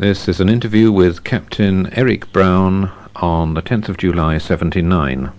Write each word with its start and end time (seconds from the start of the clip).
This 0.00 0.28
is 0.28 0.40
an 0.40 0.48
interview 0.48 0.90
with 0.90 1.24
Captain 1.24 1.92
Eric 1.92 2.32
Brown 2.32 2.90
on 3.16 3.52
the 3.52 3.60
10th 3.60 3.90
of 3.90 3.98
July 3.98 4.38
79. 4.38 5.30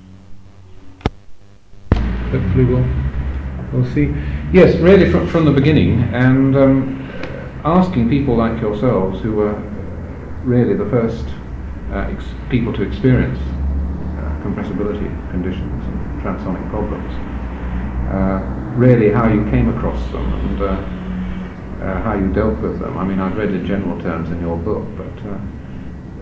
Hopefully 1.96 2.66
we'll, 2.66 2.86
we'll 3.74 3.92
see. 3.92 4.14
Yes, 4.54 4.76
really 4.76 5.10
from, 5.10 5.28
from 5.28 5.46
the 5.46 5.52
beginning, 5.52 6.04
and 6.14 6.56
um, 6.56 7.10
asking 7.66 8.08
people 8.08 8.36
like 8.36 8.62
yourselves 8.62 9.20
who 9.22 9.34
were 9.34 9.54
really 10.44 10.76
the 10.76 10.88
first 10.92 11.26
uh, 11.90 12.12
ex- 12.12 12.36
people 12.52 12.72
to 12.72 12.84
experience 12.84 13.40
uh, 13.40 14.44
compressibility 14.44 15.10
conditions 15.32 15.84
and 15.86 16.22
transonic 16.22 16.70
problems, 16.70 17.12
uh, 18.14 18.78
really 18.78 19.10
how 19.10 19.28
you 19.28 19.44
came 19.50 19.76
across 19.76 20.00
them 20.12 20.32
and 20.34 21.01
uh, 21.82 22.02
how 22.02 22.14
you 22.14 22.32
dealt 22.34 22.60
with 22.60 22.80
them. 22.80 22.98
I 22.98 23.04
mean, 23.04 23.20
I've 23.20 23.36
read 23.38 23.50
in 23.52 23.66
general 23.66 24.00
terms 24.02 24.30
in 24.30 24.40
your 24.42 24.58
book, 24.58 24.86
but 24.96 25.30
uh, 25.30 25.38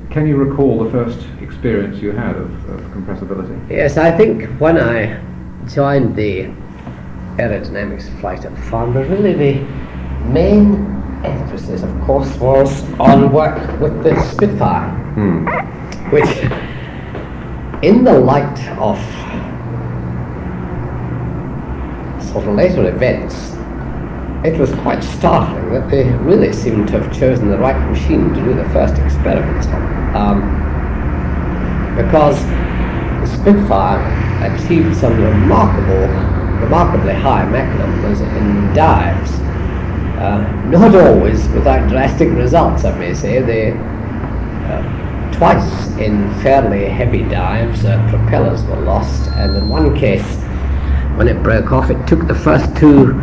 can 0.09 0.25
you 0.25 0.37
recall 0.37 0.83
the 0.83 0.89
first 0.89 1.27
experience 1.41 2.01
you 2.01 2.11
had 2.11 2.35
of, 2.35 2.69
of 2.69 2.79
compressibility? 2.91 3.69
Yes, 3.69 3.97
I 3.97 4.09
think 4.15 4.45
when 4.59 4.77
I 4.77 5.21
joined 5.67 6.15
the 6.15 6.45
aerodynamics 7.37 8.09
flight 8.19 8.45
at 8.45 8.57
Farnborough, 8.69 9.07
really 9.07 9.33
the 9.33 9.53
main 10.29 10.75
emphasis, 11.23 11.83
of 11.83 12.01
course, 12.01 12.33
was 12.37 12.83
on 12.99 13.31
work 13.31 13.57
with 13.81 14.03
the 14.03 14.19
Spitfire, 14.31 14.89
Hmm. 15.15 15.45
which, 16.11 16.29
in 17.83 18.03
the 18.03 18.17
light 18.17 18.59
of 18.77 18.97
sort 22.31 22.45
of 22.47 22.55
later 22.55 22.87
events, 22.87 23.55
it 24.43 24.57
was 24.57 24.73
quite 24.75 25.03
startling 25.03 25.73
that 25.73 25.89
they 25.89 26.03
really 26.23 26.53
seemed 26.53 26.87
to 26.87 26.99
have 26.99 27.19
chosen 27.19 27.49
the 27.49 27.57
right 27.57 27.77
machine 27.89 28.33
to 28.33 28.41
do 28.41 28.53
the 28.53 28.63
first 28.69 28.97
experiments 28.97 29.67
on. 29.67 30.15
Um, 30.15 31.95
because 31.97 32.39
the 33.19 33.27
Spitfire 33.27 33.99
achieved 34.47 34.95
some 34.95 35.21
remarkable, 35.21 36.07
remarkably 36.63 37.13
high 37.15 37.43
Mach 37.45 37.67
numbers 37.77 38.21
in 38.21 38.73
dives. 38.73 39.29
Uh, 40.19 40.39
not 40.69 40.95
always 40.95 41.45
without 41.49 41.89
drastic 41.89 42.29
results, 42.29 42.85
I 42.85 42.97
may 42.97 43.13
say. 43.13 43.41
They, 43.41 43.71
uh, 43.71 45.33
twice 45.33 45.97
in 45.97 46.33
fairly 46.41 46.85
heavy 46.85 47.23
dives, 47.23 47.83
uh, 47.83 47.97
propellers 48.09 48.63
were 48.63 48.77
lost, 48.77 49.29
and 49.31 49.57
in 49.57 49.67
one 49.67 49.97
case, 49.97 50.37
when 51.17 51.27
it 51.27 51.43
broke 51.43 51.73
off, 51.73 51.89
it 51.89 52.07
took 52.07 52.25
the 52.25 52.35
first 52.35 52.73
two 52.77 53.21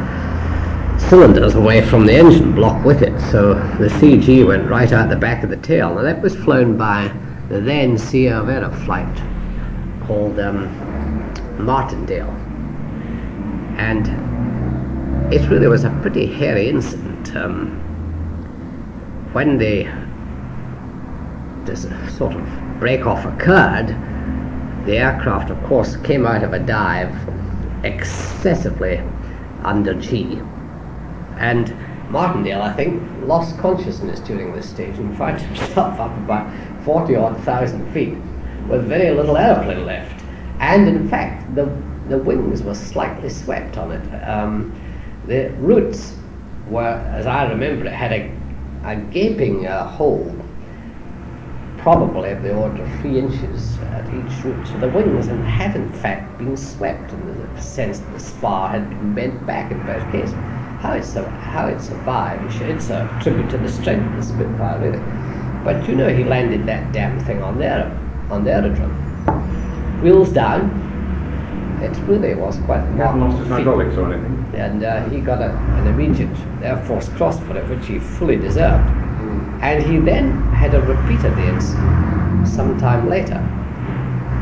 cylinders 0.98 1.55
away 1.55 1.80
from 1.83 2.06
the 2.06 2.12
engine 2.12 2.52
block 2.52 2.84
with 2.84 3.02
it, 3.02 3.19
so 3.30 3.55
the 3.78 3.89
CG 3.89 4.44
went 4.47 4.69
right 4.69 4.92
out 4.92 5.08
the 5.08 5.16
back 5.16 5.44
of 5.44 5.50
the 5.50 5.56
tail. 5.58 5.94
Now 5.94 6.03
that 6.03 6.20
was 6.20 6.34
flown 6.34 6.77
by 6.77 7.12
the 7.48 7.61
then 7.61 7.97
CEO 7.97 8.41
of 8.41 8.47
Aeroflight 8.47 10.06
called 10.06 10.38
um, 10.41 11.64
Martindale, 11.64 12.30
and 13.78 14.08
it 15.33 15.48
really 15.48 15.69
was 15.69 15.84
a 15.84 15.91
pretty 16.03 16.27
hairy 16.27 16.69
incident. 16.69 17.36
Um, 17.36 17.83
when 19.33 19.58
the 19.58 19.84
this 21.66 21.83
sort 22.16 22.34
of 22.34 22.81
break 22.81 23.06
off 23.06 23.25
occurred, 23.25 23.88
the 24.86 24.98
aircraft, 24.98 25.50
of 25.50 25.62
course, 25.64 25.97
came 25.97 26.27
out 26.27 26.42
of 26.42 26.53
a 26.53 26.58
dive 26.58 27.14
excessively 27.84 29.00
under 29.62 29.94
G 29.94 30.41
and 31.38 31.76
Martindale, 32.10 32.62
I 32.62 32.72
think, 32.72 33.02
lost 33.26 33.58
consciousness 33.58 34.20
during 34.20 34.54
this 34.54 34.68
stage 34.68 34.96
and 34.98 35.16
found 35.16 35.40
himself 35.40 35.98
up 36.00 36.16
about 36.18 36.52
40 36.84 37.16
odd 37.16 37.40
thousand 37.40 37.92
feet 37.92 38.16
with 38.68 38.86
very 38.86 39.10
little 39.10 39.36
aeroplane 39.36 39.84
left. 39.84 40.24
And 40.60 40.88
in 40.88 41.08
fact, 41.08 41.54
the, 41.54 41.64
the 42.08 42.18
wings 42.18 42.62
were 42.62 42.75
slightly 42.75 43.28
swept 43.28 43.76
on 43.76 43.92
it. 43.92 44.28
Um, 44.28 44.72
the 45.26 45.50
roots 45.58 46.14
were, 46.70 46.82
as 47.12 47.26
I 47.26 47.48
remember 47.48 47.86
it, 47.86 47.92
had 47.92 48.12
a, 48.12 48.30
a 48.84 48.96
gaping 48.96 49.66
uh, 49.66 49.88
hole, 49.88 50.34
probably 51.78 52.30
of 52.30 52.42
the 52.42 52.54
order 52.54 52.82
of 52.82 53.00
three 53.00 53.19
inches 53.19 53.78
at 53.78 54.12
each 54.14 54.44
root. 54.44 54.66
So 54.66 54.78
the 54.78 54.88
wings 54.88 55.26
had 55.26 55.76
in 55.76 55.92
fact 55.92 56.38
been 56.38 56.56
swept 56.56 57.12
in 57.12 57.54
the 57.54 57.60
sense 57.60 57.98
that 57.98 58.12
the 58.12 58.20
spar 58.20 58.69
had 58.69 58.88
been 58.91 59.14
bent 59.14 59.46
back 59.46 59.70
in 59.70 59.84
both 59.84 60.10
cases 60.10 60.36
how 60.86 60.94
it, 60.94 61.28
how 61.41 61.66
it 61.66 61.80
survived, 61.80 62.62
it's 62.62 62.91
a 62.91 63.19
tribute 63.20 63.50
to 63.50 63.58
the 63.58 63.69
strength 63.69 64.06
of 64.06 64.16
the 64.16 64.22
Spitfire, 64.22 64.78
really. 64.78 65.02
But 65.64 65.88
you 65.88 65.97
know, 65.97 66.08
he 66.08 66.22
landed 66.22 66.64
that 66.66 66.92
damn 66.92 67.19
thing 67.24 67.42
on 67.42 67.58
the, 67.58 67.84
on 68.30 68.44
the 68.44 68.52
aerodrome. 68.52 68.94
Wheels 70.02 70.30
down. 70.30 70.84
It 71.82 71.96
really 72.08 72.34
was 72.34 72.56
quite 72.64 72.80
He 72.92 72.98
hadn't 72.98 73.20
lost 73.20 73.38
his 73.38 73.48
hydraulics 73.48 73.96
or 73.96 74.12
anything. 74.12 74.54
And 74.54 74.84
uh, 74.84 75.08
he 75.08 75.20
got 75.20 75.42
a, 75.42 75.50
an 75.50 75.88
immediate 75.88 76.36
Air 76.62 76.82
Force 76.86 77.08
Cross 77.10 77.41
for 77.41 77.56
it, 77.56 77.69
which 77.69 77.86
he 77.86 77.98
fully 77.98 78.36
deserved. 78.36 78.88
And 79.60 79.82
he 79.82 79.98
then 79.98 80.41
had 80.52 80.75
a 80.75 80.80
repeat 80.80 81.25
of 81.25 81.34
the 81.36 81.48
incident 81.48 82.46
sometime 82.46 83.08
later. 83.08 83.41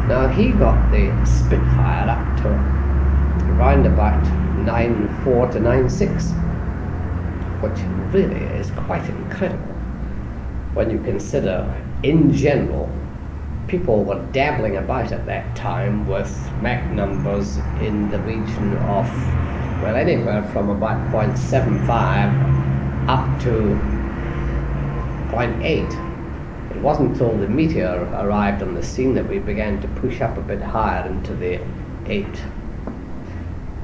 Now 0.08 0.28
he 0.28 0.50
got 0.52 0.90
the 0.90 1.08
Spitfire 1.24 2.10
up 2.10 2.42
to 2.42 2.48
around 3.54 3.86
about 3.86 4.22
9.4 4.64 5.52
to 5.52 5.58
9.6, 5.60 6.32
which 7.62 7.78
really 8.12 8.44
is 8.56 8.70
quite 8.72 9.08
incredible 9.08 9.74
when 10.74 10.90
you 10.90 10.98
consider, 11.04 11.72
in 12.02 12.32
general, 12.32 12.90
people 13.68 14.04
were 14.04 14.20
dabbling 14.32 14.76
about 14.76 15.12
at 15.12 15.24
that 15.26 15.54
time 15.56 16.06
with 16.08 16.28
Mach 16.60 16.84
numbers 16.90 17.56
in 17.80 18.10
the 18.10 18.18
region 18.20 18.76
of, 18.78 19.06
well, 19.82 19.94
anywhere 19.96 20.42
from 20.52 20.70
about 20.70 20.98
0.75 21.12 23.08
up 23.08 23.40
to 23.42 23.50
0.8. 25.30 26.74
It 26.74 26.82
wasn't 26.82 27.12
until 27.12 27.36
the 27.38 27.48
meteor 27.48 28.08
arrived 28.14 28.62
on 28.62 28.74
the 28.74 28.82
scene 28.82 29.14
that 29.14 29.28
we 29.28 29.38
began 29.38 29.80
to 29.80 29.88
push 30.00 30.20
up 30.20 30.36
a 30.36 30.40
bit 30.40 30.60
higher 30.60 31.08
into 31.08 31.34
the 31.36 31.60
8 32.06 32.26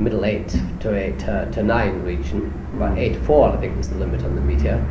middle 0.01 0.25
8 0.25 0.49
to 0.81 0.95
8 0.95 1.29
uh, 1.29 1.45
to 1.47 1.63
9 1.63 2.03
region. 2.03 2.47
About 2.75 2.97
8.4 2.97 3.57
I 3.57 3.61
think 3.61 3.77
was 3.77 3.91
the 3.91 3.97
limit 3.97 4.25
on 4.25 4.35
the 4.35 4.41
meteor. 4.41 4.85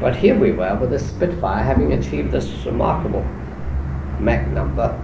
But 0.00 0.16
here 0.16 0.38
we 0.38 0.52
were 0.52 0.74
with 0.76 0.92
a 0.94 0.98
Spitfire 0.98 1.62
having 1.62 1.92
achieved 1.92 2.32
this 2.32 2.48
remarkable 2.64 3.22
Mach 4.18 4.46
number. 4.48 5.00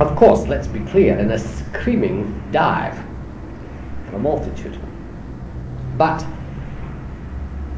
Of 0.00 0.16
course, 0.16 0.46
let's 0.46 0.66
be 0.66 0.80
clear, 0.80 1.16
in 1.16 1.30
a 1.30 1.38
screaming 1.38 2.42
dive 2.52 2.96
from 4.10 4.26
altitude. 4.26 4.80
But 5.96 6.26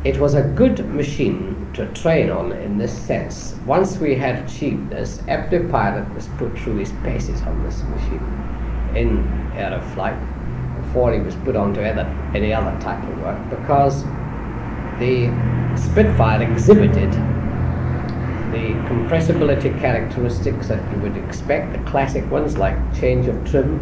it 0.05 0.19
was 0.19 0.35
a 0.35 0.43
good 0.43 0.85
machine 0.89 1.71
to 1.75 1.87
train 1.93 2.31
on 2.31 2.53
in 2.53 2.79
this 2.79 2.97
sense. 2.97 3.57
Once 3.67 3.99
we 3.99 4.15
had 4.15 4.45
achieved 4.45 4.91
this, 4.91 5.23
every 5.27 5.69
pilot 5.69 6.13
was 6.15 6.29
put 6.39 6.57
through 6.59 6.77
his 6.77 6.93
paces 7.03 7.43
on 7.43 7.63
this 7.65 7.83
machine 7.83 8.95
in 8.95 9.25
aeroflight 9.55 10.38
before 10.89 11.13
he 11.13 11.21
was 11.21 11.35
put 11.37 11.55
onto 11.55 11.81
other, 11.83 12.07
any 12.35 12.53
other 12.53 12.75
type 12.81 13.03
of 13.03 13.19
work 13.19 13.51
because 13.51 14.03
the 14.99 15.29
Spitfire 15.77 16.43
exhibited 16.43 17.13
the 18.51 18.73
compressibility 18.89 19.79
characteristics 19.79 20.69
that 20.69 20.81
you 20.91 20.99
would 20.99 21.15
expect, 21.17 21.73
the 21.73 21.91
classic 21.91 22.29
ones 22.31 22.57
like 22.57 22.75
change 22.99 23.27
of 23.27 23.45
trim, 23.51 23.79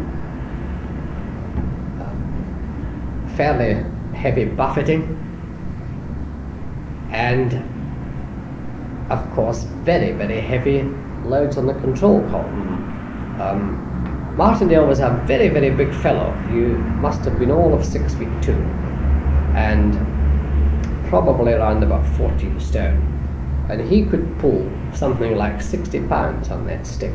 uh, 2.01 3.35
fairly 3.37 3.83
heavy 4.17 4.43
buffeting, 4.45 5.01
and 7.13 7.53
of 9.09 9.31
course 9.33 9.63
very, 9.85 10.11
very 10.11 10.41
heavy 10.41 10.81
loads 11.23 11.57
on 11.57 11.65
the 11.67 11.73
control 11.75 12.29
column. 12.29 13.35
Um, 13.39 13.86
Martindale 14.37 14.85
was 14.85 14.99
a 14.99 15.09
very, 15.25 15.49
very 15.49 15.71
big 15.71 15.91
fellow. 15.91 16.31
He 16.51 16.59
must 17.01 17.25
have 17.25 17.39
been 17.39 17.49
all 17.49 17.73
of 17.73 17.83
six 17.83 18.13
feet 18.13 18.29
two, 18.41 18.53
and 19.55 19.95
probably 21.09 21.53
around 21.53 21.81
about 21.83 22.05
14 22.17 22.59
stone. 22.59 23.01
And 23.67 23.81
he 23.81 24.05
could 24.05 24.37
pull 24.39 24.69
something 24.93 25.35
like 25.35 25.59
60 25.61 26.01
pounds 26.07 26.49
on 26.49 26.67
that 26.67 26.85
stick, 26.85 27.13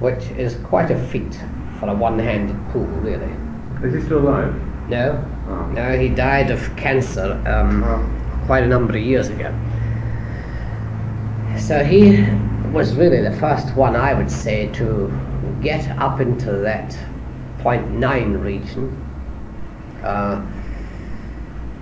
which 0.00 0.24
is 0.38 0.56
quite 0.64 0.90
a 0.90 0.98
feat 1.08 1.38
for 1.78 1.88
a 1.90 1.94
one-handed 1.94 2.56
pull, 2.72 2.86
really. 2.86 3.30
Is 3.82 3.92
he 3.94 4.00
still 4.00 4.20
alive? 4.26 4.54
No, 4.88 5.22
Oh. 5.48 5.66
no, 5.72 5.98
he 5.98 6.08
died 6.08 6.50
of 6.50 6.74
cancer 6.76 7.32
um, 7.46 7.84
Oh. 7.84 8.46
quite 8.46 8.62
a 8.64 8.66
number 8.66 8.96
of 8.96 9.02
years 9.02 9.28
ago. 9.28 9.52
So 11.58 11.84
he 11.84 12.24
was 12.72 12.94
really 12.96 13.20
the 13.20 13.32
first 13.36 13.76
one, 13.76 13.94
I 13.94 14.14
would 14.14 14.30
say, 14.30 14.68
to 14.72 15.12
get 15.64 15.88
up 15.98 16.20
into 16.20 16.52
that 16.52 16.90
0.9 17.58 18.44
region 18.44 18.94
uh, 20.04 20.44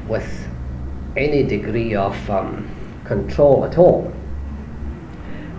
with 0.08 0.49
any 1.17 1.43
degree 1.43 1.94
of 1.94 2.31
um, 2.31 2.69
control 3.05 3.64
at 3.64 3.76
all. 3.76 4.12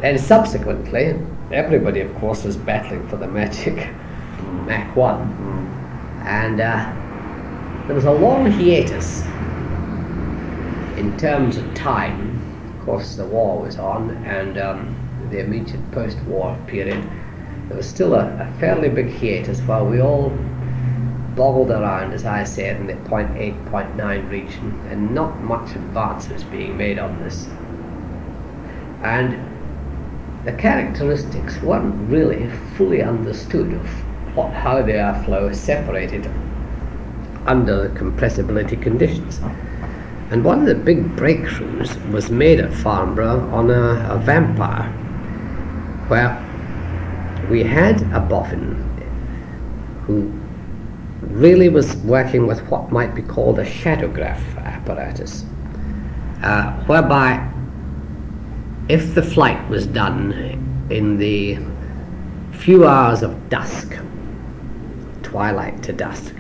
And 0.01 0.19
subsequently, 0.19 1.19
everybody, 1.51 1.99
of 1.99 2.15
course, 2.15 2.43
was 2.43 2.57
battling 2.57 3.07
for 3.09 3.17
the 3.17 3.27
magic 3.27 3.75
Mach 4.65 4.95
1. 4.95 6.23
And 6.25 6.61
uh, 6.61 6.91
there 7.87 7.95
was 7.95 8.05
a 8.05 8.11
long 8.11 8.49
hiatus 8.49 9.23
in 10.97 11.15
terms 11.17 11.57
of 11.57 11.73
time. 11.73 12.39
Of 12.79 12.85
course, 12.85 13.15
the 13.15 13.25
war 13.25 13.61
was 13.61 13.77
on, 13.77 14.09
and 14.25 14.57
um, 14.57 14.95
the 15.29 15.39
immediate 15.39 15.91
post 15.91 16.17
war 16.21 16.57
period, 16.67 17.03
there 17.73 17.79
was 17.79 17.89
still 17.89 18.13
a, 18.13 18.27
a 18.39 18.59
fairly 18.59 18.87
big 18.87 19.11
hiatus 19.11 19.59
while 19.61 19.83
we 19.83 19.99
all 19.99 20.29
boggled 21.35 21.71
around, 21.71 22.13
as 22.13 22.23
I 22.23 22.43
said, 22.43 22.79
in 22.79 22.85
the 22.85 22.93
0.8, 22.93 23.67
0.9 23.67 24.29
region, 24.29 24.79
and 24.91 25.15
not 25.15 25.41
much 25.41 25.75
advance 25.75 26.29
was 26.29 26.43
being 26.43 26.77
made 26.77 26.99
on 26.99 27.19
this. 27.23 27.47
And 29.01 29.39
the 30.45 30.51
characteristics 30.51 31.59
weren't 31.63 32.11
really 32.11 32.47
fully 32.77 33.01
understood 33.01 33.73
of 33.73 33.87
what, 34.35 34.53
how 34.53 34.83
the 34.83 34.91
airflow 34.91 35.49
is 35.49 35.59
separated 35.59 36.29
under 37.47 37.87
the 37.87 37.99
compressibility 37.99 38.79
conditions. 38.79 39.39
And 40.29 40.43
one 40.43 40.59
of 40.59 40.67
the 40.67 40.75
big 40.75 41.15
breakthroughs 41.15 42.11
was 42.11 42.29
made 42.29 42.59
at 42.59 42.71
Farnborough 42.71 43.49
on 43.49 43.71
a, 43.71 44.07
a 44.11 44.19
vampire, 44.19 44.91
where 46.07 46.52
we 47.53 47.61
had 47.61 48.01
a 48.13 48.19
boffin 48.19 48.73
who 50.07 50.23
really 51.21 51.69
was 51.69 51.95
working 51.97 52.47
with 52.47 52.59
what 52.67 52.91
might 52.91 53.13
be 53.13 53.21
called 53.21 53.59
a 53.59 53.63
shadowgraph 53.63 54.57
apparatus, 54.57 55.45
uh, 56.41 56.71
whereby 56.87 57.47
if 58.89 59.13
the 59.13 59.21
flight 59.21 59.69
was 59.69 59.85
done 59.85 60.33
in 60.89 61.15
the 61.17 61.59
few 62.53 62.87
hours 62.87 63.21
of 63.21 63.49
dusk, 63.49 63.99
twilight 65.21 65.83
to 65.83 65.93
dusk, 65.93 66.33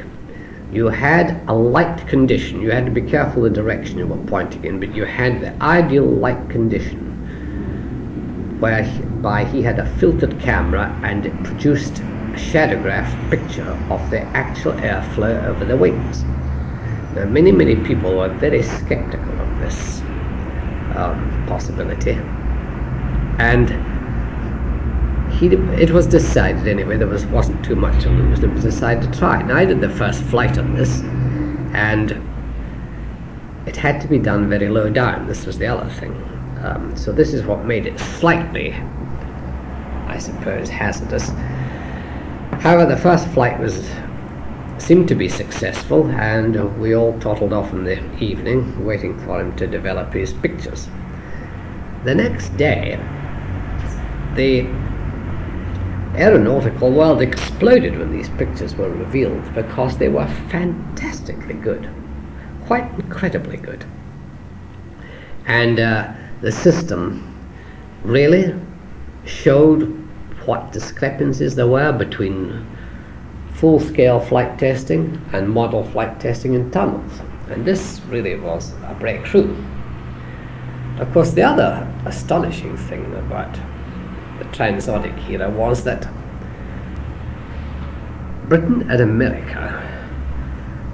you 0.71 0.87
had 0.87 1.47
a 1.47 1.53
light 1.53 2.07
condition. 2.07 2.59
You 2.59 2.71
had 2.71 2.85
to 2.85 2.91
be 2.91 3.03
careful 3.03 3.43
the 3.43 3.51
direction 3.51 3.99
you 3.99 4.07
were 4.07 4.25
pointing 4.25 4.65
in, 4.65 4.79
but 4.79 4.95
you 4.95 5.05
had 5.05 5.41
the 5.41 5.53
ideal 5.63 6.05
light 6.05 6.49
condition 6.49 7.12
whereby 8.63 9.43
he 9.43 9.61
had 9.61 9.77
a 9.77 9.85
filtered 9.97 10.39
camera 10.39 10.97
and 11.03 11.25
it 11.25 11.43
produced 11.43 11.99
a 11.99 12.37
shadowgraph 12.37 13.29
picture 13.29 13.69
of 13.89 14.09
the 14.09 14.21
actual 14.37 14.71
airflow 14.75 15.43
over 15.47 15.65
the 15.65 15.75
wings. 15.75 16.23
Now, 17.13 17.25
many, 17.25 17.51
many 17.51 17.75
people 17.75 18.15
were 18.15 18.29
very 18.29 18.63
skeptical 18.63 19.33
of 19.41 19.59
this 19.59 19.99
um, 20.95 21.45
possibility, 21.45 22.13
and 23.37 23.67
he, 25.33 25.47
it 25.83 25.91
was 25.91 26.07
decided 26.07 26.65
anyway. 26.65 26.95
There 26.95 27.07
was 27.07 27.25
wasn't 27.25 27.65
too 27.65 27.75
much 27.75 28.01
to 28.03 28.09
lose. 28.09 28.39
It 28.39 28.49
was 28.49 28.63
decided 28.63 29.11
to 29.11 29.19
try. 29.19 29.41
Now, 29.41 29.57
I 29.57 29.65
did 29.65 29.81
the 29.81 29.89
first 29.89 30.23
flight 30.23 30.57
on 30.57 30.73
this, 30.73 31.01
and 31.75 32.11
it 33.67 33.75
had 33.75 33.99
to 34.03 34.07
be 34.07 34.19
done 34.19 34.47
very 34.47 34.69
low 34.69 34.89
down. 34.89 35.27
This 35.27 35.45
was 35.45 35.59
the 35.59 35.67
other 35.67 35.89
thing. 35.89 36.15
Um, 36.63 36.95
so 36.95 37.11
this 37.11 37.33
is 37.33 37.43
what 37.43 37.65
made 37.65 37.85
it 37.85 37.99
slightly, 37.99 38.73
I 40.07 40.17
suppose, 40.17 40.69
hazardous. 40.69 41.29
However, 42.61 42.85
the 42.85 42.97
first 42.97 43.27
flight 43.27 43.59
was 43.59 43.85
seemed 44.77 45.07
to 45.09 45.15
be 45.15 45.27
successful, 45.29 46.09
and 46.11 46.79
we 46.79 46.95
all 46.95 47.17
toddled 47.19 47.53
off 47.53 47.71
in 47.73 47.83
the 47.83 47.99
evening, 48.23 48.85
waiting 48.85 49.17
for 49.19 49.41
him 49.41 49.55
to 49.57 49.67
develop 49.67 50.13
his 50.13 50.33
pictures. 50.33 50.87
The 52.05 52.15
next 52.15 52.55
day, 52.57 52.97
the 54.35 54.61
aeronautical 56.17 56.91
world 56.91 57.21
exploded 57.21 57.97
when 57.97 58.11
these 58.11 58.29
pictures 58.29 58.75
were 58.75 58.89
revealed 58.89 59.53
because 59.53 59.97
they 59.97 60.09
were 60.09 60.27
fantastically 60.49 61.55
good, 61.55 61.89
quite 62.65 62.89
incredibly 62.99 63.57
good. 63.57 63.85
And 65.45 65.79
uh, 65.79 66.13
the 66.43 66.51
system 66.51 67.23
really 68.03 68.53
showed 69.25 69.83
what 70.45 70.73
discrepancies 70.73 71.55
there 71.55 71.67
were 71.67 71.93
between 71.93 72.67
full-scale 73.53 74.19
flight 74.19 74.59
testing 74.59 75.21
and 75.31 75.49
model 75.49 75.85
flight 75.85 76.19
testing 76.19 76.53
in 76.53 76.69
tunnels. 76.69 77.21
And 77.47 77.63
this 77.63 78.01
really 78.09 78.37
was 78.37 78.73
a 78.83 78.93
breakthrough. 78.99 79.55
Of 80.99 81.13
course, 81.13 81.31
the 81.31 81.43
other 81.43 81.89
astonishing 82.05 82.75
thing 82.75 83.05
about 83.15 83.53
the 84.37 84.45
transonic 84.45 85.29
era 85.29 85.49
was 85.49 85.85
that 85.85 86.09
Britain 88.49 88.91
and 88.91 88.99
America 88.99 89.81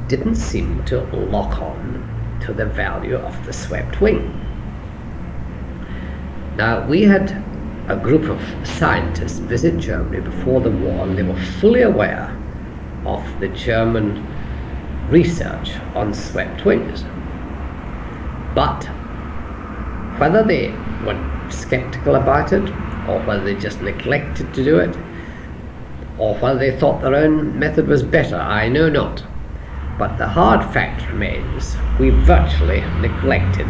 didn't 0.08 0.36
seem 0.36 0.86
to 0.86 1.02
lock 1.32 1.60
on 1.60 2.38
to 2.46 2.54
the 2.54 2.68
value 2.68 3.16
of 3.16 3.46
the 3.48 3.54
swept 3.54 4.00
wing. 4.00 4.46
Now, 6.60 6.86
we 6.90 7.04
had 7.04 7.42
a 7.88 7.96
group 7.96 8.24
of 8.30 8.42
scientists 8.68 9.40
visit 9.40 9.80
Germany 9.80 10.20
before 10.20 10.60
the 10.60 10.70
war, 10.70 11.08
and 11.08 11.18
they 11.18 11.24
were 11.24 11.40
fully 11.62 11.84
aware 11.84 12.30
of 13.06 13.24
the 13.40 13.48
German 13.48 14.22
research 15.10 15.72
on 15.96 16.14
swept 16.14 16.66
wings. 16.66 17.06
But 18.54 18.84
whether 20.18 20.44
they 20.44 20.76
were 21.06 21.18
skeptical 21.48 22.16
about 22.16 22.52
it, 22.52 22.70
or 23.08 23.20
whether 23.22 23.46
they 23.46 23.56
just 23.56 23.82
neglected 23.82 24.54
to 24.54 24.62
do 24.62 24.80
it, 24.80 24.98
or 26.18 26.36
whether 26.40 26.60
they 26.60 26.78
thought 26.78 27.02
their 27.02 27.16
own 27.16 27.58
method 27.58 27.88
was 27.88 28.04
better, 28.04 28.36
I 28.36 28.68
know 28.68 28.90
not. 28.90 29.24
But 29.98 30.18
the 30.18 30.28
hard 30.28 30.66
fact 30.74 31.10
remains 31.10 31.78
we 31.98 32.10
virtually 32.10 32.84
neglected 33.00 33.70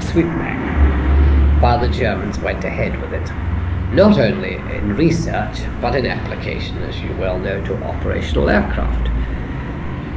sweepback 0.00 1.01
while 1.62 1.78
the 1.78 1.88
Germans 1.88 2.40
went 2.40 2.64
ahead 2.64 3.00
with 3.00 3.12
it 3.12 3.30
not 3.92 4.18
only 4.18 4.54
in 4.54 4.96
research 4.96 5.60
but 5.80 5.94
in 5.94 6.06
application, 6.06 6.78
as 6.78 6.98
you 7.00 7.14
well 7.16 7.38
know, 7.38 7.62
to 7.64 7.84
operational 7.84 8.48
aircraft. 8.48 9.08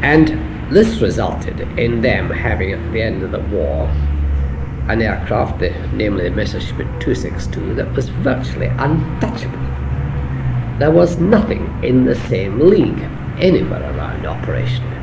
And 0.02 0.74
this 0.74 1.02
resulted 1.02 1.60
in 1.78 2.02
them 2.02 2.30
having, 2.30 2.72
at 2.72 2.92
the 2.92 3.02
end 3.02 3.22
of 3.22 3.32
the 3.32 3.42
war, 3.56 3.88
an 4.88 5.02
aircraft, 5.02 5.60
the, 5.60 5.72
namely 5.94 6.30
the 6.30 6.36
Messerschmitt 6.36 6.88
262, 7.02 7.76
that 7.76 7.92
was 7.94 8.10
virtually 8.10 8.68
untouchable. 8.68 9.60
There 10.80 10.92
was 10.92 11.18
nothing 11.18 11.84
in 11.84 12.06
the 12.06 12.16
same 12.16 12.60
league 12.60 13.00
anywhere 13.40 13.84
around 13.96 14.24
operationally. 14.24 15.02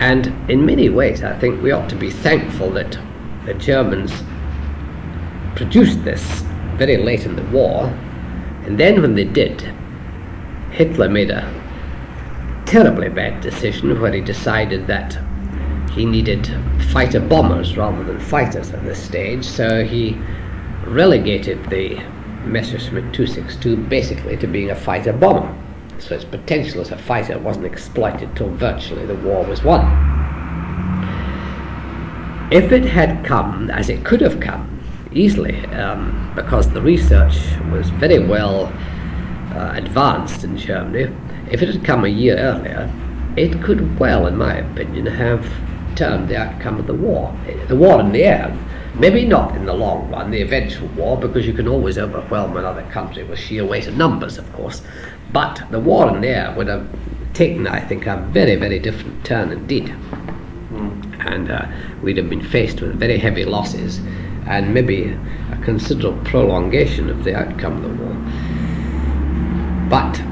And 0.00 0.26
in 0.50 0.64
many 0.64 0.88
ways, 0.88 1.22
I 1.22 1.36
think 1.38 1.62
we 1.62 1.72
ought 1.72 1.88
to 1.88 1.96
be 1.96 2.10
thankful 2.10 2.70
that 2.70 2.98
the 3.46 3.54
Germans 3.54 4.12
produced 5.54 6.04
this 6.04 6.42
very 6.76 6.96
late 6.96 7.26
in 7.26 7.36
the 7.36 7.44
war. 7.44 7.86
And 8.64 8.78
then 8.78 9.02
when 9.02 9.14
they 9.14 9.24
did, 9.24 9.60
Hitler 10.70 11.08
made 11.08 11.30
a 11.30 11.52
terribly 12.66 13.08
bad 13.08 13.40
decision 13.42 14.00
where 14.00 14.12
he 14.12 14.20
decided 14.20 14.86
that 14.86 15.18
he 15.92 16.06
needed 16.06 16.48
fighter 16.90 17.20
bombers 17.20 17.76
rather 17.76 18.02
than 18.04 18.18
fighters 18.18 18.70
at 18.70 18.82
this 18.84 19.02
stage. 19.02 19.44
So 19.44 19.84
he 19.84 20.16
relegated 20.86 21.64
the 21.68 21.96
Messerschmitt 22.44 23.12
262 23.12 23.76
basically 23.76 24.36
to 24.38 24.46
being 24.46 24.70
a 24.70 24.74
fighter 24.74 25.12
bomber. 25.12 25.54
So 25.98 26.14
its 26.14 26.24
potential 26.24 26.80
as 26.80 26.90
a 26.90 26.98
fighter 26.98 27.38
wasn't 27.38 27.66
exploited 27.66 28.34
till 28.34 28.48
virtually 28.50 29.06
the 29.06 29.14
war 29.16 29.44
was 29.44 29.62
won. 29.62 29.84
If 32.50 32.72
it 32.72 32.84
had 32.84 33.24
come 33.24 33.70
as 33.70 33.88
it 33.88 34.04
could 34.04 34.20
have 34.20 34.40
come 34.40 34.71
easily 35.14 35.64
um, 35.66 36.32
because 36.34 36.70
the 36.70 36.80
research 36.80 37.38
was 37.70 37.90
very 37.90 38.18
well 38.18 38.72
uh, 39.54 39.72
advanced 39.74 40.44
in 40.44 40.56
Germany. 40.56 41.14
If 41.50 41.62
it 41.62 41.68
had 41.68 41.84
come 41.84 42.04
a 42.04 42.08
year 42.08 42.36
earlier, 42.36 42.90
it 43.36 43.62
could 43.62 43.98
well, 43.98 44.26
in 44.26 44.36
my 44.36 44.56
opinion, 44.56 45.06
have 45.06 45.46
turned 45.96 46.28
the 46.28 46.36
outcome 46.36 46.78
of 46.78 46.86
the 46.86 46.94
war. 46.94 47.36
The 47.68 47.76
war 47.76 48.00
in 48.00 48.12
the 48.12 48.24
air, 48.24 48.56
maybe 48.94 49.24
not 49.24 49.54
in 49.56 49.66
the 49.66 49.74
long 49.74 50.10
run, 50.10 50.30
the 50.30 50.40
eventual 50.40 50.88
war, 50.88 51.18
because 51.18 51.46
you 51.46 51.52
can 51.52 51.68
always 51.68 51.98
overwhelm 51.98 52.56
another 52.56 52.82
country 52.90 53.24
with 53.24 53.38
sheer 53.38 53.64
weight 53.64 53.86
of 53.86 53.96
numbers, 53.96 54.38
of 54.38 54.50
course. 54.52 54.82
But 55.32 55.62
the 55.70 55.80
war 55.80 56.14
in 56.14 56.20
the 56.20 56.28
air 56.28 56.54
would 56.56 56.68
have 56.68 56.88
taken, 57.34 57.66
I 57.66 57.80
think, 57.80 58.06
a 58.06 58.16
very, 58.30 58.56
very 58.56 58.78
different 58.78 59.24
turn 59.24 59.50
indeed. 59.50 59.94
Mm. 60.70 61.26
And 61.26 61.50
uh, 61.50 61.66
we'd 62.02 62.16
have 62.16 62.28
been 62.28 62.42
faced 62.42 62.80
with 62.80 62.94
very 62.98 63.18
heavy 63.18 63.44
losses 63.44 64.00
and 64.46 64.72
maybe 64.74 65.16
a 65.50 65.56
considerable 65.62 66.22
prolongation 66.24 67.08
of 67.08 67.24
the 67.24 67.34
outcome 67.36 67.76
of 67.76 67.82
the 67.82 68.04
war. 68.04 68.12
But 69.88 70.22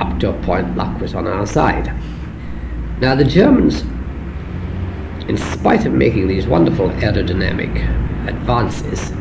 up 0.00 0.18
to 0.20 0.30
a 0.30 0.42
point, 0.42 0.76
luck 0.76 1.00
was 1.00 1.14
on 1.14 1.26
our 1.26 1.46
side. 1.46 1.92
Now, 3.00 3.14
the 3.14 3.24
Germans, 3.24 3.82
in 5.28 5.36
spite 5.36 5.86
of 5.86 5.92
making 5.92 6.28
these 6.28 6.46
wonderful 6.46 6.88
aerodynamic 6.90 8.28
advances, 8.28 9.12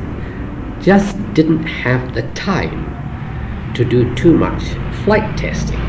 just 0.84 1.17
didn't 1.34 1.63
have 1.63 2.13
the 2.13 2.24
time 2.34 3.74
to 3.74 3.84
do 3.84 4.13
too 4.15 4.38
much 4.38 4.63
flight 5.03 5.38
testing 5.38 5.79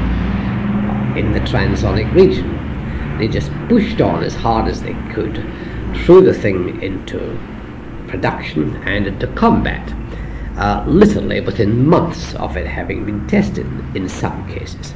in 1.16 1.32
the 1.32 1.40
transonic 1.40 2.12
region. 2.14 2.56
They 3.18 3.28
just 3.28 3.50
pushed 3.68 4.00
on 4.00 4.22
as 4.22 4.34
hard 4.34 4.68
as 4.68 4.82
they 4.82 4.94
could, 5.12 5.44
threw 6.04 6.22
the 6.22 6.34
thing 6.34 6.82
into 6.82 7.38
production 8.10 8.76
and 8.84 9.06
into 9.06 9.26
combat, 9.28 9.92
uh, 10.56 10.84
literally 10.86 11.40
within 11.40 11.86
months 11.86 12.34
of 12.34 12.56
it 12.56 12.66
having 12.66 13.06
been 13.06 13.26
tested 13.26 13.66
in 13.96 14.08
some 14.08 14.46
cases. 14.48 14.92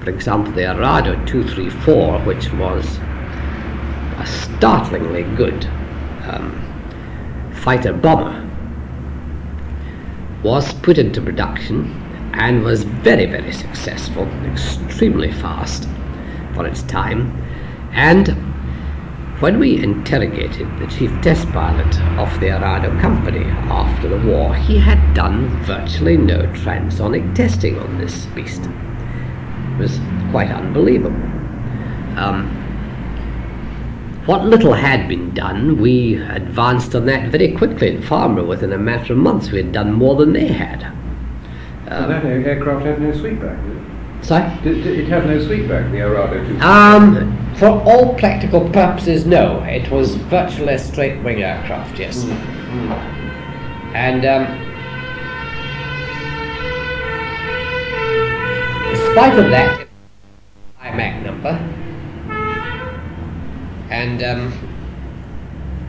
For 0.00 0.10
example, 0.10 0.52
the 0.52 0.66
Arado 0.66 1.14
234, 1.26 2.18
which 2.20 2.52
was 2.54 2.98
a 4.18 4.26
startlingly 4.26 5.22
good 5.36 5.64
um, 6.26 6.60
fighter 7.54 7.92
bomber, 7.92 8.42
was 10.42 10.74
put 10.74 10.98
into 10.98 11.22
production 11.22 12.00
and 12.34 12.62
was 12.62 12.82
very, 12.82 13.26
very 13.26 13.52
successful, 13.52 14.26
extremely 14.44 15.32
fast 15.32 15.88
for 16.54 16.66
its 16.66 16.82
time. 16.82 17.32
And 17.92 18.53
when 19.40 19.58
we 19.58 19.82
interrogated 19.82 20.68
the 20.78 20.86
chief 20.86 21.10
test 21.20 21.50
pilot 21.50 22.00
of 22.18 22.40
the 22.40 22.50
Arado 22.50 22.96
company 23.00 23.44
after 23.44 24.08
the 24.08 24.26
war, 24.28 24.54
he 24.54 24.78
had 24.78 25.14
done 25.14 25.48
virtually 25.64 26.16
no 26.16 26.42
transonic 26.52 27.34
testing 27.34 27.78
on 27.78 27.98
this 27.98 28.26
beast. 28.26 28.62
It 28.62 29.78
was 29.78 29.98
quite 30.30 30.50
unbelievable. 30.50 31.16
Um, 32.16 32.60
what 34.26 34.44
little 34.44 34.72
had 34.72 35.08
been 35.08 35.34
done, 35.34 35.78
we 35.80 36.14
advanced 36.14 36.94
on 36.94 37.06
that 37.06 37.30
very 37.30 37.52
quickly 37.52 37.96
in 37.96 38.02
Farnborough. 38.02 38.46
Within 38.46 38.72
a 38.72 38.78
matter 38.78 39.12
of 39.12 39.18
months, 39.18 39.50
we 39.50 39.58
had 39.58 39.72
done 39.72 39.92
more 39.92 40.14
than 40.14 40.32
they 40.32 40.46
had. 40.46 40.84
Um, 41.88 42.08
that 42.08 42.24
aircraft 42.24 42.86
had 42.86 43.02
no 43.02 43.10
sweepback, 43.12 43.62
did 43.66 43.76
it? 43.76 44.24
Sorry? 44.24 44.62
Did, 44.62 44.84
did 44.84 44.98
it 45.00 45.08
had 45.08 45.26
no 45.26 45.38
sweepback, 45.38 45.90
the 45.90 45.98
Arado 45.98 46.42
2? 46.48 46.60
Um, 46.60 47.43
for 47.56 47.68
all 47.68 48.14
practical 48.14 48.68
purposes, 48.70 49.26
no. 49.26 49.62
It 49.62 49.90
was 49.90 50.16
virtually 50.16 50.74
a 50.74 50.78
straight 50.78 51.22
wing 51.22 51.42
aircraft, 51.42 51.98
yes. 51.98 52.24
Mm. 52.24 52.36
Mm. 52.74 52.90
And 53.94 54.24
um, 54.24 54.42
in 58.90 59.12
spite 59.12 59.38
of 59.38 59.50
that, 59.50 59.88
high 60.78 60.96
Mach 60.96 61.22
number, 61.22 61.50
and 63.90 64.22
um, 64.24 64.52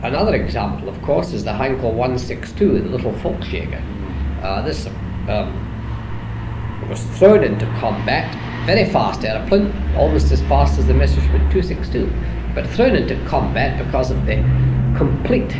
another 0.04 0.36
example, 0.36 0.88
of 0.88 1.02
course, 1.02 1.32
is 1.32 1.42
the 1.42 1.50
Heinkel 1.50 1.92
162, 1.92 2.82
the 2.82 2.88
little 2.88 3.12
Volksjäger. 3.12 3.82
Uh, 4.42 4.62
this 4.62 4.86
um, 5.28 5.52
was 6.88 7.02
thrown 7.18 7.42
into 7.42 7.66
combat, 7.80 8.32
very 8.66 8.84
fast 8.84 9.24
aeroplane, 9.24 9.72
almost 9.96 10.32
as 10.32 10.42
fast 10.42 10.76
as 10.78 10.86
the 10.88 10.92
Messerschmitt 10.92 11.52
262, 11.52 12.12
but 12.52 12.66
thrown 12.66 12.96
into 12.96 13.16
combat 13.26 13.78
because 13.82 14.10
of 14.10 14.26
the 14.26 14.36
complete 14.96 15.50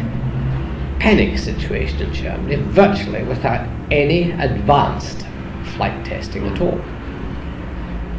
panic 0.99 1.39
situation 1.39 2.03
in 2.03 2.13
Germany, 2.13 2.57
virtually 2.57 3.23
without 3.23 3.69
any 3.93 4.33
advanced 4.33 5.25
flight 5.77 6.05
testing 6.05 6.49
at 6.49 6.61
all. 6.61 6.81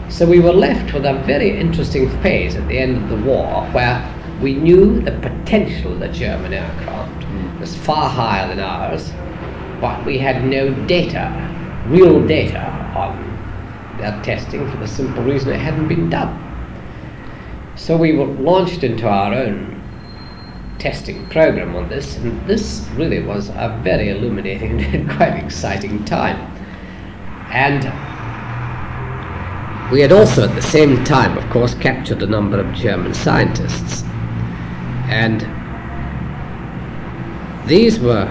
So 0.10 0.26
we 0.26 0.40
were 0.40 0.54
left 0.54 0.94
with 0.94 1.06
a 1.06 1.16
very 1.26 1.60
interesting 1.60 2.10
phase 2.22 2.56
at 2.56 2.66
the 2.70 2.78
end 2.78 2.96
of 2.96 3.10
the 3.10 3.30
war 3.30 3.66
where 3.72 4.02
we 4.42 4.54
knew 4.54 5.02
the 5.02 5.12
potential 5.12 5.92
of 5.92 6.00
the 6.00 6.08
German 6.08 6.54
aircraft 6.54 7.26
mm. 7.26 7.60
was 7.60 7.76
far 7.76 8.10
higher 8.10 8.48
than 8.48 8.60
ours, 8.60 9.12
but 9.82 10.06
we 10.06 10.18
had 10.18 10.46
no 10.46 10.74
data, 10.86 11.30
real 11.90 12.26
data, 12.26 12.64
on 12.96 13.27
their 13.98 14.22
testing 14.24 14.70
for 14.70 14.78
the 14.78 14.88
simple 14.88 15.24
reason 15.24 15.54
it 15.54 15.60
hadn't 15.60 15.88
been 15.88 16.10
done. 16.10 16.44
So 17.76 17.96
we 17.98 18.16
were 18.16 18.26
launched 18.26 18.84
into 18.84 19.08
our 19.08 19.34
own 19.34 19.82
testing 20.80 21.28
program 21.30 21.76
on 21.76 21.90
this, 21.90 22.18
and 22.18 22.48
this 22.48 22.88
really 22.96 23.24
was 23.24 23.50
a 23.50 23.80
very 23.84 24.10
illuminating 24.10 24.82
and 24.94 25.10
quite 25.10 25.36
exciting 25.44 26.04
time. 26.06 26.38
And 27.52 27.84
we 29.92 30.02
had 30.02 30.12
also 30.12 30.44
at 30.48 30.56
the 30.56 30.62
same 30.62 31.04
time, 31.04 31.38
of 31.38 31.50
course, 31.50 31.74
captured 31.76 32.22
a 32.22 32.28
number 32.28 32.60
of 32.60 32.74
German 32.76 33.14
scientists 33.14 34.04
and 35.10 35.42
these 37.68 38.00
were 38.00 38.28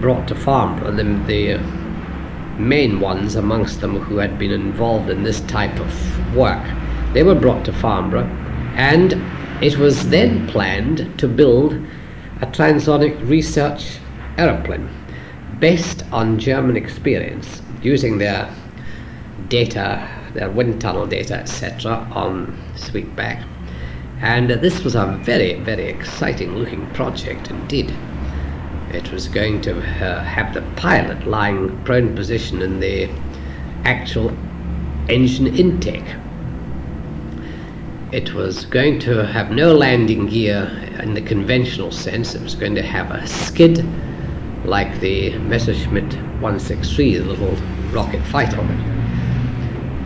brought 0.00 0.28
to 0.28 0.34
Farnborough, 0.34 0.92
the, 0.92 1.02
the 1.26 1.75
main 2.58 3.00
ones 3.00 3.36
amongst 3.36 3.80
them 3.80 3.96
who 4.00 4.16
had 4.18 4.38
been 4.38 4.50
involved 4.50 5.10
in 5.10 5.22
this 5.22 5.40
type 5.42 5.78
of 5.78 6.36
work. 6.36 6.62
They 7.12 7.22
were 7.22 7.34
brought 7.34 7.64
to 7.66 7.72
Farnborough, 7.72 8.28
and 8.76 9.12
it 9.62 9.78
was 9.78 10.08
then 10.10 10.46
planned 10.48 11.18
to 11.18 11.28
build 11.28 11.74
a 12.42 12.46
transonic 12.46 13.16
research 13.28 13.98
aeroplane 14.38 14.88
based 15.58 16.04
on 16.12 16.38
German 16.38 16.76
experience, 16.76 17.62
using 17.82 18.18
their 18.18 18.48
data, 19.48 20.08
their 20.34 20.50
wind 20.50 20.80
tunnel 20.80 21.06
data, 21.06 21.34
etc., 21.34 22.06
on 22.12 22.56
sweepback 22.74 23.42
and 24.20 24.48
this 24.48 24.82
was 24.82 24.94
a 24.94 25.06
very, 25.22 25.54
very 25.60 25.84
exciting 25.84 26.54
looking 26.54 26.86
project 26.92 27.50
indeed. 27.50 27.92
It 28.96 29.12
was 29.12 29.28
going 29.28 29.60
to 29.60 29.76
uh, 29.78 30.24
have 30.24 30.54
the 30.54 30.62
pilot 30.74 31.26
lying 31.26 31.84
prone 31.84 32.16
position 32.16 32.62
in 32.62 32.80
the 32.80 33.10
actual 33.84 34.34
engine 35.10 35.54
intake. 35.54 36.14
It 38.10 38.32
was 38.32 38.64
going 38.64 38.98
to 39.00 39.26
have 39.26 39.50
no 39.50 39.74
landing 39.74 40.28
gear 40.28 40.70
in 41.02 41.12
the 41.12 41.20
conventional 41.20 41.92
sense. 41.92 42.34
It 42.34 42.40
was 42.40 42.54
going 42.54 42.74
to 42.76 42.82
have 42.82 43.10
a 43.10 43.26
skid 43.26 43.84
like 44.64 44.98
the 45.00 45.36
Messerschmitt 45.40 46.14
163, 46.40 47.18
the 47.18 47.24
little 47.24 47.54
rocket 47.92 48.22
fighter. 48.22 48.62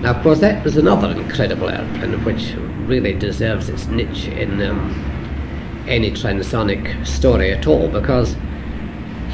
Now, 0.02 0.14
of 0.14 0.22
course, 0.24 0.40
that 0.40 0.64
was 0.64 0.76
another 0.76 1.12
incredible 1.12 1.68
airplane 1.68 2.24
which 2.24 2.54
really 2.88 3.14
deserves 3.14 3.68
its 3.68 3.86
niche 3.86 4.26
in 4.26 4.60
um, 4.62 5.84
any 5.86 6.10
transonic 6.10 7.06
story 7.06 7.52
at 7.52 7.68
all 7.68 7.88
because 7.88 8.34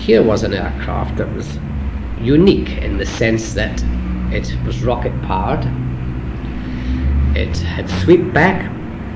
here 0.07 0.23
was 0.23 0.45
an 0.45 0.55
aircraft 0.55 1.17
that 1.17 1.29
was 1.35 1.59
unique 2.21 2.79
in 2.79 2.97
the 2.97 3.05
sense 3.05 3.55
that 3.55 3.83
it 4.33 4.57
was 4.65 4.85
rocket 4.85 5.11
powered, 5.23 5.65
it 7.37 7.57
had 7.59 7.91
sweep 8.05 8.33
back, 8.33 8.71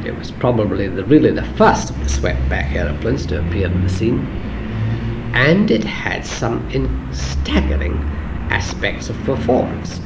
it 0.04 0.11
was 0.16 0.32
probably 0.32 0.88
the, 0.88 1.04
really 1.04 1.30
the 1.30 1.44
first 1.54 1.90
of 1.90 1.99
the 2.00 2.09
swept 2.09 2.49
back 2.49 2.75
aeroplanes 2.75 3.25
to 3.25 3.38
appear 3.38 3.68
on 3.68 3.82
the 3.85 3.88
scene, 3.88 4.18
and 5.32 5.70
it 5.70 5.85
had 5.85 6.26
some 6.26 6.59
staggering 7.14 7.97
aspects 8.50 9.09
of 9.09 9.16
performance. 9.23 10.00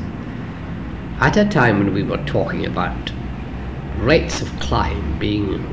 At 1.18 1.38
a 1.38 1.46
time 1.46 1.78
when 1.78 1.94
we 1.94 2.02
were 2.02 2.22
talking 2.26 2.66
about 2.66 3.10
rates 4.00 4.42
of 4.42 4.60
climb 4.60 5.18
being 5.18 5.64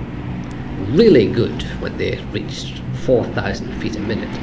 really 0.96 1.28
good 1.28 1.64
when 1.82 1.98
they 1.98 2.18
reached 2.32 2.82
4,000 3.04 3.74
feet 3.82 3.98
a 3.98 4.00
minute. 4.00 4.40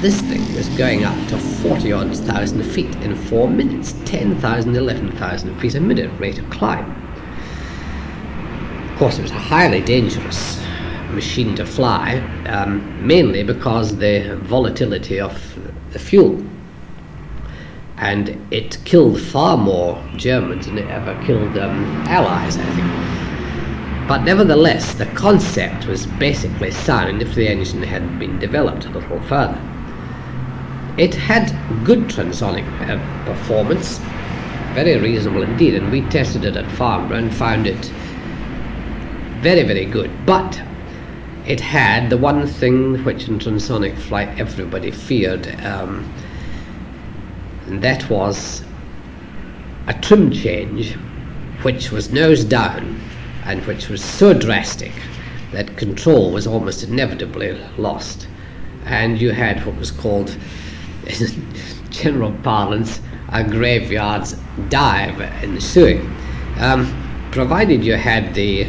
This 0.00 0.18
thing 0.22 0.54
was 0.54 0.70
going 0.70 1.04
up 1.04 1.28
to 1.28 1.36
40 1.36 1.92
odd 1.92 2.16
thousand 2.16 2.62
feet 2.62 2.94
in 3.02 3.14
four 3.14 3.50
minutes, 3.50 3.94
10,000, 4.06 4.74
11,000 4.74 5.60
feet 5.60 5.74
a 5.74 5.80
minute 5.80 6.10
rate 6.18 6.38
of 6.38 6.48
climb. 6.48 6.90
Of 8.90 8.98
course, 8.98 9.18
it 9.18 9.22
was 9.22 9.30
a 9.30 9.34
highly 9.34 9.82
dangerous 9.82 10.64
machine 11.12 11.54
to 11.56 11.66
fly, 11.66 12.16
um, 12.46 13.06
mainly 13.06 13.42
because 13.42 13.94
the 13.98 14.38
volatility 14.42 15.20
of 15.20 15.34
the 15.92 15.98
fuel 15.98 16.42
and 17.98 18.40
it 18.50 18.78
killed 18.86 19.20
far 19.20 19.58
more 19.58 20.02
Germans 20.16 20.64
than 20.64 20.78
it 20.78 20.88
ever 20.88 21.14
killed 21.26 21.58
um, 21.58 21.84
Allies, 22.06 22.56
I 22.56 22.64
think. 22.64 24.08
But 24.08 24.24
nevertheless, 24.24 24.94
the 24.94 25.04
concept 25.14 25.86
was 25.86 26.06
basically 26.06 26.70
sound 26.70 27.20
if 27.20 27.34
the 27.34 27.46
engine 27.46 27.82
had 27.82 28.18
been 28.18 28.38
developed 28.38 28.86
a 28.86 28.88
little 28.88 29.20
further. 29.20 29.60
It 30.96 31.14
had 31.14 31.50
good 31.84 32.08
transonic 32.08 32.66
uh, 32.88 32.98
performance, 33.24 33.98
very 34.74 34.98
reasonable 34.98 35.42
indeed, 35.42 35.74
and 35.74 35.90
we 35.90 36.02
tested 36.02 36.44
it 36.44 36.56
at 36.56 36.70
Farnborough 36.72 37.18
and 37.18 37.34
found 37.34 37.66
it 37.66 37.92
very, 39.40 39.62
very 39.62 39.86
good. 39.86 40.10
But 40.26 40.60
it 41.46 41.60
had 41.60 42.10
the 42.10 42.18
one 42.18 42.46
thing 42.46 43.02
which 43.04 43.28
in 43.28 43.38
transonic 43.38 43.96
flight 43.96 44.38
everybody 44.38 44.90
feared. 44.90 45.46
Um, 45.64 46.12
and 47.66 47.82
that 47.82 48.10
was 48.10 48.62
a 49.86 49.94
trim 49.94 50.30
change 50.30 50.94
which 51.62 51.90
was 51.90 52.12
nose 52.12 52.44
down 52.44 53.00
and 53.44 53.64
which 53.66 53.88
was 53.88 54.02
so 54.04 54.34
drastic 54.34 54.92
that 55.52 55.76
control 55.76 56.30
was 56.30 56.46
almost 56.46 56.82
inevitably 56.82 57.58
lost. 57.78 58.26
and 58.86 59.20
you 59.20 59.30
had 59.30 59.64
what 59.66 59.76
was 59.76 59.90
called, 59.90 60.36
in 61.18 61.52
general 61.90 62.32
parlance, 62.42 63.00
a 63.30 63.42
graveyard's 63.44 64.36
dive 64.68 65.20
in 65.42 65.54
ensuing. 65.54 66.10
Um, 66.58 66.96
provided 67.32 67.84
you 67.84 67.94
had 67.94 68.34
the 68.34 68.68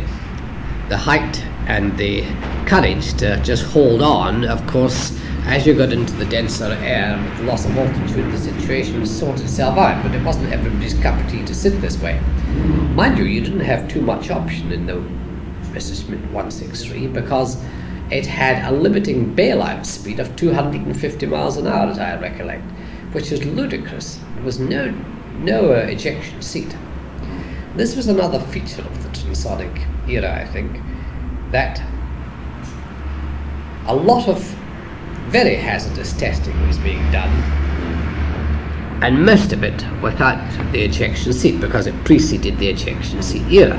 the 0.89 0.98
height 0.98 1.43
and 1.67 1.98
the 1.98 2.25
courage 2.65 3.13
to 3.13 3.41
just 3.43 3.63
hold 3.63 4.01
on, 4.01 4.43
of 4.43 4.65
course, 4.67 5.17
as 5.45 5.65
you 5.65 5.74
got 5.74 5.91
into 5.93 6.13
the 6.13 6.25
denser 6.25 6.77
air 6.81 7.17
with 7.24 7.38
the 7.38 7.43
loss 7.43 7.65
of 7.65 7.77
altitude, 7.77 8.31
the 8.31 8.38
situation 8.38 9.00
would 9.00 9.07
sort 9.07 9.39
itself 9.39 9.77
out, 9.77 10.03
but 10.03 10.13
it 10.13 10.24
wasn't 10.24 10.51
everybody's 10.51 10.93
cup 10.95 11.19
of 11.19 11.31
tea 11.31 11.43
to 11.45 11.55
sit 11.55 11.79
this 11.81 11.98
way. 12.01 12.19
Mind 12.93 13.17
you, 13.17 13.25
you 13.25 13.41
didn't 13.41 13.62
have 13.62 13.88
too 13.88 14.01
much 14.01 14.29
option 14.29 14.71
in 14.71 14.86
the 14.86 14.95
Messerschmitt 15.74 16.19
163 16.31 17.07
because 17.07 17.57
it 18.12 18.25
had 18.25 18.70
a 18.70 18.75
limiting 18.75 19.34
bailout 19.34 19.86
speed 19.86 20.20
of 20.20 20.36
250 20.36 21.25
miles 21.27 21.56
an 21.56 21.65
hour, 21.65 21.88
as 21.88 21.98
I 21.98 22.20
recollect, 22.20 22.70
which 23.13 23.32
is 23.32 23.44
ludicrous. 23.46 24.20
There 24.36 24.44
was 24.44 24.60
no, 24.60 24.91
no 25.39 25.72
uh, 25.72 25.77
ejection 25.88 26.41
seat. 26.41 26.75
This 27.75 27.96
was 27.96 28.08
another 28.08 28.39
feature 28.39 28.82
of 28.82 29.01
the 29.03 29.10
transonic 29.10 29.88
era, 30.10 30.41
I 30.41 30.46
think, 30.46 30.82
that 31.51 31.82
a 33.88 33.96
lot 33.96 34.27
of 34.27 34.41
very 35.30 35.56
hazardous 35.56 36.12
testing 36.13 36.68
was 36.68 36.77
being 36.80 37.10
done, 37.12 37.30
and 39.01 39.25
most 39.25 39.53
of 39.53 39.63
it 39.63 39.86
without 40.01 40.38
the 40.74 40.82
ejection 40.82 41.32
seat 41.32 41.62
because 41.62 41.88
it 41.88 41.96
preceded 42.03 42.58
the 42.58 42.68
ejection 42.68 43.22
seat 43.22 43.48
era. 43.50 43.77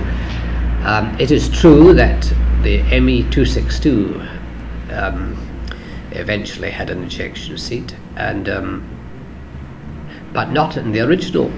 Um, 0.85 1.15
it 1.21 1.31
is 1.31 1.51
true 1.51 1.93
that 1.95 2.33
the 2.62 3.00
ME 3.00 3.23
262 3.23 4.23
um, 4.90 5.37
eventually 6.12 6.71
had 6.71 6.90
an 6.90 7.02
ejection 7.04 7.59
seat, 7.59 7.97
and 8.16 8.49
um, 8.49 8.88
but 10.33 10.50
not 10.50 10.76
in 10.76 10.92
the 10.92 11.00
original 11.00 11.52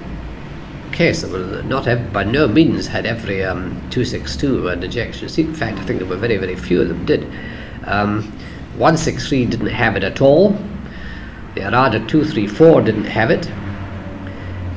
case. 0.91 1.23
Not 1.23 1.87
every, 1.87 2.09
by 2.11 2.23
no 2.23 2.47
means 2.47 2.87
had 2.87 3.05
every 3.05 3.43
um, 3.43 3.71
262 3.91 4.69
an 4.69 4.83
ejection 4.83 5.29
seat. 5.29 5.47
In 5.47 5.53
fact, 5.53 5.77
I 5.77 5.83
think 5.83 5.99
there 5.99 6.07
were 6.07 6.15
very, 6.15 6.37
very 6.37 6.55
few 6.55 6.81
of 6.81 6.87
them 6.87 7.05
did. 7.05 7.23
Um, 7.85 8.23
163 8.77 9.45
didn't 9.45 9.67
have 9.67 9.95
it 9.95 10.03
at 10.03 10.21
all. 10.21 10.57
The 11.53 11.61
Arado 11.61 11.99
234 12.07 12.81
didn't 12.81 13.05
have 13.05 13.31
it. 13.31 13.49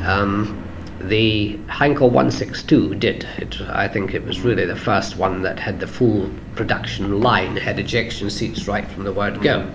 Um, 0.06 0.67
the 1.00 1.56
Heinkel 1.68 2.10
162 2.10 2.96
did. 2.96 3.24
It, 3.38 3.60
I 3.62 3.88
think 3.88 4.14
it 4.14 4.24
was 4.24 4.40
really 4.40 4.64
the 4.64 4.76
first 4.76 5.16
one 5.16 5.42
that 5.42 5.58
had 5.58 5.80
the 5.80 5.86
full 5.86 6.30
production 6.56 7.20
line, 7.20 7.56
had 7.56 7.78
ejection 7.78 8.30
seats 8.30 8.66
right 8.66 8.86
from 8.88 9.04
the 9.04 9.12
word 9.12 9.40
go. 9.40 9.70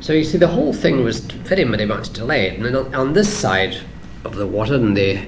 So 0.00 0.12
you 0.12 0.24
see, 0.24 0.36
the 0.38 0.48
whole 0.48 0.74
thing 0.74 1.02
was 1.02 1.20
very, 1.20 1.64
very 1.64 1.86
much 1.86 2.12
delayed. 2.12 2.60
And 2.60 2.76
on, 2.76 2.94
on 2.94 3.12
this 3.14 3.32
side 3.32 3.80
of 4.24 4.34
the 4.34 4.46
water, 4.46 4.74
on 4.74 4.94
the 4.94 5.26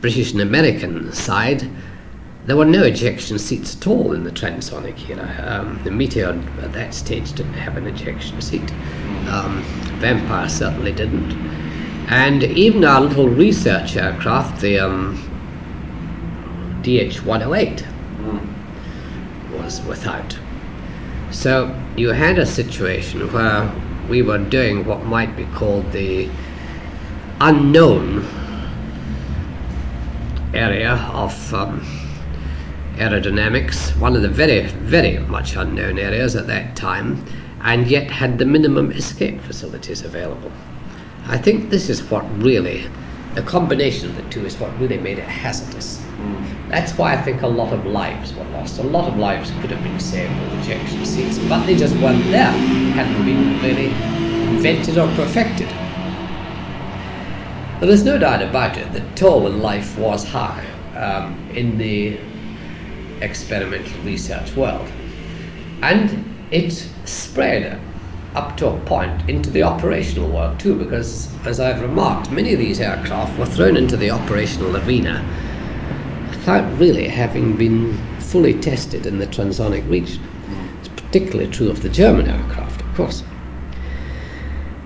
British 0.00 0.32
and 0.32 0.40
American 0.40 1.12
side, 1.12 1.68
there 2.46 2.56
were 2.56 2.64
no 2.64 2.82
ejection 2.82 3.38
seats 3.38 3.76
at 3.76 3.86
all 3.86 4.12
in 4.12 4.22
the 4.22 4.30
transonic 4.30 5.08
era. 5.08 5.34
Um, 5.46 5.80
the 5.82 5.90
Meteor 5.90 6.38
at 6.60 6.72
that 6.74 6.92
stage 6.94 7.32
didn't 7.32 7.54
have 7.54 7.76
an 7.76 7.86
ejection 7.86 8.40
seat. 8.40 8.70
Um, 9.28 9.62
Vampire 9.98 10.48
certainly 10.48 10.92
didn't. 10.92 11.32
And 12.08 12.42
even 12.42 12.84
our 12.84 13.00
little 13.00 13.28
research 13.28 13.96
aircraft, 13.96 14.60
the 14.60 14.78
um, 14.78 15.16
DH-108, 16.82 17.78
mm. 18.18 19.58
was 19.58 19.80
without. 19.82 20.38
So 21.30 21.74
you 21.96 22.10
had 22.10 22.38
a 22.38 22.46
situation 22.46 23.32
where 23.32 23.72
we 24.08 24.22
were 24.22 24.38
doing 24.38 24.84
what 24.84 25.04
might 25.04 25.34
be 25.36 25.46
called 25.46 25.90
the 25.92 26.28
unknown 27.40 28.24
area 30.52 30.92
of 31.12 31.54
um, 31.54 31.80
aerodynamics, 32.96 33.98
one 33.98 34.14
of 34.14 34.22
the 34.22 34.28
very, 34.28 34.66
very 34.66 35.18
much 35.18 35.56
unknown 35.56 35.98
areas 35.98 36.36
at 36.36 36.46
that 36.46 36.76
time, 36.76 37.24
and 37.62 37.88
yet 37.88 38.10
had 38.10 38.38
the 38.38 38.44
minimum 38.44 38.92
escape 38.92 39.40
facilities 39.40 40.02
available. 40.02 40.52
I 41.26 41.38
think 41.38 41.70
this 41.70 41.88
is 41.88 42.02
what 42.10 42.22
really, 42.42 42.86
the 43.34 43.42
combination 43.42 44.10
of 44.10 44.16
the 44.16 44.22
two 44.30 44.44
is 44.44 44.56
what 44.58 44.78
really 44.78 44.98
made 44.98 45.18
it 45.18 45.24
hazardous. 45.24 45.98
Mm. 45.98 46.68
That's 46.68 46.92
why 46.98 47.14
I 47.14 47.22
think 47.22 47.40
a 47.42 47.46
lot 47.46 47.72
of 47.72 47.86
lives 47.86 48.34
were 48.34 48.44
lost. 48.44 48.78
A 48.78 48.82
lot 48.82 49.10
of 49.10 49.18
lives 49.18 49.50
could 49.60 49.70
have 49.70 49.82
been 49.82 49.98
saved 49.98 50.38
with 50.38 50.64
ejection 50.64 51.04
seats, 51.06 51.38
but 51.48 51.64
they 51.64 51.76
just 51.76 51.96
weren't 51.96 52.30
there, 52.30 52.50
hadn't 52.50 53.24
been 53.24 53.60
really 53.62 53.86
invented 53.86 54.98
or 54.98 55.06
perfected. 55.14 55.68
But 57.80 57.86
there's 57.86 58.04
no 58.04 58.18
doubt 58.18 58.42
about 58.42 58.76
it 58.76 58.92
that 58.92 59.16
toll 59.16 59.46
in 59.46 59.60
life 59.60 59.98
was 59.98 60.24
high 60.24 60.64
um, 60.94 61.38
in 61.54 61.78
the 61.78 62.18
experimental 63.22 63.98
research 64.02 64.54
world. 64.56 64.88
And 65.82 66.24
it 66.50 66.70
spread 67.04 67.80
up 68.34 68.56
to 68.56 68.68
a 68.68 68.78
point 68.80 69.28
into 69.28 69.50
the 69.50 69.62
operational 69.62 70.28
world 70.28 70.58
too, 70.58 70.74
because 70.74 71.32
as 71.46 71.60
I've 71.60 71.80
remarked, 71.80 72.30
many 72.30 72.52
of 72.52 72.58
these 72.58 72.80
aircraft 72.80 73.38
were 73.38 73.46
thrown 73.46 73.76
into 73.76 73.96
the 73.96 74.10
operational 74.10 74.76
arena 74.76 75.24
without 76.30 76.78
really 76.78 77.08
having 77.08 77.56
been 77.56 77.96
fully 78.18 78.54
tested 78.60 79.06
in 79.06 79.18
the 79.18 79.26
transonic 79.26 79.88
region. 79.88 80.22
It's 80.80 80.88
particularly 80.88 81.50
true 81.50 81.70
of 81.70 81.82
the 81.82 81.88
German 81.88 82.28
aircraft, 82.28 82.80
of 82.82 82.94
course. 82.94 83.22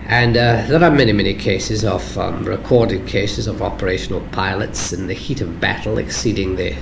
And 0.04 0.37
uh, 0.37 0.64
there 0.68 0.82
are 0.82 0.90
many, 0.90 1.12
many 1.12 1.34
cases 1.34 1.84
of 1.84 2.16
um, 2.16 2.44
recorded 2.44 3.06
cases 3.06 3.46
of 3.46 3.61
operational 3.61 4.20
pilots 4.32 4.92
in 4.92 5.06
the 5.06 5.14
heat 5.14 5.40
of 5.40 5.61
battle 5.61 5.98
exceeding 5.98 6.56
the 6.56 6.74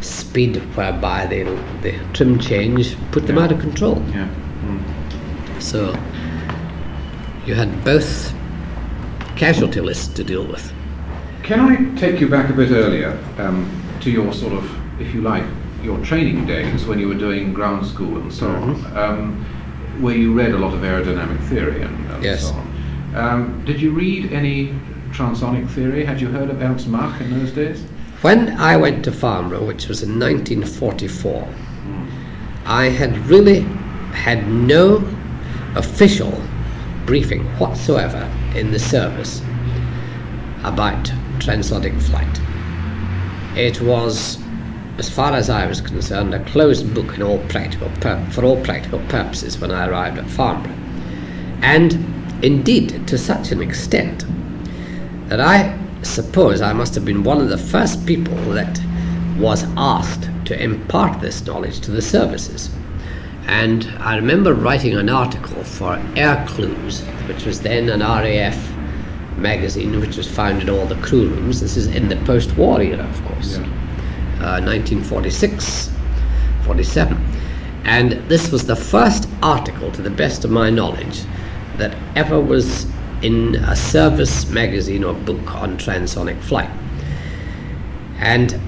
speed 0.00 0.56
whereby 0.76 1.26
the, 1.26 1.44
the 1.82 1.98
trim 2.12 2.38
change 2.38 2.96
put 3.12 3.26
them 3.26 3.36
yeah. 3.36 3.44
out 3.44 3.52
of 3.52 3.60
control. 3.60 4.02
Yeah. 4.08 4.28
Mm. 5.62 5.64
So 5.64 5.96
you 7.46 7.54
had 7.54 7.84
both 7.84 8.34
casualty 9.36 9.80
lists 9.80 10.12
to 10.14 10.24
deal 10.24 10.44
with. 10.44 10.72
Can 11.42 11.60
I 11.60 11.98
take 11.98 12.20
you 12.20 12.28
back 12.28 12.50
a 12.50 12.52
bit 12.52 12.70
earlier 12.70 13.18
um, 13.38 13.68
to 14.00 14.10
your 14.10 14.32
sort 14.32 14.52
of, 14.52 14.64
if 15.00 15.14
you 15.14 15.22
like, 15.22 15.44
your 15.82 15.98
training 16.04 16.46
days 16.46 16.84
when 16.86 16.98
you 17.00 17.08
were 17.08 17.16
doing 17.18 17.52
ground 17.52 17.84
school 17.86 18.16
and 18.18 18.32
so 18.32 18.46
Mhm. 18.46 18.96
on, 18.96 18.96
um, 18.96 19.44
where 20.00 20.16
you 20.16 20.32
read 20.32 20.52
a 20.52 20.58
lot 20.58 20.72
of 20.74 20.80
aerodynamic 20.82 21.40
theory 21.48 21.82
and, 21.82 22.10
and 22.12 22.22
Yes. 22.22 22.42
so 22.42 22.54
on. 22.54 22.66
Um, 23.16 23.62
did 23.64 23.80
you 23.80 23.90
read 23.90 24.32
any 24.32 24.72
transonic 25.12 25.68
theory? 25.68 26.04
Had 26.04 26.20
you 26.20 26.28
heard 26.28 26.48
of 26.50 26.62
Ernst 26.62 26.88
Mach 26.88 27.20
in 27.20 27.38
those 27.38 27.50
days? 27.50 27.82
When 28.22 28.50
I 28.58 28.76
went 28.76 29.04
to 29.04 29.12
Farnborough, 29.12 29.64
which 29.64 29.88
was 29.88 30.02
in 30.02 30.18
1944, 30.18 31.48
I 32.64 32.84
had 32.84 33.18
really 33.26 33.66
had 34.12 34.48
no 34.48 35.04
official 35.76 36.42
briefing 37.06 37.42
whatsoever 37.58 38.30
in 38.54 38.70
the 38.70 38.78
service 38.78 39.42
about 40.64 41.04
transonic 41.38 42.00
flight. 42.00 42.40
It 43.56 43.80
was, 43.80 44.38
as 44.98 45.10
far 45.10 45.32
as 45.32 45.50
I 45.50 45.66
was 45.66 45.80
concerned, 45.80 46.34
a 46.34 46.44
closed 46.44 46.94
book 46.94 47.18
all 47.20 47.38
pur- 47.48 48.26
for 48.30 48.44
all 48.44 48.62
practical 48.62 49.00
purposes 49.00 49.58
when 49.58 49.70
I 49.70 49.86
arrived 49.88 50.18
at 50.18 50.28
Farnborough. 50.30 50.74
And 51.62 51.92
indeed, 52.44 53.06
to 53.08 53.18
such 53.18 53.52
an 53.52 53.62
extent 53.62 54.24
that 55.28 55.40
I 55.40 55.78
suppose 56.02 56.60
I 56.60 56.72
must 56.72 56.94
have 56.94 57.04
been 57.04 57.24
one 57.24 57.40
of 57.40 57.48
the 57.48 57.58
first 57.58 58.06
people 58.06 58.34
that 58.52 58.80
was 59.38 59.64
asked 59.76 60.28
to 60.46 60.62
impart 60.62 61.20
this 61.20 61.44
knowledge 61.46 61.80
to 61.80 61.90
the 61.90 62.02
services. 62.02 62.70
And 63.46 63.84
I 63.98 64.16
remember 64.16 64.54
writing 64.54 64.94
an 64.94 65.08
article 65.08 65.64
for 65.64 65.94
Air 66.16 66.44
Clues, 66.48 67.02
which 67.26 67.44
was 67.44 67.60
then 67.60 67.88
an 67.88 68.00
RAF 68.00 68.72
magazine 69.36 69.98
which 70.00 70.16
was 70.16 70.28
found 70.28 70.62
in 70.62 70.70
all 70.70 70.86
the 70.86 70.96
crew 70.96 71.28
rooms. 71.28 71.60
This 71.60 71.76
is 71.76 71.88
in 71.88 72.08
the 72.08 72.16
post 72.24 72.56
war 72.56 72.80
era, 72.80 73.04
of 73.04 73.24
course, 73.24 73.56
uh, 73.56 74.60
1946 74.60 75.90
47. 76.64 77.18
And 77.84 78.12
this 78.28 78.52
was 78.52 78.66
the 78.66 78.76
first 78.76 79.28
article, 79.42 79.90
to 79.92 80.02
the 80.02 80.10
best 80.10 80.44
of 80.44 80.50
my 80.50 80.70
knowledge, 80.70 81.22
that 81.78 81.96
ever 82.14 82.40
was 82.40 82.86
in 83.22 83.56
a 83.56 83.74
service 83.74 84.48
magazine 84.50 85.02
or 85.04 85.14
book 85.14 85.54
on 85.56 85.76
transonic 85.78 86.40
flight. 86.42 86.70
And 88.18 88.58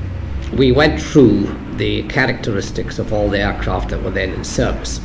we 0.57 0.73
went 0.73 1.01
through 1.01 1.47
the 1.77 2.03
characteristics 2.09 2.99
of 2.99 3.13
all 3.13 3.29
the 3.29 3.39
aircraft 3.41 3.91
that 3.91 4.03
were 4.03 4.11
then 4.11 4.31
in 4.31 4.45
service. 4.45 5.01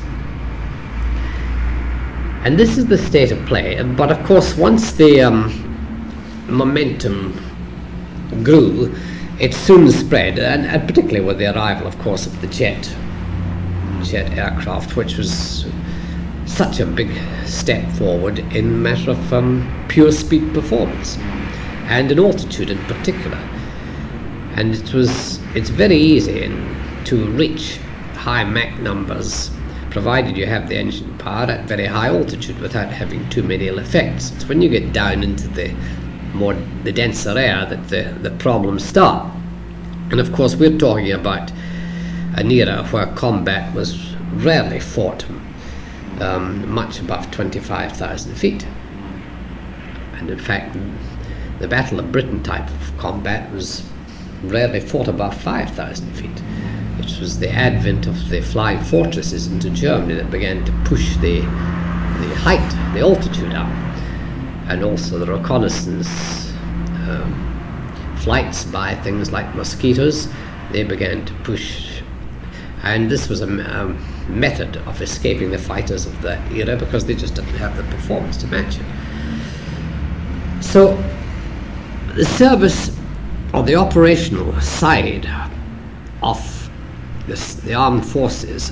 And 2.43 2.57
this 2.57 2.77
is 2.77 2.87
the 2.87 2.97
state 2.97 3.31
of 3.31 3.45
play. 3.45 3.81
But 3.83 4.11
of 4.11 4.25
course, 4.25 4.55
once 4.57 4.93
the 4.93 5.21
um, 5.21 5.51
momentum 6.47 7.33
grew, 8.43 8.95
it 9.39 9.53
soon 9.53 9.91
spread, 9.91 10.39
and, 10.39 10.65
and 10.65 10.87
particularly 10.87 11.25
with 11.25 11.37
the 11.37 11.53
arrival, 11.55 11.87
of 11.87 11.97
course, 11.99 12.25
of 12.25 12.39
the 12.41 12.47
jet 12.47 12.93
jet 14.03 14.31
aircraft, 14.37 14.95
which 14.95 15.17
was 15.17 15.65
such 16.45 16.79
a 16.79 16.85
big 16.85 17.11
step 17.45 17.89
forward 17.91 18.39
in 18.55 18.81
matter 18.81 19.11
of 19.11 19.33
um, 19.33 19.85
pure 19.87 20.11
speed 20.11 20.53
performance 20.53 21.17
and 21.87 22.11
in 22.11 22.19
altitude 22.19 22.69
in 22.69 22.77
particular. 22.85 23.39
And 24.59 24.75
it 24.75 24.93
was 24.93 25.39
it's 25.55 25.69
very 25.69 25.95
easy 25.95 26.51
to 27.05 27.25
reach 27.31 27.79
high 28.13 28.43
Mach 28.43 28.77
numbers 28.79 29.51
provided 29.89 30.35
you 30.35 30.45
have 30.47 30.67
the 30.67 30.75
engine 30.75 31.17
power 31.17 31.49
at 31.49 31.63
very 31.63 31.85
high 31.85 32.09
altitude 32.09 32.59
without 32.59 32.91
having 32.91 33.27
too 33.29 33.41
many 33.41 33.69
ill 33.69 33.79
effects. 33.79 34.31
It's 34.31 34.49
when 34.49 34.61
you 34.61 34.67
get 34.67 34.91
down 34.91 35.23
into 35.23 35.47
the 35.47 35.73
more 36.33 36.55
the 36.83 36.91
denser 36.91 37.37
air 37.37 37.65
that 37.67 37.87
the, 37.87 38.13
the 38.21 38.31
problems 38.31 38.83
start. 38.83 39.31
And 40.11 40.19
of 40.19 40.33
course 40.33 40.57
we're 40.57 40.77
talking 40.77 41.13
about 41.13 41.53
an 42.35 42.51
era 42.51 42.83
where 42.91 43.07
combat 43.15 43.73
was 43.73 44.13
rarely 44.33 44.81
fought 44.81 45.25
um, 46.19 46.69
much 46.69 46.99
above 46.99 47.31
25,000 47.31 48.35
feet. 48.35 48.67
And 50.15 50.29
in 50.29 50.37
fact, 50.37 50.75
the 51.59 51.67
Battle 51.69 51.99
of 51.99 52.11
Britain 52.11 52.43
type 52.43 52.69
of 52.69 52.97
combat 52.97 53.49
was 53.53 53.89
rarely 54.43 54.79
fought 54.79 55.07
above 55.07 55.35
5,000 55.41 56.11
feet. 56.13 56.41
It 56.99 57.19
was 57.19 57.39
the 57.39 57.49
advent 57.49 58.07
of 58.07 58.29
the 58.29 58.41
flying 58.41 58.79
fortresses 58.79 59.47
into 59.47 59.69
Germany 59.69 60.15
that 60.15 60.31
began 60.31 60.63
to 60.65 60.71
push 60.85 61.15
the, 61.17 61.41
the 61.41 62.35
height, 62.35 62.93
the 62.93 63.01
altitude 63.01 63.53
up, 63.53 63.69
and 64.67 64.83
also 64.83 65.17
the 65.17 65.31
reconnaissance 65.31 66.53
um, 67.07 68.15
flights 68.17 68.63
by 68.65 68.95
things 68.95 69.31
like 69.31 69.53
mosquitoes. 69.55 70.27
They 70.71 70.83
began 70.83 71.25
to 71.25 71.33
push, 71.43 72.01
and 72.83 73.09
this 73.09 73.27
was 73.29 73.41
a, 73.41 73.47
method 74.29 74.77
of 74.85 75.01
escaping 75.01 75.49
the 75.49 75.57
fighters 75.57 76.05
of 76.05 76.21
the 76.21 76.39
era 76.53 76.75
because 76.75 77.03
they 77.03 77.15
just 77.15 77.33
didn't 77.33 77.55
have 77.55 77.75
the 77.75 77.83
performance 77.95 78.37
to 78.37 78.45
match 78.45 78.77
it. 78.77 78.85
So, 80.63 81.03
the 82.15 82.25
service 82.25 82.98
on 83.53 83.65
the 83.65 83.75
operational 83.75 84.59
side 84.61 85.27
of 86.21 86.69
this, 87.25 87.55
the 87.55 87.73
armed 87.73 88.05
forces 88.05 88.71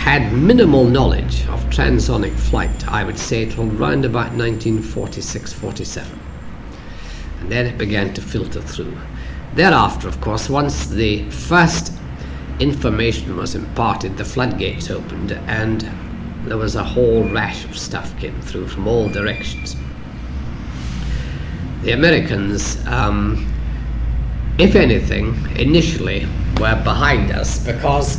had 0.00 0.32
minimal 0.32 0.84
knowledge 0.84 1.46
of 1.48 1.62
transonic 1.66 2.32
flight, 2.32 2.88
I 2.88 3.04
would 3.04 3.18
say, 3.18 3.48
till 3.48 3.64
around 3.64 4.04
about 4.04 4.32
1946 4.32 5.52
47. 5.52 6.20
And 7.40 7.52
then 7.52 7.66
it 7.66 7.78
began 7.78 8.12
to 8.14 8.20
filter 8.20 8.60
through. 8.60 8.96
Thereafter, 9.54 10.08
of 10.08 10.20
course, 10.20 10.48
once 10.48 10.86
the 10.86 11.28
first 11.30 11.92
information 12.58 13.36
was 13.36 13.54
imparted, 13.54 14.16
the 14.16 14.24
floodgates 14.24 14.90
opened, 14.90 15.32
and 15.46 15.88
there 16.44 16.58
was 16.58 16.74
a 16.74 16.84
whole 16.84 17.24
rash 17.24 17.64
of 17.64 17.78
stuff 17.78 18.18
came 18.18 18.40
through 18.40 18.66
from 18.66 18.88
all 18.88 19.08
directions. 19.08 19.76
The 21.82 21.92
Americans 21.92 22.84
um, 22.86 23.46
if 24.60 24.76
anything, 24.76 25.34
initially 25.56 26.26
were 26.60 26.78
behind 26.84 27.30
us 27.30 27.64
because 27.64 28.18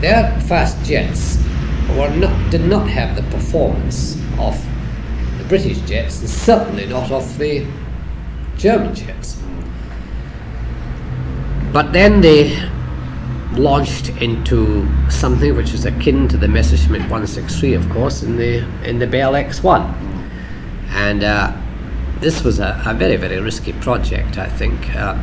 their 0.00 0.38
fast 0.42 0.82
jets 0.82 1.36
were 1.90 2.10
not, 2.16 2.50
did 2.50 2.64
not 2.64 2.88
have 2.88 3.14
the 3.14 3.22
performance 3.30 4.14
of 4.38 4.58
the 5.36 5.44
British 5.44 5.78
jets 5.80 6.20
and 6.20 6.30
certainly 6.30 6.86
not 6.86 7.10
of 7.10 7.36
the 7.38 7.66
German 8.56 8.94
jets. 8.94 9.40
But 11.70 11.92
then 11.92 12.22
they 12.22 12.58
launched 13.52 14.08
into 14.22 14.88
something 15.10 15.54
which 15.54 15.74
is 15.74 15.84
akin 15.84 16.28
to 16.28 16.38
the 16.38 16.48
Messerschmitt 16.48 17.02
163, 17.02 17.74
of 17.74 17.88
course, 17.90 18.22
in 18.22 18.36
the 18.36 18.64
in 18.88 18.98
the 18.98 19.06
Bell 19.06 19.32
X1, 19.32 19.82
and 20.92 21.24
uh, 21.24 21.52
this 22.20 22.42
was 22.42 22.58
a, 22.58 22.82
a, 22.86 22.94
very 22.94 23.16
very 23.16 23.38
risky 23.40 23.74
project, 23.74 24.38
I 24.38 24.48
think. 24.48 24.94
Uh, 24.94 25.22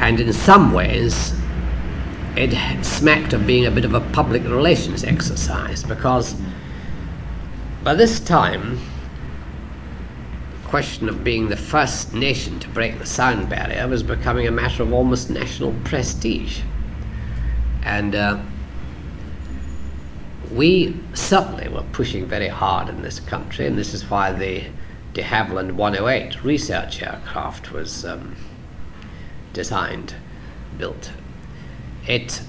and 0.00 0.20
in 0.20 0.32
some 0.32 0.72
ways 0.72 1.34
it 2.36 2.54
smacked 2.84 3.32
of 3.32 3.46
being 3.46 3.64
a 3.64 3.70
bit 3.70 3.84
of 3.84 3.94
a 3.94 4.00
public 4.12 4.42
relations 4.44 5.04
exercise 5.04 5.82
because 5.82 6.36
by 7.82 7.94
this 7.94 8.20
time 8.20 8.78
the 10.50 10.68
question 10.68 11.08
of 11.08 11.24
being 11.24 11.48
the 11.48 11.56
first 11.56 12.12
nation 12.12 12.58
to 12.60 12.68
break 12.68 12.98
the 12.98 13.06
sound 13.06 13.48
barrier 13.48 13.88
was 13.88 14.02
becoming 14.02 14.46
a 14.46 14.50
matter 14.50 14.82
of 14.82 14.92
almost 14.92 15.30
national 15.30 15.72
prestige. 15.84 16.60
And 17.84 18.14
uh, 18.14 18.42
we 20.50 20.98
certainly 21.14 21.68
were 21.68 21.84
pushing 21.92 22.26
very 22.26 22.48
hard 22.48 22.88
in 22.88 23.02
this 23.02 23.20
country 23.20 23.66
and 23.66 23.78
this 23.78 23.94
is 23.94 24.10
why 24.10 24.32
the 24.32 24.64
de 25.14 25.22
Havilland 25.22 25.72
108 25.72 26.44
research 26.44 27.02
aircraft 27.02 27.72
was 27.72 28.04
um, 28.04 28.36
designed, 29.56 30.14
built. 30.76 31.10
It 32.06 32.42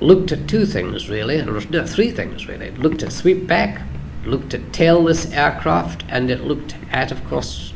looked 0.00 0.32
at 0.32 0.48
two 0.48 0.66
things 0.66 1.08
really, 1.08 1.40
no, 1.40 1.86
three 1.86 2.10
things 2.10 2.48
really. 2.48 2.66
It 2.66 2.78
looked 2.78 3.04
at 3.04 3.10
sweepback, 3.10 3.80
looked 4.26 4.54
at 4.54 4.72
tailless 4.72 5.32
aircraft, 5.32 6.02
and 6.08 6.30
it 6.32 6.40
looked 6.40 6.74
at, 6.90 7.12
of 7.12 7.24
course, 7.28 7.72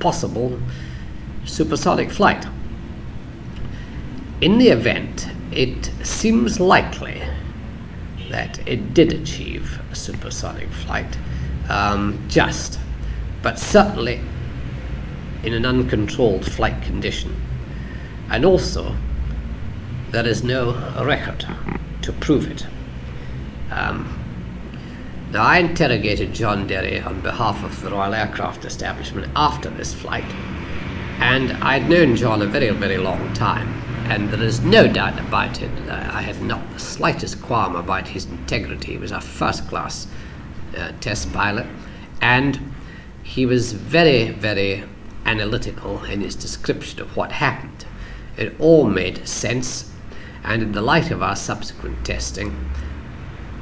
possible 0.00 0.58
supersonic 1.44 2.10
flight. 2.10 2.44
In 4.40 4.58
the 4.58 4.70
event, 4.70 5.28
it 5.52 5.92
seems 6.02 6.58
likely 6.58 7.22
that 8.30 8.58
it 8.66 8.94
did 8.94 9.12
achieve 9.12 9.80
supersonic 9.92 10.70
flight, 10.70 11.16
um, 11.68 12.18
just, 12.28 12.80
but 13.42 13.60
certainly 13.60 14.20
in 15.42 15.54
an 15.54 15.64
uncontrolled 15.64 16.44
flight 16.44 16.82
condition. 16.82 17.34
And 18.30 18.44
also, 18.44 18.94
there 20.10 20.26
is 20.26 20.42
no 20.42 20.74
record 21.04 21.46
to 22.02 22.12
prove 22.12 22.50
it. 22.50 22.66
Um, 23.70 24.14
now, 25.30 25.42
I 25.42 25.58
interrogated 25.58 26.32
John 26.32 26.66
Derry 26.66 27.00
on 27.00 27.20
behalf 27.20 27.62
of 27.62 27.82
the 27.82 27.90
Royal 27.90 28.14
Aircraft 28.14 28.64
Establishment 28.64 29.30
after 29.36 29.68
this 29.68 29.92
flight, 29.92 30.24
and 31.20 31.52
I'd 31.62 31.90
known 31.90 32.16
John 32.16 32.40
a 32.40 32.46
very, 32.46 32.70
very 32.70 32.96
long 32.96 33.32
time, 33.34 33.68
and 34.10 34.30
there 34.30 34.42
is 34.42 34.62
no 34.62 34.90
doubt 34.90 35.20
about 35.20 35.60
it. 35.60 35.70
I 35.90 36.22
had 36.22 36.40
not 36.40 36.72
the 36.72 36.78
slightest 36.78 37.42
qualm 37.42 37.76
about 37.76 38.08
his 38.08 38.24
integrity. 38.24 38.92
He 38.92 38.98
was 38.98 39.12
a 39.12 39.20
first 39.20 39.68
class 39.68 40.06
uh, 40.76 40.92
test 41.00 41.30
pilot, 41.34 41.66
and 42.22 42.58
he 43.22 43.44
was 43.44 43.72
very, 43.72 44.30
very 44.30 44.84
analytical 45.24 46.04
in 46.04 46.20
his 46.20 46.34
description 46.34 47.00
of 47.00 47.16
what 47.16 47.32
happened. 47.32 47.84
It 48.36 48.54
all 48.58 48.84
made 48.88 49.26
sense, 49.26 49.90
and 50.44 50.62
in 50.62 50.72
the 50.72 50.82
light 50.82 51.10
of 51.10 51.22
our 51.22 51.36
subsequent 51.36 52.04
testing, 52.04 52.70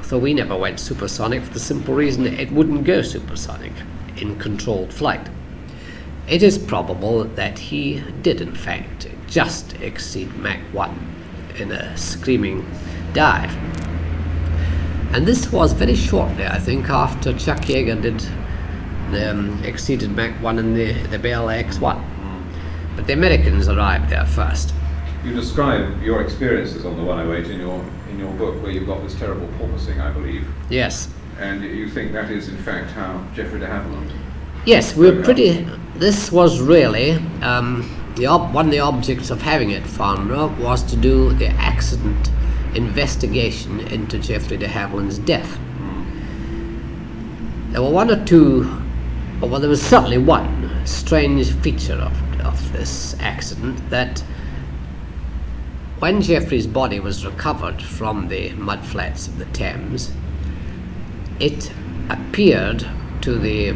though 0.09 0.19
we 0.19 0.35
never 0.35 0.57
went 0.57 0.79
supersonic 0.79 1.42
for 1.42 1.53
the 1.53 1.61
simple 1.61 1.95
reason 1.95 2.27
it 2.27 2.53
wouldn't 2.53 2.85
go 2.85 3.03
supersonic 3.03 3.73
in 4.16 4.38
controlled 4.38 4.92
flight. 4.92 5.29
It 6.29 6.42
is 6.42 6.59
probable 6.59 7.25
that 7.25 7.59
he 7.59 8.03
did, 8.23 8.40
in 8.40 8.55
fact, 8.55 9.09
just 9.29 9.75
exceed 9.81 10.35
Mach 10.37 10.61
1 10.73 11.14
in 11.59 11.73
a 11.73 11.97
screaming 11.97 12.69
dive. 13.12 13.55
And 15.12 15.25
this 15.25 15.51
was 15.51 15.73
very 15.73 15.95
shortly, 15.95 16.45
I 16.45 16.59
think, 16.59 16.90
after 16.90 17.33
Chuck 17.33 17.61
Yeager 17.61 18.01
did 18.01 18.23
um, 19.14 19.62
exceeded 19.64 20.11
Mach 20.11 20.33
1 20.42 20.59
in 20.59 20.75
the, 20.75 20.92
the 21.09 21.19
Bell 21.19 21.47
X1. 21.47 22.03
But 22.97 23.07
the 23.07 23.12
Americans 23.12 23.69
arrived 23.69 24.11
there 24.11 24.25
first. 24.25 24.75
You 25.25 25.35
describe 25.35 26.03
your 26.03 26.23
experiences 26.23 26.85
on 26.85 26.97
the 26.97 27.03
108 27.03 27.51
in 27.51 27.61
your, 27.61 27.85
in 28.11 28.19
your 28.19 28.33
book, 28.35 28.62
where 28.62 28.71
you've 28.71 28.87
got 28.87 29.03
this 29.03 29.14
terrible 29.14 29.49
porpoising, 29.59 30.01
I 30.01 30.11
believe. 30.12 30.47
Yes. 30.71 31.09
And 31.38 31.62
you 31.62 31.88
think 31.88 32.12
that 32.12 32.31
is, 32.31 32.49
in 32.49 32.57
fact, 32.57 32.90
how 32.92 33.23
Geoffrey 33.35 33.61
de 33.61 33.66
Havilland. 33.66 34.11
Yes, 34.64 34.97
we 34.97 35.11
were 35.11 35.23
pretty. 35.23 35.69
This 35.97 36.33
was 36.33 36.61
really 36.61 37.12
um, 37.42 37.88
the 38.16 38.27
ob- 38.27 38.55
one 38.55 38.66
of 38.66 38.73
the 38.73 38.81
objects 38.81 39.31
of 39.31 39.42
having 39.42 39.71
it, 39.71 39.87
Farnborough, 39.87 40.55
was 40.59 40.83
to 40.85 40.97
do 40.97 41.33
the 41.35 41.49
accident 41.49 42.31
investigation 42.75 43.81
into 43.81 44.19
Geoffrey 44.19 44.57
de 44.57 44.66
Havilland's 44.66 45.19
death. 45.19 45.59
There 47.73 47.83
were 47.83 47.90
one 47.90 48.11
or 48.11 48.25
two 48.25 48.62
well, 49.40 49.61
there 49.61 49.68
was 49.68 49.83
certainly 49.83 50.18
one 50.18 50.70
strange 50.87 51.53
feature 51.53 51.94
of, 51.94 52.40
of 52.40 52.72
this 52.72 53.14
accident 53.20 53.90
that 53.90 54.20
when 55.99 56.22
Geoffrey's 56.22 56.66
body 56.66 57.01
was 57.01 57.25
recovered 57.25 57.81
from 57.81 58.29
the 58.29 58.51
mudflats 58.51 59.29
of 59.29 59.38
the 59.38 59.44
Thames, 59.46 60.12
it 61.40 61.70
appeared 62.09 62.87
to 63.22 63.38
the 63.38 63.75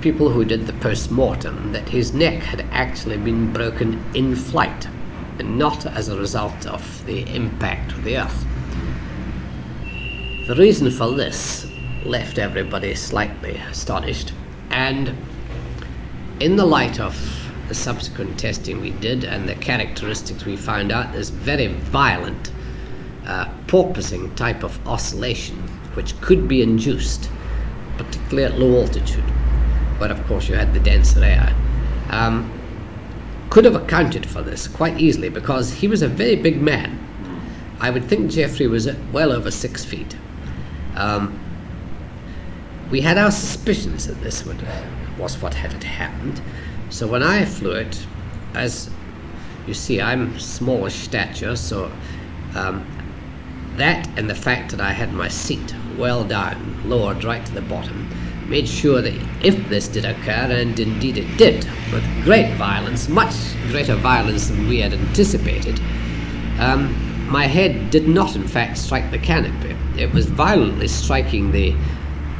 people 0.00 0.30
who 0.30 0.44
did 0.44 0.66
the 0.66 0.72
post 0.74 1.10
mortem 1.10 1.72
that 1.72 1.88
his 1.88 2.14
neck 2.14 2.42
had 2.42 2.64
actually 2.70 3.16
been 3.16 3.52
broken 3.52 4.02
in 4.14 4.34
flight. 4.34 4.86
And 5.38 5.58
not 5.58 5.86
as 5.86 6.08
a 6.08 6.16
result 6.16 6.66
of 6.66 7.04
the 7.06 7.20
impact 7.34 7.92
of 7.92 8.02
the 8.04 8.18
Earth. 8.18 8.44
The 10.46 10.56
reason 10.56 10.90
for 10.90 11.12
this 11.12 11.67
left 12.04 12.38
everybody 12.38 12.94
slightly 12.94 13.56
astonished, 13.70 14.32
and 14.70 15.14
in 16.40 16.56
the 16.56 16.64
light 16.64 17.00
of 17.00 17.16
the 17.68 17.74
subsequent 17.74 18.38
testing 18.38 18.80
we 18.80 18.90
did 18.90 19.24
and 19.24 19.48
the 19.48 19.54
characteristics 19.56 20.44
we 20.44 20.56
found 20.56 20.90
out, 20.90 21.12
this 21.12 21.28
very 21.28 21.66
violent 21.66 22.50
uh, 23.26 23.46
porpoising 23.66 24.34
type 24.34 24.62
of 24.62 24.86
oscillation 24.88 25.56
which 25.94 26.18
could 26.20 26.48
be 26.48 26.62
induced, 26.62 27.30
particularly 27.96 28.44
at 28.44 28.58
low 28.58 28.80
altitude, 28.80 29.24
but 29.98 30.10
of 30.10 30.26
course 30.26 30.48
you 30.48 30.54
had 30.54 30.72
the 30.72 30.80
denser 30.80 31.22
air. 31.22 31.54
Um, 32.10 32.50
could 33.50 33.64
have 33.64 33.74
accounted 33.74 34.24
for 34.26 34.42
this 34.42 34.68
quite 34.68 34.98
easily 35.00 35.28
because 35.28 35.72
he 35.72 35.88
was 35.88 36.02
a 36.02 36.08
very 36.08 36.36
big 36.36 36.60
man. 36.60 36.98
I 37.80 37.90
would 37.90 38.04
think 38.04 38.30
Geoffrey 38.30 38.66
was 38.66 38.88
well 39.12 39.32
over 39.32 39.50
six 39.50 39.84
feet. 39.84 40.16
Um, 40.96 41.38
we 42.90 43.00
had 43.00 43.18
our 43.18 43.30
suspicions 43.30 44.06
that 44.06 44.20
this 44.22 44.44
would, 44.44 44.62
was 45.18 45.40
what 45.42 45.54
had 45.54 45.82
happened. 45.82 46.40
So 46.90 47.06
when 47.06 47.22
I 47.22 47.44
flew 47.44 47.72
it, 47.72 48.06
as 48.54 48.90
you 49.66 49.74
see, 49.74 50.00
I'm 50.00 50.38
smallish 50.38 50.94
stature, 50.94 51.54
so 51.56 51.90
um, 52.54 52.86
that 53.76 54.08
and 54.16 54.28
the 54.28 54.34
fact 54.34 54.70
that 54.70 54.80
I 54.80 54.92
had 54.92 55.12
my 55.12 55.28
seat 55.28 55.74
well 55.98 56.24
down, 56.24 56.88
lowered 56.88 57.24
right 57.24 57.44
to 57.44 57.52
the 57.52 57.60
bottom, 57.60 58.08
made 58.48 58.66
sure 58.66 59.02
that 59.02 59.12
if 59.42 59.68
this 59.68 59.88
did 59.88 60.06
occur, 60.06 60.48
and 60.50 60.78
indeed 60.80 61.18
it 61.18 61.36
did, 61.36 61.66
with 61.92 62.24
great 62.24 62.54
violence, 62.54 63.08
much 63.08 63.34
greater 63.68 63.94
violence 63.96 64.48
than 64.48 64.66
we 64.66 64.80
had 64.80 64.94
anticipated, 64.94 65.78
um, 66.58 66.94
my 67.30 67.46
head 67.46 67.90
did 67.90 68.08
not 68.08 68.34
in 68.34 68.46
fact 68.46 68.78
strike 68.78 69.10
the 69.10 69.18
canopy. 69.18 69.76
It 70.00 70.10
was 70.12 70.26
violently 70.26 70.88
striking 70.88 71.52
the 71.52 71.74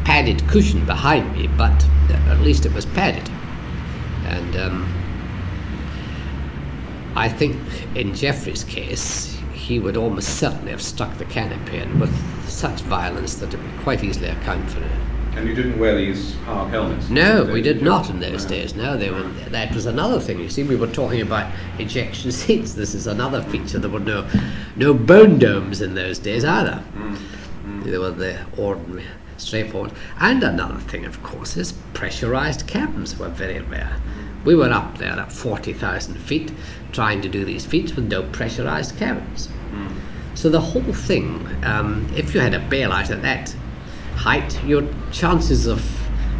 padded 0.09 0.43
cushion 0.49 0.83
behind 0.87 1.31
me, 1.37 1.47
but 1.59 1.85
at 2.29 2.41
least 2.41 2.65
it 2.65 2.73
was 2.73 2.87
padded. 2.87 3.29
And 4.25 4.57
um, 4.57 4.89
I 7.15 7.29
think 7.29 7.61
in 7.95 8.15
Geoffrey's 8.15 8.65
case, 8.65 9.39
he 9.53 9.79
would 9.79 9.99
almost 9.99 10.39
certainly 10.39 10.71
have 10.71 10.81
struck 10.81 11.15
the 11.19 11.27
canopy, 11.27 11.77
and 11.77 12.01
with 12.01 12.11
such 12.49 12.81
violence 12.81 13.35
that 13.35 13.53
it 13.53 13.61
would 13.63 13.81
quite 13.81 14.03
easily 14.03 14.29
account 14.29 14.71
for 14.71 14.81
it. 14.83 14.91
And 15.37 15.47
you 15.47 15.55
didn't 15.55 15.79
wear 15.79 15.95
these 15.95 16.37
hard 16.47 16.71
helmets? 16.71 17.11
No, 17.11 17.45
we 17.45 17.61
did 17.61 17.83
not 17.83 18.09
in 18.09 18.19
those 18.19 18.47
days. 18.47 18.75
No, 18.75 18.97
they 18.97 19.11
were. 19.11 19.25
That 19.51 19.75
was 19.75 19.85
another 19.85 20.21
thing. 20.21 20.41
You 20.41 20.49
see, 20.49 20.63
we 20.63 20.75
were 20.75 20.87
talking 20.87 21.21
about 21.21 21.53
ejection 21.79 22.33
seats. 22.41 22.73
This 22.73 22.95
is 22.95 23.07
another 23.07 23.43
feature. 23.43 23.79
There 23.79 23.91
were 23.91 24.01
no, 24.01 24.27
no 24.75 24.95
bone 24.95 25.39
domes 25.39 25.83
in 25.83 25.95
those 25.95 26.19
days 26.19 26.47
either. 26.47 26.83
Mm. 26.95 27.19
Mm. 27.67 27.85
They 27.85 27.99
were 27.99 28.11
the 28.11 28.41
ordinary, 28.57 29.05
straightforward. 29.39 29.93
And 30.21 30.43
another 30.43 30.79
thing, 30.81 31.07
of 31.07 31.23
course, 31.23 31.57
is 31.57 31.73
pressurized 31.95 32.67
cabins 32.67 33.19
were 33.19 33.29
very 33.29 33.61
rare. 33.61 33.97
We 34.45 34.55
were 34.55 34.71
up 34.71 34.99
there 34.99 35.19
at 35.19 35.33
forty 35.33 35.73
thousand 35.73 36.17
feet, 36.17 36.53
trying 36.93 37.23
to 37.23 37.29
do 37.29 37.45
these 37.45 37.67
feats 37.67 37.95
with 37.97 38.09
no 38.09 38.23
pressurized 38.25 38.97
cabins. 38.97 39.49
Mm. 39.73 39.97
So 40.35 40.49
the 40.49 40.61
whole 40.61 40.93
thing, 40.93 41.49
um, 41.65 42.07
if 42.17 42.35
you 42.35 42.41
had 42.41 42.55
a 42.55 42.61
bailout 42.61 43.11
at 43.11 43.23
that 43.23 43.55
height, 44.15 44.63
your 44.65 44.87
chances 45.11 45.67
of 45.67 45.83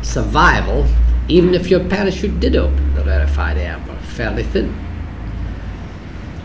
survival, 0.03 0.87
even 1.27 1.55
if 1.55 1.69
your 1.69 1.81
parachute 1.81 2.39
did 2.41 2.55
open 2.55 2.95
the 2.95 3.05
rarefied 3.05 3.59
air, 3.59 3.83
were 3.89 3.97
fairly 3.97 4.45
thin. 4.45 4.75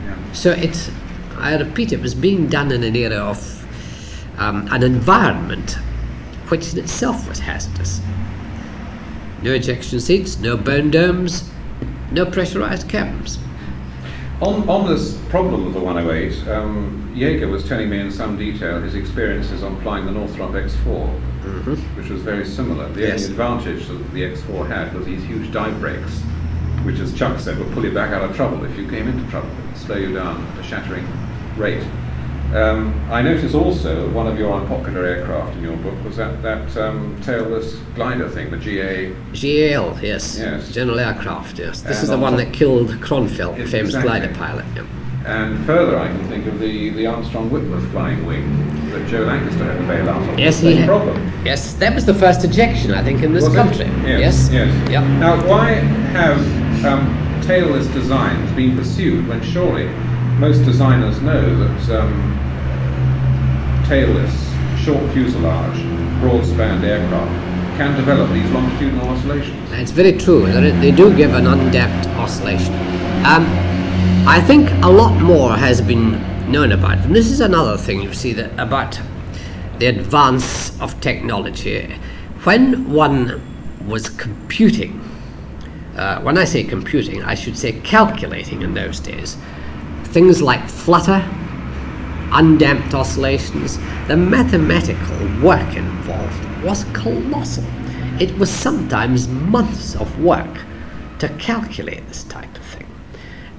Yeah. 0.04 0.34
So 0.34 0.52
it's, 0.52 0.90
I 1.38 1.56
repeat, 1.56 1.94
it 1.94 2.02
was 2.02 2.16
being 2.16 2.48
done 2.48 2.72
in 2.72 2.84
an 2.84 2.96
era 2.96 3.18
of 3.18 3.66
um, 4.40 4.68
an 4.72 4.82
environment 4.82 5.78
which 6.50 6.74
in 6.74 6.80
itself 6.80 7.28
was 7.28 7.40
hazardous. 7.40 8.02
No 9.42 9.52
ejection 9.52 10.00
seats, 10.00 10.40
no 10.40 10.56
bone 10.56 10.90
domes, 10.90 11.50
no 12.12 12.26
pressurized 12.26 12.88
cabins. 12.88 13.40
On, 14.42 14.68
on 14.68 14.90
this 14.90 15.18
problem 15.30 15.68
of 15.68 15.74
the 15.74 15.80
108, 15.80 16.48
um, 16.50 17.14
Yeager 17.16 17.50
was 17.50 17.68
telling 17.68 17.90
me 17.90 18.00
in 18.00 18.12
some 18.12 18.38
detail 18.38 18.82
his 18.82 18.96
experiences 18.96 19.64
on 19.64 19.80
flying 19.82 20.06
the 20.06 20.12
Northrop 20.12 20.52
X4, 20.52 20.74
mm-hmm. 20.84 21.74
which 21.98 22.10
was 22.10 22.22
very 22.22 22.46
similar. 22.46 22.90
The 22.90 23.02
yes. 23.02 23.22
only 23.22 23.32
advantage 23.32 23.88
that 23.88 24.14
the 24.14 24.22
X4 24.22 24.68
had 24.68 24.94
was 24.94 25.06
these 25.06 25.24
huge 25.24 25.52
dive 25.52 25.80
brakes, 25.80 26.20
which, 26.84 27.00
as 27.00 27.14
Chuck 27.14 27.40
said, 27.40 27.58
would 27.60 27.72
pull 27.74 27.86
you 27.86 27.94
back 27.94 28.12
out 28.12 28.28
of 28.28 28.36
trouble 28.36 28.66
if 28.66 28.78
you 28.78 28.88
came 28.90 29.08
into 29.08 29.30
trouble, 29.30 29.50
slow 29.76 29.96
you 29.96 30.14
down 30.14 30.46
at 30.46 30.60
a 30.60 30.64
shattering 30.64 31.08
rate. 31.58 31.84
Um, 32.54 32.94
I 33.10 33.24
notice 33.24 33.56
also 33.56 34.08
one 34.12 34.28
of 34.28 34.38
your 34.38 34.54
unpopular 34.54 35.06
aircraft 35.06 35.58
in 35.58 35.64
your 35.64 35.78
book 35.78 35.96
was 36.04 36.18
that, 36.18 36.44
that 36.44 36.78
um, 36.78 37.20
tailless 37.22 37.80
glider 37.96 38.30
thing, 38.30 38.52
the 38.52 38.58
GA. 38.58 39.12
GAL, 39.34 39.98
yes. 40.04 40.38
Yes. 40.38 40.72
General 40.72 41.00
Aircraft, 41.00 41.58
yes. 41.58 41.82
This 41.82 41.98
and 41.98 42.04
is 42.04 42.10
the 42.10 42.18
one 42.18 42.36
that 42.38 42.54
killed 42.54 42.90
Kronfeld, 43.02 43.58
the 43.58 43.66
famous 43.66 43.96
exactly. 43.96 44.02
glider 44.04 44.34
pilot. 44.36 44.66
Yeah. 44.76 44.86
And 45.26 45.66
further, 45.66 45.98
I 45.98 46.08
can 46.10 46.28
think 46.28 46.46
of 46.46 46.60
the, 46.60 46.92
the 46.92 47.08
Armstrong 47.08 47.50
Whitworth 47.50 47.90
flying 47.90 48.24
wing 48.28 48.46
that 48.92 49.08
Joe 49.08 49.24
Lancaster 49.24 49.64
had 49.64 49.80
to 49.80 49.88
bail 49.88 50.08
out 50.08 50.22
on. 50.22 50.38
Yes, 50.38 50.60
he 50.60 50.76
had. 50.76 50.88
Problem. 50.88 51.32
Yes, 51.44 51.74
that 51.76 51.96
was 51.96 52.06
the 52.06 52.14
first 52.14 52.44
ejection, 52.44 52.92
I 52.92 53.04
think, 53.04 53.24
in 53.24 53.34
this 53.34 53.46
was 53.46 53.56
country. 53.56 53.86
Yes. 54.08 54.52
Yes. 54.52 54.52
yes. 54.52 54.92
Yep. 54.92 55.04
Now, 55.20 55.48
why 55.50 55.72
have 56.14 56.86
um, 56.86 57.08
tailless 57.42 57.92
designs 57.94 58.52
been 58.52 58.78
pursued 58.78 59.28
when 59.28 59.42
surely 59.42 59.88
most 60.38 60.66
designers 60.66 61.20
know 61.22 61.56
that 61.58 62.00
um, 62.00 62.43
tailless, 63.94 64.34
short 64.84 65.04
fuselage, 65.14 65.78
broad-spanned 66.20 66.84
aircraft 66.84 67.78
can 67.78 67.96
develop 67.96 68.28
these 68.34 68.50
longitudinal 68.50 69.08
oscillations. 69.08 69.72
It's 69.74 69.92
very 69.92 70.14
true. 70.14 70.48
They 70.80 70.92
do 70.92 71.16
give 71.16 71.36
an 71.36 71.46
undamped 71.46 72.08
oscillation. 72.18 72.74
Um, 73.24 73.46
I 74.28 74.42
think 74.42 74.72
a 74.84 74.90
lot 74.90 75.22
more 75.22 75.56
has 75.56 75.80
been 75.80 76.12
known 76.52 76.72
about 76.72 77.04
them. 77.04 77.14
This 77.14 77.30
is 77.30 77.40
another 77.40 77.78
thing 77.78 78.02
you 78.02 78.14
see 78.14 78.34
that 78.34 78.52
about 78.60 79.00
the 79.78 79.86
advance 79.86 80.80
of 80.82 81.00
technology. 81.00 81.96
When 82.46 82.92
one 82.92 83.42
was 83.88 84.10
computing, 84.10 85.00
uh, 85.96 86.20
when 86.22 86.40
I 86.40 86.46
say 86.46 86.64
computing, 86.64 87.22
I 87.24 87.36
should 87.36 87.58
say 87.58 87.74
calculating 87.82 88.64
in 88.64 88.74
those 88.74 89.00
days, 89.00 89.38
things 90.06 90.42
like 90.42 90.68
flutter, 90.68 91.24
undamped 92.34 92.94
oscillations, 92.94 93.78
the 94.08 94.18
mathematical 94.18 95.18
work 95.42 95.76
involved 95.76 96.64
was 96.64 96.84
colossal. 96.94 97.64
It 98.20 98.38
was 98.38 98.50
sometimes 98.50 99.28
months 99.28 99.96
of 99.96 100.20
work 100.20 100.62
to 101.20 101.30
calculate 101.38 102.08
this 102.08 102.24
type 102.24 102.56
of 102.56 102.64
thing. 102.64 102.88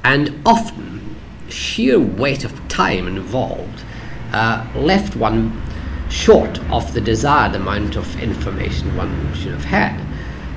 And 0.03 0.41
often, 0.45 1.17
sheer 1.49 1.99
weight 1.99 2.45
of 2.45 2.69
time 2.69 3.07
involved 3.07 3.85
uh, 4.33 4.67
left 4.75 5.17
one 5.17 5.63
short 6.11 6.61
of 6.71 6.93
the 6.93 7.01
desired 7.01 7.55
amount 7.55 7.97
of 7.97 8.23
information 8.23 8.97
one 8.97 9.35
should 9.35 9.53
have 9.53 9.65
had. 9.65 10.01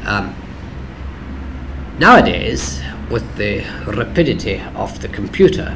Um, 0.06 0.36
nowadays, 2.00 2.82
with 3.10 3.38
the 3.38 3.64
rapidity 3.86 4.62
of 4.76 5.02
the 5.02 5.08
computer, 5.08 5.76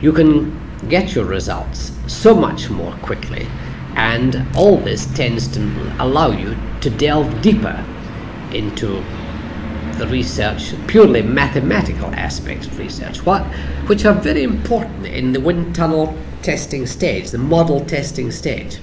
you 0.00 0.12
can 0.12 0.63
get 0.88 1.14
your 1.14 1.24
results 1.24 1.92
so 2.06 2.34
much 2.34 2.70
more 2.70 2.92
quickly. 3.02 3.48
And 3.96 4.44
all 4.56 4.78
this 4.78 5.06
tends 5.14 5.48
to 5.48 5.92
allow 5.98 6.30
you 6.30 6.56
to 6.80 6.90
delve 6.90 7.42
deeper 7.42 7.84
into 8.50 9.04
the 9.96 10.06
research, 10.08 10.74
purely 10.88 11.22
mathematical 11.22 12.12
aspects 12.14 12.66
of 12.66 12.78
research, 12.78 13.24
what, 13.24 13.42
which 13.86 14.04
are 14.04 14.14
very 14.14 14.42
important 14.42 15.06
in 15.06 15.32
the 15.32 15.40
wind 15.40 15.74
tunnel 15.74 16.16
testing 16.42 16.86
stage, 16.86 17.30
the 17.30 17.38
model 17.38 17.80
testing 17.84 18.30
stage. 18.30 18.78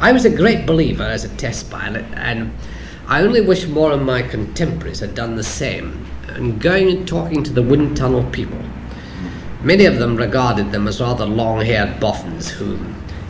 I 0.00 0.12
was 0.12 0.24
a 0.24 0.30
great 0.30 0.66
believer 0.66 1.04
as 1.04 1.24
a 1.24 1.36
test 1.36 1.70
pilot, 1.70 2.06
and 2.14 2.52
I 3.06 3.20
only 3.22 3.42
wish 3.42 3.66
more 3.66 3.92
of 3.92 4.02
my 4.02 4.22
contemporaries 4.22 5.00
had 5.00 5.14
done 5.14 5.36
the 5.36 5.44
same, 5.44 6.06
and 6.28 6.58
going 6.58 6.88
and 6.88 7.06
talking 7.06 7.42
to 7.44 7.52
the 7.52 7.62
wind 7.62 7.96
tunnel 7.96 8.24
people 8.30 8.64
Many 9.62 9.84
of 9.84 9.98
them 9.98 10.16
regarded 10.16 10.72
them 10.72 10.88
as 10.88 11.02
rather 11.02 11.26
long-haired 11.26 12.00
boffins 12.00 12.48
who 12.48 12.78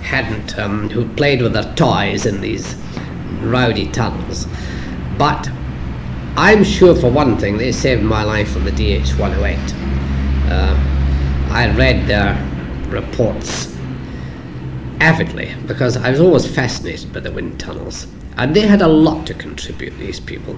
hadn't, 0.02 0.56
um, 0.60 0.88
who 0.88 1.08
played 1.14 1.42
with 1.42 1.54
their 1.54 1.74
toys 1.74 2.24
in 2.24 2.40
these 2.40 2.76
rowdy 3.42 3.88
tunnels. 3.90 4.46
But 5.18 5.50
I'm 6.36 6.62
sure 6.62 6.94
for 6.94 7.10
one 7.10 7.36
thing 7.36 7.58
they 7.58 7.72
saved 7.72 8.04
my 8.04 8.22
life 8.22 8.54
on 8.54 8.64
the 8.64 8.70
DH-108. 8.70 9.58
Uh, 10.50 11.52
I 11.52 11.74
read 11.76 12.06
their 12.06 12.38
reports 12.88 13.76
avidly 15.00 15.52
because 15.66 15.96
I 15.96 16.10
was 16.10 16.20
always 16.20 16.46
fascinated 16.46 17.12
by 17.12 17.20
the 17.20 17.32
wind 17.32 17.58
tunnels. 17.58 18.06
And 18.36 18.54
they 18.54 18.60
had 18.60 18.82
a 18.82 18.88
lot 18.88 19.26
to 19.26 19.34
contribute, 19.34 19.98
these 19.98 20.20
people. 20.20 20.56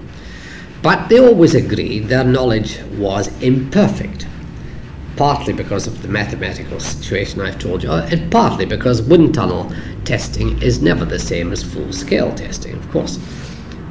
But 0.83 1.09
they 1.09 1.19
always 1.19 1.55
agreed 1.55 2.09
their 2.09 2.23
knowledge 2.23 2.79
was 2.97 3.27
imperfect 3.41 4.27
partly 5.15 5.53
because 5.53 5.87
of 5.87 6.01
the 6.01 6.07
mathematical 6.07 6.79
situation 6.79 7.41
I've 7.41 7.59
told 7.59 7.83
you, 7.83 7.91
and 7.91 8.31
partly 8.31 8.65
because 8.65 9.01
wind 9.01 9.33
tunnel 9.33 9.71
testing 10.05 10.61
is 10.61 10.81
never 10.81 11.05
the 11.05 11.19
same 11.19 11.51
as 11.51 11.63
full 11.63 11.91
scale 11.93 12.33
testing, 12.33 12.75
of 12.75 12.91
course. 12.91 13.19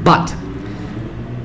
But 0.05 0.35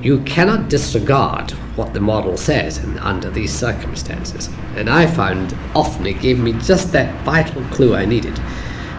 you 0.02 0.20
cannot 0.22 0.70
disregard 0.70 1.52
what 1.76 1.94
the 1.94 2.00
model 2.00 2.38
says 2.38 2.84
in, 2.84 2.98
under 3.00 3.30
these 3.30 3.54
circumstances. 3.54 4.50
And 4.76 4.90
I 4.90 5.06
found 5.06 5.56
often 5.76 6.06
it 6.06 6.22
gave 6.22 6.40
me 6.40 6.54
just 6.54 6.92
that 6.94 7.24
vital 7.24 7.62
clue 7.66 7.96
I 7.96 8.06
needed. 8.06 8.38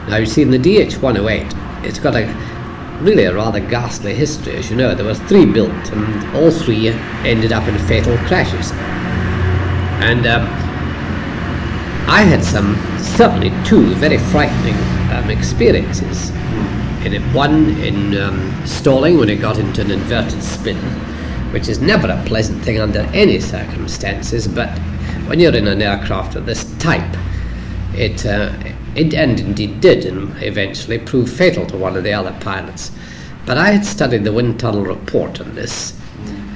Now, 0.08 0.16
you 0.16 0.26
see, 0.26 0.42
in 0.42 0.50
the 0.50 0.58
DH108, 0.58 1.84
it's 1.84 1.98
got 1.98 2.14
a 2.14 2.26
really 3.02 3.24
a 3.24 3.34
rather 3.34 3.60
ghastly 3.60 4.14
history. 4.14 4.54
As 4.54 4.70
you 4.70 4.76
know, 4.76 4.94
there 4.94 5.04
were 5.04 5.14
three 5.14 5.46
built, 5.46 5.92
and 5.92 6.36
all 6.36 6.50
three 6.50 6.88
ended 7.24 7.52
up 7.52 7.66
in 7.68 7.78
fatal 7.86 8.16
crashes. 8.26 8.72
And 10.02 10.26
um, 10.26 10.67
I 12.10 12.22
had 12.22 12.42
some, 12.42 12.74
certainly 12.98 13.52
two, 13.64 13.94
very 13.96 14.16
frightening 14.16 14.74
um, 15.12 15.28
experiences. 15.28 16.30
In 17.04 17.12
it, 17.12 17.22
one 17.34 17.68
in 17.80 18.16
um, 18.18 18.66
stalling 18.66 19.18
when 19.18 19.28
it 19.28 19.42
got 19.42 19.58
into 19.58 19.82
an 19.82 19.90
inverted 19.90 20.42
spin, 20.42 20.78
which 21.52 21.68
is 21.68 21.80
never 21.82 22.08
a 22.08 22.24
pleasant 22.24 22.64
thing 22.64 22.80
under 22.80 23.00
any 23.12 23.38
circumstances, 23.38 24.48
but 24.48 24.70
when 25.28 25.38
you're 25.38 25.54
in 25.54 25.68
an 25.68 25.82
aircraft 25.82 26.34
of 26.34 26.46
this 26.46 26.64
type, 26.78 27.14
it, 27.92 28.24
uh, 28.24 28.54
it 28.94 29.12
and 29.12 29.38
indeed 29.38 29.82
did 29.82 30.06
and 30.06 30.34
eventually 30.42 30.98
prove 30.98 31.30
fatal 31.30 31.66
to 31.66 31.76
one 31.76 31.94
of 31.94 32.04
the 32.04 32.12
other 32.14 32.34
pilots. 32.40 32.90
But 33.44 33.58
I 33.58 33.70
had 33.70 33.84
studied 33.84 34.24
the 34.24 34.32
wind 34.32 34.58
tunnel 34.58 34.82
report 34.82 35.42
on 35.42 35.54
this, 35.54 35.94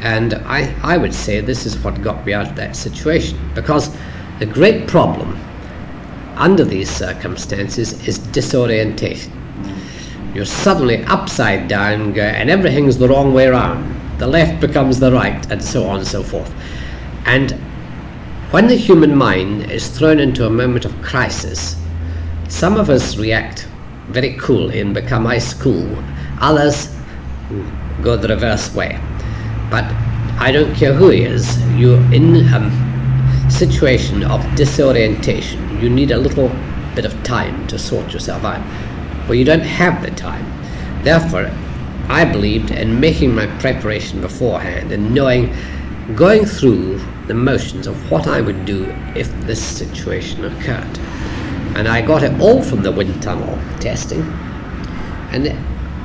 and 0.00 0.32
I, 0.46 0.74
I 0.82 0.96
would 0.96 1.14
say 1.14 1.40
this 1.40 1.66
is 1.66 1.76
what 1.84 2.00
got 2.00 2.24
me 2.24 2.32
out 2.32 2.48
of 2.48 2.56
that 2.56 2.74
situation 2.74 3.38
because 3.54 3.94
the 4.38 4.46
great 4.46 4.88
problem 4.88 5.38
under 6.36 6.64
these 6.64 6.90
circumstances 6.90 8.06
is 8.06 8.18
disorientation. 8.18 9.32
You're 10.34 10.44
suddenly 10.44 11.04
upside 11.04 11.68
down 11.68 12.18
and 12.18 12.50
everything's 12.50 12.98
the 12.98 13.08
wrong 13.08 13.34
way 13.34 13.46
around. 13.46 14.18
The 14.18 14.26
left 14.26 14.60
becomes 14.60 15.00
the 15.00 15.12
right, 15.12 15.50
and 15.50 15.62
so 15.62 15.84
on 15.84 15.98
and 15.98 16.06
so 16.06 16.22
forth. 16.22 16.52
And 17.26 17.52
when 18.50 18.66
the 18.66 18.76
human 18.76 19.16
mind 19.16 19.70
is 19.70 19.88
thrown 19.88 20.20
into 20.20 20.46
a 20.46 20.50
moment 20.50 20.84
of 20.84 21.02
crisis, 21.02 21.76
some 22.48 22.76
of 22.76 22.88
us 22.88 23.16
react 23.16 23.66
very 24.08 24.34
coolly 24.34 24.80
and 24.80 24.94
become 24.94 25.26
ice 25.26 25.54
cool. 25.54 25.96
Others 26.40 26.88
hmm, 27.48 28.02
go 28.02 28.16
the 28.16 28.28
reverse 28.28 28.74
way. 28.74 29.00
But 29.70 29.84
I 30.38 30.50
don't 30.52 30.74
care 30.74 30.92
who 30.92 31.08
he 31.10 31.22
is, 31.22 31.60
you're 31.76 32.00
in 32.12 32.36
a 32.36 33.50
situation 33.50 34.22
of 34.24 34.42
disorientation. 34.54 35.71
You 35.82 35.90
need 35.90 36.12
a 36.12 36.16
little 36.16 36.48
bit 36.94 37.04
of 37.04 37.24
time 37.24 37.66
to 37.66 37.76
sort 37.76 38.12
yourself 38.12 38.44
out. 38.44 38.62
Well, 39.26 39.34
you 39.34 39.44
don't 39.44 39.64
have 39.64 40.00
the 40.00 40.12
time. 40.12 40.46
Therefore, 41.02 41.50
I 42.08 42.24
believed 42.24 42.70
in 42.70 43.00
making 43.00 43.34
my 43.34 43.48
preparation 43.58 44.20
beforehand 44.20 44.92
and 44.92 45.12
knowing, 45.12 45.52
going 46.14 46.44
through 46.44 47.00
the 47.26 47.34
motions 47.34 47.88
of 47.88 48.12
what 48.12 48.28
I 48.28 48.40
would 48.40 48.64
do 48.64 48.94
if 49.16 49.28
this 49.46 49.60
situation 49.60 50.44
occurred. 50.44 50.98
And 51.74 51.88
I 51.88 52.00
got 52.00 52.22
it 52.22 52.40
all 52.40 52.62
from 52.62 52.84
the 52.84 52.92
wind 52.92 53.20
tunnel 53.20 53.58
testing, 53.80 54.22
and 55.32 55.52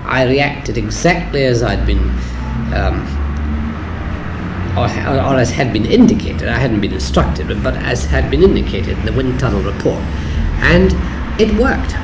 I 0.06 0.24
reacted 0.24 0.80
exactly 0.80 1.44
as 1.44 1.62
I'd 1.62 1.86
been, 1.86 2.10
um, 2.74 3.06
or, 4.78 4.86
or, 4.86 5.40
as 5.40 5.50
had 5.50 5.74
been 5.74 5.86
indicated. 5.86 6.48
I 6.48 6.58
hadn't 6.58 6.82
been 6.82 6.94
instructed, 6.94 7.48
but 7.64 7.76
as 7.78 8.06
had 8.06 8.30
been 8.30 8.44
indicated 8.44 8.98
in 9.00 9.06
the 9.06 9.14
wind 9.14 9.40
tunnel 9.40 9.62
report, 9.62 10.02
and 10.62 10.94
it 11.42 11.52
worked. 11.60 11.96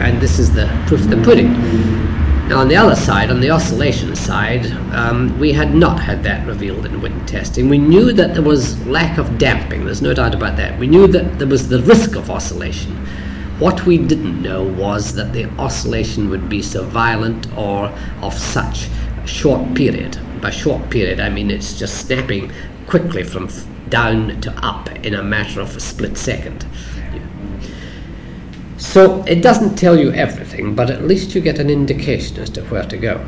And 0.00 0.20
this 0.20 0.38
is 0.38 0.52
the 0.52 0.66
proof 0.86 1.02
of 1.02 1.10
the 1.10 1.22
pudding. 1.22 1.52
Now, 2.48 2.58
on 2.58 2.68
the 2.68 2.76
other 2.76 2.96
side, 2.96 3.30
on 3.30 3.40
the 3.40 3.50
oscillation 3.50 4.16
side, 4.16 4.66
um, 4.92 5.38
we 5.38 5.52
had 5.52 5.74
not 5.74 6.00
had 6.00 6.24
that 6.24 6.46
revealed 6.46 6.86
in 6.86 7.00
wind 7.00 7.28
testing. 7.28 7.68
We 7.68 7.78
knew 7.78 8.12
that 8.12 8.34
there 8.34 8.42
was 8.42 8.84
lack 8.86 9.18
of 9.18 9.38
damping, 9.38 9.84
there's 9.84 10.02
no 10.02 10.14
doubt 10.14 10.34
about 10.34 10.56
that. 10.56 10.78
We 10.78 10.86
knew 10.86 11.06
that 11.08 11.38
there 11.38 11.46
was 11.46 11.68
the 11.68 11.80
risk 11.82 12.16
of 12.16 12.30
oscillation. 12.30 12.96
What 13.60 13.84
we 13.84 13.98
didn't 13.98 14.42
know 14.42 14.64
was 14.64 15.14
that 15.14 15.34
the 15.34 15.44
oscillation 15.60 16.30
would 16.30 16.48
be 16.48 16.62
so 16.62 16.82
violent 16.82 17.46
or 17.56 17.92
of 18.22 18.32
such 18.32 18.88
a 19.22 19.26
short 19.26 19.74
period. 19.74 20.18
By 20.40 20.50
short 20.50 20.88
period, 20.90 21.20
I 21.20 21.28
mean 21.28 21.50
it's 21.50 21.78
just 21.78 22.06
snapping 22.06 22.52
quickly 22.86 23.22
from 23.22 23.48
down 23.88 24.40
to 24.40 24.52
up 24.64 24.88
in 25.04 25.14
a 25.14 25.22
matter 25.22 25.60
of 25.60 25.76
a 25.76 25.80
split 25.80 26.16
second. 26.16 26.64
So 28.78 29.22
it 29.24 29.42
doesn't 29.42 29.76
tell 29.76 29.98
you 29.98 30.10
everything, 30.12 30.74
but 30.74 30.88
at 30.88 31.04
least 31.04 31.34
you 31.34 31.40
get 31.42 31.58
an 31.58 31.68
indication 31.68 32.38
as 32.38 32.48
to 32.50 32.62
where 32.64 32.84
to 32.84 32.96
go. 32.96 33.24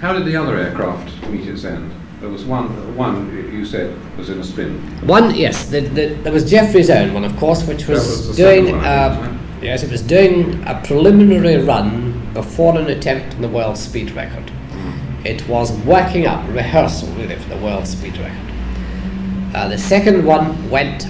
How 0.00 0.12
did 0.12 0.24
the 0.24 0.36
other 0.36 0.56
aircraft 0.56 1.28
meet 1.28 1.48
its 1.48 1.64
end? 1.64 1.92
There 2.20 2.28
was 2.28 2.44
one, 2.44 2.96
one 2.96 3.32
you 3.52 3.64
said 3.64 3.96
was 4.16 4.30
in 4.30 4.38
a 4.38 4.44
spin. 4.44 4.78
One, 5.06 5.34
yes. 5.34 5.68
The, 5.68 5.80
the, 5.80 6.06
there 6.22 6.32
was 6.32 6.48
Geoffrey's 6.48 6.90
own 6.90 7.14
one, 7.14 7.24
of 7.24 7.36
course, 7.36 7.66
which 7.66 7.88
was, 7.88 8.28
was 8.28 8.36
doing. 8.36 8.72
one, 8.72 8.84
uh, 8.84 9.38
yes, 9.60 9.82
it 9.82 9.90
was 9.90 10.02
doing 10.02 10.62
a 10.66 10.80
preliminary 10.84 11.58
run 11.64 12.32
before 12.34 12.78
an 12.78 12.88
attempt 12.88 13.34
on 13.36 13.42
the 13.42 13.48
world 13.48 13.76
speed 13.76 14.12
record. 14.12 14.52
It 15.24 15.46
was 15.48 15.72
working 15.84 16.26
up 16.26 16.46
rehearsal 16.48 17.08
really 17.14 17.36
for 17.36 17.48
the 17.48 17.58
world 17.58 17.86
speed 17.86 18.16
record. 18.18 18.36
Uh, 19.54 19.68
the 19.68 19.78
second 19.78 20.24
one 20.24 20.70
went 20.70 21.06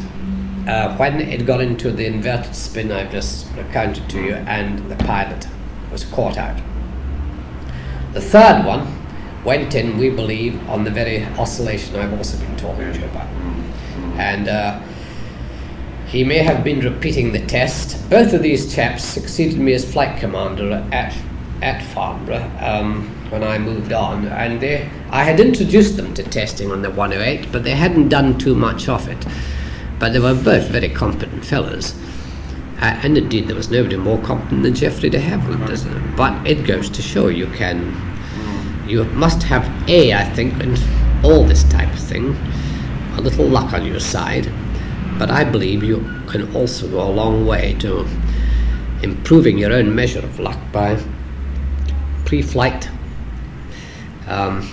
uh, 0.66 0.96
when 0.96 1.20
it 1.20 1.44
got 1.46 1.60
into 1.60 1.90
the 1.90 2.06
inverted 2.06 2.54
spin 2.54 2.92
I've 2.92 3.10
just 3.10 3.46
recounted 3.56 4.08
to 4.10 4.22
you, 4.22 4.34
and 4.34 4.78
the 4.90 4.96
pilot 4.96 5.46
was 5.90 6.04
caught 6.04 6.36
out. 6.36 6.60
The 8.12 8.20
third 8.20 8.64
one 8.64 8.86
went 9.44 9.74
in, 9.74 9.98
we 9.98 10.10
believe, 10.10 10.68
on 10.68 10.84
the 10.84 10.90
very 10.90 11.24
oscillation 11.36 11.96
I've 11.96 12.12
also 12.12 12.38
been 12.38 12.56
talking 12.56 12.92
to 12.92 12.98
you 12.98 13.04
about. 13.06 13.28
And 14.18 14.48
uh, 14.48 14.80
he 16.06 16.24
may 16.24 16.38
have 16.38 16.64
been 16.64 16.80
repeating 16.80 17.32
the 17.32 17.44
test. 17.46 18.08
Both 18.08 18.32
of 18.32 18.42
these 18.42 18.74
chaps 18.74 19.04
succeeded 19.04 19.58
me 19.58 19.74
as 19.74 19.90
flight 19.90 20.18
commander 20.18 20.72
at, 20.92 21.16
at 21.62 21.82
Farnborough 21.82 22.50
um, 22.60 23.14
when 23.30 23.44
I 23.44 23.58
moved 23.58 23.92
on. 23.92 24.26
And 24.26 24.60
they, 24.60 24.90
I 25.10 25.24
had 25.24 25.40
introduced 25.40 25.96
them 25.96 26.14
to 26.14 26.22
testing 26.22 26.70
on 26.70 26.82
the 26.82 26.90
108, 26.90 27.52
but 27.52 27.64
they 27.64 27.74
hadn't 27.74 28.08
done 28.08 28.38
too 28.38 28.54
much 28.54 28.88
of 28.88 29.08
it. 29.08 29.26
But 29.98 30.12
they 30.12 30.20
were 30.20 30.34
both 30.34 30.68
very 30.68 30.88
competent 30.88 31.44
fellows. 31.44 31.94
Uh, 32.80 33.00
and 33.02 33.18
indeed, 33.18 33.48
there 33.48 33.56
was 33.56 33.70
nobody 33.70 33.96
more 33.96 34.18
competent 34.18 34.62
than 34.62 34.74
Geoffrey 34.74 35.10
de 35.10 35.18
Havilland. 35.18 36.16
But 36.16 36.46
it 36.46 36.64
goes 36.64 36.88
to 36.90 37.02
show 37.02 37.28
you 37.28 37.46
can, 37.48 37.94
you 38.86 39.04
must 39.04 39.42
have 39.42 39.66
a, 39.88 40.14
I 40.14 40.24
think, 40.30 40.60
in 40.62 40.76
all 41.24 41.44
this 41.44 41.64
type 41.64 41.92
of 41.92 41.98
thing, 41.98 42.36
a 43.16 43.20
little 43.20 43.46
luck 43.46 43.72
on 43.72 43.84
your 43.84 43.98
side. 43.98 44.52
But 45.18 45.30
I 45.30 45.42
believe 45.42 45.82
you 45.82 45.98
can 46.28 46.54
also 46.54 46.88
go 46.88 47.02
a 47.02 47.10
long 47.10 47.44
way 47.44 47.74
to 47.80 48.06
improving 49.02 49.58
your 49.58 49.72
own 49.72 49.94
measure 49.94 50.20
of 50.20 50.38
luck 50.38 50.58
by 50.72 51.02
pre-flight, 52.24 52.88
um, 54.28 54.68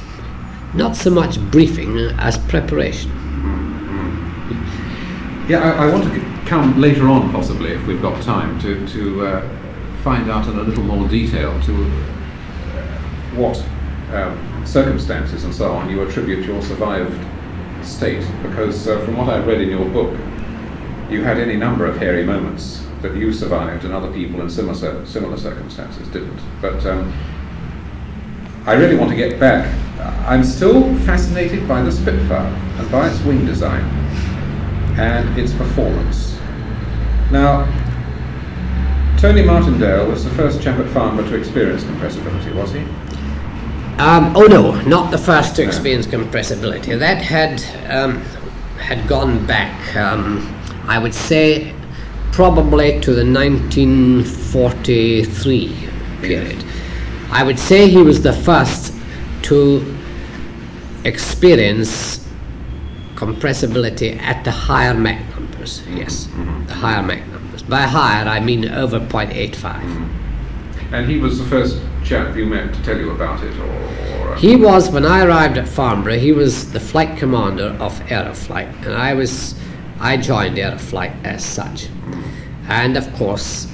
not 0.74 0.96
so 0.96 1.10
much 1.10 1.40
briefing 1.52 1.98
as 2.18 2.38
preparation. 2.38 3.12
Yeah, 5.48 5.60
I, 5.60 5.86
I, 5.86 5.92
want 5.92 6.04
to 6.06 6.20
come 6.46 6.82
later 6.82 7.08
on, 7.08 7.32
possibly, 7.32 7.72
if 7.72 7.86
we've 7.86 8.02
got 8.02 8.22
time, 8.24 8.60
to, 8.62 8.88
to 8.88 9.26
uh, 9.26 9.50
find 10.04 10.30
out 10.30 10.48
in 10.48 10.58
a 10.58 10.64
little 10.64 10.84
more 10.84 11.08
detail 11.08 11.60
to 11.62 11.86
uh, 11.86 13.00
what 13.36 13.64
um, 14.12 14.66
circumstances 14.66 15.44
and 15.44 15.54
so 15.54 15.72
on 15.72 15.90
you 15.90 16.02
attribute 16.02 16.46
your 16.46 16.62
survived 16.62 17.24
state. 17.86 18.28
Because 18.42 18.88
uh, 18.88 19.04
from 19.06 19.18
what 19.18 19.30
I've 19.30 19.46
read 19.46 19.62
in 19.62 19.70
your 19.70 19.88
book, 19.90 20.18
you 21.10 21.24
had 21.24 21.38
any 21.38 21.56
number 21.56 21.86
of 21.86 21.98
hairy 21.98 22.24
moments 22.24 22.86
that 23.02 23.16
you 23.16 23.32
survived 23.32 23.86
and 23.86 23.94
other 23.94 24.12
people 24.12 24.42
in 24.42 24.50
similar, 24.50 25.06
similar 25.06 25.38
circumstances 25.38 26.08
didn't. 26.08 26.40
But 26.60 26.84
um, 26.88 27.14
I 28.66 28.74
really 28.74 28.96
want 28.96 29.12
to 29.12 29.16
get 29.16 29.40
back. 29.40 29.72
I'm 30.28 30.44
still 30.44 30.96
fascinated 31.00 31.68
by 31.68 31.82
the 31.84 31.92
Spitfire 31.92 32.52
and 32.80 32.92
by 32.92 33.08
its 33.10 33.22
wing 33.22 33.46
design 33.46 33.84
and 34.98 35.38
its 35.38 35.54
performance. 35.54 36.40
Now, 37.32 37.68
Tony 39.20 39.44
Martindale 39.44 40.08
was 40.08 40.24
the 40.24 40.32
first 40.32 40.64
chap 40.64 40.80
at 40.80 40.90
Farnborough 40.90 41.30
to 41.30 41.36
experience 41.36 41.84
compressibility, 41.84 42.56
was 42.56 42.72
he? 42.72 42.80
Um, 44.00 44.36
oh 44.36 44.48
no, 44.50 44.82
not 44.82 45.12
the 45.12 45.18
first 45.18 45.56
to 45.58 45.64
experience 45.64 46.08
compressibility. 46.08 46.98
That 46.98 47.22
had 47.22 47.62
um, 47.90 48.22
had 48.78 49.08
gone 49.08 49.46
back, 49.46 49.96
um, 49.96 50.42
I 50.88 50.98
would 50.98 51.14
say, 51.14 51.72
probably 52.32 53.00
to 53.02 53.14
the 53.14 53.24
1943 53.24 55.90
period. 56.22 56.66
I 57.32 57.44
would 57.44 57.60
say 57.60 57.90
he 57.90 58.02
was 58.02 58.22
the 58.22 58.34
first 58.34 58.94
to 59.44 59.96
experience 61.04 62.28
compressibility 63.16 64.20
at 64.22 64.44
the 64.44 64.52
higher 64.52 64.94
Mach 64.94 65.20
numbers, 65.30 65.82
yes, 65.88 66.28
mm-hmm. 66.28 66.42
Mm-hmm. 66.42 66.66
the 66.68 66.74
higher 66.74 67.02
Mach 67.02 67.28
numbers. 67.28 67.64
By 67.64 67.82
higher, 67.82 68.28
I 68.28 68.40
mean 68.40 68.68
over 68.70 69.00
0.85. 69.00 69.54
Mm-hmm. 69.54 70.94
And 70.94 71.10
he 71.10 71.18
was 71.18 71.40
the 71.40 71.46
first 71.46 71.80
chap 72.04 72.36
you 72.36 72.46
met 72.46 72.74
to 72.74 72.84
tell 72.84 72.98
you 72.98 73.12
about 73.12 73.44
it, 73.44 73.58
or, 73.58 73.66
or 73.66 74.34
uh, 74.34 74.38
He 74.38 74.56
was, 74.56 74.90
when 74.90 75.06
I 75.06 75.26
arrived 75.26 75.58
at 75.58 75.68
Farnborough, 75.68 76.20
he 76.20 76.32
was 76.32 76.72
the 76.72 76.80
flight 76.80 77.18
commander 77.18 77.76
of 77.80 78.00
Aeroflight, 78.02 78.86
and 78.86 78.94
I 78.94 79.14
was, 79.14 79.56
I 80.00 80.18
joined 80.18 80.58
Aeroflight 80.58 81.14
as 81.24 81.44
such. 81.44 81.90
And 82.68 82.98
of 82.98 83.12
course, 83.14 83.68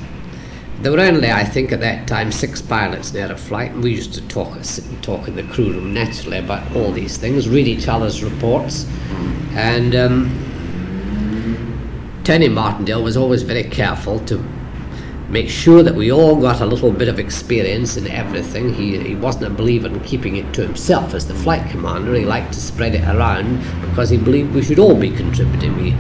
there 0.82 0.92
were 0.92 1.00
only, 1.00 1.32
I 1.32 1.44
think, 1.44 1.72
at 1.72 1.80
that 1.82 2.08
time, 2.08 2.32
six 2.32 2.62
pilots 2.62 3.14
in 3.14 3.28
Aeroflight, 3.28 3.72
and 3.72 3.84
we 3.84 3.92
used 3.92 4.14
to 4.16 4.22
talk, 4.28 4.58
sit 4.64 4.86
and 4.86 5.04
talk 5.04 5.28
in 5.28 5.36
the 5.36 5.44
crew 5.44 5.72
room 5.72 5.94
naturally 5.94 6.40
about 6.40 6.76
all 6.76 6.92
these 6.92 7.18
things, 7.18 7.48
read 7.48 7.68
each 7.68 7.88
other's 7.88 8.24
reports, 8.24 8.88
and 9.54 9.96
um, 9.96 10.32
Tony 12.24 12.50
Martindale 12.50 13.04
was 13.04 13.16
always 13.18 13.44
very 13.44 13.64
careful 13.64 14.20
to 14.22 14.44
make 15.30 15.50
sure 15.50 15.82
that 15.82 15.96
we 15.96 16.12
all 16.12 16.36
got 16.36 16.62
a 16.62 16.66
little 16.66 16.92
bit 16.92 17.08
of 17.08 17.18
experience 17.18 17.96
in 17.96 18.08
everything. 18.08 18.74
He, 18.74 18.98
he 18.98 19.16
wasn't 19.16 19.46
a 19.46 19.50
believer 19.50 19.88
in 19.88 20.00
keeping 20.02 20.36
it 20.36 20.54
to 20.56 20.62
himself 20.62 21.14
as 21.14 21.28
the 21.28 21.34
flight 21.34 21.70
commander. 21.72 22.14
He 22.16 22.26
liked 22.26 22.54
to 22.54 22.60
spread 22.60 22.96
it 22.96 23.08
around 23.08 23.60
because 23.82 24.10
he 24.10 24.18
believed 24.18 24.54
we 24.54 24.62
should 24.62 24.80
all 24.80 24.96
be 24.96 25.10
contributing. 25.10 25.78
He, 25.78 25.94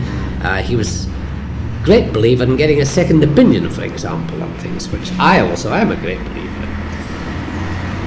uh, 0.43 0.61
he 0.61 0.75
was 0.75 1.07
a 1.07 1.20
great 1.83 2.13
believer 2.13 2.43
in 2.43 2.55
getting 2.57 2.81
a 2.81 2.85
second 2.85 3.23
opinion, 3.23 3.69
for 3.69 3.83
example, 3.83 4.41
on 4.43 4.53
things, 4.59 4.89
which 4.89 5.11
I 5.13 5.39
also 5.39 5.73
am 5.73 5.91
a 5.91 5.95
great 5.95 6.19
believer. 6.19 6.51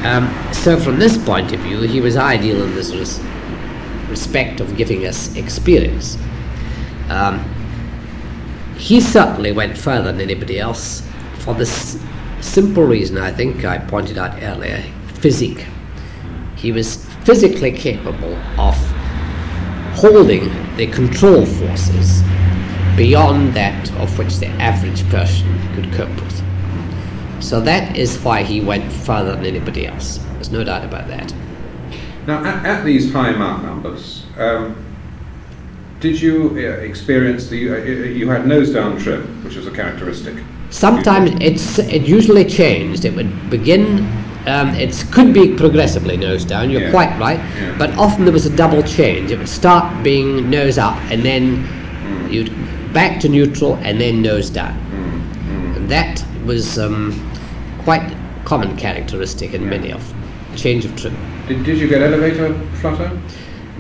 Um, 0.07 0.53
so, 0.53 0.79
from 0.79 0.99
this 0.99 1.17
point 1.17 1.53
of 1.53 1.61
view, 1.61 1.81
he 1.81 2.01
was 2.01 2.17
ideal 2.17 2.63
in 2.63 2.75
this 2.75 2.93
res- 2.93 3.21
respect 4.09 4.61
of 4.61 4.77
giving 4.77 5.07
us 5.07 5.35
experience. 5.37 6.19
Um, 7.09 7.43
he 8.77 9.01
certainly 9.01 9.53
went 9.53 9.77
further 9.77 10.13
than 10.13 10.21
anybody 10.21 10.61
else 10.61 11.09
for 11.39 11.55
this 11.55 12.01
simple 12.41 12.85
reason 12.85 13.17
I 13.19 13.33
think 13.33 13.65
I 13.65 13.79
pointed 13.79 14.19
out 14.19 14.43
earlier 14.43 14.83
physique. 15.07 15.67
He 16.57 16.71
was 16.71 17.05
physically 17.25 17.73
capable 17.73 18.35
of 18.59 18.77
holding 19.95 20.51
the 20.77 20.87
control 20.89 21.47
forces 21.47 22.23
beyond 22.97 23.55
that 23.55 23.91
of 23.97 24.17
which 24.19 24.39
the 24.39 24.49
average 24.61 25.09
person 25.11 25.47
could 25.75 25.93
cope 25.93 26.09
with. 26.21 26.43
So 27.43 27.61
that 27.61 27.97
is 27.97 28.19
why 28.23 28.43
he 28.43 28.61
went 28.61 28.91
further 28.93 29.33
than 29.37 29.45
anybody 29.45 29.87
else. 29.87 30.19
There's 30.35 30.51
no 30.51 30.65
doubt 30.65 30.85
about 30.85 31.09
that. 31.09 31.33
Now, 32.27 32.43
at, 32.45 32.65
at 32.65 32.85
these 32.85 33.13
high 33.13 33.33
Mach 33.33 33.63
numbers, 33.63 34.25
um, 34.39 34.75
did 36.01 36.21
you 36.21 36.51
uh, 36.57 36.81
experience 36.83 37.49
the? 37.49 37.71
Uh, 37.71 37.77
you 37.85 38.29
had 38.29 38.47
nose 38.47 38.73
down 38.73 38.99
trim, 38.99 39.23
which 39.45 39.57
is 39.57 39.67
a 39.67 39.71
characteristic. 39.71 40.35
Sometimes 40.71 41.31
it's 41.41 41.79
it 41.79 42.03
usually 42.03 42.45
changed. 42.45 43.05
It 43.05 43.15
would 43.15 43.51
begin. 43.51 43.99
Um, 44.47 44.69
it 44.75 45.05
could 45.11 45.33
be 45.33 45.55
progressively 45.55 46.17
nose 46.17 46.45
down. 46.45 46.69
You're 46.71 46.83
Yeah. 46.83 46.91
quite 46.91 47.19
right. 47.19 47.39
Yeah. 47.39 47.75
But 47.79 47.91
often 47.97 48.25
there 48.25 48.33
was 48.33 48.45
a 48.47 48.55
double 48.57 48.83
change. 48.83 49.31
It 49.31 49.39
would 49.39 49.49
start 49.49 50.03
being 50.03 50.51
nose 50.51 50.77
up, 50.79 50.97
and 51.11 51.23
then 51.23 51.65
Mm. 52.05 52.33
you'd 52.33 52.53
back 52.95 53.21
to 53.21 53.29
neutral, 53.29 53.75
and 53.83 54.01
then 54.01 54.23
nose 54.23 54.49
down. 54.51 54.73
Mm, 54.91 55.77
And 55.77 55.89
that 55.91 56.25
was 56.47 56.79
um, 56.79 57.13
quite 57.83 58.17
common 58.45 58.77
characteristic 58.77 59.53
in 59.55 59.69
many 59.69 59.93
of 59.93 60.03
change 60.57 60.85
of 60.85 60.95
trim. 60.97 61.17
Did, 61.49 61.65
did 61.65 61.79
you 61.79 61.89
get 61.89 62.01
elevator 62.01 62.55
flutter? 62.81 63.11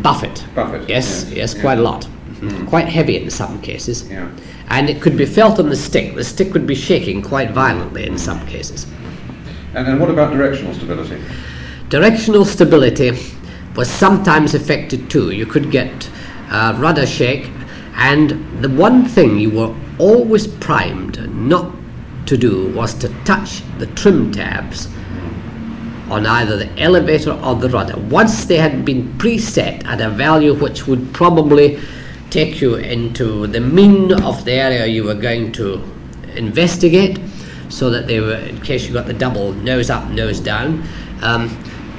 Buffet. 0.02 0.44
Buffet, 0.54 0.88
Yes, 0.88 1.24
yes, 1.28 1.32
yes, 1.32 1.54
yeah. 1.54 1.60
quite 1.62 1.78
a 1.78 1.82
lot. 1.82 2.08
Mhm. 2.40 2.66
Quite 2.66 2.88
heavy 2.88 3.16
in 3.16 3.30
some 3.30 3.60
cases. 3.62 4.08
Yeah. 4.10 4.28
And 4.68 4.90
it 4.90 5.00
could 5.00 5.16
be 5.16 5.24
felt 5.24 5.58
on 5.60 5.68
the 5.68 5.76
stick. 5.76 6.14
The 6.16 6.24
stick 6.24 6.52
would 6.52 6.66
be 6.66 6.74
shaking 6.74 7.22
quite 7.22 7.52
violently 7.52 8.06
in 8.06 8.18
some 8.18 8.44
cases. 8.46 8.86
And, 9.74 9.86
and 9.86 10.00
what 10.00 10.10
about 10.10 10.32
directional 10.32 10.74
stability? 10.74 11.22
Directional 11.90 12.44
stability 12.44 13.12
was 13.76 13.88
sometimes 13.88 14.54
affected 14.54 15.08
too. 15.10 15.30
You 15.30 15.46
could 15.46 15.70
get 15.70 16.10
uh, 16.50 16.74
rudder 16.78 17.06
shake, 17.06 17.50
and 17.96 18.62
the 18.62 18.68
one 18.68 19.06
thing 19.06 19.38
you 19.38 19.50
were 19.50 19.74
always 19.98 20.46
primed 20.46 21.18
not 21.34 21.72
to 22.26 22.36
do 22.36 22.68
was 22.70 22.94
to 22.94 23.08
touch 23.24 23.62
the 23.78 23.86
trim 23.86 24.32
tabs 24.32 24.88
on 26.10 26.26
either 26.26 26.56
the 26.56 26.80
elevator 26.80 27.32
or 27.32 27.54
the 27.54 27.68
rudder. 27.68 27.96
Once 27.98 28.44
they 28.44 28.56
had 28.56 28.84
been 28.84 29.04
preset 29.18 29.84
at 29.86 30.00
a 30.00 30.10
value 30.10 30.54
which 30.54 30.86
would 30.86 31.12
probably 31.14 31.78
take 32.30 32.60
you 32.60 32.74
into 32.76 33.46
the 33.46 33.60
mean 33.60 34.12
of 34.22 34.44
the 34.44 34.52
area 34.52 34.86
you 34.86 35.04
were 35.04 35.14
going 35.14 35.52
to 35.52 35.82
investigate, 36.34 37.18
so 37.68 37.90
that 37.90 38.06
they 38.06 38.20
were, 38.20 38.34
in 38.34 38.60
case 38.60 38.86
you 38.86 38.92
got 38.92 39.06
the 39.06 39.12
double 39.14 39.52
nose 39.52 39.90
up, 39.90 40.08
nose 40.10 40.40
down, 40.40 40.82
um, 41.22 41.48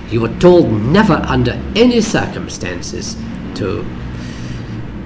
you 0.10 0.22
were 0.22 0.34
told 0.40 0.72
never 0.72 1.16
under 1.28 1.60
any 1.76 2.00
circumstances 2.00 3.18
to 3.56 3.84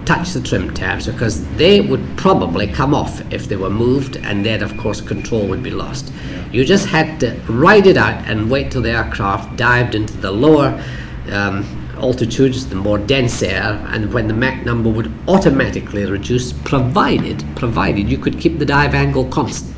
touch 0.09 0.31
the 0.31 0.41
trim 0.41 0.73
tabs 0.73 1.05
because 1.05 1.47
they 1.57 1.81
would 1.81 2.03
probably 2.17 2.65
come 2.65 2.95
off 2.95 3.21
if 3.31 3.47
they 3.47 3.55
were 3.55 3.69
moved, 3.69 4.17
and 4.17 4.43
then, 4.43 4.63
of 4.63 4.75
course, 4.75 5.01
control 5.01 5.47
would 5.47 5.61
be 5.61 5.69
lost. 5.69 6.11
You 6.51 6.65
just 6.65 6.87
had 6.87 7.19
to 7.19 7.39
ride 7.47 7.85
it 7.85 7.95
out 7.95 8.27
and 8.27 8.49
wait 8.49 8.71
till 8.71 8.81
the 8.81 8.89
aircraft 8.89 9.55
dived 9.55 9.93
into 9.93 10.17
the 10.17 10.31
lower 10.31 10.83
um, 11.31 11.63
altitudes, 11.97 12.65
the 12.65 12.75
more 12.75 12.97
dense 12.97 13.43
air, 13.43 13.79
and 13.89 14.11
when 14.11 14.27
the 14.27 14.33
Mach 14.33 14.65
number 14.65 14.89
would 14.89 15.13
automatically 15.27 16.03
reduce, 16.05 16.53
provided 16.53 17.45
provided 17.55 18.09
you 18.09 18.17
could 18.17 18.39
keep 18.39 18.57
the 18.57 18.65
dive 18.65 18.95
angle 18.95 19.25
constant. 19.25 19.75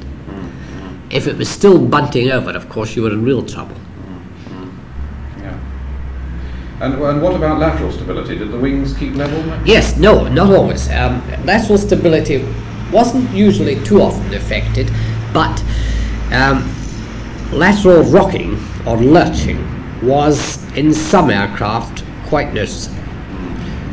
If 1.09 1.27
it 1.27 1.36
was 1.36 1.49
still 1.49 1.77
bunting 1.77 2.32
over, 2.32 2.51
of 2.51 2.69
course, 2.69 2.95
you 2.95 3.01
were 3.01 3.11
in 3.11 3.25
real 3.25 3.43
trouble. 3.43 3.75
Yeah. 5.39 5.59
And, 6.82 6.95
and 6.95 7.21
what 7.21 7.36
about 7.36 7.59
lateral 7.59 7.91
stability? 7.91 8.39
Did 8.39 8.51
the 8.51 8.57
wings 8.57 8.97
keep 8.97 9.13
level? 9.13 9.38
Yes, 9.67 9.97
no, 9.97 10.27
not 10.27 10.51
always. 10.51 10.89
Um, 10.89 11.21
lateral 11.45 11.77
stability 11.77 12.43
wasn't 12.91 13.29
usually 13.29 13.82
too 13.84 14.01
often 14.01 14.34
affected, 14.34 14.91
but 15.32 15.63
um, 16.32 16.67
lateral 17.51 18.01
rocking 18.05 18.59
or 18.88 18.97
lurching 18.97 19.59
was 20.01 20.57
in 20.75 20.91
some 20.91 21.29
aircraft 21.29 22.03
quite 22.25 22.51
noticeable. 22.51 22.97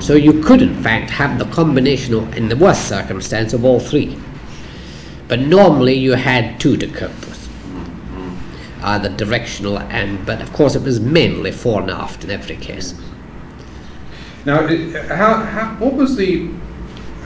So 0.01 0.15
you 0.15 0.43
could, 0.43 0.63
in 0.63 0.83
fact, 0.83 1.11
have 1.11 1.39
the 1.39 1.45
combination, 1.47 2.15
of, 2.15 2.37
in 2.39 2.49
the 2.49 2.57
worst 2.57 2.89
circumstance, 2.89 3.53
of 3.53 3.67
all 3.67 3.81
three. 3.81 4.17
But 5.27 5.41
normally 5.41 5.93
you 5.93 6.13
had 6.13 6.59
two 6.59 6.79
to 6.79 6.87
cope 6.87 7.11
with, 7.21 7.38
either 8.83 9.09
directional 9.09 9.79
and, 9.79 10.25
but 10.27 10.41
of 10.41 10.53
course 10.53 10.75
it 10.75 10.83
was 10.83 11.01
mainly 11.01 11.53
fore 11.53 11.81
and 11.83 11.91
aft 11.91 12.25
in 12.25 12.31
every 12.31 12.57
case. 12.57 12.95
Now, 14.45 14.67
how, 15.09 15.35
how, 15.45 15.75
what 15.79 15.95
was 15.95 16.17
the 16.17 16.49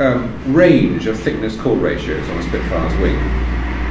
um, 0.00 0.55
range 0.55 1.07
of 1.07 1.18
thickness 1.18 1.61
chord 1.61 1.78
ratios 1.80 2.28
on 2.28 2.38
a 2.38 2.42
Spitfire's 2.42 2.96
wing? 3.00 3.18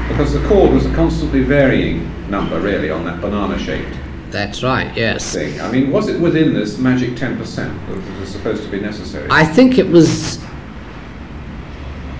Because 0.07 0.33
the 0.33 0.45
chord 0.47 0.73
was 0.73 0.85
a 0.85 0.93
constantly 0.93 1.41
varying 1.41 2.09
number, 2.29 2.59
really, 2.59 2.89
on 2.89 3.05
that 3.05 3.21
banana-shaped 3.21 3.97
That's 4.31 4.63
right, 4.63 4.95
yes. 4.97 5.33
thing. 5.33 5.61
I 5.61 5.71
mean, 5.71 5.91
was 5.91 6.07
it 6.09 6.19
within 6.19 6.53
this 6.53 6.77
magic 6.77 7.11
10% 7.11 7.37
that 7.55 8.19
was 8.19 8.29
supposed 8.29 8.63
to 8.63 8.69
be 8.69 8.79
necessary? 8.79 9.27
I 9.29 9.45
think 9.45 9.77
it 9.77 9.87
was. 9.87 10.43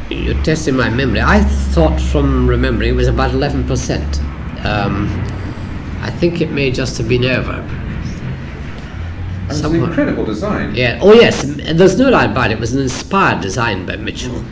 You're 0.09 0.41
testing 0.43 0.75
my 0.75 0.89
memory. 0.89 1.21
I 1.21 1.41
thought 1.43 1.99
from 1.99 2.47
remembering 2.47 2.91
it 2.91 2.95
was 2.95 3.07
about 3.07 3.31
11%. 3.31 4.40
Um, 4.63 5.07
I 6.01 6.09
think 6.09 6.41
it 6.41 6.51
may 6.51 6.71
just 6.71 6.97
have 6.97 7.07
been 7.07 7.25
over. 7.25 7.63
it 9.45 9.47
was 9.47 9.61
an 9.61 9.75
incredible 9.75 10.25
design. 10.25 10.73
Yeah. 10.75 10.99
Oh, 11.01 11.13
yes. 11.13 11.43
There's 11.43 11.97
no 11.97 12.09
doubt 12.09 12.31
about 12.31 12.51
it. 12.51 12.55
It 12.55 12.59
was 12.59 12.73
an 12.73 12.81
inspired 12.81 13.41
design 13.41 13.85
by 13.85 13.97
Mitchell. 13.97 14.43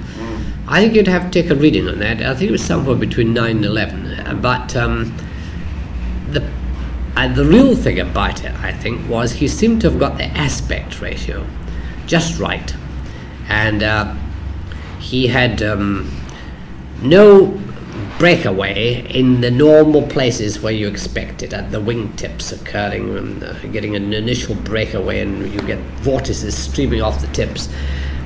I 0.67 0.81
think 0.81 0.93
you'd 0.93 1.07
have 1.07 1.31
to 1.31 1.41
take 1.41 1.49
a 1.49 1.55
reading 1.55 1.87
on 1.87 1.99
that. 1.99 2.21
I 2.21 2.35
think 2.35 2.49
it 2.49 2.51
was 2.51 2.63
somewhere 2.63 2.95
between 2.95 3.33
9 3.33 3.57
and 3.57 3.65
11. 3.65 4.05
Uh, 4.19 4.33
But 4.35 4.75
um, 4.75 5.15
the 6.31 6.43
and 7.15 7.35
the 7.35 7.43
real 7.43 7.75
thing 7.75 7.99
about 7.99 8.45
it, 8.45 8.53
I 8.61 8.71
think, 8.71 9.09
was 9.09 9.31
he 9.33 9.47
seemed 9.47 9.81
to 9.81 9.89
have 9.89 9.99
got 9.99 10.17
the 10.17 10.25
aspect 10.37 11.01
ratio 11.01 11.45
just 12.05 12.39
right, 12.39 12.73
and 13.49 13.83
uh, 13.83 14.15
he 14.99 15.27
had 15.27 15.61
um, 15.63 16.09
no 17.01 17.59
breakaway 18.19 19.01
in 19.17 19.39
the 19.39 19.49
normal 19.49 20.05
places 20.07 20.61
where 20.61 20.73
you 20.73 20.87
expect 20.87 21.41
it, 21.41 21.53
at 21.53 21.71
the 21.71 21.79
wingtips 21.79 22.51
occurring 22.51 23.17
and 23.17 23.43
uh, 23.43 23.53
getting 23.71 23.95
an 23.95 24.13
initial 24.13 24.55
breakaway, 24.55 25.21
and 25.21 25.51
you 25.53 25.59
get 25.61 25.79
vortices 26.01 26.55
streaming 26.55 27.01
off 27.01 27.21
the 27.21 27.27
tips. 27.27 27.69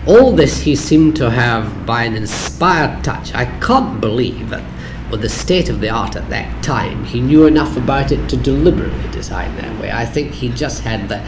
All 0.08 0.32
this 0.36 0.60
he 0.60 0.76
seemed 0.76 1.16
to 1.18 1.30
have 1.30 1.86
by 1.86 2.04
an 2.04 2.16
inspired 2.16 3.04
touch. 3.04 3.34
I 3.36 3.46
can't 3.60 4.02
believe 4.02 4.50
that 4.50 4.64
with 5.12 5.22
the 5.22 5.30
state 5.30 5.70
of 5.70 5.80
the 5.80 5.92
art 5.92 6.16
at 6.16 6.28
that 6.30 6.64
time, 6.64 7.06
he 7.06 7.22
knew 7.22 7.46
enough 7.46 7.78
about 7.78 8.12
it 8.12 8.28
to 8.30 8.36
deliberately 8.36 9.08
design 9.12 9.56
that 9.58 9.80
way. 9.80 9.92
I 9.92 10.06
think 10.06 10.32
he 10.32 10.50
just 10.50 10.82
had 10.82 11.08
the 11.08 11.24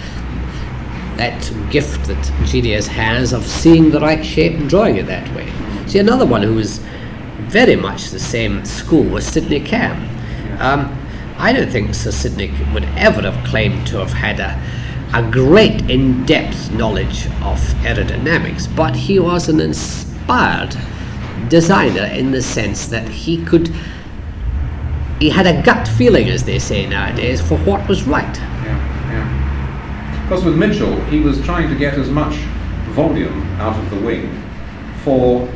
that 1.18 1.50
gift 1.70 2.08
that 2.08 2.32
genius 2.46 2.88
has 2.88 3.32
of 3.32 3.46
seeing 3.46 3.92
the 3.92 4.00
right 4.02 4.26
shape 4.26 4.60
and 4.60 4.70
drawing 4.70 4.98
it 4.98 5.06
that 5.06 5.32
way. 5.34 5.50
See, 5.88 6.00
another 6.00 6.26
one 6.26 6.42
who 6.42 6.56
was 6.56 6.84
very 7.56 7.78
much 7.78 8.10
the 8.10 8.20
same 8.20 8.66
school 8.66 9.06
was 9.06 9.26
Sydney 9.26 9.62
Camm. 9.62 9.98
Um, 10.60 10.94
I 11.38 11.54
don't 11.54 11.72
think 11.72 11.96
Sir 11.96 12.12
Sydney 12.12 12.52
would 12.74 12.84
ever 12.98 13.22
have 13.22 13.48
claimed 13.48 13.88
to 13.88 13.98
have 14.00 14.12
had 14.12 14.42
a, 14.42 14.62
a 15.18 15.24
great 15.32 15.90
in 15.90 16.26
depth 16.26 16.70
knowledge 16.74 17.28
of 17.44 17.58
aerodynamics, 17.88 18.68
but 18.76 18.94
he 18.94 19.20
was 19.20 19.48
an 19.48 19.62
inspired 19.62 20.76
designer 21.48 22.08
in 22.14 22.32
the 22.32 22.42
sense 22.42 22.88
that 22.88 23.08
he 23.08 23.42
could. 23.46 23.74
He 25.22 25.30
had 25.30 25.48
a 25.48 25.62
gut 25.62 25.88
feeling, 25.88 26.28
as 26.28 26.44
they 26.44 26.60
say 26.60 26.86
nowadays, 26.86 27.40
for 27.40 27.58
what 27.60 27.88
was 27.88 28.04
right. 28.04 28.38
Yeah, 28.38 29.14
yeah. 29.14 30.24
Because 30.24 30.44
with 30.44 30.58
Mitchell, 30.58 31.00
he 31.06 31.22
was 31.22 31.42
trying 31.46 31.70
to 31.70 31.76
get 31.76 31.94
as 31.94 32.10
much 32.10 32.36
volume 33.00 33.44
out 33.62 33.82
of 33.82 33.90
the 33.92 34.06
wing 34.06 34.44
for 35.06 35.48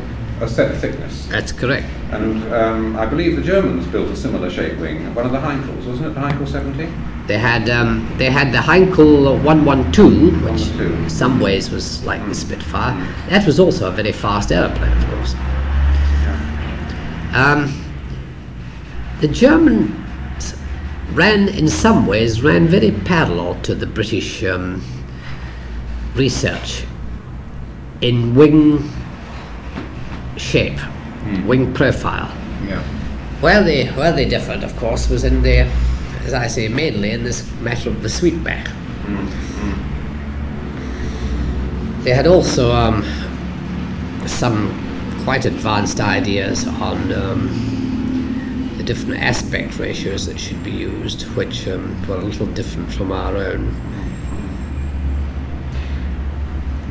a 0.42 0.48
set 0.48 0.76
thickness. 0.78 1.26
That's 1.28 1.52
correct. 1.52 1.88
And 2.12 2.52
um, 2.54 2.96
I 2.96 3.06
believe 3.06 3.36
the 3.36 3.42
Germans 3.42 3.86
built 3.88 4.10
a 4.10 4.16
similar 4.16 4.50
shaped 4.50 4.80
wing, 4.80 5.14
one 5.14 5.26
of 5.26 5.32
the 5.32 5.38
Heinkels, 5.38 5.86
wasn't 5.86 6.08
it? 6.08 6.14
The 6.16 6.22
Heinkel 6.22 6.48
70? 6.48 6.92
They 7.28 7.38
had 7.38 7.70
um, 7.70 8.12
they 8.18 8.32
had 8.32 8.52
the 8.52 8.58
Heinkel 8.58 9.44
112, 9.44 10.44
which 10.44 10.62
112. 10.62 11.04
in 11.04 11.10
some 11.10 11.40
ways 11.40 11.70
was 11.70 12.04
like 12.04 12.26
the 12.26 12.34
Spitfire. 12.34 12.96
That 13.30 13.46
was 13.46 13.60
also 13.60 13.88
a 13.88 13.92
very 13.92 14.12
fast 14.12 14.52
aeroplane, 14.52 14.92
of 14.98 15.06
course. 15.10 15.36
Um, 17.34 17.86
the 19.22 19.28
Germans 19.28 20.56
ran, 21.14 21.50
in 21.50 21.68
some 21.68 22.08
ways, 22.08 22.42
ran 22.42 22.68
very 22.68 22.92
parallel 22.92 23.62
to 23.62 23.76
the 23.76 23.86
British 23.86 24.44
um, 24.44 24.82
research 26.16 26.86
in 28.02 28.34
wing 28.34 28.90
shape, 30.40 30.80
wing 31.46 31.74
profile. 31.74 32.36
Yeah. 32.66 32.82
Where 33.42 33.64
they 33.64 33.88
where 33.88 34.12
they 34.12 34.26
differed, 34.26 34.64
of 34.64 34.76
course, 34.78 35.10
was 35.10 35.24
in 35.24 35.42
the, 35.42 35.70
as 36.26 36.34
I 36.34 36.48
say, 36.48 36.68
mainly 36.68 37.12
in 37.12 37.24
this 37.24 37.50
matter 37.62 37.90
of 37.90 38.02
the 38.02 38.10
sweepback. 38.10 38.74
They 42.04 42.12
had 42.12 42.28
also 42.28 42.72
um, 42.72 43.04
some 44.26 44.74
quite 45.24 45.46
advanced 45.46 46.00
ideas 46.00 46.68
on 46.68 47.12
um, 47.14 48.76
the 48.78 48.84
different 48.84 49.22
aspect 49.22 49.78
ratios 49.78 50.26
that 50.26 50.40
should 50.40 50.64
be 50.64 50.72
used, 50.72 51.24
which 51.36 51.68
um, 51.68 52.08
were 52.08 52.16
a 52.16 52.22
little 52.22 52.48
different 52.48 52.92
from 52.92 53.12
our 53.12 53.36
own. 53.36 53.76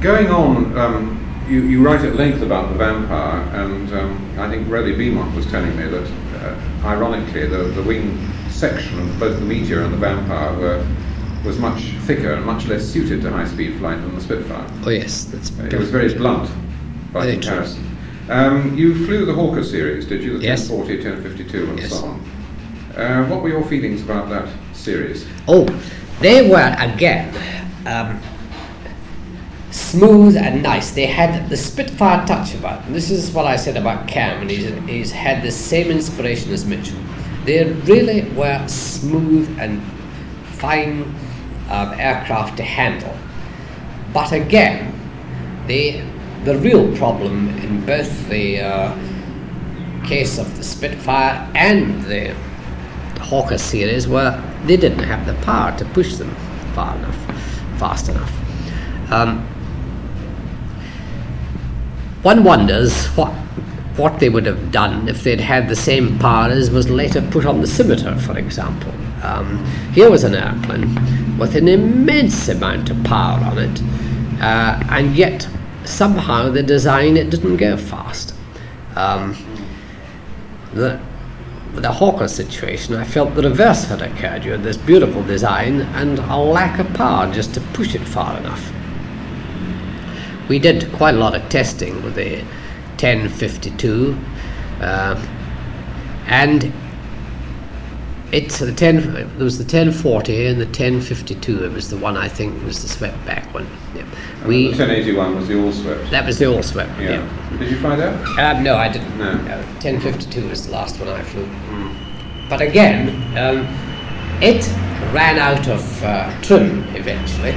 Going 0.01 0.29
on, 0.29 0.79
um, 0.79 1.28
you, 1.49 1.63
you 1.63 1.83
write 1.83 2.05
at 2.05 2.17
length 2.17 2.43
about 2.43 2.71
the 2.71 2.79
vampire, 2.79 3.41
and 3.61 3.93
um, 3.93 4.39
I 4.39 4.49
think 4.51 4.69
Roly 4.69 4.93
Beamont 4.93 5.35
was 5.35 5.47
telling 5.47 5.77
me 5.77 5.87
that, 5.87 6.11
uh, 6.43 6.87
ironically, 6.87 7.47
the, 7.47 7.65
the 7.75 7.83
wing 7.83 8.19
section 8.51 8.99
of 9.01 9.19
both 9.19 9.39
the 9.39 9.45
Meteor 9.45 9.83
and 9.83 9.93
the 9.93 9.99
Vampire 9.99 10.57
were, 10.59 10.87
was 11.45 11.59
much 11.59 11.81
thicker 12.07 12.35
and 12.35 12.45
much 12.45 12.67
less 12.67 12.85
suited 12.85 13.23
to 13.23 13.31
high-speed 13.31 13.79
flight 13.79 14.01
than 14.01 14.15
the 14.15 14.21
Spitfire. 14.21 14.67
Oh 14.85 14.91
yes, 14.91 15.25
that's 15.25 15.51
It 15.59 15.79
was 15.79 15.91
very 15.91 16.13
blunt 16.15 16.51
by 17.13 17.25
Very 17.25 17.35
comparison. 17.35 17.85
Um, 18.29 18.77
you 18.77 19.07
flew 19.07 19.25
the 19.25 19.33
Hawker 19.33 19.65
series, 19.65 20.05
did 20.07 20.23
you? 20.23 20.39
The 20.39 20.45
Yes. 20.45 20.69
1040, 20.69 21.09
1052, 21.09 21.71
and 21.71 21.79
Yes. 21.79 21.91
so 21.91 22.05
on. 22.05 22.21
Uh, 22.97 23.25
what 23.27 23.43
were 23.43 23.49
your 23.49 23.65
feelings 23.65 24.03
about 24.03 24.29
that 24.29 24.49
series? 24.75 25.25
Oh, 25.47 25.67
they 26.21 26.49
were 26.51 26.75
again 26.79 27.33
um, 27.87 28.21
smooth 29.79 30.37
and 30.37 30.63
nice. 30.63 30.91
They 30.91 31.07
had 31.07 31.49
the 31.49 31.57
Spitfire 31.57 32.27
touch 32.27 32.55
about 32.55 32.85
them. 32.85 32.93
This 32.93 33.11
is 33.11 33.31
what 33.31 33.47
I 33.47 33.57
said 33.57 33.77
about 33.77 34.09
Camm, 34.09 34.43
and 34.43 34.51
he's, 34.51 34.73
he's 34.89 35.13
had 35.13 35.43
the 35.43 35.51
same 35.51 35.91
inspiration 35.91 36.53
as 36.53 36.67
Mitchell. 36.67 36.99
They 37.45 37.65
really 37.65 38.29
were 38.33 38.67
smooth 38.67 39.59
and 39.59 39.83
fine 40.45 41.03
um, 41.71 41.93
aircraft 41.99 42.57
to 42.59 42.63
handle. 42.63 43.15
But 44.13 44.33
again, 44.33 44.95
the 45.67 46.03
the 46.45 46.57
real 46.59 46.97
problem 46.97 47.49
in 47.59 47.85
both 47.85 48.29
the 48.29 48.61
uh, 48.61 48.97
case 50.07 50.39
of 50.39 50.57
the 50.57 50.65
Spitfire 50.65 51.51
and 51.55 52.03
the 52.05 52.35
Hawker 53.21 53.59
series 53.59 54.09
were 54.09 54.43
they 54.65 54.77
didn't 54.77 55.05
have 55.05 55.27
the 55.27 55.35
power 55.45 55.77
to 55.79 55.85
push 55.87 56.17
them 56.17 56.35
far 56.75 56.97
enough, 56.97 57.17
fast 57.79 58.09
enough. 58.09 58.33
Um, 59.11 59.47
one 62.23 62.45
wonders 62.45 63.07
what 63.17 63.33
what 63.99 64.21
they 64.21 64.29
would 64.29 64.47
have 64.47 64.71
done 64.71 65.09
if 65.09 65.25
they'd 65.25 65.41
had 65.41 65.69
the 65.69 65.77
same 65.77 66.19
power 66.21 66.49
as 66.51 66.71
was 66.71 66.89
later 66.89 67.21
put 67.33 67.45
on 67.45 67.61
the 67.61 67.67
Scimitar, 67.67 68.17
for 68.17 68.39
example. 68.39 68.93
Um, 69.25 69.65
here 69.93 70.09
was 70.09 70.23
an 70.23 70.37
airplane 70.37 71.37
with 71.37 71.57
an 71.57 71.67
immense 71.67 72.49
amount 72.49 72.91
of 72.91 73.03
power 73.03 73.41
on 73.45 73.59
it, 73.59 73.83
uh, 74.41 74.81
and 74.91 75.17
yet 75.17 75.49
somehow 75.85 76.49
the 76.49 76.63
design 76.63 77.17
it 77.17 77.31
didn't 77.31 77.57
go 77.57 77.77
fast. 77.77 78.35
Um, 78.95 79.37
the, 80.75 81.01
the 81.75 81.91
Hawker 81.91 82.29
situation, 82.29 82.95
I 82.95 83.05
felt 83.05 83.35
the 83.35 83.43
reverse 83.43 83.85
had 83.85 84.03
occurred. 84.03 84.45
You 84.45 84.53
had 84.53 84.63
this 84.63 84.77
beautiful 84.77 85.25
design 85.25 85.81
and 85.81 86.19
a 86.21 86.37
lack 86.37 86.79
of 86.79 86.93
power 86.95 87.33
just 87.33 87.55
to 87.55 87.61
push 87.73 87.97
it 87.97 88.03
far 88.03 88.37
enough. 88.39 88.73
We 90.49 90.59
did 90.59 90.91
quite 90.93 91.15
a 91.15 91.19
lot 91.19 91.35
of 91.35 91.49
testing 91.49 92.03
with 92.03 92.15
the 92.15 92.39
1052, 92.99 94.17
uh, 94.81 95.27
and 96.27 96.73
it's 98.33 98.59
the 98.59 98.73
10. 98.73 99.13
There 99.13 99.27
was 99.39 99.59
the 99.59 99.65
1040 99.65 100.47
and 100.47 100.61
the 100.61 100.67
1052. 100.67 101.65
It 101.65 101.73
was 101.73 101.91
the 101.91 101.97
one 101.97 102.17
I 102.17 102.29
think 102.29 102.63
was 102.65 102.83
the 102.83 102.89
swept 102.89 103.25
back 103.25 103.53
one. 103.55 103.67
Yeah. 103.95 104.05
We 104.47 104.65
the 104.65 104.79
1081 104.79 105.37
was 105.37 105.49
the 105.49 105.63
all 105.63 105.73
swept. 105.73 106.11
that 106.11 106.27
was 106.27 106.39
the 106.39 106.47
all 106.47 106.63
swept. 106.63 106.91
Yeah. 107.01 107.11
yeah. 107.11 107.59
Did 107.59 107.71
you 107.71 107.79
fly 107.79 107.97
that? 107.97 108.39
Uh, 108.39 108.61
no, 108.61 108.77
I 108.77 108.89
didn't. 108.89 109.19
No. 109.19 109.33
1052 109.83 110.49
was 110.49 110.67
the 110.67 110.73
last 110.73 110.99
one 110.99 111.09
I 111.09 111.23
flew. 111.23 111.49
But 112.49 112.61
again, 112.63 113.09
um, 113.37 113.67
it 114.43 114.67
ran 115.13 115.39
out 115.39 115.69
of 115.69 116.03
uh, 116.03 116.31
trim 116.43 116.85
eventually, 116.95 117.55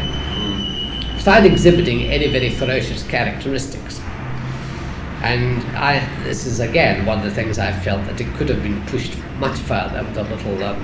started 1.22 1.52
exhibiting 1.52 2.02
any 2.06 2.28
very 2.28 2.50
ferocious 2.50 3.04
characteristics. 3.04 4.02
And 5.22 5.62
I, 5.78 6.00
this 6.24 6.48
is 6.48 6.60
again 6.60 7.06
one 7.06 7.20
of 7.20 7.24
the 7.24 7.30
things 7.30 7.60
I 7.60 7.72
felt 7.72 8.04
that 8.08 8.20
it 8.20 8.34
could 8.38 8.50
have 8.50 8.64
been 8.64 8.84
pushed 8.88 9.16
much 9.38 9.56
further 9.60 10.04
with 10.04 10.18
a 10.18 10.24
little 10.24 10.64
um, 10.64 10.84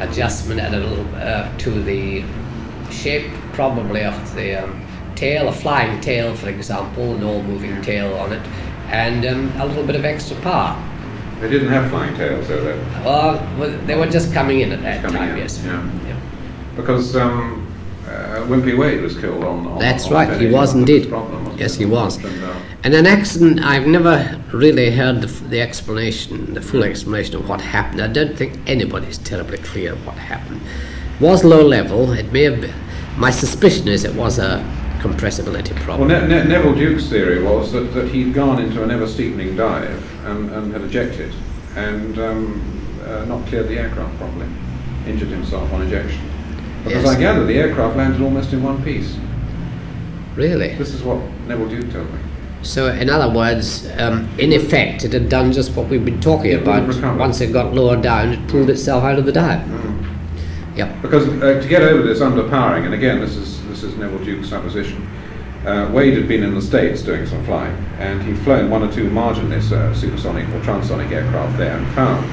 adjustment 0.00 0.58
and 0.60 0.74
a 0.74 0.80
little 0.80 1.06
uh, 1.14 1.56
to 1.58 1.70
the 1.84 2.24
shape, 2.90 3.30
probably 3.52 4.02
of 4.02 4.34
the 4.34 4.64
um, 4.64 4.84
tail, 5.14 5.46
a 5.46 5.52
flying 5.52 6.00
tail, 6.00 6.34
for 6.34 6.48
example, 6.48 7.14
an 7.14 7.22
all-moving 7.22 7.80
tail 7.80 8.12
on 8.14 8.32
it, 8.32 8.42
and 8.88 9.24
um, 9.24 9.52
a 9.60 9.66
little 9.66 9.86
bit 9.86 9.94
of 9.94 10.04
extra 10.04 10.36
power. 10.38 10.76
They 11.40 11.48
didn't 11.48 11.68
have 11.68 11.90
flying 11.90 12.16
tails, 12.16 12.48
they 12.48 12.56
Well, 13.04 13.38
they 13.86 13.94
were 13.94 14.10
just 14.10 14.32
coming 14.32 14.62
in 14.62 14.72
at 14.72 14.82
that 14.82 15.08
time, 15.08 15.30
in, 15.30 15.38
yes. 15.38 15.62
yeah. 15.64 16.20
because 16.74 17.14
um, 17.14 17.63
Wimpy 18.48 18.76
Wade 18.76 19.00
was 19.02 19.16
killed 19.18 19.44
on. 19.44 19.66
on 19.66 19.78
That's 19.78 20.06
on 20.06 20.12
right, 20.12 20.40
he 20.40 20.46
was 20.50 20.74
indeed. 20.74 21.08
problem, 21.08 21.56
Yes, 21.58 21.74
it? 21.74 21.78
he 21.80 21.86
was. 21.86 22.16
And, 22.22 22.44
uh, 22.44 22.54
And 22.84 22.94
an 22.94 23.06
accident, 23.06 23.64
I've 23.64 23.86
never 23.86 24.40
really 24.52 24.90
heard 24.90 25.20
the, 25.22 25.28
f- 25.28 25.40
the 25.48 25.60
explanation, 25.60 26.54
the 26.54 26.60
full 26.60 26.82
explanation 26.84 27.36
of 27.36 27.48
what 27.48 27.60
happened. 27.60 28.00
I 28.00 28.08
don't 28.08 28.36
think 28.36 28.58
anybody's 28.66 29.18
terribly 29.18 29.58
clear 29.58 29.94
what 29.96 30.16
happened. 30.16 30.60
Was 31.20 31.44
low 31.44 31.62
level, 31.66 32.12
it 32.12 32.32
may 32.32 32.42
have 32.42 32.60
been, 32.60 32.74
my 33.16 33.30
suspicion 33.30 33.88
is 33.88 34.04
it 34.04 34.14
was 34.14 34.38
a 34.38 34.64
compressibility 34.98 35.72
Well, 35.74 35.84
problem. 35.84 36.08
ne- 36.08 36.26
ne- 36.26 36.44
Neville 36.48 36.74
Duke's 36.74 37.08
theory 37.08 37.42
was 37.42 37.72
that, 37.72 37.92
that 37.94 38.08
he'd 38.08 38.34
gone 38.34 38.60
into 38.60 38.82
an 38.82 38.90
ever 38.90 39.06
steepening 39.06 39.56
dive 39.56 40.02
and, 40.26 40.50
and 40.50 40.72
had 40.72 40.82
ejected 40.82 41.32
and 41.76 42.18
um, 42.18 43.00
uh, 43.06 43.24
not 43.26 43.46
cleared 43.46 43.68
the 43.68 43.78
aircraft 43.78 44.16
properly, 44.18 44.46
injured 45.06 45.28
himself 45.28 45.72
on 45.72 45.82
ejection. 45.82 46.20
Because 46.84 47.04
Yes. 47.04 47.16
I 47.16 47.18
gather 47.18 47.44
the 47.44 47.54
aircraft 47.54 47.96
landed 47.96 48.20
almost 48.20 48.52
in 48.52 48.62
one 48.62 48.82
piece. 48.82 49.16
Really? 50.36 50.74
This 50.74 50.92
is 50.92 51.02
what 51.02 51.18
Neville 51.48 51.68
Duke 51.68 51.92
told 51.92 52.12
me. 52.12 52.18
So, 52.62 52.90
in 52.90 53.10
other 53.10 53.32
words, 53.32 53.88
um, 53.98 54.28
in 54.38 54.52
effect, 54.52 55.04
it 55.04 55.12
had 55.12 55.28
done 55.28 55.52
just 55.52 55.76
what 55.76 55.88
we've 55.88 56.04
been 56.04 56.20
talking 56.20 56.52
It 56.52 56.62
about. 56.62 56.86
Once 57.18 57.40
it 57.40 57.52
got 57.52 57.74
lower 57.74 57.96
down, 57.96 58.32
it 58.32 58.48
pulled 58.48 58.70
itself 58.70 59.04
out 59.04 59.18
of 59.18 59.26
the 59.26 59.32
dive. 59.32 59.60
Mm. 59.66 60.04
Yep. 60.76 61.02
Because 61.02 61.28
uh, 61.28 61.60
to 61.60 61.68
get 61.68 61.82
over 61.82 62.02
this 62.02 62.20
underpowering, 62.20 62.84
and 62.84 62.94
again, 62.94 63.20
this 63.20 63.36
is 63.36 63.64
this 63.68 63.82
is 63.82 63.96
Neville 63.96 64.24
Duke's 64.24 64.48
supposition. 64.48 65.06
Uh, 65.64 65.90
Wade 65.92 66.14
had 66.14 66.26
been 66.26 66.42
in 66.42 66.54
the 66.54 66.60
States 66.60 67.02
doing 67.02 67.26
some 67.26 67.44
flying, 67.44 67.74
and 67.98 68.22
he'd 68.22 68.38
flown 68.38 68.70
one 68.70 68.82
or 68.82 68.92
two 68.92 69.08
marginless 69.08 69.70
uh, 69.72 69.94
supersonic 69.94 70.46
or 70.48 70.60
transonic 70.60 71.10
aircraft 71.10 71.56
there, 71.58 71.76
and 71.76 71.86
found 71.94 72.26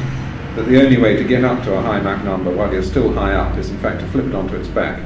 that 0.56 0.64
the 0.68 0.82
only 0.84 0.98
way 0.98 1.16
to 1.16 1.24
get 1.24 1.44
up 1.44 1.64
to 1.64 1.74
a 1.74 1.82
high 1.82 2.00
Mach 2.02 2.24
number 2.24 2.52
while 2.52 2.72
you're 2.72 2.84
still 2.84 3.12
high 3.14 3.34
up 3.34 3.58
is, 3.58 3.70
in 3.70 3.78
fact, 3.80 4.02
to 4.02 4.08
flip 4.08 4.26
it 4.26 4.36
onto 4.36 4.56
its 4.56 4.68
back 4.68 5.02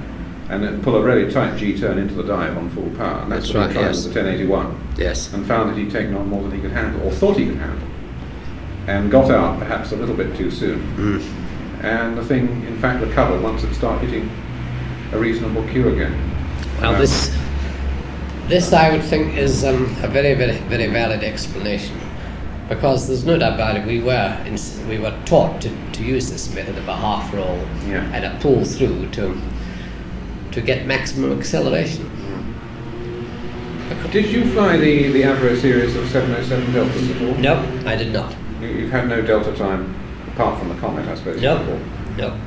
and 0.50 0.64
then 0.64 0.82
pull 0.84 0.96
a 0.96 1.02
really 1.02 1.32
tight 1.32 1.58
G-turn 1.58 1.98
into 1.98 2.14
the 2.14 2.24
dive 2.24 2.56
on 2.58 2.70
full 2.70 2.90
power. 2.92 3.22
And 3.22 3.32
that's, 3.32 3.46
That's 3.52 3.54
what 3.56 3.60
right, 3.62 3.68
he 3.70 3.74
tried 3.74 3.86
yes. 3.88 4.06
with 4.06 4.14
the 4.14 4.20
1081 4.22 4.88
Yes. 4.98 5.34
and 5.34 5.46
found 5.48 5.70
that 5.72 5.78
he'd 5.78 5.92
taken 5.92 6.16
on 6.16 6.28
more 6.30 6.42
than 6.44 6.52
he 6.52 6.62
could 6.62 6.72
handle, 6.72 7.02
or 7.08 7.12
thought 7.12 7.38
he 7.38 7.46
could 7.48 7.58
handle, 7.58 7.88
and 8.88 9.10
got 9.10 9.32
out 9.32 9.58
perhaps 9.60 9.92
a 9.92 9.96
little 9.96 10.16
bit 10.16 10.36
too 10.36 10.52
soon. 10.52 10.80
Mm. 10.98 11.84
And 11.84 12.18
the 12.18 12.24
thing, 12.24 12.64
in 12.68 12.78
fact, 12.80 13.04
recovered 13.04 13.42
once 13.42 13.64
it 13.64 13.74
started 13.74 14.08
hitting 14.10 14.30
a 15.14 15.18
reasonable 15.18 15.64
Q 15.70 15.90
again. 15.90 16.14
Well, 16.80 16.94
Um, 16.94 17.02
this, 17.02 17.36
this 18.48 18.72
I 18.74 18.92
would 18.92 19.04
think 19.04 19.36
is 19.38 19.64
um, 19.64 19.84
a 20.04 20.08
very, 20.08 20.36
very, 20.36 20.58
very 20.70 20.88
valid 20.88 21.24
explanation, 21.24 21.98
because 22.70 23.08
there's 23.08 23.26
no 23.26 23.38
doubt 23.38 23.54
about 23.54 23.78
it. 23.78 23.86
We 23.86 24.02
were 24.02 24.42
in, 24.46 24.58
we 24.90 24.98
were 24.98 25.16
taught 25.26 25.62
to, 25.62 25.92
to 25.94 26.04
use 26.04 26.30
this 26.32 26.54
method 26.54 26.78
of 26.78 26.88
a 26.88 26.96
half 26.96 27.34
roll 27.34 27.58
Yeah. 27.88 28.04
and 28.14 28.26
a 28.26 28.38
pull 28.42 28.64
through 28.66 29.10
to 29.12 29.40
to 30.52 30.62
get 30.62 30.86
maximum 30.86 31.38
acceleration. 31.38 32.10
Did 34.12 34.28
you 34.32 34.50
fly 34.54 34.78
the, 34.78 35.12
the 35.12 35.24
Avro 35.24 35.60
series 35.60 35.96
of 35.96 36.08
707 36.10 36.72
Deltas 36.74 37.10
at 37.12 37.22
all? 37.22 37.36
No, 37.36 37.82
I 37.86 37.96
did 37.98 38.14
not. 38.14 38.34
You, 38.62 38.68
you've 38.70 38.92
had 38.92 39.10
no 39.10 39.22
Delta 39.22 39.54
time, 39.54 39.94
apart 40.34 40.58
from 40.58 40.70
the 40.70 40.76
Comet, 40.76 41.08
I 41.10 41.16
suppose. 41.16 41.42
No, 41.42 41.58
no. 42.18 42.40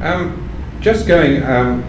Yeah. 0.00 0.12
Um, 0.14 0.50
just 0.80 1.06
going, 1.06 1.42
um, 1.44 1.82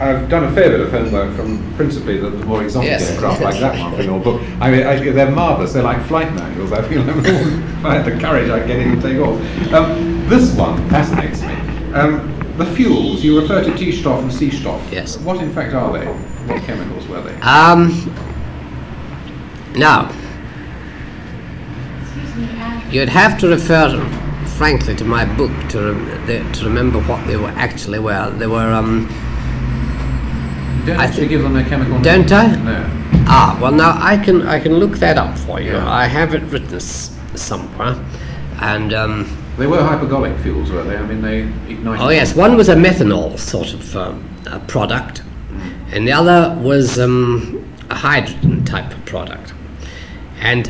I've 0.00 0.28
done 0.30 0.44
a 0.44 0.52
fair 0.52 0.70
bit 0.70 0.80
of 0.80 0.90
homework 0.90 1.36
from 1.36 1.74
principally 1.74 2.16
the, 2.18 2.30
the 2.30 2.46
more 2.46 2.62
exotic 2.62 2.88
Yes. 2.90 3.10
aircraft 3.10 3.42
like 3.42 3.60
that 3.60 3.78
one 3.78 3.94
from 3.94 4.04
your 4.06 4.18
book. 4.20 4.40
I 4.60 4.70
mean, 4.70 4.86
I, 4.86 5.10
they're 5.10 5.30
marvellous. 5.30 5.74
They're 5.74 5.82
like 5.82 6.02
flight 6.06 6.32
manuals. 6.32 6.72
I 6.72 6.80
feel 6.88 7.06
if 7.06 7.84
I 7.84 7.96
had 7.98 8.06
the 8.06 8.18
courage, 8.18 8.48
I'd 8.50 8.66
get 8.66 8.78
in 8.80 8.92
and 8.92 9.02
take 9.02 9.18
off. 9.18 9.38
Um, 9.74 10.26
this 10.28 10.54
one 10.56 10.88
fascinates 10.88 11.42
me. 11.42 11.54
Um, 11.92 12.34
the 12.56 12.64
fuels, 12.66 13.22
you 13.22 13.38
refer 13.40 13.62
to 13.62 13.76
T-Stoff 13.76 14.22
and 14.22 14.32
C-Stoff. 14.32 14.90
Yes. 14.90 15.18
What 15.18 15.40
in 15.42 15.52
fact 15.52 15.74
are 15.74 15.92
they? 15.92 16.06
What 16.06 16.62
chemicals 16.62 17.06
were 17.06 17.20
they? 17.22 17.34
Um, 17.40 17.90
now, 19.76 20.10
you'd 22.90 23.08
have 23.08 23.38
to 23.40 23.48
refer, 23.48 24.02
frankly, 24.56 24.96
to 24.96 25.04
my 25.04 25.24
book 25.36 25.50
to, 25.70 25.92
rem- 25.92 26.26
the, 26.26 26.52
to 26.58 26.64
remember 26.64 27.00
what 27.02 27.26
they 27.26 27.36
were 27.36 27.48
actually 27.50 27.98
were. 27.98 28.30
They 28.30 28.46
were, 28.46 28.72
um, 28.72 29.08
don't 30.86 30.98
I 30.98 31.04
actually 31.04 31.28
give 31.28 31.42
them 31.42 31.54
their 31.54 31.64
chemical 31.64 31.94
name. 31.94 32.02
Don't 32.02 32.32
I? 32.32 32.56
No. 32.56 32.86
ah, 33.26 33.58
well, 33.60 33.72
now 33.72 33.96
I 34.00 34.16
can 34.16 34.42
I 34.46 34.58
can 34.60 34.74
look 34.74 34.98
that 34.98 35.16
up 35.18 35.36
for 35.38 35.60
you. 35.60 35.72
Yeah. 35.72 35.88
I 35.88 36.06
have 36.06 36.34
it 36.34 36.42
written 36.44 36.74
s- 36.76 37.16
somewhere, 37.34 37.96
and 38.60 38.92
um, 38.94 39.36
They 39.58 39.66
were 39.66 39.78
hypergolic 39.78 40.40
fuels, 40.42 40.70
were 40.70 40.82
they? 40.84 40.96
I 40.96 41.02
mean, 41.06 41.20
they 41.22 41.40
ignited. 41.72 42.00
oh 42.04 42.08
yes, 42.10 42.34
one 42.34 42.56
was 42.56 42.68
a 42.68 42.74
methanol 42.76 43.38
sort 43.38 43.72
of 43.74 43.96
um, 43.96 44.24
product, 44.68 45.22
and 45.92 46.06
the 46.06 46.12
other 46.12 46.56
was 46.60 46.98
um, 46.98 47.64
a 47.90 47.94
hydrogen 47.94 48.64
type 48.64 48.90
of 48.92 49.04
product, 49.04 49.52
and 50.40 50.68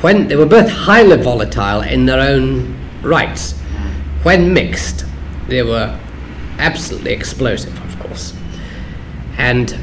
when 0.00 0.28
they 0.28 0.36
were 0.36 0.46
both 0.46 0.68
highly 0.68 1.16
volatile 1.16 1.80
in 1.82 2.04
their 2.06 2.20
own 2.20 2.74
rights, 3.02 3.52
when 4.22 4.52
mixed, 4.52 5.04
they 5.48 5.62
were 5.62 5.98
absolutely 6.58 7.12
explosive, 7.12 7.76
of 7.84 7.98
course, 8.00 8.34
and 9.38 9.76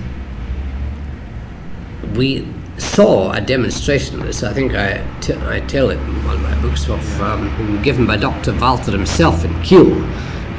we 2.15 2.47
saw 2.77 3.31
a 3.31 3.41
demonstration 3.41 4.19
of 4.19 4.25
this. 4.25 4.43
I 4.43 4.53
think 4.53 4.73
I, 4.73 5.05
t- 5.21 5.33
I 5.45 5.59
tell 5.61 5.89
it 5.89 5.99
in 5.99 6.25
one 6.25 6.35
of 6.35 6.41
my 6.41 6.55
books 6.55 6.89
of 6.89 7.21
um, 7.21 7.81
given 7.81 8.05
by 8.05 8.17
Dr. 8.17 8.53
Walter 8.53 8.91
himself 8.91 9.45
in 9.45 9.61
Kiel, 9.61 9.93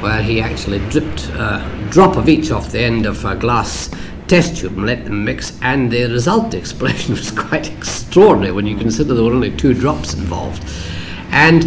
where 0.00 0.22
he 0.22 0.40
actually 0.40 0.78
dripped 0.78 1.28
a 1.30 1.70
drop 1.88 2.16
of 2.16 2.28
each 2.28 2.50
off 2.50 2.70
the 2.72 2.80
end 2.80 3.06
of 3.06 3.24
a 3.24 3.34
glass 3.36 3.90
test 4.28 4.56
tube 4.56 4.76
and 4.76 4.86
let 4.86 5.04
them 5.04 5.24
mix, 5.24 5.58
and 5.62 5.90
the 5.90 6.04
result 6.06 6.52
the 6.52 6.58
explosion 6.58 7.14
was 7.16 7.30
quite 7.30 7.70
extraordinary 7.70 8.52
when 8.52 8.66
you 8.66 8.76
consider 8.76 9.14
there 9.14 9.24
were 9.24 9.32
only 9.32 9.54
two 9.54 9.74
drops 9.74 10.14
involved. 10.14 10.64
And 11.30 11.62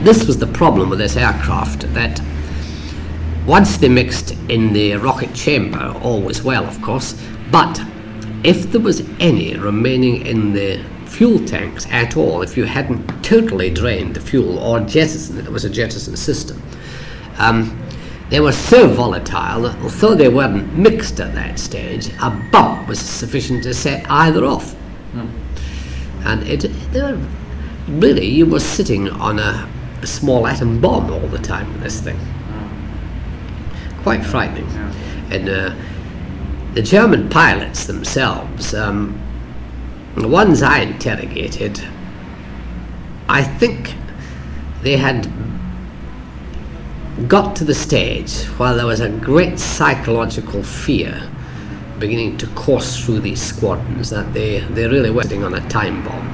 this 0.00 0.26
was 0.26 0.38
the 0.38 0.46
problem 0.46 0.90
with 0.90 0.98
this 0.98 1.16
aircraft 1.16 1.92
that 1.94 2.20
once 3.48 3.78
they 3.78 3.88
mixed 3.88 4.32
in 4.50 4.74
the 4.74 4.94
rocket 4.96 5.34
chamber, 5.34 5.90
all 6.02 6.20
was 6.20 6.42
well, 6.42 6.66
of 6.66 6.82
course, 6.82 7.14
but 7.50 7.80
if 8.44 8.70
there 8.70 8.80
was 8.80 9.00
any 9.20 9.56
remaining 9.56 10.26
in 10.26 10.52
the 10.52 10.78
fuel 11.06 11.38
tanks 11.46 11.86
at 11.90 12.14
all, 12.14 12.42
if 12.42 12.58
you 12.58 12.64
hadn't 12.64 13.24
totally 13.24 13.70
drained 13.70 14.14
the 14.14 14.20
fuel 14.20 14.58
or 14.58 14.80
jettisoned 14.80 15.38
it, 15.38 15.46
it 15.46 15.50
was 15.50 15.64
a 15.64 15.70
jettison 15.70 16.14
system, 16.14 16.62
um, 17.38 17.74
they 18.28 18.40
were 18.40 18.52
so 18.52 18.86
volatile 18.86 19.62
that 19.62 19.80
although 19.82 20.14
they 20.14 20.28
weren't 20.28 20.76
mixed 20.76 21.18
at 21.18 21.34
that 21.34 21.58
stage, 21.58 22.10
a 22.20 22.28
bump 22.52 22.86
was 22.86 23.00
sufficient 23.00 23.62
to 23.62 23.72
set 23.72 24.04
either 24.10 24.44
off. 24.44 24.76
And 26.26 26.46
it, 26.46 26.60
they 26.92 27.00
were, 27.00 27.18
really, 27.88 28.26
you 28.26 28.44
were 28.44 28.60
sitting 28.60 29.08
on 29.08 29.38
a, 29.38 29.66
a 30.02 30.06
small 30.06 30.46
atom 30.46 30.82
bomb 30.82 31.10
all 31.10 31.28
the 31.28 31.38
time 31.38 31.72
with 31.72 31.82
this 31.82 31.98
thing. 32.02 32.20
Quite 34.02 34.24
frightening. 34.24 34.68
And 35.30 35.48
uh, 35.48 35.74
the 36.74 36.82
German 36.82 37.28
pilots 37.28 37.86
themselves, 37.86 38.74
um, 38.74 39.20
the 40.16 40.28
ones 40.28 40.62
I 40.62 40.80
interrogated, 40.80 41.80
I 43.28 43.42
think 43.42 43.94
they 44.82 44.96
had 44.96 45.30
got 47.26 47.56
to 47.56 47.64
the 47.64 47.74
stage 47.74 48.44
where 48.58 48.74
there 48.74 48.86
was 48.86 49.00
a 49.00 49.08
great 49.08 49.58
psychological 49.58 50.62
fear 50.62 51.28
beginning 51.98 52.38
to 52.38 52.46
course 52.48 53.04
through 53.04 53.20
these 53.20 53.42
squadrons 53.42 54.10
that 54.10 54.32
they, 54.32 54.60
they 54.60 54.86
really 54.86 55.10
were 55.10 55.22
sitting 55.22 55.42
on 55.42 55.54
a 55.54 55.68
time 55.68 56.02
bomb. 56.02 56.28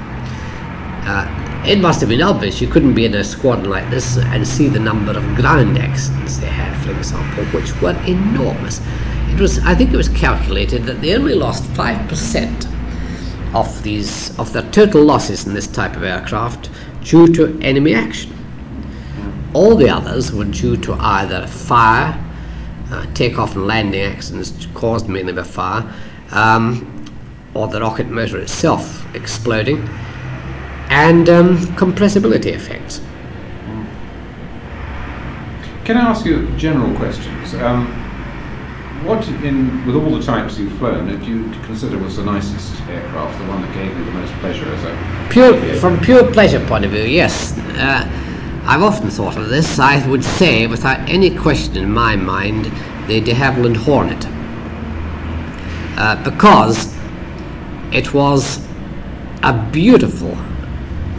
Uh, 1.07 1.44
it 1.67 1.81
must 1.81 2.01
have 2.01 2.11
been 2.11 2.23
obvious 2.23 2.61
you 2.61 2.69
couldn't 2.69 2.95
be 2.95 3.07
in 3.07 3.15
a 3.15 3.25
squadron 3.25 3.71
like 3.71 3.89
this 3.89 4.19
and 4.19 4.47
see 4.47 4.69
the 4.69 4.79
number 4.79 5.13
of 5.13 5.23
ground 5.35 5.79
accidents 5.79 6.37
they 6.37 6.47
had, 6.47 6.77
for 6.85 6.91
example, 6.93 7.45
which 7.59 7.73
were 7.81 7.99
enormous. 8.07 8.81
It 9.33 9.41
was, 9.41 9.59
I 9.61 9.75
think, 9.75 9.93
it 9.93 9.97
was 9.97 10.11
calculated 10.11 10.85
that 10.85 11.01
they 11.01 11.15
only 11.15 11.35
lost 11.35 11.65
five 11.71 12.07
percent 12.09 12.67
of 13.55 13.83
these 13.83 14.39
of 14.39 14.53
their 14.53 14.69
total 14.71 15.03
losses 15.05 15.47
in 15.47 15.55
this 15.55 15.67
type 15.67 15.97
of 15.97 16.03
aircraft 16.03 16.71
due 17.03 17.27
to 17.35 17.59
enemy 17.63 17.95
action. 17.95 18.33
All 19.55 19.77
the 19.77 19.89
others 19.89 20.33
were 20.33 20.45
due 20.45 20.77
to 20.79 20.95
either 20.95 21.47
fire, 21.47 22.23
uh, 22.91 23.07
takeoff 23.15 23.55
and 23.55 23.67
landing 23.67 24.03
accidents 24.03 24.67
caused 24.75 25.09
mainly 25.09 25.33
by 25.33 25.45
fire, 25.45 25.91
um, 26.33 27.07
or 27.55 27.69
the 27.69 27.81
rocket 27.81 28.09
motor 28.09 28.39
itself 28.39 29.07
exploding, 29.15 29.89
and 30.95 31.29
um, 31.29 31.59
compressibility 31.75 32.53
effects. 32.53 33.01
Can 35.85 35.97
I 35.97 36.03
ask 36.03 36.25
you 36.25 36.49
general 36.57 36.95
questions? 36.97 37.53
Um, 37.55 37.87
what, 39.05 39.27
in 39.43 39.85
with 39.87 39.97
all 39.97 40.17
the 40.17 40.23
types 40.23 40.57
you've 40.57 40.73
flown, 40.79 41.09
did 41.09 41.23
you 41.27 41.51
consider 41.67 41.99
was 41.99 42.17
the 42.17 42.25
nicest 42.25 42.81
aircraft, 42.89 43.39
the 43.41 43.49
one 43.49 43.61
that 43.61 43.75
gave 43.75 43.91
you 43.99 44.05
the 44.05 44.13
most 44.13 44.33
pleasure 44.35 44.67
as 44.73 44.85
a 44.85 45.29
Pure, 45.31 45.75
from 45.75 46.01
pure 46.01 46.33
pleasure 46.33 46.65
point 46.67 46.85
of 46.85 46.93
view, 46.93 47.03
yes. 47.03 47.59
Uh, 47.77 48.09
I've 48.65 48.83
often 48.83 49.11
thought 49.11 49.37
of 49.37 49.49
this. 49.49 49.79
I 49.79 50.07
would 50.09 50.25
say, 50.25 50.67
without 50.69 51.01
any 51.09 51.37
question 51.37 51.77
in 51.77 51.93
my 51.93 52.17
mind, 52.17 52.67
the 53.09 53.21
de 53.21 53.35
Havilland 53.35 53.77
Hornet, 53.77 54.25
uh, 55.99 56.23
because 56.23 56.97
it 57.93 58.15
was 58.15 58.65
a 59.43 59.53
beautiful, 59.71 60.35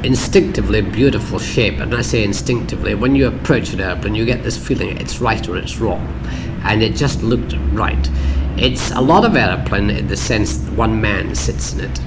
instinctively 0.05 0.81
beautiful 0.81 1.39
shape. 1.39 1.79
And 1.79 1.93
I 1.95 2.01
say 2.01 2.23
instinctively, 2.23 2.93
when 2.93 3.15
you 3.15 3.27
approach 3.27 3.73
an 3.73 3.81
airplane, 3.81 4.13
you 4.13 4.23
get 4.23 4.43
this 4.43 4.57
feeling 4.57 4.97
it's 4.97 5.19
right 5.19 5.47
or 5.49 5.57
it's 5.57 5.79
wrong, 5.79 6.05
and 6.63 6.83
it 6.83 6.95
just 6.95 7.23
looked 7.23 7.55
right. 7.73 8.09
It's 8.57 8.91
a 8.91 9.01
lot 9.01 9.25
of 9.25 9.35
airplane 9.35 9.89
in 9.89 10.07
the 10.07 10.15
sense 10.15 10.57
that 10.57 10.73
one 10.73 11.01
man 11.01 11.33
sits 11.33 11.73
in 11.73 11.81
it, 11.81 11.99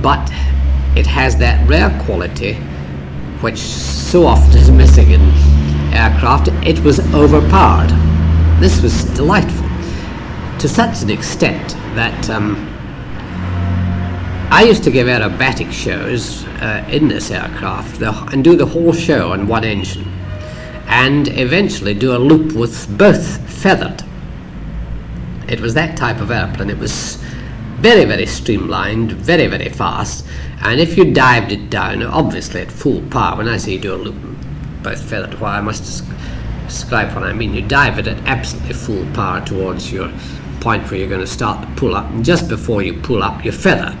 but 0.00 0.30
it 0.96 1.06
has 1.06 1.36
that 1.38 1.68
rare 1.68 1.90
quality 2.04 2.54
which 3.40 3.58
so 3.58 4.26
often 4.26 4.56
is 4.56 4.70
missing 4.70 5.10
in 5.10 5.20
aircraft. 5.92 6.48
It 6.64 6.78
was 6.80 7.00
overpowered. 7.14 7.90
This 8.60 8.80
was 8.80 9.04
delightful 9.16 9.68
to 10.58 10.68
such 10.68 11.02
an 11.02 11.10
extent 11.10 11.74
that 11.94 12.30
um, 12.30 12.67
I 14.50 14.62
used 14.62 14.82
to 14.84 14.90
give 14.90 15.08
aerobatic 15.08 15.70
shows 15.70 16.46
uh, 16.62 16.82
in 16.90 17.06
this 17.06 17.30
aircraft 17.30 18.00
the, 18.00 18.12
and 18.32 18.42
do 18.42 18.56
the 18.56 18.64
whole 18.64 18.94
show 18.94 19.32
on 19.32 19.46
one 19.46 19.62
engine, 19.62 20.10
and 20.86 21.28
eventually 21.28 21.92
do 21.92 22.16
a 22.16 22.18
loop 22.18 22.54
with 22.54 22.96
both 22.96 23.38
feathered. 23.50 24.02
It 25.48 25.60
was 25.60 25.74
that 25.74 25.98
type 25.98 26.22
of 26.22 26.30
airplane. 26.30 26.70
It 26.70 26.78
was 26.78 27.16
very, 27.76 28.06
very 28.06 28.24
streamlined, 28.24 29.12
very, 29.12 29.48
very 29.48 29.68
fast, 29.68 30.24
and 30.62 30.80
if 30.80 30.96
you 30.96 31.12
dived 31.12 31.52
it 31.52 31.68
down, 31.68 32.02
obviously 32.02 32.62
at 32.62 32.72
full 32.72 33.02
power, 33.10 33.36
when 33.36 33.48
I 33.48 33.58
say 33.58 33.72
you 33.72 33.78
do 33.78 33.94
a 33.94 33.96
loop 33.96 34.16
both 34.82 35.02
feathered, 35.02 35.38
why 35.40 35.58
I 35.58 35.60
must 35.60 36.04
describe 36.66 37.14
what 37.14 37.24
I 37.24 37.34
mean. 37.34 37.52
You 37.52 37.62
dive 37.62 37.98
it 37.98 38.06
at 38.06 38.16
absolutely 38.26 38.72
full 38.72 39.04
power 39.12 39.44
towards 39.44 39.92
your 39.92 40.10
point 40.60 40.90
where 40.90 40.98
you're 40.98 41.08
going 41.08 41.20
to 41.20 41.26
start 41.26 41.60
the 41.60 41.74
pull 41.76 41.94
up, 41.94 42.10
and 42.12 42.24
just 42.24 42.48
before 42.48 42.82
you 42.82 42.94
pull 42.94 43.22
up, 43.22 43.44
you 43.44 43.52
feather. 43.52 43.94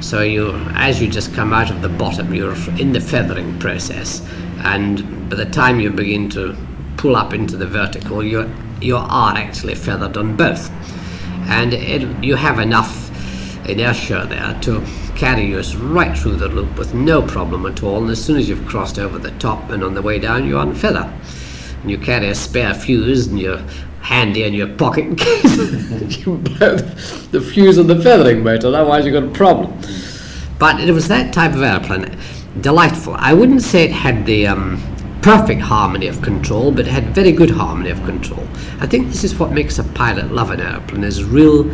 So 0.00 0.22
you, 0.22 0.54
as 0.74 1.02
you 1.02 1.08
just 1.08 1.34
come 1.34 1.52
out 1.52 1.70
of 1.70 1.82
the 1.82 1.88
bottom, 1.88 2.32
you're 2.32 2.56
in 2.78 2.92
the 2.92 3.00
feathering 3.00 3.58
process, 3.58 4.26
and 4.64 5.28
by 5.28 5.36
the 5.36 5.44
time 5.46 5.80
you 5.80 5.90
begin 5.90 6.30
to 6.30 6.56
pull 6.96 7.16
up 7.16 7.34
into 7.34 7.56
the 7.56 7.66
vertical, 7.66 8.22
you 8.24 8.52
you 8.80 8.96
are 8.96 9.36
actually 9.36 9.74
feathered 9.74 10.16
on 10.16 10.36
both, 10.36 10.70
and 11.50 11.74
it, 11.74 12.24
you 12.24 12.36
have 12.36 12.58
enough 12.58 13.08
inertia 13.68 14.26
there 14.28 14.58
to 14.62 14.80
carry 15.14 15.46
you 15.46 15.60
right 15.78 16.16
through 16.16 16.36
the 16.36 16.48
loop 16.48 16.78
with 16.78 16.94
no 16.94 17.20
problem 17.20 17.66
at 17.66 17.82
all. 17.82 18.00
And 18.02 18.10
as 18.10 18.24
soon 18.24 18.36
as 18.38 18.48
you've 18.48 18.66
crossed 18.66 18.98
over 18.98 19.18
the 19.18 19.32
top 19.32 19.70
and 19.70 19.82
on 19.82 19.94
the 19.94 20.02
way 20.02 20.18
down, 20.18 20.46
you 20.46 20.58
unfeather. 20.58 21.12
And 21.82 21.90
you 21.90 21.98
carry 21.98 22.28
a 22.28 22.34
spare 22.34 22.74
fuse 22.74 23.26
and 23.26 23.38
you're 23.38 23.62
handy 24.00 24.44
in 24.44 24.54
your 24.54 24.68
pocket 24.68 25.04
in 25.04 25.16
case 25.16 25.44
you 26.26 26.36
blow 26.38 26.76
the 26.76 27.40
fuse 27.40 27.78
on 27.78 27.86
the 27.86 28.00
feathering 28.00 28.42
motor, 28.42 28.68
otherwise 28.68 29.04
you've 29.04 29.14
got 29.14 29.24
a 29.24 29.30
problem. 29.30 29.78
But 30.58 30.80
it 30.80 30.92
was 30.92 31.08
that 31.08 31.32
type 31.32 31.54
of 31.54 31.62
airplane, 31.62 32.18
delightful. 32.60 33.14
I 33.16 33.32
wouldn't 33.34 33.62
say 33.62 33.84
it 33.84 33.92
had 33.92 34.26
the 34.26 34.46
um, 34.46 34.82
perfect 35.22 35.60
harmony 35.60 36.06
of 36.08 36.22
control, 36.22 36.72
but 36.72 36.86
it 36.86 36.90
had 36.90 37.14
very 37.14 37.32
good 37.32 37.50
harmony 37.50 37.90
of 37.90 38.02
control. 38.04 38.46
I 38.80 38.86
think 38.86 39.08
this 39.08 39.24
is 39.24 39.38
what 39.38 39.52
makes 39.52 39.78
a 39.78 39.84
pilot 39.84 40.32
love 40.32 40.50
an 40.50 40.60
airplane, 40.60 41.04
is 41.04 41.22
real 41.24 41.70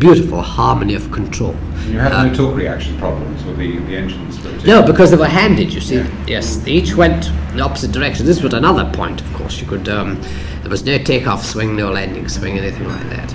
beautiful 0.00 0.40
harmony 0.40 0.94
of 0.94 1.12
control. 1.12 1.54
You 1.86 1.98
had 1.98 2.12
uh, 2.12 2.24
no 2.24 2.34
torque 2.34 2.56
reaction 2.56 2.96
problems 2.98 3.44
with 3.44 3.58
the, 3.58 3.78
the 3.80 3.96
engines? 3.96 4.64
No, 4.64 4.82
because 4.82 5.10
they 5.10 5.16
were 5.16 5.28
handed, 5.28 5.72
you 5.72 5.80
see. 5.80 5.96
Yeah. 5.96 6.24
Yes, 6.26 6.56
they 6.56 6.72
each 6.72 6.94
went 6.94 7.26
in 7.28 7.58
the 7.58 7.62
opposite 7.62 7.92
direction. 7.92 8.24
This 8.24 8.42
was 8.42 8.54
another 8.54 8.90
point, 8.94 9.20
of 9.20 9.32
course. 9.34 9.60
You 9.60 9.66
could, 9.66 9.88
um, 9.88 10.20
there 10.62 10.70
was 10.70 10.84
no 10.84 10.98
takeoff 10.98 11.44
swing, 11.44 11.76
no 11.76 11.90
landing 11.90 12.28
swing, 12.28 12.58
anything 12.58 12.88
like 12.88 13.08
that. 13.10 13.34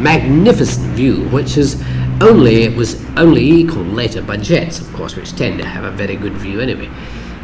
Magnificent 0.00 0.86
view, 0.94 1.28
which 1.28 1.56
is 1.56 1.82
only, 2.20 2.64
it 2.64 2.76
was 2.76 3.04
only 3.16 3.42
equal 3.42 3.82
later 3.82 4.22
by 4.22 4.36
jets, 4.36 4.80
of 4.80 4.92
course, 4.92 5.16
which 5.16 5.36
tend 5.36 5.58
to 5.58 5.64
have 5.64 5.84
a 5.84 5.90
very 5.90 6.16
good 6.16 6.34
view 6.34 6.60
anyway. 6.60 6.90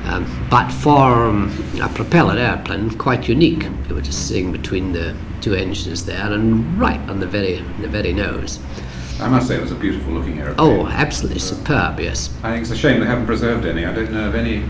Um, 0.07 0.27
but 0.51 0.71
for 0.71 1.27
um, 1.27 1.53
a 1.81 1.89
propeller 1.89 2.37
airplane, 2.37 2.91
quite 2.91 3.29
unique. 3.29 3.65
You 3.89 3.95
were 3.95 4.01
just 4.01 4.27
sitting 4.27 4.51
between 4.51 4.93
the 4.93 5.15
two 5.41 5.55
engines 5.55 6.05
there 6.05 6.33
and 6.33 6.79
right 6.79 7.01
on 7.09 7.21
the 7.21 7.27
very 7.27 7.63
the 7.81 7.89
very 7.89 8.13
nose. 8.13 8.59
I 9.21 9.29
must 9.29 9.49
say 9.49 9.57
it 9.57 9.61
was 9.61 9.73
a 9.73 9.77
beautiful 9.77 10.15
looking 10.15 10.39
aeroplane. 10.39 10.81
Oh, 10.81 10.87
absolutely 10.87 11.41
superb, 11.41 12.01
yes. 12.01 12.35
I 12.43 12.53
think 12.53 12.63
it's 12.63 12.71
a 12.71 12.77
shame 12.77 13.01
they 13.01 13.07
haven't 13.07 13.27
preserved 13.27 13.67
any. 13.67 13.85
I 13.85 13.93
don't 13.93 14.11
know 14.11 14.29
of 14.29 14.35
any 14.35 14.65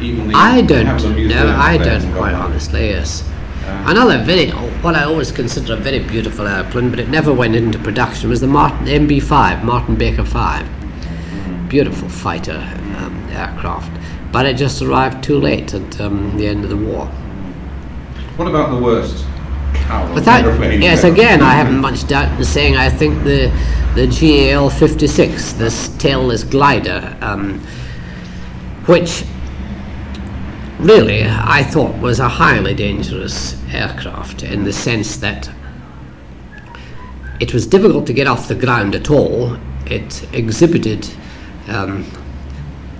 even 0.00 0.32
I 0.34 0.62
don't 0.62 0.86
know, 0.86 1.56
I 1.56 1.76
don't 1.76 2.12
quite 2.12 2.34
honestly, 2.34 2.88
yes. 2.88 3.28
Another 3.86 4.22
very, 4.22 4.50
what 4.82 4.94
I 4.94 5.04
always 5.04 5.32
consider 5.32 5.74
a 5.74 5.76
very 5.76 6.00
beautiful 6.00 6.46
airplane, 6.46 6.90
but 6.90 7.00
it 7.00 7.08
never 7.08 7.32
went 7.32 7.54
into 7.54 7.78
production, 7.78 8.30
was 8.30 8.40
the 8.40 8.46
Martin 8.46 8.86
MB5, 8.86 9.64
Martin 9.64 9.96
Baker 9.96 10.24
5. 10.24 10.64
Mm-hmm. 10.64 11.68
Beautiful 11.68 12.08
fighter 12.08 12.58
um, 12.98 13.28
aircraft 13.30 13.92
but 14.32 14.46
it 14.46 14.56
just 14.56 14.82
arrived 14.82 15.24
too 15.24 15.38
late 15.38 15.74
at 15.74 16.00
um, 16.00 16.36
the 16.36 16.46
end 16.46 16.64
of 16.64 16.70
the 16.70 16.76
war. 16.76 17.06
What 18.36 18.48
about 18.48 18.70
the 18.70 18.82
worst? 18.82 19.24
Without, 20.14 20.44
yes, 20.80 21.04
again, 21.04 21.40
I 21.40 21.54
haven't 21.54 21.78
much 21.78 22.06
doubt 22.06 22.38
in 22.38 22.44
saying 22.44 22.76
I 22.76 22.90
think 22.90 23.24
the 23.24 23.50
the 23.94 24.06
GAL 24.06 24.68
56, 24.68 25.52
this 25.54 25.88
tailless 25.90 26.48
glider, 26.48 27.16
um, 27.22 27.58
which 28.86 29.24
really 30.78 31.24
I 31.24 31.62
thought 31.64 31.96
was 32.00 32.20
a 32.20 32.28
highly 32.28 32.74
dangerous 32.74 33.56
aircraft 33.72 34.42
in 34.42 34.64
the 34.64 34.72
sense 34.72 35.16
that 35.16 35.50
it 37.40 37.52
was 37.52 37.66
difficult 37.66 38.06
to 38.06 38.12
get 38.12 38.26
off 38.26 38.48
the 38.48 38.54
ground 38.54 38.94
at 38.94 39.10
all. 39.10 39.56
It 39.86 40.28
exhibited 40.32 41.08
um, 41.68 42.04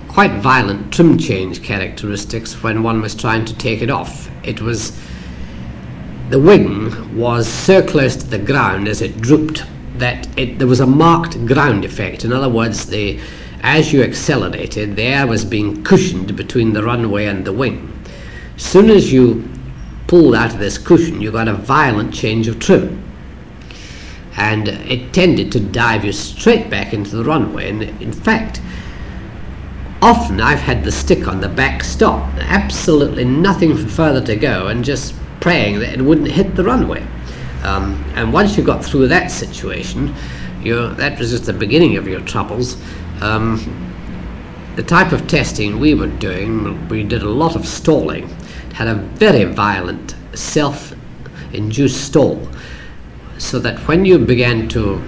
quite 0.07 0.31
violent 0.41 0.93
trim 0.93 1.17
change 1.17 1.63
characteristics 1.63 2.61
when 2.63 2.83
one 2.83 3.01
was 3.01 3.15
trying 3.15 3.45
to 3.45 3.55
take 3.57 3.81
it 3.81 3.89
off. 3.89 4.29
It 4.43 4.61
was 4.61 4.99
the 6.29 6.39
wing 6.39 7.17
was 7.17 7.47
so 7.47 7.81
close 7.81 8.15
to 8.17 8.27
the 8.27 8.37
ground 8.37 8.87
as 8.87 9.01
it 9.01 9.19
drooped 9.19 9.63
that 9.95 10.27
it, 10.37 10.59
there 10.59 10.67
was 10.67 10.79
a 10.79 10.85
marked 10.85 11.45
ground 11.45 11.83
effect. 11.83 12.23
In 12.23 12.31
other 12.31 12.49
words, 12.49 12.85
the 12.85 13.19
as 13.61 13.93
you 13.93 14.03
accelerated, 14.03 14.95
the 14.95 15.03
air 15.03 15.27
was 15.27 15.45
being 15.45 15.83
cushioned 15.83 16.35
between 16.35 16.73
the 16.73 16.83
runway 16.83 17.25
and 17.25 17.45
the 17.45 17.53
wing. 17.53 17.91
Soon 18.57 18.89
as 18.89 19.11
you 19.11 19.47
pulled 20.07 20.35
out 20.35 20.53
of 20.53 20.59
this 20.59 20.77
cushion, 20.77 21.21
you 21.21 21.31
got 21.31 21.47
a 21.47 21.53
violent 21.53 22.13
change 22.13 22.47
of 22.47 22.59
trim. 22.59 23.03
And 24.37 24.67
it 24.67 25.13
tended 25.13 25.51
to 25.51 25.59
dive 25.59 26.05
you 26.05 26.11
straight 26.11 26.69
back 26.69 26.93
into 26.93 27.15
the 27.15 27.23
runway. 27.23 27.69
And 27.69 27.83
in 27.83 28.13
fact, 28.13 28.61
Often 30.01 30.39
I've 30.39 30.61
had 30.61 30.85
the 30.85 30.93
stick 30.93 31.27
on 31.27 31.41
the 31.41 31.49
back 31.49 31.83
stop, 31.83 32.25
absolutely 32.39 33.25
nothing 33.25 33.75
further 33.75 34.25
to 34.27 34.35
go, 34.37 34.67
and 34.67 34.83
just 34.83 35.13
praying 35.41 35.79
that 35.79 35.93
it 35.93 36.01
wouldn't 36.01 36.31
hit 36.31 36.55
the 36.55 36.63
runway. 36.63 37.05
Um, 37.63 38.01
and 38.15 38.31
once 38.31 38.55
you 38.55 38.63
got 38.63 38.83
through 38.83 39.09
that 39.09 39.29
situation, 39.29 40.15
that 40.63 41.19
was 41.19 41.31
just 41.31 41.47
the 41.47 41.53
beginning 41.53 41.97
of 41.97 42.07
your 42.07 42.21
troubles. 42.21 42.77
Um, 43.21 43.85
the 44.75 44.83
type 44.83 45.11
of 45.11 45.27
testing 45.27 45.79
we 45.79 45.93
were 45.93 46.07
doing, 46.07 46.87
we 46.87 47.03
did 47.03 47.21
a 47.21 47.29
lot 47.29 47.55
of 47.55 47.67
stalling. 47.67 48.29
It 48.69 48.73
had 48.73 48.87
a 48.87 48.95
very 48.95 49.43
violent 49.43 50.15
self-induced 50.33 52.01
stall, 52.01 52.47
so 53.37 53.59
that 53.59 53.77
when 53.87 54.05
you 54.05 54.19
began 54.19 54.69
to 54.69 55.03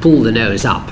pull 0.00 0.22
the 0.22 0.32
nose 0.32 0.64
up, 0.64 0.90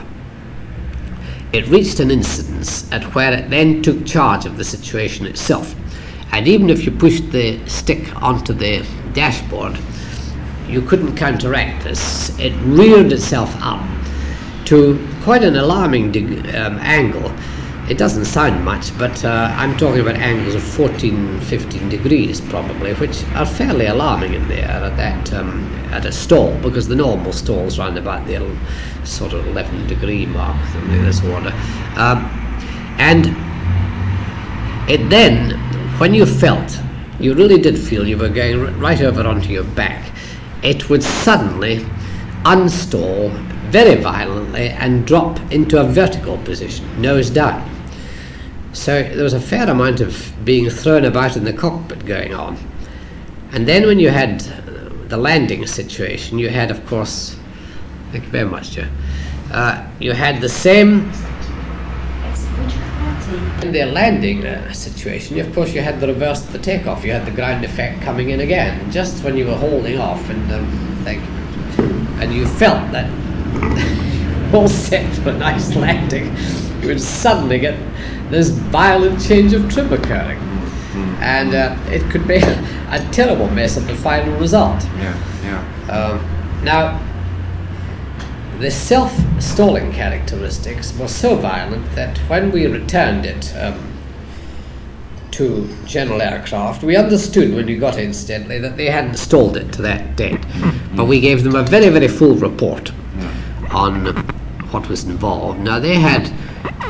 it 1.52 1.68
reached 1.68 2.00
an 2.00 2.10
incidence 2.10 2.90
at 2.92 3.04
where 3.14 3.32
it 3.32 3.50
then 3.50 3.82
took 3.82 4.06
charge 4.06 4.46
of 4.46 4.56
the 4.56 4.64
situation 4.64 5.26
itself. 5.26 5.74
And 6.32 6.48
even 6.48 6.70
if 6.70 6.86
you 6.86 6.92
pushed 6.92 7.30
the 7.30 7.60
stick 7.68 8.22
onto 8.22 8.54
the 8.54 8.86
dashboard, 9.12 9.78
you 10.66 10.80
couldn't 10.80 11.14
counteract 11.14 11.84
this. 11.84 12.30
It 12.38 12.54
reared 12.62 13.12
itself 13.12 13.54
up 13.60 13.86
to 14.64 14.96
quite 15.22 15.44
an 15.44 15.56
alarming 15.56 16.08
um, 16.56 16.78
angle. 16.80 17.32
It 17.88 17.98
doesn't 17.98 18.24
sound 18.24 18.64
much, 18.64 18.96
but 18.98 19.24
uh, 19.24 19.54
I'm 19.56 19.76
talking 19.76 20.00
about 20.00 20.16
angles 20.16 20.54
of 20.54 20.62
14, 20.62 21.40
15 21.40 21.88
degrees 21.88 22.40
probably, 22.40 22.94
which 22.94 23.24
are 23.34 23.46
fairly 23.46 23.86
alarming 23.86 24.34
in 24.34 24.48
there 24.48 24.68
at 24.68 24.96
that 24.96 25.32
um, 25.32 25.64
at 25.92 26.04
a 26.04 26.12
stall 26.12 26.56
because 26.60 26.88
the 26.88 26.96
normal 26.96 27.32
stalls 27.32 27.78
round 27.78 27.98
about 27.98 28.26
the 28.26 28.38
sort 29.04 29.32
of 29.32 29.46
11 29.48 29.86
degree 29.86 30.26
mark, 30.26 30.56
of 30.74 30.88
this 30.88 31.22
order. 31.24 31.52
Um, 31.96 32.24
and 32.98 33.26
it 34.90 35.08
then, 35.08 35.50
when 35.98 36.14
you 36.14 36.26
felt, 36.26 36.78
you 37.20 37.34
really 37.34 37.60
did 37.60 37.78
feel 37.78 38.06
you 38.06 38.16
were 38.16 38.28
going 38.28 38.78
right 38.80 39.00
over 39.00 39.26
onto 39.26 39.50
your 39.50 39.64
back, 39.64 40.10
it 40.62 40.88
would 40.88 41.02
suddenly 41.02 41.84
unstall 42.44 43.51
very 43.72 44.00
violently 44.00 44.68
and 44.68 45.06
drop 45.06 45.40
into 45.50 45.80
a 45.80 45.84
vertical 45.84 46.38
position, 46.38 46.84
nose 47.00 47.30
down. 47.30 47.68
So 48.72 49.02
there 49.02 49.24
was 49.24 49.34
a 49.34 49.40
fair 49.40 49.68
amount 49.68 50.00
of 50.00 50.32
being 50.44 50.70
thrown 50.70 51.04
about 51.04 51.36
in 51.36 51.44
the 51.44 51.52
cockpit 51.52 52.06
going 52.06 52.34
on. 52.34 52.56
And 53.52 53.66
then 53.66 53.86
when 53.86 53.98
you 53.98 54.10
had 54.10 54.40
the 55.08 55.16
landing 55.16 55.66
situation, 55.66 56.38
you 56.38 56.48
had, 56.48 56.70
of 56.70 56.86
course, 56.86 57.36
Thank 58.12 58.24
you 58.24 58.30
very 58.30 58.48
much, 58.48 58.72
Joe. 58.72 58.86
Uh, 59.50 59.86
you 59.98 60.12
had 60.12 60.42
the 60.42 60.48
same. 60.48 61.10
In 63.62 63.72
the 63.72 63.86
landing 63.86 64.44
uh, 64.44 64.70
situation, 64.74 65.40
of 65.40 65.50
course, 65.54 65.72
you 65.72 65.80
had 65.80 65.98
the 65.98 66.08
reverse 66.08 66.44
of 66.44 66.52
the 66.52 66.58
takeoff. 66.58 67.06
You 67.06 67.12
had 67.12 67.24
the 67.24 67.30
ground 67.30 67.64
effect 67.64 68.02
coming 68.02 68.28
in 68.28 68.40
again, 68.40 68.90
just 68.90 69.24
when 69.24 69.34
you 69.34 69.46
were 69.46 69.56
holding 69.56 69.98
off, 69.98 70.28
and 70.28 70.52
um, 70.52 71.06
and 72.20 72.34
you 72.34 72.46
felt 72.46 72.92
that 72.92 73.10
all 74.54 74.68
set 74.68 75.12
for 75.16 75.30
a 75.30 75.38
nice 75.38 75.74
landing. 75.74 76.36
You 76.80 76.88
would 76.88 77.00
suddenly 77.00 77.58
get 77.58 77.78
this 78.30 78.50
violent 78.50 79.20
change 79.22 79.52
of 79.52 79.70
trim 79.72 79.92
occurring, 79.92 80.38
and 81.20 81.54
uh, 81.54 81.76
it 81.88 82.08
could 82.10 82.26
be 82.26 82.36
a 82.36 83.08
terrible 83.12 83.48
mess 83.50 83.76
of 83.76 83.86
the 83.86 83.94
final 83.94 84.38
result. 84.38 84.82
Yeah, 84.96 85.16
yeah. 85.44 85.92
Um, 85.92 86.64
now 86.64 87.00
the 88.58 88.70
self-stalling 88.70 89.92
characteristics 89.92 90.96
were 90.96 91.08
so 91.08 91.36
violent 91.36 91.84
that 91.94 92.18
when 92.28 92.52
we 92.52 92.66
returned 92.66 93.26
it 93.26 93.52
um, 93.56 93.92
to 95.32 95.68
General 95.86 96.20
Aircraft, 96.20 96.84
we 96.84 96.94
understood 96.94 97.54
when 97.54 97.66
we 97.66 97.76
got 97.76 97.96
it 97.96 98.04
incidentally 98.04 98.58
that 98.58 98.76
they 98.76 98.90
hadn't 98.90 99.16
stalled 99.16 99.56
it 99.56 99.72
to 99.72 99.82
that 99.82 100.16
date. 100.16 100.44
But 100.94 101.06
we 101.06 101.20
gave 101.20 101.42
them 101.42 101.54
a 101.54 101.62
very, 101.62 101.88
very 101.88 102.06
full 102.06 102.34
report 102.34 102.92
on 103.74 104.06
what 104.70 104.88
was 104.88 105.04
involved. 105.04 105.60
Now 105.60 105.78
they 105.78 105.96
had, 105.96 106.32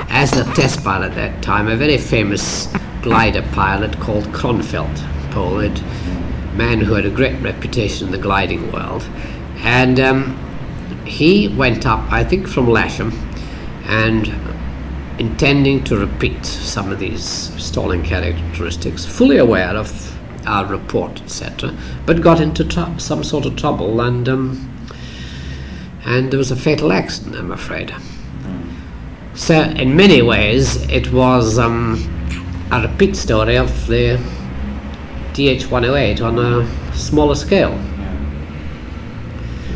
as 0.08 0.36
a 0.36 0.44
test 0.54 0.84
pilot 0.84 1.12
at 1.12 1.14
that 1.14 1.42
time, 1.42 1.68
a 1.68 1.76
very 1.76 1.98
famous 1.98 2.72
glider 3.02 3.42
pilot 3.52 3.98
called 4.00 4.24
Kronfeld. 4.26 5.12
Walpole, 5.34 5.60
a 5.60 6.54
man 6.54 6.80
who 6.80 6.94
had 6.94 7.06
a 7.06 7.10
great 7.10 7.40
reputation 7.42 8.08
in 8.08 8.12
the 8.12 8.18
gliding 8.18 8.70
world. 8.72 9.02
And 9.58 9.98
um, 10.00 10.36
he 11.06 11.48
went 11.48 11.86
up, 11.86 12.12
I 12.12 12.24
think, 12.24 12.46
from 12.46 12.66
Lasham, 12.66 13.12
and 13.86 14.32
intending 15.18 15.84
to 15.84 15.96
repeat 15.96 16.44
some 16.44 16.90
of 16.90 16.98
these 16.98 17.24
stalling 17.24 18.02
characteristics, 18.02 19.04
fully 19.04 19.38
aware 19.38 19.76
of 19.76 20.08
our 20.46 20.66
report, 20.66 21.22
etc., 21.22 21.74
but 22.06 22.20
got 22.20 22.40
into 22.40 22.68
some 22.98 23.22
sort 23.22 23.46
of 23.46 23.56
trouble, 23.56 24.00
and 24.00 24.28
um, 24.28 24.71
and 26.04 26.30
there 26.30 26.38
was 26.38 26.50
a 26.50 26.56
fatal 26.56 26.92
accident, 26.92 27.36
I'm 27.36 27.52
afraid. 27.52 27.94
So, 29.34 29.60
in 29.60 29.96
many 29.96 30.20
ways, 30.20 30.76
it 30.88 31.10
was 31.12 31.58
um, 31.58 31.96
a 32.70 32.86
repeat 32.86 33.16
story 33.16 33.56
of 33.56 33.86
the 33.86 34.18
DH108 35.32 36.22
on 36.22 36.38
a 36.38 36.94
smaller 36.94 37.34
scale. 37.34 37.72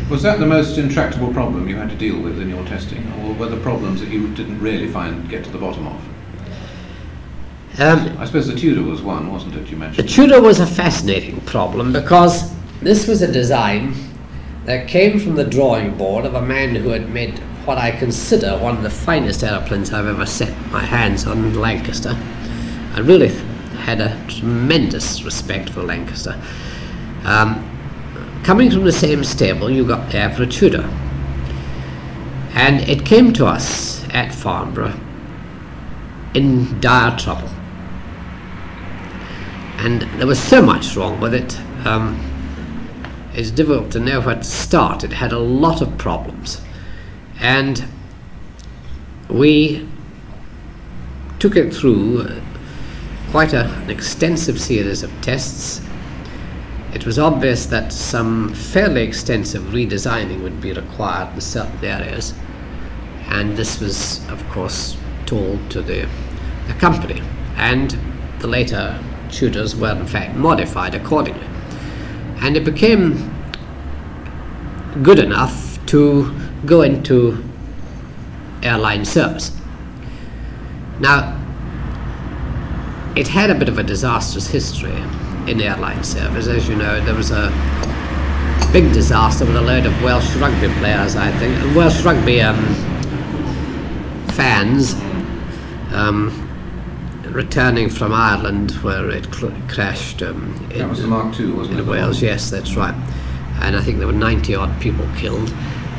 Was 0.09 0.21
that 0.21 0.39
the 0.39 0.45
most 0.45 0.77
intractable 0.77 1.33
problem 1.33 1.67
you 1.67 1.75
had 1.75 1.89
to 1.89 1.95
deal 1.95 2.19
with 2.21 2.39
in 2.39 2.49
your 2.49 2.63
testing, 2.65 3.11
or 3.23 3.33
were 3.33 3.49
the 3.49 3.57
problems 3.57 3.99
that 3.99 4.09
you 4.09 4.27
didn't 4.35 4.59
really 4.59 4.87
find 4.87 5.27
get 5.29 5.43
to 5.43 5.49
the 5.49 5.57
bottom 5.57 5.87
of? 5.87 7.79
Um, 7.79 8.17
I 8.17 8.25
suppose 8.25 8.47
the 8.47 8.55
Tudor 8.55 8.83
was 8.83 9.01
one, 9.01 9.31
wasn't 9.31 9.55
it? 9.55 9.69
You 9.69 9.77
mentioned 9.77 10.07
the. 10.07 10.11
Tudor 10.11 10.41
was 10.41 10.59
a 10.59 10.65
fascinating 10.65 11.41
problem 11.41 11.91
because 11.91 12.53
this 12.79 13.07
was 13.07 13.21
a 13.21 13.31
design 13.31 13.93
that 14.67 14.85
came 14.85 15.17
from 15.17 15.35
the 15.35 15.45
drawing 15.45 15.97
board 15.97 16.25
of 16.25 16.35
a 16.35 16.41
man 16.41 16.75
who 16.75 16.89
had 16.89 17.09
made 17.09 17.39
what 17.63 17.77
I 17.77 17.89
consider 17.89 18.57
one 18.57 18.75
of 18.75 18.83
the 18.83 18.89
finest 18.89 19.41
aeroplanes 19.41 19.93
I've 19.93 20.05
ever 20.05 20.25
set 20.25 20.53
my 20.71 20.83
hands 20.83 21.25
on 21.25 21.37
in 21.37 21.53
Lancaster. 21.53 22.17
I 22.93 22.99
really 22.99 23.29
had 23.77 24.01
a 24.01 24.21
tremendous 24.27 25.23
respect 25.23 25.69
for 25.69 25.83
Lancaster. 25.83 26.37
Um, 27.23 27.63
coming 28.43 28.69
from 28.69 28.83
the 28.83 28.91
same 28.91 29.23
stable, 29.23 29.69
you 29.69 29.87
got 29.87 30.11
there 30.11 30.29
for 30.35 30.45
a. 30.45 30.83
And 32.53 32.81
it 32.89 33.05
came 33.05 33.31
to 33.33 33.45
us 33.45 34.05
at 34.09 34.35
Farnborough 34.35 34.99
in 36.33 36.81
dire 36.81 37.17
trouble. 37.17 37.49
And 39.77 40.01
there 40.19 40.27
was 40.27 40.43
so 40.43 40.61
much 40.61 40.97
wrong 40.97 41.21
with 41.21 41.33
it, 41.33 41.57
um, 41.85 42.19
it's 43.37 43.51
difficult 43.51 43.91
to 43.91 43.99
know 43.99 44.19
where 44.19 44.35
to 44.35 44.43
start. 44.43 45.03
It 45.03 45.13
had 45.13 45.31
a 45.31 45.37
lot 45.37 45.79
of 45.83 45.95
problems. 45.99 46.59
And 47.39 47.85
we 49.29 49.87
took 51.37 51.55
it 51.55 51.71
through 51.71 52.21
uh, 52.21 52.41
quite 53.29 53.53
a, 53.53 53.65
an 53.65 53.91
extensive 53.91 54.59
series 54.59 55.03
of 55.03 55.11
tests. 55.21 55.81
It 56.95 57.05
was 57.05 57.19
obvious 57.19 57.67
that 57.67 57.93
some 57.93 58.55
fairly 58.55 59.03
extensive 59.03 59.61
redesigning 59.65 60.41
would 60.41 60.59
be 60.59 60.73
required 60.73 61.35
in 61.35 61.41
certain 61.41 61.85
areas, 61.85 62.33
and 63.29 63.55
this 63.55 63.79
was, 63.79 64.27
of 64.29 64.43
course, 64.49 64.97
told 65.27 65.69
to 65.69 65.83
the, 65.83 66.09
the 66.65 66.73
company. 66.73 67.21
And 67.55 67.95
the 68.39 68.47
later 68.47 68.99
Tudors 69.29 69.75
were, 69.75 69.91
in 69.91 70.07
fact, 70.07 70.35
modified 70.35 70.95
accordingly. 70.95 71.45
And 72.41 72.55
it 72.55 72.63
became 72.63 73.33
good 75.03 75.19
enough 75.19 75.85
to 75.87 76.33
go 76.65 76.81
into 76.81 77.43
airline 78.63 79.05
service. 79.05 79.55
Now, 80.99 81.33
it 83.15 83.27
had 83.27 83.49
a 83.49 83.55
bit 83.55 83.69
of 83.69 83.79
a 83.79 83.83
disastrous 83.83 84.47
history 84.47 84.95
in 85.47 85.61
airline 85.61 86.03
service. 86.03 86.47
As 86.47 86.67
you 86.67 86.75
know, 86.75 86.99
there 87.03 87.15
was 87.15 87.31
a 87.31 87.49
big 88.71 88.91
disaster 88.93 89.45
with 89.45 89.55
a 89.55 89.61
load 89.61 89.85
of 89.85 90.03
Welsh 90.03 90.35
rugby 90.35 90.67
players, 90.79 91.15
I 91.15 91.31
think, 91.39 91.75
Welsh 91.75 92.03
rugby 92.03 92.41
um, 92.41 92.57
fans 94.33 94.93
um, 95.93 96.46
returning 97.31 97.89
from 97.89 98.13
Ireland 98.13 98.71
where 98.83 99.09
it 99.09 99.33
cl- 99.33 99.53
crashed 99.67 100.21
um, 100.21 100.53
in, 100.71 100.79
That 100.79 100.89
was 100.89 101.01
the 101.01 101.07
Mark 101.07 101.39
II, 101.39 101.51
wasn't 101.51 101.79
it? 101.79 101.81
in 101.83 101.87
Wales. 101.87 102.21
Yes, 102.21 102.49
that's 102.49 102.75
right. 102.75 102.95
And 103.61 103.75
I 103.75 103.81
think 103.81 103.97
there 103.97 104.07
were 104.07 104.13
90 104.13 104.55
odd 104.55 104.79
people 104.81 105.07
killed. 105.17 105.51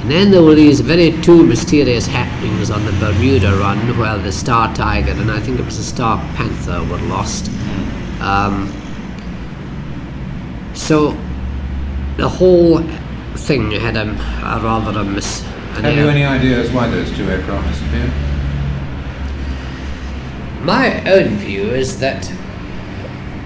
And 0.02 0.10
then 0.10 0.30
there 0.30 0.42
were 0.42 0.54
these 0.54 0.80
very 0.80 1.10
two 1.22 1.44
mysterious 1.44 2.06
happenings 2.06 2.70
on 2.70 2.84
the 2.84 2.92
Bermuda 2.92 3.56
run 3.56 3.98
where 3.98 4.16
the 4.18 4.30
Star 4.30 4.72
Tiger 4.74 5.10
and 5.10 5.30
I 5.30 5.40
think 5.40 5.58
it 5.58 5.64
was 5.64 5.76
the 5.76 5.82
Star 5.82 6.18
Panther 6.36 6.80
were 6.84 6.98
lost. 7.08 7.50
Um, 8.20 8.72
so 10.74 11.16
the 12.16 12.28
whole 12.28 12.78
thing 13.34 13.72
had 13.72 13.96
a, 13.96 14.10
a 14.42 14.60
rather 14.62 15.00
a 15.00 15.04
mis. 15.04 15.42
Have 15.74 15.96
you 15.96 16.08
any 16.08 16.24
ideas 16.24 16.70
why 16.72 16.88
those 16.88 17.14
two 17.16 17.28
aircraft 17.28 17.68
disappeared? 17.68 18.10
My 20.62 21.02
own 21.08 21.28
view 21.36 21.70
is 21.70 22.00
that 22.00 22.30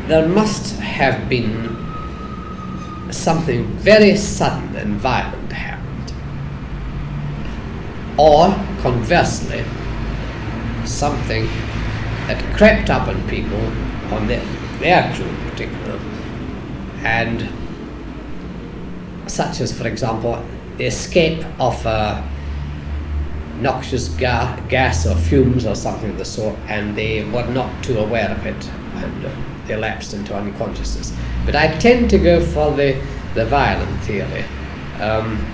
there 0.06 0.26
must 0.26 0.78
have 0.80 1.28
been 1.28 1.76
something 3.10 3.64
very 3.78 4.16
sudden 4.16 4.74
and 4.76 4.94
violent 4.94 5.52
happened. 5.52 6.12
Or, 8.18 8.48
conversely, 8.80 9.64
something 10.84 11.46
that 12.26 12.42
crept 12.56 12.88
up 12.90 13.08
on 13.08 13.28
people, 13.28 13.60
on 14.10 14.26
their, 14.26 14.44
their 14.78 15.14
crew 15.14 15.26
in 15.26 15.36
particular, 15.50 15.98
and 17.04 17.46
such 19.26 19.60
as, 19.60 19.76
for 19.76 19.86
example, 19.86 20.42
the 20.78 20.86
escape 20.86 21.44
of 21.60 21.84
a 21.84 22.31
noxious 23.62 24.08
ga- 24.08 24.58
gas 24.68 25.06
or 25.06 25.14
fumes 25.14 25.64
or 25.66 25.74
something 25.74 26.10
of 26.10 26.18
the 26.18 26.24
sort, 26.24 26.56
and 26.68 26.96
they 26.96 27.24
were 27.24 27.46
not 27.48 27.82
too 27.82 27.98
aware 27.98 28.30
of 28.30 28.44
it, 28.44 28.70
and 28.96 29.24
uh, 29.24 29.30
they 29.66 29.76
lapsed 29.76 30.12
into 30.14 30.34
unconsciousness. 30.34 31.12
But 31.46 31.56
I 31.56 31.68
tend 31.78 32.10
to 32.10 32.18
go 32.18 32.40
for 32.44 32.70
the, 32.72 33.00
the 33.34 33.46
violent 33.46 34.00
theory. 34.02 34.44
Um, 35.00 35.44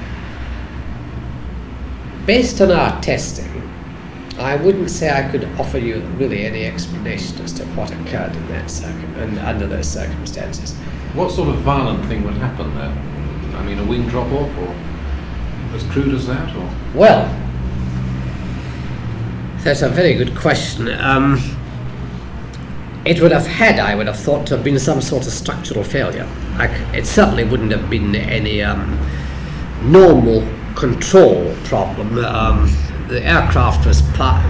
based 2.27 2.61
on 2.61 2.71
our 2.71 3.01
testing, 3.01 3.63
I 4.39 4.57
wouldn't 4.57 4.91
say 4.91 5.11
I 5.11 5.29
could 5.31 5.45
offer 5.59 5.79
you 5.79 6.01
really 6.17 6.45
any 6.47 6.65
explanation 6.65 7.41
as 7.43 7.53
to 7.55 7.65
what 7.75 7.91
occurred 7.91 8.35
in 8.37 8.49
that 8.49 8.71
circum- 8.71 9.15
and 9.17 9.39
under 9.41 9.67
those 9.67 9.89
circumstances. 9.89 10.75
What 11.15 11.31
sort 11.31 11.49
of 11.49 11.57
violent 11.57 12.05
thing 12.07 12.25
would 12.25 12.35
happen 12.35 12.75
there? 12.77 12.93
I 13.59 13.63
mean, 13.65 13.79
a 13.79 13.85
wing 13.85 14.07
drop 14.09 14.31
off, 14.33 14.57
or 14.59 14.75
as 15.75 15.83
crude 15.91 16.15
as 16.15 16.27
that, 16.29 16.55
or 16.55 16.71
Well, 16.95 17.35
that's 19.65 19.83
a 19.83 19.89
very 19.89 20.15
good 20.15 20.37
question. 20.37 20.89
Um, 20.89 21.39
it 23.05 23.21
would 23.21 23.33
have 23.33 23.47
had, 23.47 23.79
I 23.79 23.95
would 23.95 24.07
have 24.07 24.19
thought, 24.19 24.47
to 24.49 24.57
have 24.57 24.65
been 24.65 24.79
some 24.79 25.01
sort 25.01 25.27
of 25.27 25.33
structural 25.33 25.85
failure. 25.85 26.29
Like, 26.59 26.71
it 26.95 27.07
certainly 27.07 27.45
wouldn't 27.45 27.73
have 27.73 27.89
been 27.89 28.15
any 28.15 28.63
um, 28.63 28.99
normal 29.83 30.47
control 30.75 31.55
problem. 31.65 32.25
Um, 32.25 32.71
the 33.09 33.25
aircraft 33.25 33.87
was 33.87 34.03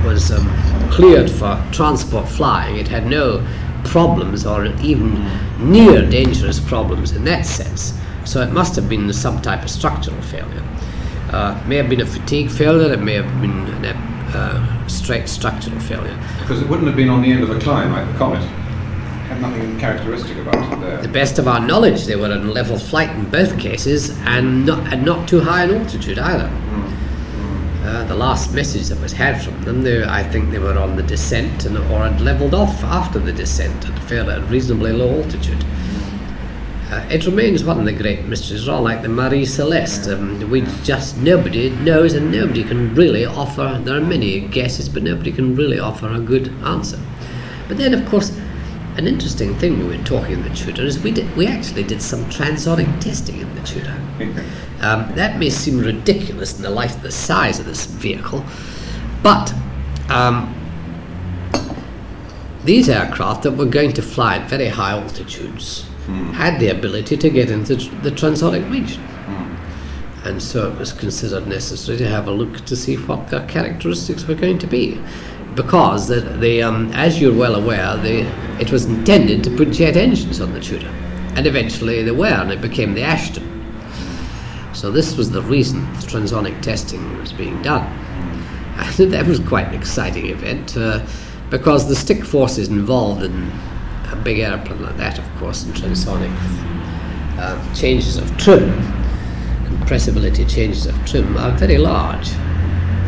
was 0.05 0.33
um, 0.33 0.49
cleared 0.91 1.31
for 1.31 1.63
transport 1.71 2.29
flying. 2.29 2.77
It 2.77 2.89
had 2.89 3.07
no 3.07 3.47
problems 3.85 4.45
or 4.45 4.67
even 4.83 5.25
near 5.59 6.09
dangerous 6.09 6.59
problems 6.59 7.13
in 7.13 7.25
that 7.25 7.47
sense. 7.47 7.99
So 8.25 8.43
it 8.43 8.53
must 8.53 8.77
have 8.77 8.89
been 8.89 9.13
some 9.13 9.41
type 9.41 9.63
of 9.63 9.71
structural 9.71 10.21
failure. 10.23 10.65
Uh, 11.31 11.63
may 11.67 11.77
have 11.77 11.89
been 11.89 12.01
a 12.01 12.07
fatigue 12.07 12.51
failure. 12.51 12.93
It 12.93 13.01
may 13.01 13.15
have 13.15 13.41
been 13.41 13.85
a 13.85 14.18
uh, 14.35 14.89
straight 14.89 15.29
structural 15.29 15.79
failure. 15.81 16.17
because 16.41 16.61
it 16.61 16.69
wouldn't 16.69 16.87
have 16.87 16.97
been 16.97 17.09
on 17.09 17.23
the 17.23 17.31
end 17.31 17.43
of 17.43 17.51
a 17.51 17.59
climb 17.61 17.93
like 17.93 18.07
the 18.11 18.19
Comet. 18.19 18.43
Had 19.29 19.41
nothing 19.43 19.79
characteristic 19.79 20.39
about 20.39 20.73
it 20.73 20.81
there. 20.81 21.03
the 21.03 21.09
best 21.09 21.39
of 21.39 21.47
our 21.47 21.61
knowledge, 21.61 22.07
they 22.07 22.17
were 22.17 22.33
on 22.33 22.49
level 22.49 22.79
flight 22.79 23.11
in 23.11 23.29
both 23.31 23.59
cases, 23.59 24.19
and 24.23 24.65
not 24.65 24.91
and 24.93 25.05
not 25.05 25.29
too 25.29 25.41
high 25.41 25.65
in 25.65 25.75
altitude 25.75 26.19
either. 26.19 26.51
Uh, 27.85 28.05
the 28.05 28.15
last 28.15 28.53
message 28.53 28.89
that 28.89 29.01
was 29.01 29.13
had 29.13 29.43
from 29.43 29.63
them, 29.63 29.83
they, 29.83 30.05
I 30.05 30.23
think 30.23 30.51
they 30.51 30.59
were 30.59 30.77
on 30.77 30.97
the 30.97 31.03
descent 31.03 31.65
and 31.65 31.79
or 31.79 32.07
had 32.07 32.21
levelled 32.21 32.53
off 32.53 32.85
after 32.85 33.19
the 33.19 33.33
descent 33.33 33.89
at 33.89 33.97
a 33.97 34.01
fairly 34.03 34.39
reasonably 34.43 34.93
low 34.93 35.23
altitude. 35.23 35.65
Uh, 36.91 37.07
it 37.11 37.27
remains 37.27 37.63
one 37.63 37.79
of 37.79 37.85
the 37.85 37.93
great 37.93 38.25
mysteries, 38.25 38.67
all 38.67 38.81
like 38.81 39.03
the 39.03 39.09
Marie 39.11 39.45
Celeste. 39.45 40.09
Um, 40.09 40.49
we 40.49 40.63
just 40.83 41.19
nobody 41.19 41.69
knows, 41.69 42.15
and 42.15 42.33
nobody 42.33 42.65
can 42.65 42.95
really 42.95 43.27
offer. 43.27 43.79
There 43.85 43.99
are 43.99 44.01
many 44.01 44.41
guesses, 44.41 44.89
but 44.89 45.03
nobody 45.03 45.31
can 45.31 45.55
really 45.55 45.79
offer 45.79 46.11
a 46.11 46.19
good 46.19 46.49
answer. 46.65 46.99
But 47.69 47.77
then, 47.77 47.93
of 47.93 48.09
course, 48.09 48.35
an 48.97 49.07
interesting 49.07 49.55
thing 49.59 49.79
we 49.79 49.99
were 49.99 50.03
talking 50.05 50.33
in 50.33 50.43
the 50.43 50.49
Tudor 50.51 50.83
is 50.83 50.99
we 50.99 51.11
did, 51.11 51.37
we 51.37 51.47
actually 51.47 51.85
did 51.85 52.01
some 52.01 52.25
transonic 52.31 53.01
testing 53.01 53.39
in 53.41 53.55
the 53.55 53.63
Tudor. 53.63 53.97
Um, 54.81 55.13
that 55.17 55.41
may 55.41 55.51
seem 55.51 55.81
ridiculous 55.81 56.57
in 56.57 56.63
the 56.63 56.71
light 56.71 56.95
of 56.95 57.03
the 57.03 57.11
size 57.11 57.59
of 57.59 57.67
this 57.67 57.87
vehicle, 57.87 58.45
but 59.25 59.53
um, 60.09 60.55
these 62.65 62.89
aircraft 62.89 63.43
that 63.43 63.57
were 63.57 63.67
going 63.67 63.93
to 63.95 64.03
fly 64.03 64.37
at 64.37 64.49
very 64.49 64.69
high 64.69 64.93
altitudes 64.93 65.88
had 66.33 66.59
the 66.61 66.69
ability 66.69 67.17
to 67.17 67.31
get 67.31 67.51
into 67.51 67.77
the 68.03 68.11
transonic 68.11 68.71
region. 68.71 69.03
And 70.25 70.43
so 70.43 70.71
it 70.71 70.79
was 70.79 70.93
considered 70.93 71.47
necessary 71.47 71.97
to 71.99 72.09
have 72.09 72.29
a 72.29 72.31
look 72.31 72.65
to 72.67 72.77
see 72.77 72.97
what 72.97 73.29
their 73.29 73.47
characteristics 73.47 74.27
were 74.27 74.35
going 74.35 74.59
to 74.59 74.67
be. 74.67 75.01
Because 75.55 76.09
the, 76.09 76.21
the, 76.21 76.63
um, 76.63 76.93
as 76.93 77.21
you're 77.21 77.35
well 77.35 77.55
aware, 77.55 77.97
the, 77.97 78.21
it 78.61 78.71
was 78.71 78.85
intended 78.85 79.43
to 79.45 79.51
put 79.51 79.71
jet 79.71 79.97
engines 79.97 80.41
on 80.41 80.53
the 80.53 80.61
Tudor. 80.61 80.93
And 81.35 81.47
eventually 81.47 82.03
they 82.03 82.11
were, 82.11 82.27
and 82.27 82.51
it 82.51 82.61
became 82.61 82.95
the 82.95 83.03
Ashton. 83.03 83.45
So 84.75 84.91
this 84.91 85.17
was 85.17 85.31
the 85.31 85.43
reason 85.43 85.81
the 85.95 86.07
transonic 86.07 86.61
testing 86.63 87.19
was 87.19 87.33
being 87.33 87.61
done. 87.63 87.87
And 88.99 89.13
that 89.13 89.27
was 89.27 89.41
quite 89.41 89.67
an 89.67 89.75
exciting 89.75 90.27
event 90.27 90.77
uh, 90.77 91.05
because 91.51 91.89
the 91.89 91.97
stick 91.97 92.25
forces 92.25 92.69
involved 92.69 93.25
in 93.25 93.51
a 94.13 94.17
big 94.17 94.39
aeroplane 94.39 94.83
like 94.83 94.97
that, 94.97 95.19
of 95.19 95.37
course, 95.39 95.65
in 95.65 95.73
transonic 95.73 96.35
uh, 97.39 97.75
changes 97.75 98.17
of 98.17 98.37
trim, 98.39 98.71
compressibility 99.65 100.49
changes 100.49 100.87
of 100.87 100.95
trim 101.07 101.37
are 101.37 101.53
very 101.53 101.79
large. 101.79 102.31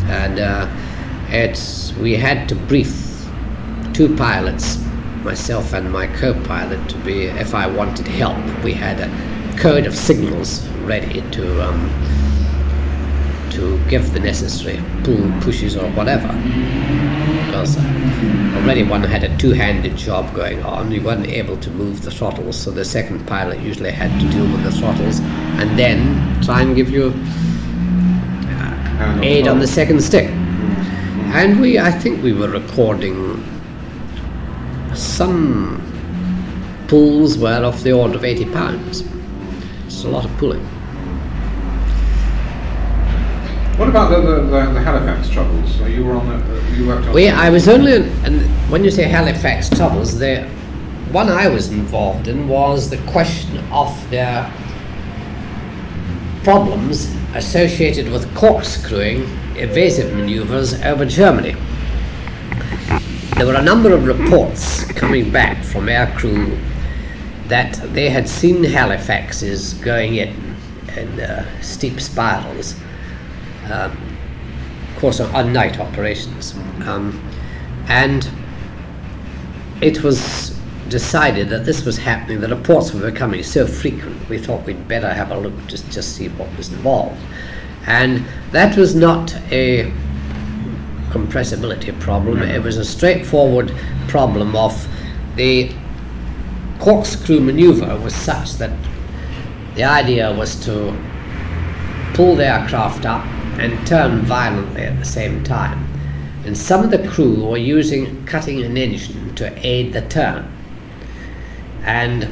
And 0.09 0.39
uh, 0.39 0.69
it's, 1.29 1.93
we 1.95 2.15
had 2.17 2.49
to 2.49 2.55
brief 2.55 3.29
two 3.93 4.15
pilots, 4.17 4.79
myself 5.25 5.73
and 5.73 5.93
my 5.93 6.07
co-pilot, 6.07 6.89
to 6.91 6.97
be, 6.99 7.25
if 7.25 7.55
I 7.55 7.67
wanted 7.67 8.07
help, 8.07 8.39
we 8.65 8.73
had 8.73 9.01
a 9.01 9.59
code 9.59 9.87
of 9.87 9.95
signals 9.95 10.67
ready 10.85 11.23
to 11.33 11.63
um, 11.63 11.91
to 13.51 13.79
give 13.89 14.13
the 14.13 14.21
necessary 14.21 14.81
pull 15.03 15.31
pushes 15.43 15.77
or 15.77 15.89
whatever. 15.91 16.29
Because 17.47 17.77
uh, 17.77 18.40
already 18.61 18.83
one 18.83 19.03
had 19.03 19.25
a 19.25 19.37
two-handed 19.39 19.97
job 19.97 20.35
going 20.35 20.63
on, 20.63 20.93
you 20.93 21.03
weren't 21.03 21.27
able 21.27 21.57
to 21.57 21.71
move 21.71 22.03
the 22.03 22.11
throttles, 22.11 22.57
so 22.57 22.71
the 22.71 22.85
second 22.85 23.27
pilot 23.27 23.59
usually 23.61 23.91
had 23.91 24.11
to 24.21 24.29
deal 24.31 24.45
with 24.45 24.63
the 24.63 24.71
throttles 24.71 25.21
and 25.59 25.79
then 25.79 26.43
try 26.43 26.61
and 26.61 26.77
give 26.77 26.91
you 26.91 27.11
And 29.01 29.25
aid 29.25 29.49
on 29.49 29.59
the 29.59 29.67
second 29.67 30.03
stick. 30.03 30.29
And 31.33 31.61
we, 31.61 31.79
I 31.79 31.91
think 31.91 32.23
we 32.23 32.33
were 32.33 32.49
recording 32.49 33.43
some 34.95 35.81
pulls 36.89 37.39
were 37.39 37.65
of 37.65 37.83
the 37.83 37.93
order 37.93 38.17
of 38.17 38.25
80 38.25 38.45
pounds. 38.53 39.05
It's 39.87 40.05
a 40.05 40.09
lot 40.09 40.25
of 40.25 40.37
pulling. 40.37 40.67
What 43.81 43.89
about 43.89 44.11
the, 44.11 44.21
the, 44.21 44.43
the, 44.43 44.73
the 44.75 44.81
Halifax 44.83 45.31
troubles? 45.31 45.75
So 45.79 45.87
you 45.87 46.05
were 46.05 46.13
on 46.13 46.29
the, 46.29 46.35
uh, 46.35 46.71
you 46.77 46.87
worked 46.87 47.07
on. 47.07 47.15
We, 47.15 47.31
I 47.31 47.49
was 47.49 47.67
only, 47.67 47.95
and 47.95 48.43
when 48.71 48.85
you 48.85 48.91
say 48.91 49.05
Halifax 49.05 49.71
troubles, 49.71 50.19
the 50.19 50.43
one 51.13 51.31
I 51.31 51.49
was 51.49 51.71
involved 51.71 52.29
in 52.29 52.47
was 52.47 52.91
the 52.91 52.99
question 53.11 53.57
of 53.73 53.89
their 54.11 54.53
problems 56.45 57.11
associated 57.35 58.13
with 58.13 58.29
corkscrewing 58.35 59.23
evasive 59.57 60.15
maneuvers 60.15 60.75
over 60.83 61.07
Germany. 61.07 61.57
There 63.37 63.47
were 63.47 63.55
a 63.55 63.63
number 63.63 63.95
of 63.95 64.07
reports 64.07 64.85
coming 64.93 65.33
back 65.33 65.65
from 65.65 65.87
aircrew 65.87 66.55
that 67.49 67.81
they 67.95 68.11
had 68.11 68.29
seen 68.29 68.63
Halifaxes 68.63 69.83
going 69.83 70.17
in 70.17 70.55
in 70.99 71.21
uh, 71.21 71.63
steep 71.63 71.99
spirals 71.99 72.75
um, 73.71 73.97
of 74.89 75.01
course, 75.01 75.21
on, 75.21 75.35
on 75.35 75.53
night 75.53 75.79
operations. 75.79 76.55
Um, 76.87 77.23
and 77.89 78.29
it 79.81 80.03
was 80.03 80.59
decided 80.89 81.49
that 81.49 81.65
this 81.65 81.85
was 81.85 81.97
happening, 81.97 82.41
the 82.41 82.49
reports 82.49 82.93
were 82.93 83.11
becoming 83.11 83.43
so 83.43 83.67
frequent, 83.67 84.29
we 84.29 84.39
thought 84.39 84.65
we'd 84.67 84.89
better 84.89 85.13
have 85.13 85.31
a 85.31 85.39
look 85.39 85.55
just 85.67 85.89
just 85.91 86.17
see 86.17 86.29
what 86.29 86.55
was 86.57 86.73
involved. 86.73 87.21
And 87.87 88.25
that 88.51 88.77
was 88.77 88.95
not 88.95 89.35
a 89.51 89.93
compressibility 91.11 91.99
problem, 92.01 92.43
it 92.43 92.63
was 92.63 92.77
a 92.77 92.85
straightforward 92.85 93.73
problem 94.09 94.55
of 94.57 94.87
the 95.37 95.73
corkscrew 96.81 97.41
maneuver 97.41 97.97
was 98.01 98.15
such 98.15 98.55
that 98.55 98.77
the 99.75 99.85
idea 99.85 100.33
was 100.33 100.57
to 100.65 100.97
pull 102.15 102.35
the 102.35 102.47
aircraft 102.47 103.07
up 103.07 103.25
and 103.61 103.87
turn 103.87 104.23
violently 104.23 104.83
at 104.83 104.99
the 104.99 105.05
same 105.05 105.45
time. 105.45 105.87
And 106.45 106.57
some 106.57 106.83
of 106.83 106.91
the 106.91 107.07
crew 107.09 107.45
were 107.45 107.59
using 107.59 108.25
cutting 108.25 108.63
an 108.63 108.77
engine 108.77 109.35
to 109.37 109.53
aid 109.67 109.93
the 109.93 110.03
turn. 110.09 110.51
And 111.85 112.29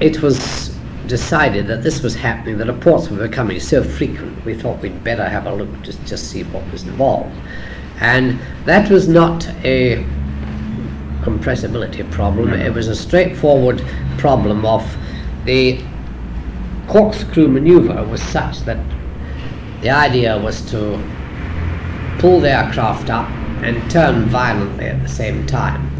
it 0.00 0.20
was 0.22 0.76
decided 1.06 1.66
that 1.66 1.82
this 1.82 2.02
was 2.02 2.14
happening, 2.14 2.58
the 2.58 2.66
reports 2.66 3.08
were 3.10 3.28
becoming 3.28 3.60
so 3.60 3.82
frequent, 3.82 4.44
we 4.44 4.54
thought 4.54 4.80
we'd 4.80 5.04
better 5.04 5.28
have 5.28 5.46
a 5.46 5.54
look 5.54 5.68
just 5.82 6.02
just 6.06 6.30
see 6.30 6.42
what 6.44 6.70
was 6.72 6.82
involved. 6.84 7.34
And 8.00 8.38
that 8.64 8.90
was 8.90 9.06
not 9.06 9.46
a 9.64 10.04
compressibility 11.22 12.10
problem, 12.10 12.52
it 12.52 12.72
was 12.72 12.88
a 12.88 12.96
straightforward 12.96 13.82
problem 14.18 14.64
of 14.66 14.96
the 15.44 15.82
corkscrew 16.88 17.48
maneuver 17.48 18.04
was 18.04 18.22
such 18.22 18.60
that 18.60 18.78
the 19.80 19.90
idea 19.90 20.38
was 20.38 20.62
to 20.70 20.98
pull 22.18 22.40
the 22.40 22.50
aircraft 22.50 23.10
up 23.10 23.28
and 23.62 23.90
turn 23.90 24.26
violently 24.26 24.86
at 24.86 25.02
the 25.02 25.08
same 25.08 25.46
time. 25.46 25.90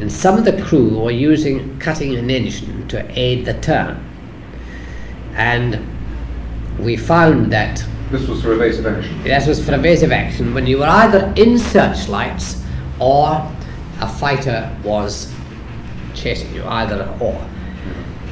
And 0.00 0.10
some 0.10 0.36
of 0.38 0.44
the 0.44 0.60
crew 0.62 1.00
were 1.00 1.10
using 1.10 1.78
cutting 1.78 2.14
an 2.16 2.30
engine 2.30 2.86
to 2.88 3.06
aid 3.18 3.44
the 3.46 3.54
turn. 3.54 4.02
And 5.34 5.80
we 6.78 6.96
found 6.96 7.50
that 7.52 7.84
This 8.10 8.28
was 8.28 8.42
for 8.42 8.52
evasive 8.52 8.86
action. 8.86 9.22
that 9.24 9.46
was 9.46 9.64
for 9.64 9.74
evasive 9.74 10.12
action 10.12 10.54
when 10.54 10.66
you 10.66 10.78
were 10.78 10.86
either 10.86 11.32
in 11.36 11.58
searchlights 11.58 12.62
or 13.00 13.50
a 14.00 14.08
fighter 14.08 14.70
was 14.84 15.32
chasing 16.14 16.54
you, 16.54 16.64
either 16.64 17.14
or. 17.20 17.46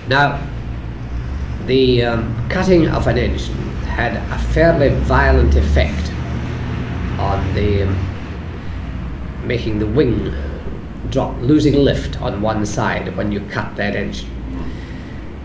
Now, 0.09 0.41
the 1.67 2.05
um, 2.05 2.49
cutting 2.49 2.89
of 2.89 3.07
an 3.07 3.19
engine 3.19 3.55
had 3.87 4.17
a 4.17 4.39
fairly 4.53 4.89
violent 5.01 5.57
effect 5.57 6.11
on 7.19 7.55
the 7.55 7.85
um, 7.85 9.47
making 9.47 9.79
the 9.79 9.87
wing 9.87 10.33
drop, 11.11 11.37
losing 11.41 11.75
lift 11.75 12.21
on 12.21 12.43
one 12.43 12.67
side 12.67 13.17
when 13.17 13.31
you 13.31 13.41
cut 13.51 13.77
that 13.77 13.95
engine. 13.95 14.31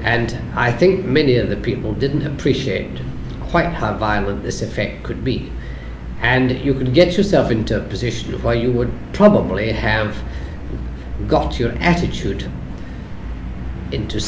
And 0.01 0.37
I 0.55 0.71
think 0.71 1.05
many 1.05 1.35
of 1.35 1.49
the 1.49 1.57
people 1.57 1.93
didn't 1.93 2.25
appreciate 2.25 3.01
quite 3.49 3.67
how 3.67 3.93
violent 3.97 4.43
this 4.43 4.61
effect 4.61 5.03
could 5.03 5.23
be. 5.23 5.51
And 6.21 6.51
you 6.59 6.73
could 6.73 6.93
get 6.93 7.17
yourself 7.17 7.51
into 7.51 7.77
a 7.77 7.83
position 7.83 8.41
where 8.41 8.55
you 8.55 8.71
would 8.71 8.91
probably 9.13 9.71
have 9.71 10.17
got 11.27 11.59
your 11.59 11.71
attitude 11.79 12.49
into 13.91 14.19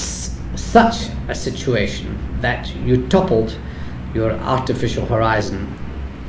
such 0.71 1.09
a 1.27 1.35
situation 1.35 2.17
that 2.39 2.73
you 2.77 3.05
toppled 3.09 3.57
your 4.13 4.31
artificial 4.31 5.05
horizon 5.05 5.67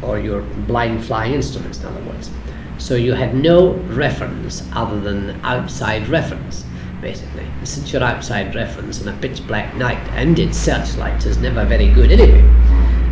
or 0.03 0.18
your 0.18 0.43
blind 0.66 1.05
flying 1.05 1.32
instruments, 1.32 1.78
in 1.78 1.86
other 1.86 2.03
words. 2.03 2.28
So 2.76 2.97
you 2.97 3.12
had 3.12 3.36
no 3.36 3.74
reference 3.95 4.68
other 4.72 4.99
than 4.99 5.40
outside 5.45 6.09
reference, 6.09 6.64
basically. 7.01 7.47
Since 7.62 7.93
your 7.93 8.03
outside 8.03 8.53
reference 8.57 9.01
in 9.01 9.07
a 9.07 9.16
pitch 9.18 9.47
black 9.47 9.76
night 9.76 10.03
and 10.14 10.36
its 10.36 10.59
searchlight 10.59 11.24
is 11.24 11.38
never 11.38 11.64
very 11.64 11.88
good 11.93 12.11
anyway, 12.11 12.43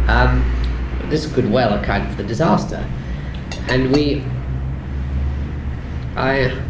um, 0.08 0.44
this 1.10 1.32
could 1.32 1.48
well 1.48 1.78
account 1.78 2.10
for 2.10 2.16
the 2.16 2.26
disaster. 2.26 2.84
And 3.68 3.92
we, 3.92 4.24
I 6.16 6.60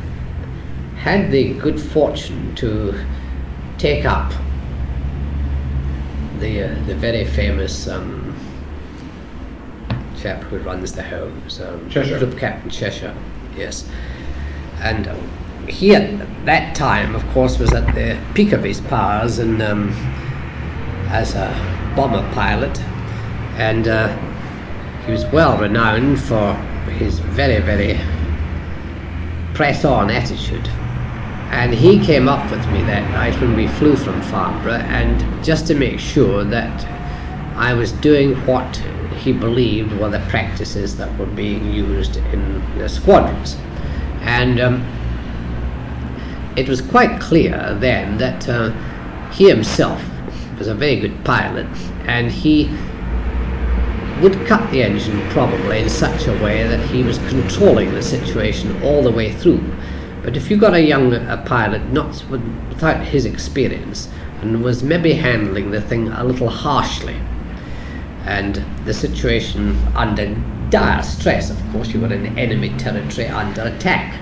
had 0.98 1.30
the 1.30 1.54
good 1.54 1.80
fortune 1.80 2.54
to 2.56 3.02
take 3.78 4.04
up 4.04 4.34
the 6.40 6.64
uh, 6.64 6.86
the 6.86 6.94
very 6.94 7.24
famous 7.24 7.86
um, 7.86 8.34
chap 10.20 10.42
who 10.44 10.58
runs 10.58 10.92
the 10.92 11.02
homes, 11.02 11.60
um, 11.60 11.88
Cheshire. 11.88 12.18
Group 12.18 12.38
Captain 12.38 12.70
Cheshire, 12.70 13.14
yes. 13.56 13.88
And 14.80 15.06
uh, 15.06 15.16
he 15.68 15.94
at 15.94 16.44
that 16.46 16.74
time, 16.74 17.14
of 17.14 17.26
course, 17.28 17.58
was 17.58 17.72
at 17.72 17.94
the 17.94 18.18
peak 18.34 18.52
of 18.52 18.64
his 18.64 18.80
powers 18.80 19.38
and 19.38 19.62
um, 19.62 19.90
as 21.10 21.34
a 21.34 21.48
bomber 21.94 22.28
pilot, 22.32 22.80
and 23.56 23.86
uh, 23.86 24.08
he 25.04 25.12
was 25.12 25.24
well 25.26 25.58
renowned 25.58 26.20
for 26.20 26.54
his 26.98 27.18
very 27.18 27.60
very 27.60 28.00
press 29.54 29.84
on 29.84 30.10
attitude. 30.10 30.68
And 31.50 31.74
he 31.74 32.04
came 32.04 32.28
up 32.28 32.50
with 32.50 32.70
me 32.70 32.82
that 32.84 33.10
night 33.12 33.40
when 33.40 33.54
we 33.54 33.66
flew 33.66 33.96
from 33.96 34.22
Farnborough, 34.22 34.84
and 34.88 35.24
just 35.44 35.66
to 35.66 35.74
make 35.74 35.98
sure 35.98 36.44
that 36.44 36.86
I 37.56 37.74
was 37.74 37.92
doing 37.92 38.34
what 38.46 38.76
he 39.22 39.32
believed 39.32 39.92
were 39.98 40.08
the 40.08 40.20
practices 40.30 40.96
that 40.96 41.18
were 41.18 41.26
being 41.26 41.64
used 41.64 42.16
in 42.32 42.62
the 42.78 42.88
squadrons. 42.88 43.56
And 44.22 44.60
um, 44.60 44.86
it 46.56 46.68
was 46.68 46.80
quite 46.80 47.20
clear 47.20 47.76
then 47.80 48.18
that 48.18 48.48
uh, 48.48 48.72
he 49.32 49.48
himself 49.48 50.02
was 50.58 50.68
a 50.68 50.74
very 50.74 51.00
good 51.00 51.24
pilot 51.24 51.66
and 52.06 52.30
he 52.30 52.76
would 54.20 54.46
cut 54.46 54.70
the 54.70 54.82
engine 54.82 55.26
probably 55.28 55.80
in 55.80 55.88
such 55.88 56.26
a 56.26 56.34
way 56.34 56.66
that 56.66 56.80
he 56.80 57.02
was 57.02 57.18
controlling 57.28 57.94
the 57.94 58.02
situation 58.02 58.70
all 58.82 59.02
the 59.02 59.10
way 59.10 59.32
through. 59.32 59.60
But 60.22 60.36
if 60.36 60.50
you 60.50 60.56
got 60.56 60.74
a 60.74 60.82
young 60.82 61.14
a 61.14 61.42
pilot 61.46 61.92
not 61.92 62.24
without 62.30 63.02
his 63.04 63.24
experience 63.24 64.08
and 64.42 64.62
was 64.62 64.82
maybe 64.82 65.12
handling 65.12 65.70
the 65.70 65.80
thing 65.80 66.08
a 66.08 66.24
little 66.24 66.48
harshly, 66.48 67.16
and 68.26 68.62
the 68.84 68.94
situation 68.94 69.76
under 69.94 70.34
dire 70.68 71.02
stress, 71.02 71.50
of 71.50 71.72
course, 71.72 71.88
you 71.88 72.00
were 72.00 72.12
in 72.12 72.38
enemy 72.38 72.70
territory 72.78 73.28
under 73.28 73.62
attack. 73.62 74.18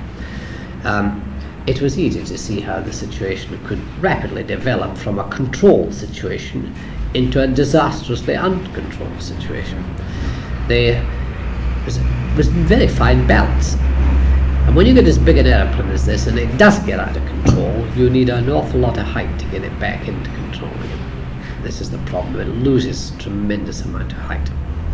Um, 0.85 1.25
it 1.67 1.83
was 1.83 1.99
easy 1.99 2.25
to 2.25 2.39
see 2.39 2.61
how 2.61 2.81
the 2.81 2.93
situation 2.93 3.59
could 3.67 3.81
rapidly 4.03 4.43
develop 4.43 4.97
from 4.97 5.19
a 5.19 5.29
controlled 5.29 5.93
situation 5.93 6.75
into 7.15 7.43
a 7.43 7.47
disastrously 7.47 8.37
uncontrolled 8.37 9.21
situation. 9.21 9.85
There 10.67 11.05
was, 11.85 11.99
was 12.37 12.49
very 12.49 12.89
fine 12.89 13.27
balance. 13.27 13.77
And 14.69 14.77
when 14.77 14.85
you 14.85 14.93
get 14.93 15.07
as 15.07 15.16
big 15.16 15.39
an 15.39 15.47
airplane 15.47 15.89
as 15.89 16.05
this, 16.05 16.27
and 16.27 16.39
it 16.39 16.59
does 16.59 16.79
get 16.81 17.01
out 17.01 17.16
of 17.16 17.25
control, 17.25 17.89
you 17.97 18.11
need 18.11 18.29
an 18.29 18.51
awful 18.51 18.79
lot 18.79 18.99
of 18.99 19.07
height 19.07 19.39
to 19.39 19.47
get 19.47 19.64
it 19.64 19.81
back 19.81 20.07
into 20.07 20.29
control 20.33 20.71
again. 20.71 21.62
This 21.62 21.81
is 21.81 21.91
the 21.91 21.97
problem. 22.01 22.39
It 22.39 22.49
loses 22.49 23.12
tremendous 23.12 23.81
amount 23.87 24.12
of 24.12 24.19
height. 24.19 24.47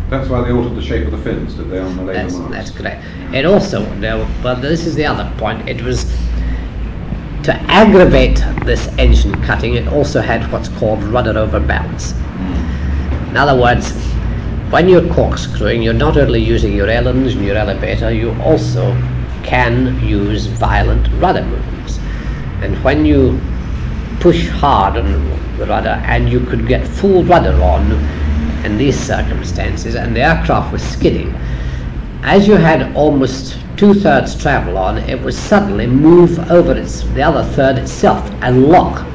That's 0.09 0.29
why 0.29 0.45
they 0.45 0.53
altered 0.53 0.77
the 0.77 0.81
shape 0.81 1.05
of 1.05 1.11
the 1.11 1.17
fins, 1.17 1.55
did 1.55 1.69
they, 1.69 1.79
on 1.79 1.97
the 1.97 2.03
later 2.03 2.21
That's, 2.21 2.35
Mars? 2.35 2.51
that's 2.51 2.71
correct. 2.71 3.03
It 3.33 3.45
also, 3.45 3.85
no, 3.95 4.25
but 4.41 4.61
this 4.61 4.85
is 4.85 4.95
the 4.95 5.05
other 5.05 5.29
point. 5.37 5.67
It 5.67 5.81
was 5.81 6.05
to 7.43 7.53
aggravate 7.67 8.37
this 8.63 8.87
engine 8.97 9.41
cutting. 9.41 9.73
It 9.73 9.89
also 9.89 10.21
had 10.21 10.49
what's 10.53 10.69
called 10.69 11.03
rudder 11.03 11.37
over 11.37 11.59
balance. 11.59 12.13
Hmm. 12.13 13.31
In 13.31 13.35
other 13.35 13.61
words, 13.61 13.91
when 14.71 14.87
you're 14.87 15.13
corkscrewing, 15.13 15.83
you're 15.83 15.93
not 15.93 16.15
only 16.15 16.39
using 16.39 16.71
your 16.71 16.87
ailerons 16.87 17.35
and 17.35 17.43
your 17.43 17.57
elevator, 17.57 18.09
you 18.09 18.31
also 18.41 18.95
can 19.45 19.99
use 20.05 20.47
violent 20.47 21.07
rudder 21.21 21.45
movements. 21.45 21.99
And 22.61 22.81
when 22.83 23.05
you 23.05 23.39
push 24.19 24.47
hard 24.49 24.97
on 24.97 25.11
the 25.57 25.65
rudder 25.65 26.01
and 26.05 26.29
you 26.29 26.39
could 26.39 26.67
get 26.67 26.87
full 26.87 27.23
rudder 27.23 27.53
on 27.61 27.91
in 28.65 28.77
these 28.77 28.99
circumstances 28.99 29.95
and 29.95 30.15
the 30.15 30.21
aircraft 30.21 30.73
was 30.73 30.83
skidding, 30.83 31.33
as 32.23 32.47
you 32.47 32.55
had 32.55 32.95
almost 32.95 33.59
two-thirds 33.77 34.41
travel 34.41 34.77
on, 34.77 34.97
it 34.97 35.21
would 35.21 35.33
suddenly 35.33 35.85
move 35.85 36.39
over 36.51 36.75
its, 36.75 37.03
the 37.09 37.21
other 37.21 37.43
third 37.53 37.77
itself 37.77 38.27
and 38.41 38.65
lock. 38.65 39.05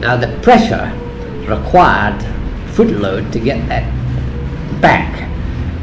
Now 0.00 0.16
the 0.16 0.38
pressure 0.42 0.92
required 1.48 2.22
foot 2.72 2.90
load 2.90 3.32
to 3.32 3.40
get 3.40 3.66
that 3.68 3.90
back 4.80 5.28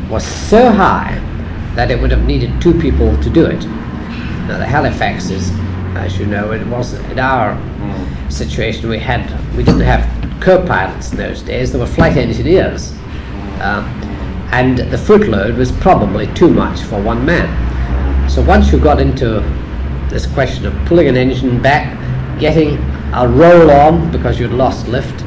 was 0.09 0.25
so 0.25 0.71
high 0.71 1.19
that 1.79 1.91
it 1.91 2.01
would 2.01 2.11
have 2.11 2.25
needed 2.25 2.61
two 2.61 2.77
people 2.77 3.15
to 3.21 3.29
do 3.29 3.45
it. 3.45 3.63
Now 4.49 4.57
the 4.57 4.65
Halifaxes, 4.65 5.49
as 5.95 6.19
you 6.19 6.25
know, 6.25 6.51
it 6.51 6.67
was 6.67 6.93
in 7.11 7.17
our 7.19 7.57
situation 8.29 8.89
we 8.89 8.99
had 8.99 9.23
we 9.55 9.63
didn't 9.63 9.87
have 9.93 10.03
co-pilots 10.41 11.13
in 11.13 11.17
those 11.17 11.41
days. 11.41 11.71
There 11.71 11.79
were 11.79 11.87
flight 11.87 12.17
engineers, 12.17 12.91
um, 13.61 13.85
and 14.51 14.79
the 14.79 14.97
footload 14.97 15.55
was 15.55 15.71
probably 15.71 16.27
too 16.33 16.49
much 16.49 16.81
for 16.81 17.01
one 17.01 17.25
man. 17.25 17.49
So 18.29 18.41
once 18.41 18.73
you 18.73 18.77
got 18.77 18.99
into 18.99 19.39
this 20.09 20.25
question 20.25 20.65
of 20.65 20.73
pulling 20.85 21.07
an 21.07 21.15
engine 21.15 21.61
back, 21.61 21.97
getting 22.41 22.75
a 23.13 23.25
roll 23.25 23.71
on 23.71 24.11
because 24.11 24.37
you'd 24.37 24.51
lost 24.51 24.89
lift, 24.89 25.23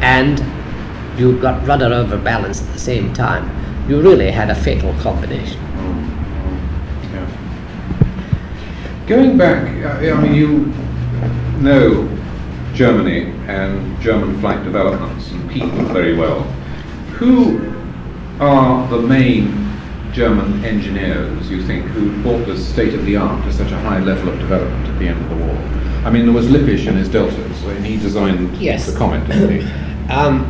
and 0.00 0.42
you 1.20 1.38
got 1.42 1.66
rudder 1.66 1.92
over 1.92 2.16
balance 2.16 2.62
at 2.62 2.72
the 2.72 2.78
same 2.78 3.12
time, 3.12 3.44
you 3.86 4.00
really 4.00 4.30
had 4.30 4.48
a 4.48 4.54
fatal 4.54 4.94
combination. 4.94 5.60
Yeah. 7.12 7.26
Going 9.10 9.36
back, 9.36 9.66
I 9.66 10.20
mean, 10.22 10.34
you 10.34 10.66
know 11.60 12.08
Germany 12.74 13.22
and 13.48 14.00
German 14.00 14.38
flight 14.38 14.62
developments 14.62 15.32
and 15.32 15.50
people 15.50 15.82
very 15.86 16.14
well. 16.14 16.42
Who 17.18 17.74
are 18.38 18.86
the 18.86 19.00
main 19.00 19.68
German 20.12 20.64
engineers, 20.64 21.50
you 21.50 21.60
think, 21.66 21.86
who 21.86 22.22
brought 22.22 22.46
the 22.46 22.56
state 22.56 22.94
of 22.94 23.04
the 23.04 23.16
art 23.16 23.42
to 23.46 23.52
such 23.52 23.72
a 23.72 23.80
high 23.80 23.98
level 23.98 24.28
of 24.28 24.38
development 24.38 24.86
at 24.86 24.96
the 25.00 25.08
end 25.08 25.20
of 25.20 25.28
the 25.28 25.44
war? 25.44 25.56
I 26.06 26.10
mean, 26.10 26.24
there 26.24 26.32
was 26.32 26.46
Lippisch 26.46 26.86
and 26.86 26.96
his 26.96 27.08
deltas, 27.08 27.64
and 27.64 27.84
he 27.84 27.96
designed 27.96 28.56
Yes. 28.58 28.86
the 28.86 28.96
Komet, 28.96 29.26
didn't 29.26 29.60
he? 29.60 29.72
Um, 30.12 30.48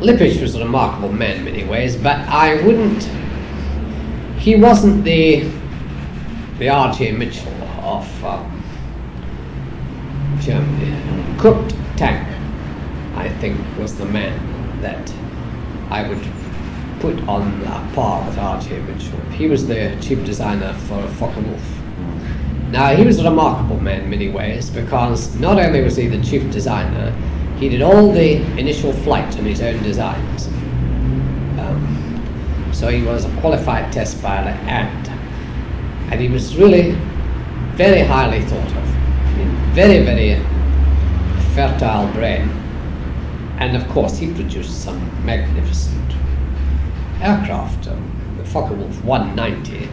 Lippisch 0.00 0.38
was 0.42 0.54
a 0.54 0.58
remarkable 0.58 1.10
man 1.10 1.38
in 1.38 1.44
many 1.46 1.64
ways, 1.64 1.96
but 1.96 2.16
I 2.28 2.60
wouldn't. 2.60 3.04
He 4.38 4.54
wasn't 4.54 5.02
the 5.02 5.50
the 6.58 6.68
R.J. 6.68 7.12
Mitchell 7.12 7.53
of 7.84 8.24
um, 8.24 8.62
Germany. 10.40 11.38
Kurt 11.38 11.74
Tank, 11.96 12.26
I 13.14 13.28
think, 13.28 13.60
was 13.78 13.96
the 13.96 14.06
man 14.06 14.80
that 14.80 15.12
I 15.90 16.08
would 16.08 16.26
put 17.00 17.20
on 17.28 17.62
a 17.62 17.90
par 17.94 18.26
with 18.26 18.38
R.J. 18.38 18.80
Mitchell. 18.80 19.20
He 19.30 19.46
was 19.46 19.66
the 19.66 19.96
chief 20.00 20.24
designer 20.24 20.72
for 20.72 21.06
Focke-Wulf. 21.08 21.80
Now, 22.70 22.96
he 22.96 23.04
was 23.04 23.18
a 23.18 23.24
remarkable 23.24 23.78
man 23.78 24.02
in 24.02 24.10
many 24.10 24.30
ways 24.30 24.70
because 24.70 25.38
not 25.38 25.58
only 25.58 25.82
was 25.82 25.96
he 25.96 26.08
the 26.08 26.22
chief 26.22 26.50
designer, 26.50 27.14
he 27.58 27.68
did 27.68 27.82
all 27.82 28.10
the 28.10 28.36
initial 28.58 28.92
flight 28.92 29.38
on 29.38 29.44
his 29.44 29.60
own 29.60 29.80
designs. 29.82 30.48
Um, 31.60 32.70
so 32.72 32.88
he 32.88 33.02
was 33.02 33.26
a 33.26 33.40
qualified 33.40 33.92
test 33.92 34.20
pilot 34.22 34.56
and 34.66 35.04
and 36.10 36.20
he 36.20 36.28
was 36.28 36.56
really 36.56 36.96
very 37.76 38.00
highly 38.00 38.42
thought 38.42 38.76
of. 38.76 38.84
Very, 39.74 40.04
very 40.04 40.40
fertile 41.54 42.10
brain. 42.12 42.48
And 43.58 43.76
of 43.76 43.88
course, 43.88 44.18
he 44.18 44.32
produced 44.32 44.82
some 44.82 45.00
magnificent 45.24 46.12
aircraft. 47.20 47.88
Um, 47.88 48.36
the 48.38 48.44
Focke-Wulf 48.44 49.04
190 49.04 49.88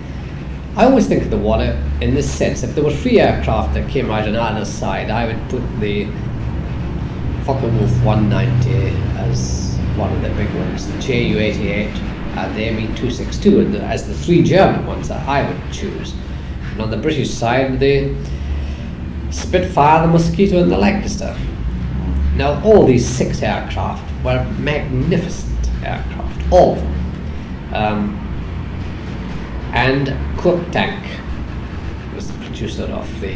I 0.74 0.86
always 0.86 1.06
think 1.06 1.22
of 1.24 1.30
the 1.30 1.38
water 1.38 1.78
in 2.00 2.16
this 2.16 2.32
sense. 2.32 2.64
If 2.64 2.76
there 2.76 2.84
were 2.84 2.94
three 2.94 3.20
aircraft 3.20 3.74
that 3.74 3.90
came 3.90 4.10
out 4.10 4.26
on 4.26 4.38
either 4.38 4.64
side, 4.64 5.10
I 5.10 5.26
would 5.26 5.50
put 5.50 5.62
the 5.82 6.06
Focke-Wulf 7.44 8.06
190 8.06 8.96
as 9.18 9.76
one 9.98 10.14
of 10.14 10.22
the 10.22 10.30
big 10.30 10.54
ones, 10.56 10.88
the 10.88 10.98
Ju-88 11.00 11.94
and 12.38 12.56
the 12.56 12.72
Me-262 12.72 13.66
and 13.66 13.74
the, 13.74 13.82
as 13.84 14.08
the 14.08 14.14
three 14.14 14.42
German 14.42 14.86
ones 14.86 15.10
that 15.10 15.28
I 15.28 15.46
would 15.46 15.74
choose. 15.74 16.14
And 16.82 16.92
on 16.92 16.98
the 16.98 17.04
British 17.04 17.30
side, 17.30 17.80
the 17.80 18.12
Spitfire, 19.30 20.02
the 20.02 20.12
Mosquito 20.12 20.64
and 20.64 20.72
the 20.72 20.78
Lancaster. 20.80 21.38
Now 22.36 22.60
all 22.64 22.88
these 22.88 23.06
six 23.06 23.44
aircraft 23.44 24.04
were 24.26 24.44
magnificent 24.58 25.70
aircraft, 25.84 26.52
all 26.52 26.74
of 26.74 26.80
them. 26.80 27.74
Um, 27.76 28.18
and 29.74 30.40
Kurt 30.40 30.72
Tank 30.72 31.06
was 32.16 32.32
the 32.32 32.46
producer 32.46 32.86
of 32.86 33.22
the 33.22 33.36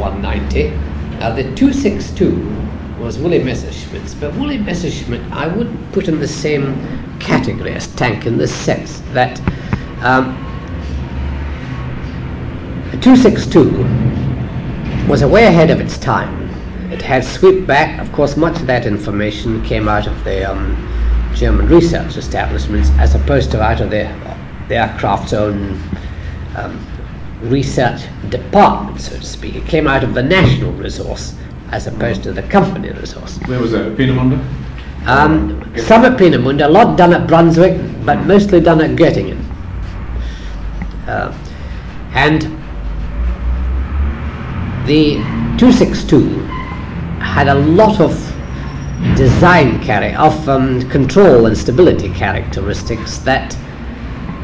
190. 0.00 0.70
Now 1.18 1.34
the 1.34 1.42
262 1.54 2.98
was 2.98 3.18
Willie 3.18 3.44
Messerschmitt's, 3.44 4.14
but 4.14 4.34
Willie 4.36 4.56
Messerschmitt 4.56 5.20
I 5.30 5.48
wouldn't 5.48 5.92
put 5.92 6.08
in 6.08 6.18
the 6.18 6.28
same 6.28 7.18
category 7.18 7.74
as 7.74 7.88
Tank 7.94 8.24
in 8.24 8.38
the 8.38 8.48
sense 8.48 9.00
that 9.12 9.38
um, 10.02 10.41
262 13.02 15.08
was 15.08 15.24
way 15.24 15.46
ahead 15.46 15.70
of 15.70 15.80
its 15.80 15.98
time. 15.98 16.48
It 16.92 17.02
had 17.02 17.24
swept 17.24 17.66
back, 17.66 18.00
of 18.00 18.12
course, 18.12 18.36
much 18.36 18.60
of 18.60 18.68
that 18.68 18.86
information 18.86 19.60
came 19.64 19.88
out 19.88 20.06
of 20.06 20.22
the 20.22 20.48
um, 20.48 20.76
German 21.34 21.66
research 21.66 22.16
establishments 22.16 22.90
as 22.98 23.16
opposed 23.16 23.50
to 23.50 23.60
out 23.60 23.80
of 23.80 23.90
the, 23.90 24.04
the 24.68 24.76
aircraft's 24.76 25.32
own 25.32 25.82
um, 26.56 26.78
research 27.42 28.02
department, 28.28 29.00
so 29.00 29.16
to 29.16 29.26
speak. 29.26 29.56
It 29.56 29.66
came 29.66 29.88
out 29.88 30.04
of 30.04 30.14
the 30.14 30.22
national 30.22 30.70
resource 30.74 31.34
as 31.72 31.88
opposed 31.88 32.22
to 32.22 32.32
the 32.32 32.44
company 32.44 32.92
resource. 32.92 33.36
Where 33.46 33.58
was 33.58 33.72
that? 33.72 33.96
Peenemünde? 33.96 34.38
Um, 35.08 35.60
some 35.76 36.04
at 36.04 36.16
Peenemünde, 36.16 36.64
a 36.64 36.68
lot 36.68 36.96
done 36.96 37.12
at 37.12 37.26
Brunswick, 37.26 37.80
but 38.06 38.24
mostly 38.26 38.60
done 38.60 38.80
at 38.80 38.90
Göttingen. 38.90 39.44
Uh, 41.08 41.36
and 42.14 42.61
the 44.86 45.14
262 45.58 46.40
had 47.20 47.48
a 47.48 47.54
lot 47.54 48.00
of 48.00 48.12
design 49.16 49.82
carry 49.82 50.14
of 50.14 50.48
um, 50.48 50.88
control 50.90 51.46
and 51.46 51.56
stability 51.56 52.08
characteristics 52.10 53.18
that 53.18 53.56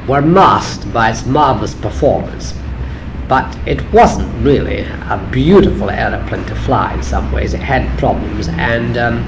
were 0.08 0.22
masked 0.22 0.90
by 0.92 1.10
its 1.10 1.26
marvelous 1.26 1.74
performance. 1.74 2.54
but 3.28 3.58
it 3.66 3.80
wasn't 3.92 4.26
really 4.42 4.80
a 4.80 5.28
beautiful 5.30 5.90
aeroplane 5.90 6.44
to 6.46 6.54
fly 6.54 6.94
in 6.94 7.02
some 7.02 7.30
ways. 7.30 7.52
It 7.52 7.60
had 7.60 7.86
problems, 7.98 8.48
and 8.48 8.96
um, 8.96 9.18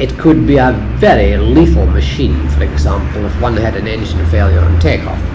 it 0.00 0.18
could 0.18 0.46
be 0.46 0.56
a 0.56 0.72
very 0.96 1.36
lethal 1.36 1.86
machine, 1.86 2.48
for 2.48 2.64
example, 2.64 3.26
if 3.26 3.40
one 3.42 3.56
had 3.56 3.76
an 3.76 3.86
engine 3.86 4.24
failure 4.26 4.60
on 4.60 4.80
takeoff. 4.80 5.33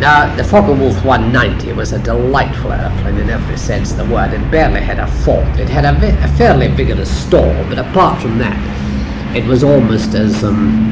Now, 0.00 0.34
the 0.34 0.42
Focke-Wulf 0.42 1.04
190 1.04 1.72
was 1.74 1.92
a 1.92 1.98
delightful 1.98 2.72
aeroplane 2.72 3.18
in 3.18 3.30
every 3.30 3.56
sense 3.56 3.92
of 3.92 3.98
the 3.98 4.04
word. 4.06 4.32
It 4.32 4.50
barely 4.50 4.80
had 4.80 4.98
a 4.98 5.06
fault. 5.06 5.46
It 5.58 5.68
had 5.68 5.84
a, 5.84 6.24
a 6.24 6.28
fairly 6.36 6.68
vigorous 6.68 7.10
stall, 7.24 7.52
but 7.68 7.78
apart 7.78 8.20
from 8.20 8.38
that, 8.38 9.36
it 9.36 9.44
was 9.46 9.62
almost 9.62 10.14
as 10.14 10.42
um, 10.42 10.90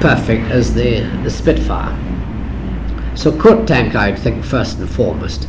perfect 0.00 0.50
as 0.50 0.72
the, 0.72 1.00
the 1.22 1.30
Spitfire. 1.30 1.96
So 3.16 3.36
Kurt 3.36 3.66
Tank, 3.66 3.94
I'd 3.94 4.18
think, 4.18 4.44
first 4.44 4.78
and 4.78 4.88
foremost. 4.88 5.48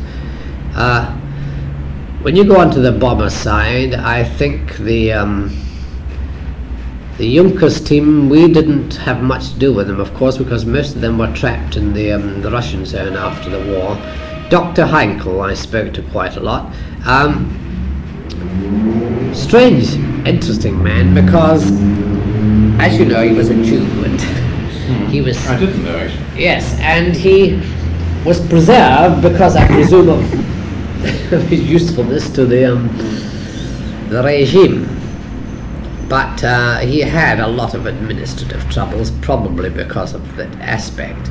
Uh, 0.74 1.12
when 2.22 2.34
you 2.34 2.44
go 2.44 2.58
onto 2.58 2.80
the 2.80 2.92
bomber 2.92 3.30
side, 3.30 3.94
I 3.94 4.24
think 4.24 4.76
the... 4.78 5.12
Um, 5.12 5.65
the 7.18 7.34
Junkers 7.34 7.80
team, 7.80 8.28
we 8.28 8.46
didn't 8.52 8.96
have 8.96 9.22
much 9.22 9.52
to 9.52 9.58
do 9.58 9.72
with 9.72 9.86
them, 9.86 10.00
of 10.00 10.12
course, 10.14 10.36
because 10.36 10.66
most 10.66 10.94
of 10.94 11.00
them 11.00 11.16
were 11.16 11.32
trapped 11.32 11.76
in 11.76 11.94
the, 11.94 12.12
um, 12.12 12.42
the 12.42 12.50
Russian 12.50 12.84
zone 12.84 13.16
after 13.16 13.48
the 13.48 13.60
war. 13.72 13.96
Dr. 14.50 14.84
Heinkel, 14.84 15.40
I 15.40 15.54
spoke 15.54 15.94
to 15.94 16.02
quite 16.10 16.36
a 16.36 16.40
lot. 16.40 16.74
Um, 17.06 17.50
strange, 19.34 19.94
interesting 20.26 20.82
man, 20.82 21.14
because, 21.14 21.64
as 22.80 22.98
you 22.98 23.06
know, 23.06 23.26
he 23.26 23.34
was 23.34 23.48
a 23.48 23.54
Jew, 23.64 23.82
and 24.04 24.20
he 25.10 25.22
was. 25.22 25.38
I 25.46 25.58
didn't 25.58 25.84
know 25.84 25.96
actually. 25.96 26.42
Yes, 26.42 26.78
and 26.80 27.16
he 27.16 27.62
was 28.26 28.46
preserved 28.46 29.22
because 29.22 29.56
I 29.56 29.66
presume 29.66 30.10
of, 30.10 31.32
of 31.32 31.42
his 31.48 31.62
usefulness 31.62 32.28
to 32.34 32.44
the 32.44 32.72
um, 32.72 32.88
the 34.10 34.22
regime. 34.22 34.85
But 36.08 36.44
uh, 36.44 36.78
he 36.78 37.00
had 37.00 37.40
a 37.40 37.48
lot 37.48 37.74
of 37.74 37.86
administrative 37.86 38.68
troubles, 38.70 39.10
probably 39.22 39.70
because 39.70 40.14
of 40.14 40.36
that 40.36 40.54
aspect. 40.60 41.30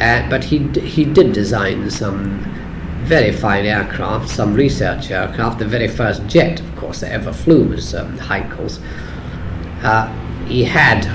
Uh, 0.00 0.28
but 0.28 0.42
he 0.42 0.58
he 0.80 1.04
did 1.04 1.32
design 1.32 1.90
some 1.90 2.40
very 3.04 3.32
fine 3.32 3.66
aircraft, 3.66 4.28
some 4.28 4.54
research 4.54 5.10
aircraft. 5.10 5.58
The 5.58 5.66
very 5.66 5.88
first 5.88 6.26
jet, 6.26 6.60
of 6.60 6.76
course, 6.76 7.00
that 7.00 7.12
ever 7.12 7.32
flew 7.32 7.64
was 7.64 7.94
um, 7.94 8.16
Heinkel's. 8.18 8.80
Uh, 9.82 10.12
he 10.46 10.64
had 10.64 11.06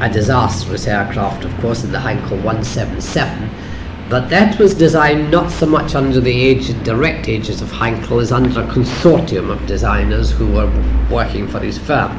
a 0.00 0.08
disastrous 0.08 0.86
aircraft, 0.86 1.44
of 1.44 1.56
course, 1.60 1.84
in 1.84 1.92
the 1.92 1.98
Heinkel 1.98 2.36
177, 2.42 3.50
but 4.08 4.30
that 4.30 4.58
was 4.58 4.74
designed 4.74 5.30
not 5.30 5.50
so 5.50 5.66
much 5.66 5.94
under 5.94 6.18
the 6.20 6.54
direct 6.82 7.28
aegis 7.28 7.60
of 7.60 7.68
Heinkel 7.68 8.22
as 8.22 8.32
under 8.32 8.60
a 8.60 8.66
consortium 8.66 9.50
of 9.50 9.66
designers 9.66 10.30
who 10.30 10.46
were 10.46 10.70
working 11.10 11.46
for 11.46 11.60
his 11.60 11.76
firm. 11.76 12.12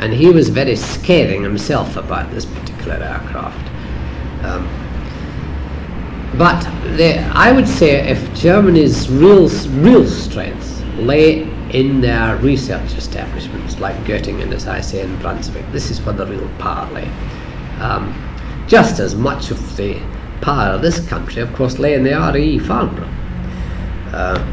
And 0.00 0.12
he 0.12 0.28
was 0.30 0.50
very 0.50 0.76
scathing 0.76 1.42
himself 1.42 1.96
about 1.96 2.30
this 2.32 2.44
particular 2.44 2.96
aircraft. 2.96 3.70
Um, 4.44 4.68
but 6.36 6.62
the, 6.96 7.20
I 7.34 7.52
would 7.52 7.68
say 7.68 8.06
if 8.08 8.34
Germany's 8.34 9.08
real, 9.08 9.48
real 9.80 10.06
strength 10.06 10.84
lay 10.96 11.42
in 11.70 12.02
their 12.02 12.36
research 12.36 12.92
establishments, 12.94 13.80
like 13.80 13.96
Göttingen, 14.04 14.52
as 14.52 14.68
I 14.68 14.82
say, 14.82 15.00
in 15.00 15.16
Brunswick, 15.20 15.64
this 15.72 15.90
is 15.90 16.00
where 16.02 16.14
the 16.14 16.26
real 16.26 16.48
power 16.58 16.90
lay. 16.92 17.08
Um, 17.78 18.12
just 18.66 19.00
as 19.00 19.14
much 19.14 19.50
of 19.50 19.76
the 19.76 20.00
power 20.42 20.74
of 20.74 20.82
this 20.82 21.06
country, 21.08 21.40
of 21.40 21.52
course, 21.54 21.78
lay 21.78 21.94
in 21.94 22.02
the 22.02 22.32
RE 22.34 22.58
Farnborough. 22.58 23.08
Uh, 24.12 24.44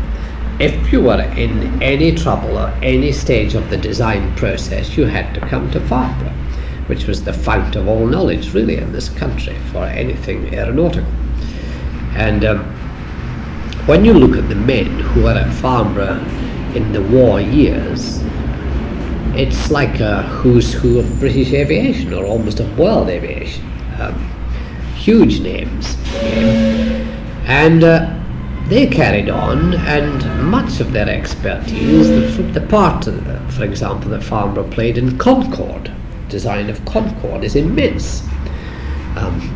if 0.60 0.91
you 0.91 1.02
were 1.02 1.22
in 1.22 1.82
any 1.82 2.16
trouble 2.16 2.57
or 2.57 2.70
any 2.82 3.11
stage 3.11 3.56
of 3.56 3.70
the 3.70 3.78
design 3.78 4.34
process, 4.36 4.95
you 4.95 5.06
had 5.06 5.34
to 5.34 5.41
come 5.41 5.70
to 5.72 5.80
Farnborough, 5.82 6.34
which 6.88 7.07
was 7.07 7.24
the 7.24 7.34
fount 7.34 7.76
of 7.76 7.88
all 7.88 8.06
knowledge, 8.06 8.53
really, 8.53 8.78
in 8.78 8.91
this 8.94 9.10
country 9.10 9.56
for 9.72 9.84
anything 9.86 10.53
aeronautical. 10.53 11.10
And 12.16 12.45
um, 12.45 12.60
when 13.86 14.06
you 14.06 14.14
look 14.14 14.38
at 14.38 14.48
the 14.49 14.56
men 14.56 14.88
who 14.99 15.24
were 15.24 15.32
at 15.32 15.52
Farnborough 15.56 16.20
in 16.76 16.91
the 16.91 17.02
war 17.03 17.41
years, 17.41 18.22
it's 19.36 19.72
like 19.72 19.99
a 19.99 20.24
who's 20.24 20.74
who 20.74 20.99
of 20.99 21.20
British 21.20 21.53
aviation 21.53 22.14
or 22.14 22.26
almost 22.26 22.60
of 22.60 22.78
world 22.78 23.10
aviation. 23.10 23.66
Um, 23.99 24.29
huge 25.00 25.40
names. 25.40 25.96
And 27.46 27.84
uh, 27.84 28.20
they 28.68 28.86
carried 28.86 29.30
on, 29.30 29.74
and 29.74 30.44
much 30.44 30.80
of 30.80 30.92
their 30.92 31.10
expertise, 31.10 32.10
the, 32.10 32.44
the 32.44 32.62
part, 32.68 33.08
uh, 33.08 33.40
for 33.50 33.64
example, 33.64 34.12
that 34.12 34.24
Farnborough 34.24 34.70
played 34.70 34.98
in 34.98 35.18
Concorde, 35.18 35.92
design 36.28 36.70
of 36.70 36.84
Concorde, 36.86 37.44
is 37.44 37.56
immense. 37.56 38.22
Um, 39.16 39.56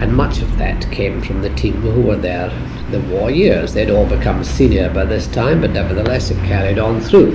and 0.00 0.12
much 0.16 0.42
of 0.42 0.58
that 0.58 0.90
came 0.90 1.22
from 1.22 1.42
the 1.42 1.54
team 1.54 1.74
who 1.74 2.02
were 2.02 2.16
there 2.16 2.50
the 2.90 3.00
war 3.02 3.30
years. 3.30 3.72
They'd 3.72 3.90
all 3.90 4.06
become 4.06 4.42
senior 4.42 4.92
by 4.92 5.04
this 5.04 5.26
time, 5.28 5.60
but 5.60 5.70
nevertheless 5.70 6.30
it 6.30 6.38
carried 6.44 6.78
on 6.78 7.00
through. 7.00 7.30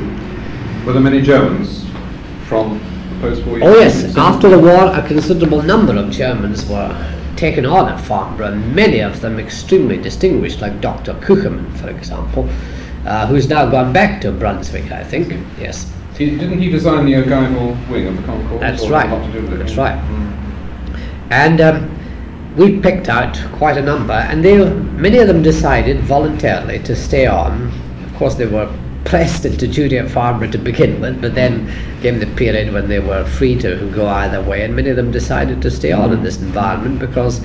Were 0.85 0.93
there 0.93 1.01
many 1.01 1.21
Germans 1.21 1.85
from 2.47 2.81
post-war 3.19 3.59
Oh 3.61 3.79
yes, 3.79 4.15
after 4.17 4.49
the 4.49 4.59
war 4.59 4.91
a 4.93 5.05
considerable 5.07 5.61
number 5.61 5.95
of 5.95 6.11
Germans 6.11 6.65
were 6.67 6.95
taken 7.35 7.65
on 7.65 7.87
at 7.87 7.99
Farnborough, 8.01 8.53
and 8.53 8.75
many 8.75 8.99
of 8.99 9.21
them 9.21 9.39
extremely 9.39 9.97
distinguished, 9.97 10.61
like 10.61 10.81
Dr. 10.81 11.13
Küchemann, 11.15 11.71
for 11.77 11.89
example, 11.89 12.49
uh, 13.05 13.25
who's 13.27 13.47
now 13.47 13.69
gone 13.69 13.93
back 13.93 14.19
to 14.21 14.31
Brunswick, 14.31 14.91
I 14.91 15.03
think. 15.03 15.33
Yes, 15.59 15.91
didn't 16.17 16.59
he 16.59 16.69
design 16.69 17.05
the 17.05 17.15
ogival 17.15 17.77
wing 17.89 18.07
of 18.07 18.17
the 18.17 18.23
Concorde? 18.23 18.61
That's 18.61 18.87
right. 18.87 19.09
a 19.09 19.15
lot 19.15 19.25
to 19.25 19.31
do 19.31 19.41
with 19.41 19.53
it? 19.53 19.57
That's 19.59 19.75
right. 19.75 19.97
Mm. 19.97 20.99
and 21.31 21.61
um, 21.61 22.55
we 22.57 22.79
picked 22.79 23.07
out 23.07 23.39
quite 23.53 23.77
a 23.77 23.81
number, 23.81 24.13
and 24.13 24.43
they 24.43 24.57
many 24.73 25.19
of 25.19 25.27
them 25.27 25.41
decided 25.41 26.01
voluntarily 26.01 26.79
to 26.79 26.95
stay 26.95 27.25
on. 27.25 27.71
Of 28.05 28.15
course, 28.15 28.35
they 28.35 28.47
were 28.47 28.69
pressed 29.05 29.45
into 29.45 29.97
at 29.97 30.09
Farnborough 30.11 30.51
to 30.51 30.57
begin 30.57 30.99
with, 31.01 31.21
but 31.21 31.35
then 31.35 31.71
came 32.01 32.19
the 32.19 32.27
period 32.27 32.73
when 32.73 32.87
they 32.87 32.99
were 32.99 33.25
free 33.25 33.57
to 33.59 33.89
go 33.93 34.07
either 34.07 34.41
way, 34.41 34.63
and 34.63 34.75
many 34.75 34.89
of 34.89 34.95
them 34.95 35.11
decided 35.11 35.61
to 35.61 35.71
stay 35.71 35.91
on 35.91 36.13
in 36.13 36.23
this 36.23 36.41
environment 36.41 36.99
because 36.99 37.41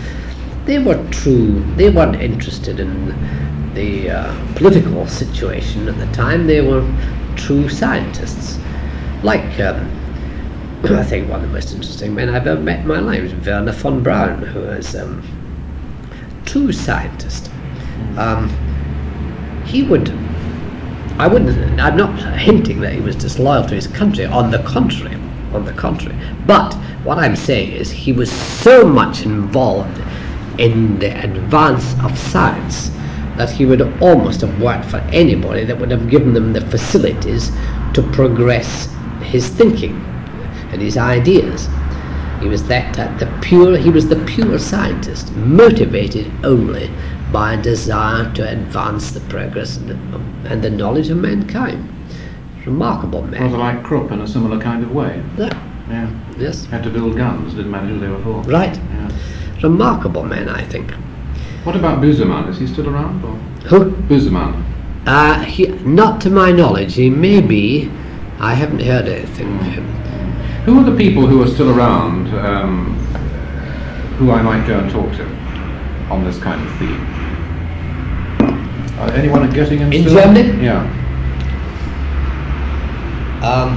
they 0.66 0.78
were 0.78 1.02
true. 1.10 1.62
They 1.76 1.90
weren't 1.90 2.16
interested 2.16 2.81
in 2.81 3.74
the 3.74 4.10
uh, 4.10 4.55
political 4.55 5.06
situation 5.06 5.89
at 5.89 5.98
the 5.98 6.06
time. 6.12 6.47
They 6.47 6.60
were 6.60 6.86
true 7.36 7.68
scientists, 7.68 8.59
like. 9.22 9.60
Um, 9.60 10.01
I 10.85 11.02
think 11.02 11.31
one 11.31 11.43
of 11.43 11.48
the 11.48 11.55
most 11.55 11.72
interesting 11.72 12.14
men 12.14 12.28
I've 12.28 12.47
ever 12.47 12.60
met 12.60 12.81
in 12.81 12.86
my 12.86 13.01
life 13.01 13.22
is 13.22 13.32
Wernher 13.47 13.72
von 13.72 14.02
Braun, 14.02 14.43
who 14.43 14.60
is 14.64 14.94
um, 14.94 15.22
true 16.44 16.72
scientist. 16.72 17.51
Um, 18.18 18.51
he 19.64 19.82
would, 19.82 20.09
I 21.19 21.28
wouldn't, 21.28 21.81
I'm 21.81 21.97
not 21.97 22.19
hinting 22.39 22.81
that 22.81 22.93
he 22.93 23.01
was 23.01 23.15
disloyal 23.15 23.65
to 23.66 23.74
his 23.74 23.86
country. 23.86 24.27
On 24.27 24.51
the 24.51 24.59
contrary, 24.65 25.15
on 25.53 25.65
the 25.65 25.73
contrary. 25.73 26.16
But 26.47 26.74
what 27.05 27.19
I'm 27.19 27.36
saying 27.36 27.70
is 27.73 27.91
he 27.91 28.12
was 28.12 28.31
so 28.32 28.85
much 28.85 29.24
involved 29.24 29.97
in 30.59 30.99
the 30.99 31.16
advance 31.23 31.95
of 32.03 32.19
science 32.19 32.91
that 33.36 33.51
he 33.51 33.65
would 33.65 33.81
almost 34.03 34.41
have 34.41 34.61
worked 34.61 34.85
for 34.86 34.99
anybody 35.12 35.65
that 35.65 35.78
would 35.78 35.91
have 35.91 36.09
given 36.09 36.35
them 36.35 36.53
the 36.53 36.61
facilities 36.61 37.51
to 37.93 38.03
progress 38.12 38.93
his 39.23 39.49
thinking 39.49 39.95
and 40.73 40.81
his 40.82 40.97
ideas. 40.97 41.69
He 42.41 42.49
was 42.49 42.66
that 42.69 42.95
type, 42.95 43.19
the 43.19 43.27
pure. 43.41 43.77
He 43.77 43.91
was 43.91 44.09
the 44.09 44.16
pure 44.27 44.59
scientist, 44.59 45.35
motivated 45.36 46.31
only 46.45 46.91
by 47.35 47.55
a 47.55 47.61
desire 47.61 48.32
to 48.32 48.48
advance 48.48 49.11
the 49.11 49.19
progress 49.23 49.77
and 49.77 49.89
the, 49.90 50.48
and 50.51 50.62
the 50.62 50.70
knowledge 50.70 51.09
of 51.11 51.16
mankind. 51.16 51.82
Remarkable 52.65 53.23
men, 53.23 53.43
Rather 53.43 53.59
man. 53.59 53.74
like 53.77 53.85
Krupp 53.85 54.12
in 54.12 54.20
a 54.20 54.27
similar 54.28 54.61
kind 54.61 54.85
of 54.85 54.93
way. 54.93 55.20
Yeah, 55.36 55.51
Yeah. 55.90 56.09
yes, 56.39 56.65
Had 56.66 56.85
to 56.85 56.90
build 56.90 57.16
guns, 57.16 57.55
didn't 57.55 57.73
matter 57.73 57.86
who 57.89 57.98
they 57.98 58.06
were 58.09 58.23
for. 58.23 58.40
right. 58.48 58.77
Yeah. 58.77 59.11
Remarkable 59.65 60.23
man, 60.23 60.48
I 60.48 60.62
think. 60.62 60.93
What 61.65 61.74
about 61.74 62.01
Busemann? 62.01 62.48
Is 62.51 62.59
he 62.59 62.69
still 62.69 62.89
around? 62.89 63.24
Or? 63.24 63.35
Who? 63.69 63.90
Busemann. 64.09 64.62
Uh, 65.06 65.40
he, 65.40 65.66
not 65.85 66.20
to 66.20 66.31
my 66.31 66.52
knowledge. 66.52 66.94
He 66.94 67.11
may 67.11 67.40
be. 67.40 67.90
I 68.39 68.55
haven't 68.55 68.81
heard 68.81 69.09
anything 69.09 69.56
of 69.59 69.62
him. 69.65 69.85
Who 70.66 70.78
are 70.78 70.85
the 70.85 70.97
people 70.97 71.27
who 71.27 71.43
are 71.43 71.48
still 71.48 71.77
around 71.77 72.28
um, 72.39 72.94
who 74.19 74.31
I 74.31 74.40
might 74.43 74.66
go 74.69 74.78
and 74.78 74.89
talk 74.90 75.11
to 75.16 75.24
on 76.11 76.23
this 76.24 76.39
kind 76.39 76.61
of 76.65 76.73
theme? 76.78 77.05
Uh, 78.99 79.11
anyone 79.15 79.51
getting 79.51 79.79
Göttingen 79.81 79.93
In 79.95 80.03
still? 80.03 80.15
Germany? 80.23 80.62
Yeah. 80.65 80.83
Um, 83.43 83.71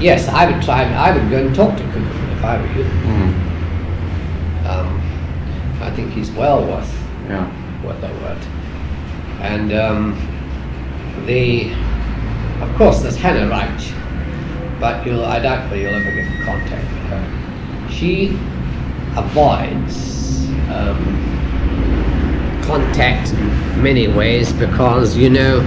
yes, 0.00 0.28
I 0.28 0.50
would 0.50 0.62
try. 0.62 0.84
I 0.84 1.10
would 1.16 1.30
go 1.30 1.38
and 1.46 1.54
talk 1.54 1.76
to 1.76 1.82
Kugelman 1.84 2.32
if 2.36 2.44
I 2.44 2.60
were 2.60 2.66
you. 2.72 2.84
Mm. 2.84 3.32
Um, 4.66 5.00
I 5.82 5.90
think 5.90 6.12
he's 6.12 6.30
well 6.32 6.64
worth 6.66 6.92
Yeah. 7.28 7.46
what 7.82 8.00
they 8.00 8.12
weren't. 8.12 8.44
And 9.40 9.72
um, 9.72 10.16
the, 11.26 11.72
of 12.62 12.74
course, 12.76 13.02
there's 13.02 13.16
Hanna 13.16 13.48
Reitsch, 13.50 13.92
but 14.80 15.04
you'll, 15.06 15.24
I 15.24 15.40
doubt 15.40 15.64
whether 15.70 15.76
you'll 15.76 15.94
ever 15.94 16.10
get 16.10 16.26
in 16.26 16.42
contact 16.44 16.84
with 16.84 17.04
her. 17.10 17.88
She 17.90 18.28
avoids 19.16 20.46
um, 20.70 21.99
contact 22.70 23.32
in 23.32 23.82
many 23.82 24.06
ways 24.06 24.52
because, 24.52 25.16
you 25.16 25.28
know, 25.28 25.58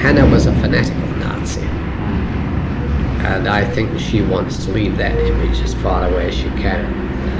Hanna 0.00 0.26
was 0.28 0.44
a 0.44 0.52
fanatical 0.60 1.08
Nazi. 1.16 1.62
And 3.26 3.48
I 3.48 3.64
think 3.64 3.98
she 3.98 4.20
wants 4.20 4.64
to 4.66 4.72
leave 4.72 4.98
that 4.98 5.16
image 5.18 5.58
as 5.60 5.72
far 5.76 6.06
away 6.06 6.28
as 6.28 6.34
she 6.34 6.50
can. 6.64 6.84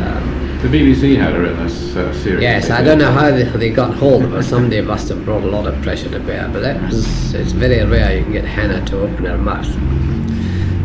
Um, 0.06 0.58
The 0.62 0.68
BBC 0.68 1.16
had 1.18 1.34
her 1.34 1.44
in 1.44 1.56
this 1.62 1.94
uh, 1.96 2.12
series. 2.14 2.40
yes, 2.42 2.70
I 2.70 2.82
don't 2.82 2.98
know 2.98 3.12
how 3.12 3.30
they, 3.30 3.44
they 3.44 3.70
got 3.70 3.94
hold 3.94 4.24
of 4.24 4.30
her. 4.32 4.42
Somebody 4.42 4.80
must 4.80 5.08
have 5.10 5.22
brought 5.26 5.44
a 5.44 5.46
lot 5.46 5.66
of 5.66 5.80
pressure 5.82 6.08
to 6.10 6.18
bear, 6.20 6.48
but 6.48 6.60
that 6.60 6.80
was, 6.82 7.34
it's 7.34 7.52
very 7.52 7.84
rare 7.84 8.16
you 8.16 8.24
can 8.24 8.32
get 8.32 8.44
Hanna 8.46 8.84
to 8.86 9.00
open 9.02 9.26
her 9.26 9.36
mouth. 9.38 9.68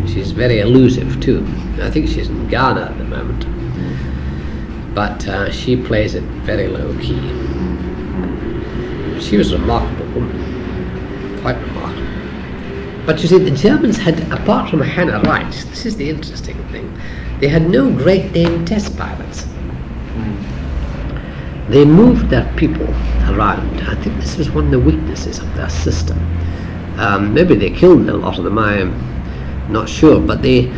She's 0.10 0.32
very 0.32 0.60
elusive 0.60 1.22
too. 1.22 1.46
I 1.82 1.90
think 1.90 2.08
she's 2.10 2.28
in 2.28 2.48
Ghana 2.50 2.82
at 2.92 2.98
the 2.98 3.06
moment. 3.06 3.46
But 4.94 5.28
uh, 5.28 5.52
she 5.52 5.76
plays 5.76 6.16
it 6.16 6.24
very 6.46 6.68
low 6.68 6.94
key. 7.00 7.20
She 9.20 9.38
was 9.38 9.52
a 9.52 9.58
remarkable 9.58 10.06
woman. 10.14 11.40
Quite 11.42 11.58
remarkable. 11.58 11.84
But 13.06 13.22
you 13.22 13.28
see, 13.28 13.38
the 13.38 13.52
Germans 13.52 13.98
had, 13.98 14.20
apart 14.32 14.70
from 14.70 14.82
Hanna 14.82 15.20
Reitsch, 15.22 15.66
this 15.70 15.86
is 15.86 15.98
the 15.98 16.10
interesting 16.10 16.58
thing, 16.70 16.98
they 17.40 17.48
had 17.48 17.70
no 17.70 17.92
great 17.92 18.32
name 18.32 18.66
test 18.66 18.98
pilots. 18.98 19.46
They 21.68 21.86
moved 21.86 22.30
their 22.30 22.52
people 22.56 22.88
around. 23.30 23.82
I 23.82 23.96
think 23.96 24.20
this 24.22 24.38
was 24.38 24.52
one 24.52 24.66
of 24.66 24.72
the 24.72 24.80
weaknesses 24.80 25.40
of 25.40 25.54
their 25.56 25.70
system. 25.70 26.18
Um, 26.98 27.34
maybe 27.34 27.56
they 27.56 27.72
killed 27.72 28.08
a 28.10 28.14
lot 28.14 28.38
of 28.38 28.44
them, 28.44 28.60
I'm 28.60 28.94
not 29.70 29.90
sure, 29.90 30.20
but 30.20 30.42
they, 30.42 30.72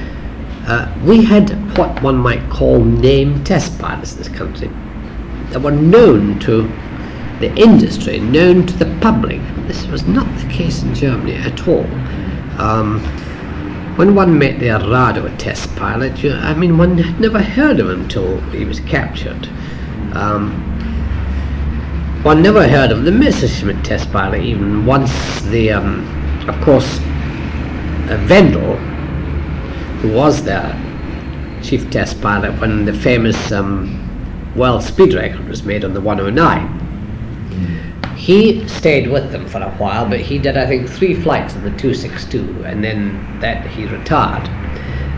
uh, 0.68 0.92
we 1.06 1.24
had 1.24 1.50
what 1.78 2.02
one 2.02 2.18
might 2.18 2.50
call 2.50 2.84
name 2.84 3.44
test 3.44 3.78
pilots 3.80 4.14
in 4.14 4.18
this 4.20 4.30
country 4.30 4.68
that 5.50 5.62
were 5.62 5.72
known 5.72 6.40
to 6.40 6.64
the 7.40 7.54
industry, 7.56 8.20
known 8.20 8.66
to 8.66 8.74
the 8.74 8.98
public. 9.02 9.40
This 9.68 9.86
was 9.88 10.08
not 10.08 10.26
the 10.40 10.52
case 10.52 10.82
in 10.84 10.96
Germany 10.96 11.36
at 11.36 11.68
all. 11.68 11.86
Um, 12.60 13.00
when 13.98 14.16
one 14.16 14.38
met 14.38 14.60
the 14.60 14.72
Arado 14.72 15.30
test 15.38 15.74
pilot, 15.76 16.24
you, 16.24 16.34
I 16.34 16.54
mean, 16.54 16.78
one 16.78 16.98
had 16.98 17.20
never 17.20 17.42
heard 17.42 17.80
of 17.80 17.90
him 17.90 18.08
till 18.08 18.40
he 18.52 18.66
was 18.66 18.80
captured. 18.82 19.48
Um, 20.14 20.52
one 22.24 22.42
never 22.42 22.68
heard 22.68 22.92
of 22.92 23.04
the 23.04 23.12
Messerschmitt 23.12 23.86
test 23.86 24.12
pilot 24.12 24.42
even 24.42 24.86
once 24.86 25.42
the, 25.44 25.72
um, 25.72 26.50
of 26.50 26.60
course, 26.62 27.00
uh, 28.10 28.26
Wendel, 28.30 28.80
who 30.06 30.14
was 30.14 30.44
the 30.44 30.62
chief 31.64 31.90
test 31.90 32.22
pilot 32.22 32.52
when 32.62 32.86
the 32.86 32.94
famous 32.94 33.52
um, 33.52 33.90
world 34.56 34.84
speed 34.84 35.16
record 35.16 35.48
was 35.50 35.64
made 35.64 35.84
on 35.84 35.96
the 35.96 36.02
109. 36.02 36.82
He 38.16 38.68
stayed 38.68 39.10
with 39.10 39.32
them 39.32 39.48
for 39.48 39.60
a 39.62 39.70
while, 39.72 40.08
but 40.08 40.20
he 40.20 40.38
did, 40.38 40.58
I 40.58 40.68
think, 40.68 40.88
three 40.88 41.16
flights 41.16 41.56
on 41.56 41.64
the 41.64 41.72
262, 41.72 42.66
and 42.66 42.84
then 42.84 43.40
that 43.40 43.66
he 43.66 43.86
retired. 43.86 44.48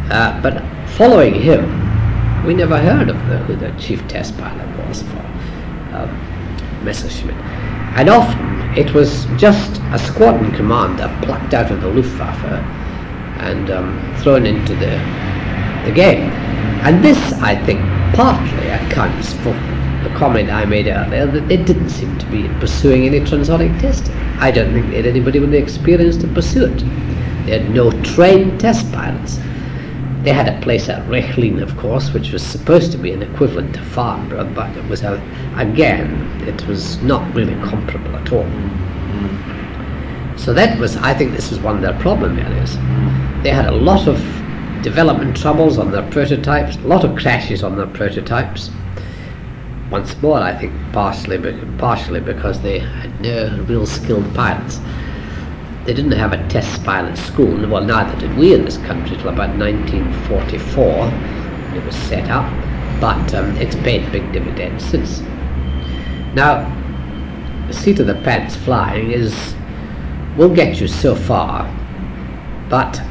Uh, 0.10 0.40
but 0.42 0.64
following 0.92 1.34
him, 1.34 1.66
we 2.46 2.54
never 2.54 2.78
heard 2.78 3.10
of 3.10 3.18
the, 3.28 3.40
who 3.40 3.56
the 3.58 3.72
chief 3.80 4.08
test 4.08 4.38
pilot 4.38 4.88
was 4.88 5.02
for 5.02 5.20
um, 5.98 6.10
Messerschmitt. 6.86 7.36
And 7.98 8.10
often 8.10 8.78
it 8.78 8.94
was 8.94 9.26
just 9.38 9.82
a 9.92 10.00
squadron 10.00 10.52
commander 10.54 11.14
plucked 11.24 11.54
out 11.54 11.72
of 11.72 11.82
the 11.82 11.90
Luftwaffe 11.90 12.87
and 13.40 13.70
um, 13.70 14.16
thrown 14.18 14.46
into 14.46 14.74
the, 14.76 14.98
the 15.86 15.92
game. 15.94 16.30
And 16.84 17.04
this, 17.04 17.18
I 17.42 17.56
think, 17.66 17.80
partly 18.16 18.68
accounts 18.68 19.34
for 19.34 19.54
the 20.04 20.14
comment 20.16 20.50
I 20.50 20.66
made 20.66 20.88
earlier 20.88 21.26
that 21.26 21.48
they 21.48 21.58
didn't 21.58 21.90
seem 21.90 22.18
to 22.20 22.26
be 22.28 22.48
pursuing 22.60 23.06
any 23.06 23.20
transonic 23.20 23.80
testing. 23.82 24.16
I 24.40 24.52
don't 24.52 24.74
think 24.74 24.90
they 24.90 24.98
had 24.98 25.06
anybody 25.06 25.40
with 25.40 25.52
the 25.52 25.58
experience 25.58 26.18
to 26.18 26.28
pursue 26.28 26.66
it. 26.66 26.80
They 27.46 27.60
had 27.60 27.72
no 27.72 27.92
trained 28.04 28.60
test 28.60 28.92
pilots. 28.92 29.40
They 30.24 30.34
had 30.34 30.48
a 30.48 30.60
place 30.62 30.90
at 30.90 31.08
Rechlin, 31.08 31.62
of 31.62 31.76
course, 31.78 32.14
which 32.14 32.32
was 32.32 32.44
supposed 32.44 32.92
to 32.92 32.98
be 32.98 33.12
an 33.12 33.24
equivalent 33.24 33.74
to 33.76 33.82
Farnborough, 33.82 34.52
but 34.54 34.76
it 34.76 34.86
was, 34.90 35.02
a, 35.04 35.22
again, 35.56 36.10
it 36.48 36.68
was 36.68 37.02
not 37.02 37.34
really 37.34 37.56
comparable 37.56 38.16
at 38.16 38.32
all. 38.34 38.46
So 40.38 40.54
that 40.54 40.80
was, 40.80 40.96
I 40.98 41.14
think 41.14 41.34
this 41.34 41.52
is 41.52 41.60
one 41.60 41.76
of 41.76 41.82
their 41.82 42.00
problem 42.00 42.40
areas. 42.40 42.76
They 43.44 43.50
had 43.50 43.66
a 43.66 43.72
lot 43.72 44.08
of 44.08 44.18
development 44.82 45.36
troubles 45.36 45.78
on 45.78 45.92
their 45.92 46.10
prototypes, 46.12 46.76
a 46.78 46.88
lot 46.88 47.04
of 47.04 47.18
crashes 47.18 47.64
on 47.64 47.76
their 47.76 47.88
prototypes. 47.88 48.70
Once 49.92 50.16
more, 50.22 50.40
I 50.40 50.54
think 50.56 50.74
partially, 50.94 51.38
partially 51.78 52.20
because 52.20 52.62
they 52.62 52.80
had 52.80 53.22
no 53.22 53.64
real 53.68 53.86
skilled 53.86 54.34
pilots. 54.36 54.80
They 55.86 55.94
didn't 55.94 56.12
have 56.12 56.34
a 56.34 56.48
test 56.50 56.84
pilot 56.84 57.18
school, 57.18 57.68
well, 57.68 57.84
neither 57.84 58.18
did 58.20 58.38
we 58.38 58.54
in 58.54 58.66
this 58.66 58.78
country 58.78 59.18
till 59.18 59.30
about 59.30 59.58
1944. 59.58 61.12
It 61.76 61.86
was 61.86 61.96
set 61.96 62.30
up, 62.30 62.46
but 63.02 63.34
um, 63.34 63.56
it's 63.58 63.76
paid 63.76 64.12
big 64.12 64.32
dividends 64.34 64.86
since. 64.86 65.22
Now, 66.36 66.72
the 67.68 67.74
seat 67.74 68.00
of 68.00 68.08
the 68.08 68.16
pants 68.16 68.56
flying 68.56 69.12
is 69.12 69.57
will 70.38 70.54
get 70.54 70.80
you 70.80 70.88
so 70.88 71.16
far, 71.16 71.66
but 72.70 73.02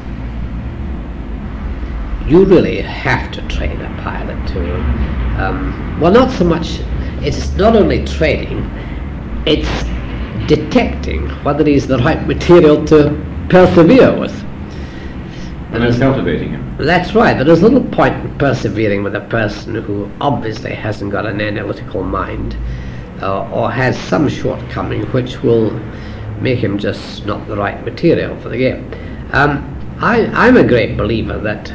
you 2.25 2.45
really 2.45 2.81
have 2.81 3.31
to 3.33 3.41
train 3.47 3.79
a 3.81 4.01
pilot 4.01 4.47
to, 4.49 4.75
um, 5.41 5.99
well, 5.99 6.11
not 6.11 6.31
so 6.31 6.43
much, 6.43 6.79
it's 7.21 7.53
not 7.55 7.75
only 7.75 8.05
training, 8.05 8.59
it's 9.45 9.83
detecting 10.47 11.27
whether 11.43 11.65
he's 11.65 11.87
the 11.87 11.97
right 11.99 12.25
material 12.27 12.83
to 12.85 13.45
persevere 13.49 14.17
with. 14.17 14.43
And 15.71 15.83
it's 15.83 15.97
cultivating 15.97 16.51
him. 16.51 16.77
That's 16.77 17.13
right. 17.13 17.33
There 17.33 17.49
is 17.49 17.61
little 17.61 17.83
point 17.83 18.15
in 18.15 18.37
persevering 18.37 19.03
with 19.03 19.15
a 19.15 19.21
person 19.21 19.75
who 19.75 20.09
obviously 20.21 20.73
hasn't 20.73 21.11
got 21.11 21.25
an 21.25 21.41
analytical 21.41 22.03
mind 22.03 22.55
uh, 23.21 23.49
or 23.51 23.69
has 23.69 23.97
some 23.97 24.29
shortcoming 24.29 25.03
which 25.11 25.41
will 25.43 25.71
make 26.41 26.59
him 26.59 26.77
just 26.77 27.25
not 27.25 27.47
the 27.47 27.55
right 27.55 27.83
material 27.83 28.39
for 28.39 28.49
the 28.49 28.57
game. 28.57 28.91
Um, 29.31 29.97
I, 29.99 30.25
I'm 30.27 30.57
a 30.57 30.63
great 30.63 30.97
believer 30.97 31.37
that 31.39 31.73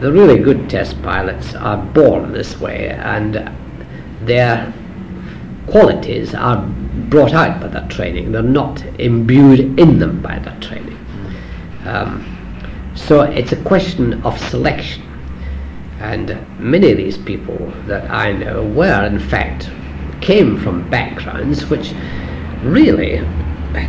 the 0.00 0.12
really 0.12 0.38
good 0.38 0.68
test 0.68 1.00
pilots 1.02 1.54
are 1.54 1.76
born 1.76 2.32
this 2.32 2.58
way 2.60 2.88
and 2.88 3.50
their 4.22 4.72
qualities 5.66 6.34
are 6.34 6.66
brought 7.08 7.32
out 7.32 7.60
by 7.60 7.68
that 7.68 7.90
training. 7.90 8.32
They're 8.32 8.42
not 8.42 8.84
imbued 9.00 9.78
in 9.78 9.98
them 9.98 10.20
by 10.20 10.38
that 10.40 10.60
training. 10.60 10.98
Um, 11.84 12.92
so 12.94 13.22
it's 13.22 13.52
a 13.52 13.62
question 13.62 14.22
of 14.22 14.38
selection. 14.38 15.02
And 16.00 16.36
many 16.58 16.90
of 16.90 16.96
these 16.96 17.16
people 17.16 17.72
that 17.86 18.10
I 18.10 18.32
know 18.32 18.64
were, 18.64 19.04
in 19.06 19.18
fact, 19.18 19.70
came 20.20 20.58
from 20.58 20.88
backgrounds 20.90 21.66
which 21.66 21.92
really 22.62 23.18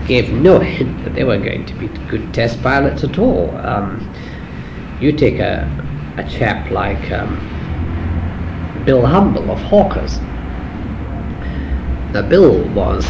gave 0.07 0.31
no 0.31 0.60
hint 0.60 1.03
that 1.03 1.14
they 1.14 1.23
were 1.23 1.38
going 1.38 1.65
to 1.65 1.73
be 1.76 1.88
good 2.10 2.34
test 2.34 2.61
pilots 2.61 3.03
at 3.03 3.18
all. 3.18 3.55
Um, 3.57 4.14
you 4.99 5.11
take 5.11 5.39
a, 5.39 5.68
a 6.18 6.30
chap 6.30 6.72
like 6.72 7.11
um, 7.11 7.35
Bill 8.85 9.05
Humble 9.05 9.49
of 9.51 9.60
Hawkers. 9.60 10.19
Now, 12.14 12.22
Bill 12.22 12.64
was 12.69 13.05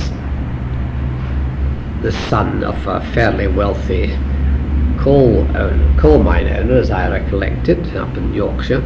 the 2.01 2.11
son 2.29 2.63
of 2.63 2.87
a 2.87 3.01
fairly 3.13 3.47
wealthy 3.47 4.17
coal, 4.97 5.39
owner, 5.57 5.99
coal 5.99 6.23
mine 6.23 6.47
owner, 6.47 6.75
as 6.75 6.91
I 6.91 7.09
recollect 7.09 7.69
it, 7.69 7.95
up 7.95 8.15
in 8.17 8.33
Yorkshire, 8.33 8.83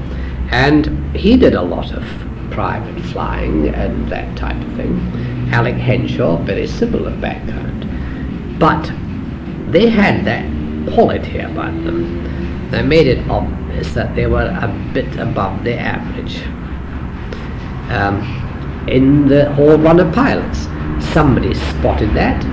and 0.50 1.16
he 1.16 1.38
did 1.38 1.54
a 1.54 1.62
lot 1.62 1.94
of 1.94 2.27
private 2.52 3.02
flying 3.06 3.70
and 3.70 4.08
that 4.10 4.38
type 4.38 4.62
of 4.62 4.76
thing. 4.76 5.00
Alec 5.52 5.76
Henshaw, 5.76 6.38
very 6.44 6.68
similar 6.68 7.16
background. 7.18 7.86
But 8.60 8.92
they 9.72 9.90
had 9.90 10.26
that 10.26 10.46
quality 10.94 11.40
about 11.40 11.74
them 11.84 12.70
that 12.72 12.86
made 12.86 13.08
it 13.08 13.28
obvious 13.30 13.94
that 13.94 14.16
they 14.16 14.28
were 14.28 14.46
a 14.62 14.92
bit 14.94 15.16
above 15.18 15.64
the 15.64 15.78
average 15.78 16.42
um, 17.92 18.22
in 18.88 19.28
the 19.28 19.52
whole 19.54 19.78
run 19.78 20.00
of 20.00 20.14
pilots. 20.14 20.68
Somebody 21.14 21.54
spotted 21.54 22.14
that 22.14 22.44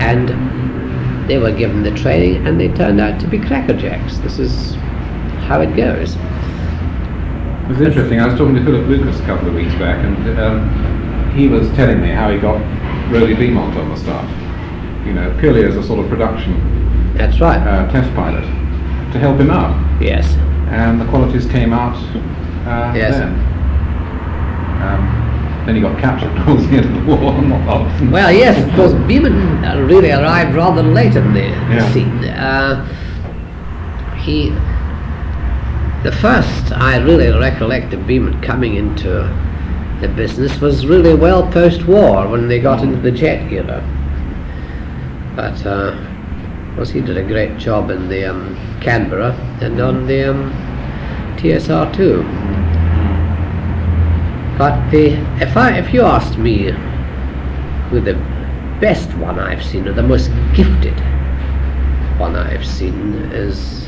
and 0.00 1.28
they 1.28 1.38
were 1.38 1.52
given 1.52 1.82
the 1.82 1.92
training 1.92 2.46
and 2.46 2.60
they 2.60 2.68
turned 2.68 3.00
out 3.00 3.20
to 3.20 3.26
be 3.26 3.38
crackerjacks. 3.38 4.22
This 4.22 4.38
is 4.38 4.74
how 5.46 5.60
it 5.60 5.76
goes. 5.76 6.16
It 7.64 7.68
was 7.68 7.80
interesting. 7.80 8.20
I 8.20 8.26
was 8.26 8.36
talking 8.38 8.54
to 8.56 8.64
Philip 8.64 8.86
Lucas 8.88 9.18
a 9.20 9.24
couple 9.24 9.48
of 9.48 9.54
weeks 9.54 9.74
back, 9.76 10.04
and 10.04 10.38
um, 10.38 11.30
he 11.34 11.48
was 11.48 11.68
telling 11.70 12.00
me 12.00 12.08
how 12.10 12.30
he 12.30 12.38
got 12.38 12.58
Roly 13.10 13.34
Beamont 13.34 13.76
on 13.76 13.88
the 13.88 13.96
staff, 13.96 14.28
you 15.06 15.12
know, 15.12 15.34
purely 15.38 15.64
as 15.64 15.76
a 15.76 15.82
sort 15.82 16.00
of 16.00 16.08
production 16.10 17.14
That's 17.16 17.40
right. 17.40 17.58
uh, 17.58 17.90
test 17.92 18.12
pilot 18.14 18.42
to 19.12 19.18
help 19.18 19.38
him 19.38 19.50
out, 19.50 19.72
yes. 20.02 20.26
and 20.70 21.00
the 21.00 21.04
qualities 21.06 21.46
came 21.46 21.72
out 21.72 21.94
uh, 22.66 22.92
Yes. 22.96 23.14
then. 23.14 23.32
Um, 24.82 25.64
then 25.66 25.76
he 25.76 25.80
got 25.80 25.98
captured 26.00 26.34
towards 26.44 26.66
the 26.68 26.78
end 26.78 26.86
of 26.86 27.06
the 27.06 27.16
war. 27.16 27.32
Well, 28.10 28.32
yes, 28.32 28.58
of 28.66 28.74
course, 28.74 28.92
Beamont 29.06 29.62
uh, 29.64 29.80
really 29.82 30.10
arrived 30.10 30.54
rather 30.56 30.82
late 30.82 31.14
in 31.14 31.32
the 31.32 31.40
Yeah. 31.40 31.92
scene. 31.92 32.24
Uh, 32.24 32.84
he, 34.16 34.50
the 36.02 36.12
first 36.12 36.72
I 36.72 36.96
really 36.98 37.30
recollect 37.30 37.92
of 37.92 38.00
Beamont 38.00 38.42
coming 38.42 38.74
into 38.74 39.08
the 40.00 40.08
business 40.08 40.60
was 40.60 40.84
really 40.84 41.14
well 41.14 41.48
post-war 41.52 42.26
when 42.26 42.48
they 42.48 42.58
got 42.58 42.82
into 42.82 42.98
the 42.98 43.12
jet 43.12 43.52
era. 43.52 43.80
But 45.36 45.64
uh, 45.64 45.96
of 46.68 46.76
course, 46.76 46.90
he 46.90 47.00
did 47.00 47.16
a 47.16 47.22
great 47.22 47.56
job 47.56 47.90
in 47.90 48.08
the 48.08 48.24
um, 48.24 48.56
Canberra 48.80 49.32
and 49.60 49.80
on 49.80 50.06
the 50.08 50.30
um, 50.30 50.50
TSR-2. 51.36 52.22
But 54.58 54.90
the 54.90 55.12
if 55.40 55.56
I 55.56 55.78
if 55.78 55.94
you 55.94 56.02
asked 56.02 56.36
me 56.36 56.72
who 57.90 58.00
the 58.00 58.14
best 58.80 59.14
one 59.18 59.38
I've 59.38 59.64
seen 59.64 59.86
or 59.86 59.92
the 59.92 60.02
most 60.02 60.32
gifted 60.54 60.98
one 62.18 62.34
I've 62.34 62.66
seen 62.66 63.14
is 63.32 63.81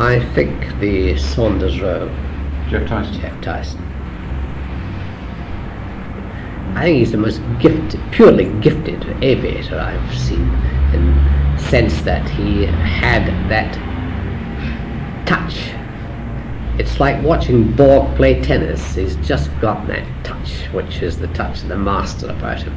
I 0.00 0.18
think 0.34 0.80
the 0.80 1.18
Saunders-Roe 1.18 2.08
Jeff 2.70 2.88
Tyson. 2.88 3.20
Jeff 3.20 3.38
Tyson. 3.42 3.78
I 6.74 6.84
think 6.84 6.98
he's 7.00 7.12
the 7.12 7.18
most 7.18 7.42
gifted, 7.58 8.00
purely 8.10 8.46
gifted 8.60 9.04
aviator 9.22 9.78
I've 9.78 10.18
seen, 10.18 10.48
in 10.94 11.14
the 11.54 11.58
sense 11.58 12.00
that 12.00 12.26
he 12.30 12.64
had 12.64 13.26
that 13.50 13.74
touch. 15.26 15.70
It's 16.80 16.98
like 16.98 17.22
watching 17.22 17.70
Borg 17.76 18.16
play 18.16 18.40
tennis. 18.40 18.94
He's 18.94 19.16
just 19.16 19.50
got 19.60 19.86
that 19.88 20.06
touch, 20.24 20.62
which 20.72 21.02
is 21.02 21.18
the 21.18 21.28
touch 21.34 21.60
of 21.60 21.68
the 21.68 21.76
master 21.76 22.30
about 22.30 22.62
him. 22.62 22.72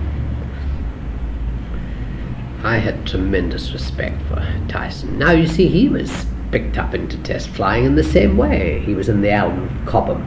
I 2.66 2.80
had 2.80 3.08
tremendous 3.08 3.72
respect 3.72 4.22
for 4.24 4.46
Tyson. 4.68 5.18
Now 5.18 5.32
you 5.32 5.48
see, 5.48 5.70
he 5.70 5.88
was 5.88 6.26
picked 6.54 6.78
up 6.78 6.94
into 6.94 7.18
test 7.24 7.50
flying 7.50 7.84
in 7.84 7.96
the 7.96 8.04
same 8.04 8.38
way. 8.38 8.80
He 8.86 8.94
was 8.94 9.10
in 9.10 9.22
the 9.22 9.32
Alan 9.32 9.68
Cobham 9.88 10.22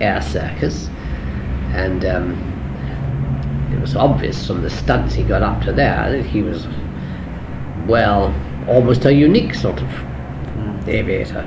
Air 0.00 0.22
Circus, 0.22 0.88
and 1.72 2.04
um, 2.04 3.70
it 3.74 3.80
was 3.80 3.96
obvious 3.96 4.46
from 4.46 4.62
the 4.62 4.70
stunts 4.70 5.14
he 5.14 5.24
got 5.24 5.42
up 5.42 5.60
to 5.64 5.72
there 5.72 6.12
that 6.12 6.24
he 6.24 6.42
was, 6.42 6.68
well, 7.88 8.32
almost 8.68 9.04
a 9.04 9.12
unique 9.12 9.52
sort 9.52 9.82
of 9.82 10.88
aviator. 10.88 11.44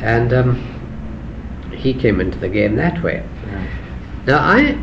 And 0.00 0.32
um, 0.32 1.70
he 1.76 1.92
came 1.92 2.22
into 2.22 2.38
the 2.38 2.48
game 2.48 2.76
that 2.76 3.02
way. 3.02 3.22
Now 4.26 4.38
I, 4.38 4.78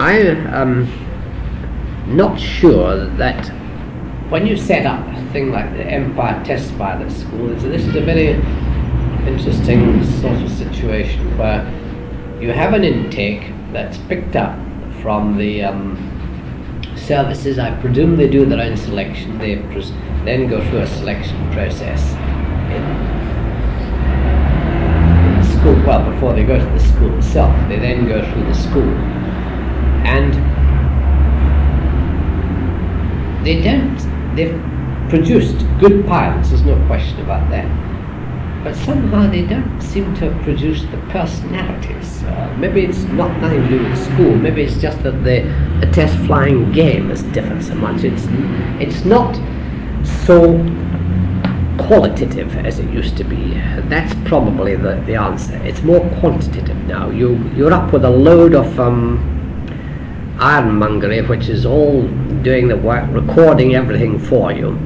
I 0.00 0.18
am 0.18 0.86
not 2.14 2.38
sure 2.38 3.06
that 3.16 3.50
when 4.30 4.46
you 4.46 4.56
set 4.56 4.86
up 4.86 5.04
a 5.08 5.32
thing 5.32 5.50
like 5.50 5.72
the 5.72 5.82
Empire 5.82 6.42
Test 6.44 6.76
Pilot 6.78 7.10
School, 7.10 7.48
this 7.48 7.84
is 7.84 7.96
a 7.96 8.00
very 8.00 8.28
interesting 9.28 10.04
sort 10.20 10.40
of 10.40 10.50
situation 10.52 11.36
where 11.36 11.64
you 12.40 12.52
have 12.52 12.72
an 12.72 12.84
intake 12.84 13.52
that's 13.72 13.98
picked 13.98 14.36
up 14.36 14.56
from 15.02 15.36
the 15.36 15.64
um, 15.64 15.96
services. 16.96 17.58
I 17.58 17.72
presume 17.80 18.16
they 18.16 18.28
do 18.28 18.46
their 18.46 18.60
own 18.60 18.76
selection. 18.76 19.36
They 19.38 19.56
pres- 19.56 19.90
then 20.24 20.48
go 20.48 20.64
through 20.70 20.82
a 20.82 20.86
selection 20.86 21.36
process 21.52 22.12
in, 22.70 22.84
in 25.26 25.40
the 25.40 25.44
school. 25.58 25.74
Well, 25.84 26.08
before 26.08 26.34
they 26.34 26.44
go 26.44 26.56
to 26.56 26.64
the 26.64 26.78
school 26.78 27.18
itself, 27.18 27.52
they 27.68 27.80
then 27.80 28.06
go 28.06 28.22
through 28.32 28.44
the 28.44 28.54
school, 28.54 28.88
and 30.06 30.34
they 33.44 33.60
don't. 33.60 34.09
They've 34.34 34.60
produced 35.08 35.58
good 35.78 36.06
pilots. 36.06 36.50
There's 36.50 36.62
no 36.62 36.76
question 36.86 37.20
about 37.20 37.50
that. 37.50 37.68
But 38.62 38.76
somehow 38.76 39.30
they 39.30 39.42
don't 39.42 39.80
seem 39.80 40.14
to 40.16 40.30
have 40.30 40.42
produced 40.42 40.90
the 40.90 40.98
personalities. 41.08 42.22
Uh, 42.24 42.54
maybe 42.58 42.84
it's 42.84 43.04
not 43.04 43.34
nothing 43.40 43.62
to 43.62 43.68
do 43.68 43.82
with 43.82 43.98
school. 43.98 44.34
Maybe 44.36 44.62
it's 44.62 44.76
just 44.76 45.02
that 45.02 45.24
the, 45.24 45.90
test 45.92 46.16
flying 46.26 46.70
game 46.70 47.08
has 47.08 47.22
differed 47.34 47.64
so 47.64 47.74
much. 47.74 48.04
It's 48.04 48.26
it's 48.80 49.04
not 49.04 49.34
so 50.28 50.58
qualitative 51.78 52.54
as 52.58 52.78
it 52.78 52.88
used 52.90 53.16
to 53.16 53.24
be. 53.24 53.54
That's 53.88 54.14
probably 54.28 54.76
the, 54.76 55.02
the 55.06 55.16
answer. 55.16 55.56
It's 55.64 55.82
more 55.82 56.00
quantitative 56.20 56.76
now. 56.86 57.10
You 57.10 57.36
you're 57.56 57.72
up 57.72 57.92
with 57.92 58.04
a 58.04 58.10
load 58.10 58.54
of 58.54 58.78
um, 58.78 59.39
ironmongery, 60.40 61.20
which 61.22 61.48
is 61.48 61.66
all 61.66 62.08
doing 62.42 62.68
the 62.68 62.76
work, 62.76 63.06
recording 63.10 63.74
everything 63.74 64.18
for 64.18 64.52
you. 64.52 64.78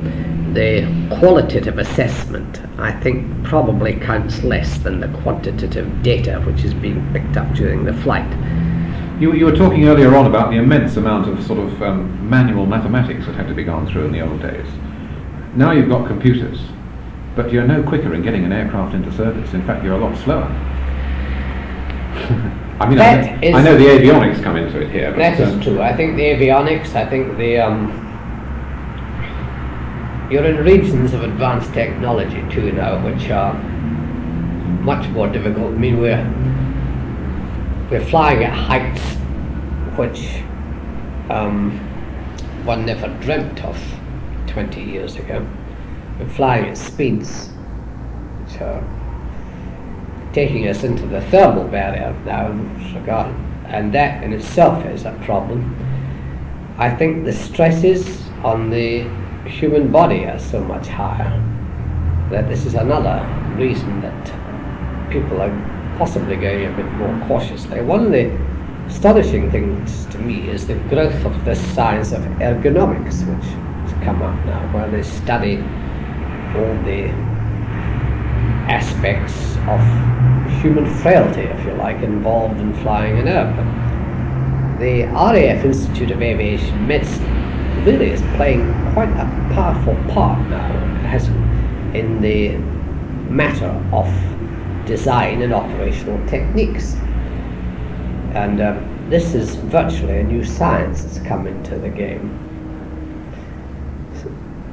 The 0.53 0.87
qualitative 1.19 1.79
assessment, 1.79 2.61
I 2.79 2.93
think, 3.01 3.45
probably 3.45 3.95
counts 3.95 4.43
less 4.43 4.79
than 4.79 5.01
the 5.01 5.09
quantitative 5.23 6.03
data 6.03 6.41
which 6.41 6.65
is 6.65 6.75
being 6.75 7.13
picked 7.13 7.37
up 7.37 7.53
during 7.55 7.85
the 7.85 7.95
flight. 7.95 8.31
You, 9.21 9.33
you 9.33 9.45
were 9.45 9.57
talking 9.57 9.87
earlier 9.87 10.15
on 10.17 10.27
about 10.27 10.51
the 10.51 10.57
immense 10.57 10.97
amount 10.97 11.29
of 11.29 11.45
sort 11.45 11.61
of 11.61 11.83
um, 11.83 12.29
manual 12.29 12.67
mathematics 12.67 13.27
that 13.27 13.37
had 13.37 13.47
to 13.47 13.55
be 13.55 13.63
gone 13.63 13.87
through 13.87 14.07
in 14.07 14.13
the 14.13 14.21
old 14.21 14.43
days. 14.43 14.67
Now 15.55 15.71
you've 15.71 15.89
got 15.89 16.09
computers, 16.09 16.61
but 17.37 17.53
you're 17.53 17.67
no 17.67 17.81
quicker 17.83 18.13
in 18.15 18.23
getting 18.23 18.45
an 18.45 18.53
aircraft 18.53 18.95
into 18.95 19.13
service. 19.13 19.55
In 19.55 19.65
fact, 19.65 19.85
you're 19.85 19.95
a 19.95 19.99
lot 19.99 20.17
slower. 20.19 20.51
I 22.81 22.89
mean, 22.89 22.99
I, 23.01 23.15
know, 23.15 23.59
I 23.59 23.63
know 23.63 23.77
the 23.77 23.85
avionics 23.85 24.43
come 24.43 24.57
into 24.57 24.81
it 24.81 24.91
here. 24.91 25.11
But, 25.11 25.19
That 25.19 25.41
is 25.41 25.55
um, 25.55 25.61
true. 25.61 25.81
I 25.81 25.97
think 25.97 26.17
the 26.17 26.23
avionics, 26.23 26.95
I 26.95 27.09
think 27.09 27.37
the 27.39 27.59
um, 27.59 27.89
you're 30.31 30.45
in 30.45 30.65
regions 30.65 31.13
of 31.13 31.23
advanced 31.23 31.73
technology 31.73 32.45
too 32.51 32.73
now, 32.73 33.05
which 33.05 33.31
are 33.31 33.55
much 34.83 35.09
more 35.11 35.29
difficult. 35.29 35.75
I 35.75 35.77
mean, 35.77 36.01
we're 36.01 36.25
we're 37.91 38.05
flying 38.05 38.43
at 38.45 38.53
heights 38.53 39.03
which 39.97 40.43
um, 41.31 41.79
one 42.65 42.85
never 42.87 43.09
dreamt 43.21 43.65
of 43.65 43.79
20 44.49 44.83
years 44.83 45.17
ago. 45.17 45.47
We're 46.19 46.29
flying 46.29 46.67
at 46.67 46.77
speeds 46.79 47.49
which 48.41 48.61
are 48.61 48.83
taking 50.35 50.69
us 50.69 50.83
into 50.83 51.07
the 51.07 51.21
thermal 51.31 51.65
barrier 51.69 52.13
now 52.27 52.51
in 52.51 52.75
and 53.67 53.95
that 53.95 54.23
in 54.23 54.33
itself 54.33 54.85
is 54.87 55.05
a 55.05 55.13
problem. 55.25 55.75
I 56.77 56.91
think 56.91 57.25
the 57.25 57.33
stresses 57.33 58.29
on 58.43 58.71
the 58.71 59.09
human 59.49 59.91
body 59.91 60.27
are 60.27 60.39
so 60.39 60.61
much 60.61 60.89
higher 60.89 61.41
that 62.31 62.49
this 62.49 62.67
is 62.67 62.75
another 62.75 63.25
reason 63.57 64.01
that 64.03 65.11
people 65.11 65.41
are 65.41 65.95
possibly 65.99 66.37
going 66.37 66.67
a 66.67 66.77
bit 66.77 66.91
more 66.95 67.27
cautiously. 67.29 67.81
One 67.81 68.07
of 68.07 68.13
the 68.13 68.37
astonishing 68.87 69.51
things 69.51 70.05
to 70.07 70.19
me 70.19 70.49
is 70.49 70.67
the 70.67 70.75
growth 70.89 71.25
of 71.25 71.45
this 71.45 71.61
science 71.75 72.13
of 72.13 72.23
ergonomics, 72.41 73.21
which 73.27 73.47
has 73.47 74.05
come 74.05 74.21
up 74.23 74.35
now, 74.47 74.61
where 74.73 74.91
they 74.91 75.03
study 75.03 75.59
all 76.57 76.75
the 76.85 77.09
aspects 78.69 79.54
of 79.69 79.81
human 80.63 80.87
frailty, 81.01 81.43
if 81.43 81.67
you 81.67 81.73
like, 81.75 82.03
involved 82.03 82.59
in 82.61 82.73
flying 82.83 83.19
an 83.19 83.29
airplane. 83.29 84.79
The 84.79 85.05
RAF 85.13 85.65
Institute 85.65 86.11
of 86.11 86.23
Aviation 86.23 86.87
Medicine 86.87 87.85
really 87.85 88.11
is 88.11 88.23
playing 88.37 88.65
quite 88.93 89.11
a 89.11 89.27
powerful 89.55 89.95
part 90.13 90.39
now 90.49 90.69
has 91.07 91.29
in 91.95 92.21
the 92.21 92.57
matter 93.31 93.71
of 93.93 94.07
design 94.87 95.43
and 95.43 95.53
operational 95.53 96.27
techniques. 96.27 96.95
And 98.35 98.61
um, 98.61 99.09
this 99.11 99.35
is 99.35 99.55
virtually 99.57 100.19
a 100.19 100.25
new 100.25 100.45
science 100.45 101.05
that's 101.05 101.19
come 101.27 101.47
into 101.47 101.79
the 101.79 101.89
game. 101.89 102.41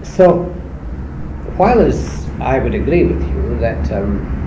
So, 0.03 0.43
while 1.57 1.80
as 1.80 2.27
I 2.39 2.59
would 2.59 2.73
agree 2.73 3.03
with 3.03 3.22
you 3.22 3.59
that 3.59 3.91
um, 3.91 4.40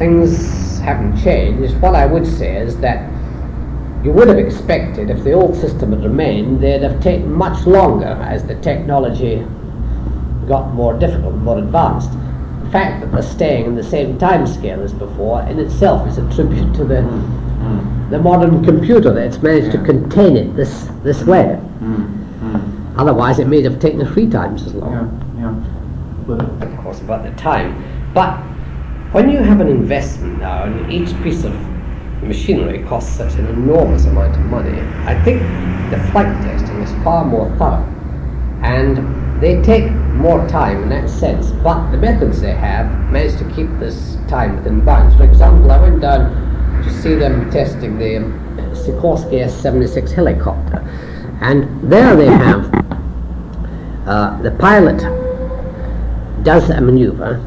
things 0.00 0.78
haven't 0.80 1.22
changed, 1.22 1.76
what 1.76 1.94
I 1.94 2.06
would 2.06 2.26
say 2.26 2.56
is 2.56 2.78
that 2.78 3.08
you 4.02 4.10
would 4.12 4.28
have 4.28 4.38
expected 4.38 5.10
if 5.10 5.22
the 5.22 5.32
old 5.32 5.54
system 5.54 5.92
had 5.92 6.02
remained, 6.02 6.62
they'd 6.62 6.82
have 6.82 7.02
taken 7.02 7.30
much 7.30 7.66
longer 7.66 8.06
as 8.06 8.42
the 8.42 8.54
technology 8.62 9.46
got 10.48 10.72
more 10.72 10.94
difficult, 10.98 11.34
more 11.34 11.58
advanced. 11.58 12.10
The 12.64 12.70
fact 12.70 13.02
that 13.02 13.12
they're 13.12 13.22
staying 13.22 13.66
in 13.66 13.74
the 13.74 13.84
same 13.84 14.16
time 14.16 14.46
scale 14.46 14.82
as 14.82 14.94
before 14.94 15.42
in 15.42 15.58
itself 15.58 16.08
is 16.08 16.16
a 16.16 16.34
tribute 16.34 16.74
to 16.76 16.84
the 16.84 17.02
mm. 17.02 18.10
the 18.10 18.18
modern 18.18 18.64
computer 18.64 19.12
that's 19.12 19.42
managed 19.42 19.70
to 19.72 19.84
contain 19.84 20.36
it 20.36 20.56
this 20.56 20.88
this 21.04 21.22
way. 21.24 21.60
Mm. 21.80 22.40
Mm. 22.40 22.98
Otherwise, 22.98 23.38
it 23.38 23.48
may 23.48 23.62
have 23.62 23.78
taken 23.80 24.06
three 24.06 24.28
times 24.30 24.62
as 24.66 24.74
long. 24.74 24.92
Yeah, 24.92 25.42
yeah. 25.42 25.52
But 26.26 26.68
Of 26.68 26.78
course, 26.78 27.00
about 27.00 27.22
the 27.24 27.32
time. 27.32 27.70
But 28.14 28.40
when 29.12 29.28
you 29.28 29.38
have 29.38 29.60
an 29.60 29.68
investment 29.68 30.38
now, 30.38 30.64
and 30.64 30.92
each 30.92 31.20
piece 31.22 31.44
of 31.44 31.52
machinery 32.22 32.84
costs 32.84 33.16
such 33.16 33.34
an 33.34 33.46
enormous 33.46 34.06
amount 34.06 34.36
of 34.36 34.42
money, 34.46 34.78
I 35.04 35.20
think 35.24 35.40
the 35.90 35.98
flight 36.12 36.32
testing 36.42 36.80
is 36.80 36.92
far 37.02 37.24
more 37.24 37.50
thorough, 37.56 37.84
and 38.62 39.42
they 39.42 39.60
take 39.62 39.90
more 40.14 40.46
time 40.48 40.84
in 40.84 40.88
that 40.90 41.10
sense. 41.10 41.50
But 41.50 41.90
the 41.90 41.96
methods 41.96 42.40
they 42.40 42.52
have 42.52 42.86
manage 43.10 43.36
to 43.38 43.44
keep 43.52 43.68
this 43.80 44.16
time 44.28 44.56
within 44.56 44.84
bounds. 44.84 45.16
For 45.16 45.24
example, 45.24 45.72
I 45.72 45.80
went 45.80 46.02
down 46.02 46.30
to 46.84 46.90
see 47.02 47.14
them 47.16 47.50
testing 47.50 47.98
the 47.98 48.20
Sikorsky 48.76 49.40
S-76 49.40 50.12
helicopter, 50.12 50.86
and 51.40 51.90
there 51.90 52.14
they 52.14 52.26
have 52.26 52.72
uh, 54.06 54.40
the 54.42 54.52
pilot 54.52 54.98
does 56.44 56.70
a 56.70 56.80
maneuver, 56.80 57.44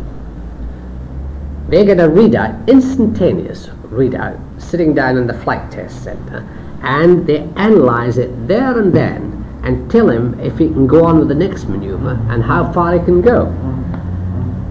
they 1.70 1.86
get 1.86 2.00
a 2.00 2.08
readout, 2.08 2.68
instantaneous 2.68 3.68
readout, 3.88 4.40
sitting 4.62 4.94
down 4.94 5.18
in 5.18 5.28
the 5.28 5.34
flight 5.34 5.72
test 5.72 6.04
center, 6.04 6.48
and 6.82 7.26
they 7.26 7.40
analyze 7.56 8.18
it 8.18 8.48
there 8.48 8.80
and 8.80 8.94
then 8.94 9.34
and 9.64 9.90
tell 9.90 10.10
him 10.10 10.38
if 10.40 10.58
he 10.58 10.68
can 10.68 10.86
go 10.86 11.06
on 11.06 11.20
with 11.20 11.30
the 11.30 11.36
next 11.36 11.70
maneuver 11.70 12.20
and 12.30 12.44
how 12.44 12.72
far 12.74 12.98
he 12.98 13.04
can 13.06 13.22
go. 13.22 13.48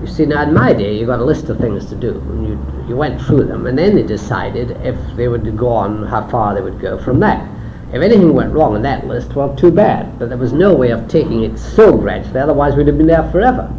You 0.02 0.06
see, 0.06 0.27
now 0.27 0.43
in 0.43 0.52
my 0.52 0.73
day, 0.73 0.98
you 0.98 1.06
got 1.06 1.20
a 1.20 1.24
list 1.24 1.48
of 1.48 1.59
things 1.59 1.86
to 1.86 1.97
do, 1.97 2.10
and 2.10 2.47
you, 2.47 2.86
you 2.89 2.97
went 2.97 3.20
through 3.23 3.44
them, 3.44 3.66
and 3.66 3.78
then 3.78 3.94
they 3.94 4.02
decided 4.02 4.73
if 4.85 4.97
they 5.16 5.28
would 5.28 5.56
go 5.56 5.69
on, 5.69 6.05
how 6.06 6.28
far 6.28 6.55
they 6.55 6.60
would 6.60 6.81
go 6.81 6.98
from 6.98 7.20
that. 7.20 7.48
If 7.93 8.02
anything 8.02 8.35
went 8.35 8.52
wrong 8.52 8.74
in 8.74 8.82
that 8.82 9.06
list, 9.06 9.35
well, 9.35 9.55
too 9.55 9.70
bad. 9.70 10.19
But 10.19 10.28
there 10.28 10.39
was 10.39 10.52
no 10.52 10.74
way 10.74 10.90
of 10.90 11.09
taking 11.09 11.44
it 11.44 11.59
so 11.59 11.97
gradually, 11.97 12.40
otherwise 12.40 12.74
we'd 12.74 12.86
have 12.89 12.98
been 12.98 13.06
there 13.06 13.31
forever. 13.31 13.73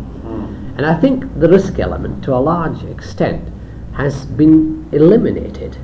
And 0.75 0.85
I 0.85 0.99
think 0.99 1.39
the 1.39 1.47
risk 1.47 1.79
element, 1.79 2.23
to 2.25 2.33
a 2.35 2.37
large 2.41 2.83
extent, 2.83 3.47
has 3.93 4.25
been 4.25 4.87
eliminated 4.91 5.77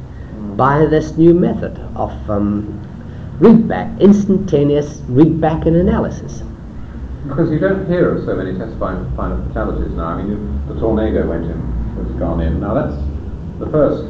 by 0.57 0.85
this 0.85 1.15
new 1.15 1.33
method 1.33 1.77
of 1.95 2.11
um, 2.29 2.79
readback, 3.39 3.99
instantaneous 3.99 4.97
readback 5.01 5.65
and 5.67 5.75
analysis. 5.75 6.43
Because 7.27 7.51
you 7.51 7.59
don't 7.59 7.87
hear 7.87 8.15
of 8.15 8.25
so 8.25 8.35
many 8.35 8.57
test 8.57 8.77
fatalities 8.79 9.91
now. 9.91 10.05
I 10.05 10.23
mean, 10.23 10.67
the 10.67 10.79
tornado 10.79 11.27
went 11.29 11.45
in, 11.45 11.61
has 12.03 12.11
gone 12.19 12.41
in. 12.41 12.59
Now 12.59 12.73
that's 12.73 12.95
the 13.59 13.67
first 13.67 14.05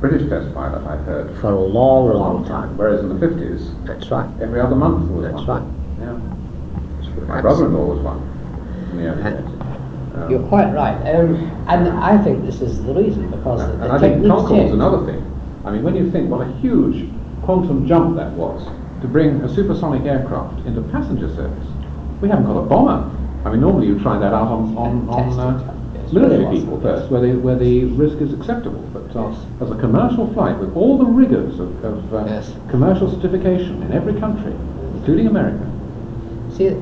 British 0.00 0.28
test 0.28 0.52
pilot 0.54 0.84
I've 0.86 1.04
heard 1.04 1.38
For 1.40 1.52
a 1.52 1.60
long, 1.60 2.08
for 2.08 2.12
a 2.12 2.18
long 2.18 2.44
time. 2.44 2.76
Whereas 2.76 3.00
in 3.00 3.08
the 3.08 3.26
50s, 3.26 3.86
That's 3.86 4.10
right. 4.10 4.28
every 4.40 4.60
other 4.60 4.74
month 4.74 5.10
was 5.10 5.24
That's 5.24 5.46
one. 5.46 5.46
right. 5.46 5.64
Yeah. 6.00 7.26
My 7.26 7.40
brother-in-law 7.40 7.94
was 7.94 8.00
one 8.00 8.36
in 8.98 9.65
Um, 10.16 10.30
You're 10.30 10.46
quite 10.48 10.72
right. 10.72 10.96
Um, 11.14 11.36
and 11.68 11.88
I 11.88 12.22
think 12.22 12.44
this 12.44 12.60
is 12.62 12.82
the 12.84 12.94
reason, 12.94 13.30
because 13.30 13.60
and 13.62 13.82
the 13.82 13.92
I 13.92 13.98
think 13.98 14.22
change. 14.48 14.72
another 14.72 15.04
thing. 15.04 15.22
I 15.64 15.70
mean, 15.70 15.82
when 15.82 15.94
you 15.94 16.10
think 16.10 16.30
what 16.30 16.46
a 16.46 16.50
huge 16.58 17.08
quantum 17.42 17.86
jump 17.86 18.16
that 18.16 18.32
was 18.32 18.66
to 19.02 19.08
bring 19.08 19.40
a 19.42 19.54
supersonic 19.54 20.04
aircraft 20.06 20.66
into 20.66 20.80
passenger 20.90 21.28
service. 21.34 21.68
We 22.20 22.28
haven't 22.28 22.46
got 22.46 22.56
a 22.58 22.62
bomber. 22.62 23.10
I 23.44 23.50
mean, 23.50 23.60
normally 23.60 23.86
you 23.88 24.00
try 24.00 24.18
that 24.18 24.32
out 24.32 24.48
on, 24.48 24.76
on, 24.76 25.08
on 25.08 25.38
uh, 25.38 25.74
yes. 25.94 26.12
military 26.12 26.44
Really 26.44 26.60
people 26.60 26.80
first, 26.80 27.10
where, 27.10 27.20
the 27.20 27.34
where 27.38 27.56
the 27.56 27.84
risk 27.84 28.18
is 28.18 28.32
acceptable. 28.32 28.80
But 28.92 29.14
uh, 29.14 29.28
Yes. 29.30 29.46
as 29.60 29.70
a 29.70 29.76
commercial 29.78 30.32
flight, 30.32 30.58
with 30.58 30.74
all 30.74 30.96
the 30.98 31.04
rigors 31.04 31.60
of, 31.60 31.84
of 31.84 32.14
uh, 32.14 32.24
Yes. 32.26 32.52
commercial 32.70 33.10
certification 33.10 33.82
in 33.82 33.92
every 33.92 34.18
country, 34.18 34.54
including 34.94 35.26
America, 35.26 35.64
See, 36.56 36.74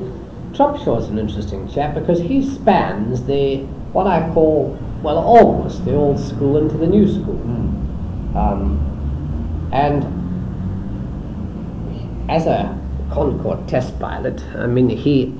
Trubshaw's 0.55 1.09
an 1.09 1.19
interesting 1.19 1.67
chap 1.67 1.93
because 1.95 2.19
he 2.19 2.41
spans 2.41 3.23
the 3.25 3.65
what 3.91 4.07
I 4.07 4.29
call, 4.33 4.77
well, 5.03 5.17
almost 5.17 5.83
the 5.85 5.95
old 5.95 6.19
school 6.19 6.57
into 6.57 6.77
the 6.77 6.87
new 6.87 7.07
school. 7.07 7.41
Um, 8.35 9.69
and 9.73 10.03
as 12.29 12.45
a 12.45 12.77
Concorde 13.11 13.67
test 13.67 13.97
pilot, 13.99 14.43
I 14.55 14.65
mean, 14.67 14.89
he 14.89 15.33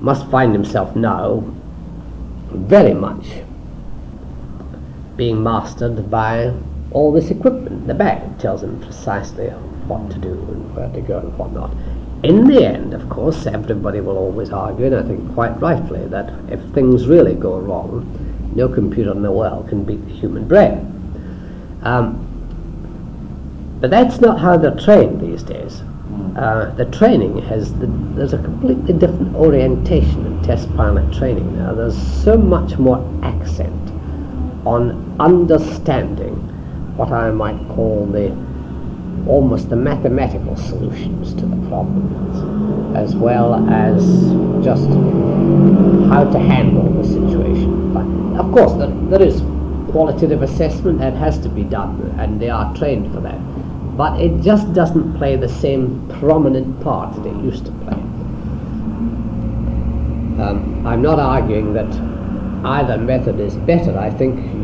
must 0.00 0.28
find 0.30 0.52
himself 0.52 0.94
now 0.94 1.42
very 2.50 2.94
much 2.94 3.26
being 5.16 5.42
mastered 5.42 6.10
by 6.10 6.54
all 6.90 7.12
this 7.12 7.30
equipment. 7.30 7.86
The 7.86 7.94
bag 7.94 8.38
tells 8.38 8.62
him 8.62 8.80
precisely 8.80 9.48
what 9.86 10.10
to 10.10 10.18
do 10.18 10.32
and 10.32 10.74
where 10.76 10.88
to 10.88 11.00
go 11.00 11.18
and 11.18 11.38
what 11.38 11.52
not. 11.52 11.72
In 12.22 12.46
the 12.46 12.64
end, 12.64 12.94
of 12.94 13.08
course, 13.08 13.46
everybody 13.46 14.00
will 14.00 14.16
always 14.16 14.50
argue, 14.50 14.86
and 14.86 14.94
I 14.94 15.02
think 15.02 15.34
quite 15.34 15.60
rightly, 15.60 16.06
that 16.06 16.32
if 16.48 16.62
things 16.72 17.08
really 17.08 17.34
go 17.34 17.58
wrong, 17.58 18.06
no 18.54 18.68
computer 18.68 19.10
in 19.10 19.22
the 19.22 19.32
world 19.32 19.68
can 19.68 19.82
beat 19.82 20.04
the 20.06 20.12
human 20.12 20.46
brain. 20.46 20.88
Um, 21.82 22.28
but 23.80 23.90
that's 23.90 24.20
not 24.20 24.38
how 24.38 24.56
they're 24.56 24.76
trained 24.76 25.20
these 25.20 25.42
days. 25.42 25.82
Uh, 26.36 26.72
the 26.76 26.84
training 26.86 27.38
has 27.42 27.74
the, 27.74 27.86
there's 28.14 28.34
a 28.34 28.38
completely 28.38 28.94
different 28.94 29.34
orientation 29.34 30.24
in 30.24 30.42
test 30.44 30.72
pilot 30.76 31.12
training 31.12 31.58
now. 31.58 31.74
There's 31.74 31.96
so 32.22 32.36
much 32.36 32.78
more 32.78 32.98
accent 33.24 33.90
on 34.64 35.16
understanding 35.18 36.36
what 36.96 37.10
I 37.10 37.32
might 37.32 37.58
call 37.70 38.06
the 38.06 38.30
almost 39.26 39.70
the 39.70 39.76
mathematical 39.76 40.56
solutions 40.56 41.34
to 41.34 41.46
the 41.46 41.68
problems, 41.68 42.96
as 42.96 43.14
well 43.14 43.54
as 43.68 44.02
just 44.64 44.88
how 46.08 46.28
to 46.30 46.38
handle 46.38 46.90
the 46.90 47.04
situation. 47.08 47.92
But 47.92 48.04
of 48.40 48.52
course, 48.52 48.72
there, 48.74 48.90
there 49.10 49.22
is 49.22 49.42
qualitative 49.90 50.42
assessment 50.42 50.98
that 50.98 51.14
has 51.14 51.38
to 51.38 51.48
be 51.48 51.64
done, 51.64 52.14
and 52.18 52.40
they 52.40 52.50
are 52.50 52.74
trained 52.74 53.12
for 53.12 53.20
that. 53.20 53.38
But 53.96 54.20
it 54.20 54.40
just 54.42 54.72
doesn't 54.72 55.18
play 55.18 55.36
the 55.36 55.48
same 55.48 56.08
prominent 56.20 56.80
part 56.82 57.14
that 57.14 57.26
it 57.26 57.36
used 57.44 57.66
to 57.66 57.72
play. 57.72 57.92
Um, 60.42 60.82
I'm 60.86 61.02
not 61.02 61.18
arguing 61.18 61.74
that 61.74 61.92
either 62.64 62.96
method 62.96 63.38
is 63.38 63.54
better. 63.56 63.98
I 63.98 64.10
think 64.10 64.61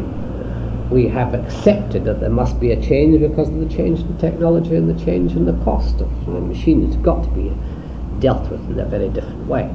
we 0.90 1.06
have 1.08 1.34
accepted 1.34 2.04
that 2.04 2.20
there 2.20 2.30
must 2.30 2.58
be 2.58 2.72
a 2.72 2.82
change 2.82 3.20
because 3.20 3.48
of 3.48 3.58
the 3.58 3.68
change 3.68 4.00
in 4.00 4.18
technology 4.18 4.74
and 4.74 4.88
the 4.88 5.04
change 5.04 5.32
in 5.32 5.44
the 5.44 5.64
cost 5.64 6.00
of 6.00 6.26
the 6.26 6.40
machine. 6.40 6.86
It's 6.86 6.96
got 6.96 7.22
to 7.24 7.30
be 7.30 7.52
dealt 8.20 8.50
with 8.50 8.60
in 8.70 8.80
a 8.80 8.84
very 8.84 9.08
different 9.10 9.46
way. 9.46 9.70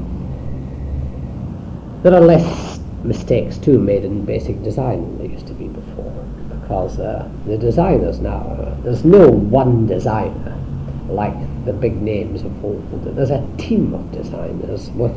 There 2.04 2.14
are 2.14 2.22
less 2.22 2.80
mistakes 3.04 3.58
too 3.58 3.78
made 3.78 4.04
in 4.04 4.26
basic 4.26 4.62
design 4.64 5.02
than 5.02 5.18
there 5.20 5.28
used 5.28 5.48
to 5.48 5.54
be 5.54 5.68
before 5.68 6.12
because 6.50 7.00
uh, 7.00 7.30
the 7.46 7.58
designers 7.58 8.20
now, 8.20 8.40
uh, 8.40 8.82
there's 8.82 9.06
no 9.06 9.30
one 9.30 9.86
designer 9.86 10.58
like 11.10 11.36
the 11.66 11.74
big 11.74 12.02
names 12.02 12.42
of 12.42 12.66
old. 12.66 13.16
There's 13.16 13.30
a 13.30 13.46
team 13.58 13.94
of 13.94 14.12
designers 14.12 14.90
with 14.92 15.14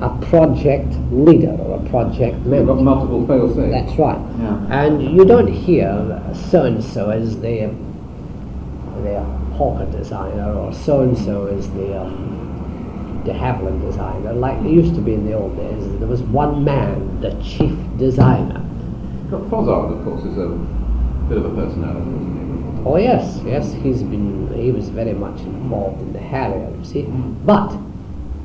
a 0.00 0.08
project 0.30 0.92
leader 1.12 1.50
or 1.50 1.78
a 1.84 1.90
project 1.90 2.36
you've 2.38 2.46
manager. 2.46 2.66
got 2.66 2.82
multiple 2.82 3.26
fail-safes. 3.26 3.70
That's 3.72 3.98
right. 3.98 4.18
Yeah. 4.38 4.84
And 4.84 5.02
you 5.14 5.24
don't 5.24 5.46
hear 5.52 6.22
so 6.34 6.64
and 6.64 6.82
so 6.82 7.10
as 7.10 7.38
the 7.40 7.74
the 9.02 9.20
Hawker 9.56 9.90
designer 9.92 10.52
or 10.52 10.72
so 10.72 11.02
and 11.02 11.16
so 11.16 11.46
as 11.46 11.70
the 11.72 12.00
um, 12.00 13.22
de 13.24 13.32
Havilland 13.32 13.80
designer, 13.82 14.32
like 14.32 14.58
it 14.64 14.70
used 14.70 14.94
to 14.94 15.00
be 15.00 15.12
in 15.14 15.26
the 15.26 15.34
old 15.34 15.56
days. 15.56 15.98
There 15.98 16.08
was 16.08 16.22
one 16.22 16.64
man, 16.64 17.20
the 17.20 17.30
chief 17.42 17.76
designer. 17.98 18.60
Fozard, 19.30 19.96
of 19.98 20.04
course, 20.04 20.24
is 20.24 20.38
a 20.38 20.48
bit 21.28 21.38
of 21.38 21.44
a 21.44 21.50
personality, 21.54 22.00
isn't 22.10 22.76
he? 22.76 22.82
Oh 22.86 22.96
yes, 22.96 23.40
yes, 23.44 23.72
he's 23.74 24.02
been 24.02 24.52
he 24.54 24.72
was 24.72 24.88
very 24.88 25.12
much 25.12 25.40
involved 25.40 26.00
in 26.00 26.12
the 26.14 26.18
Harrier, 26.18 26.74
you 26.76 26.84
see. 26.84 27.02
But 27.44 27.76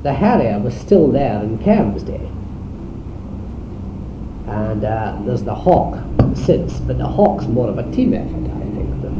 the 0.05 0.13
Harrier 0.13 0.59
was 0.59 0.75
still 0.75 1.11
there 1.11 1.41
in 1.41 1.57
Camm's 1.57 2.03
day. 2.03 2.29
And 4.45 4.85
uh, 4.85 5.17
there's 5.25 5.41
the 5.41 5.55
Hawk 5.55 5.97
since, 6.35 6.79
but 6.81 6.99
the 6.99 7.07
Hawk's 7.07 7.47
more 7.47 7.67
of 7.69 7.79
a 7.79 7.91
team 7.91 8.13
effort, 8.13 8.27
I 8.29 8.59
think. 8.75 9.01
Than 9.01 9.17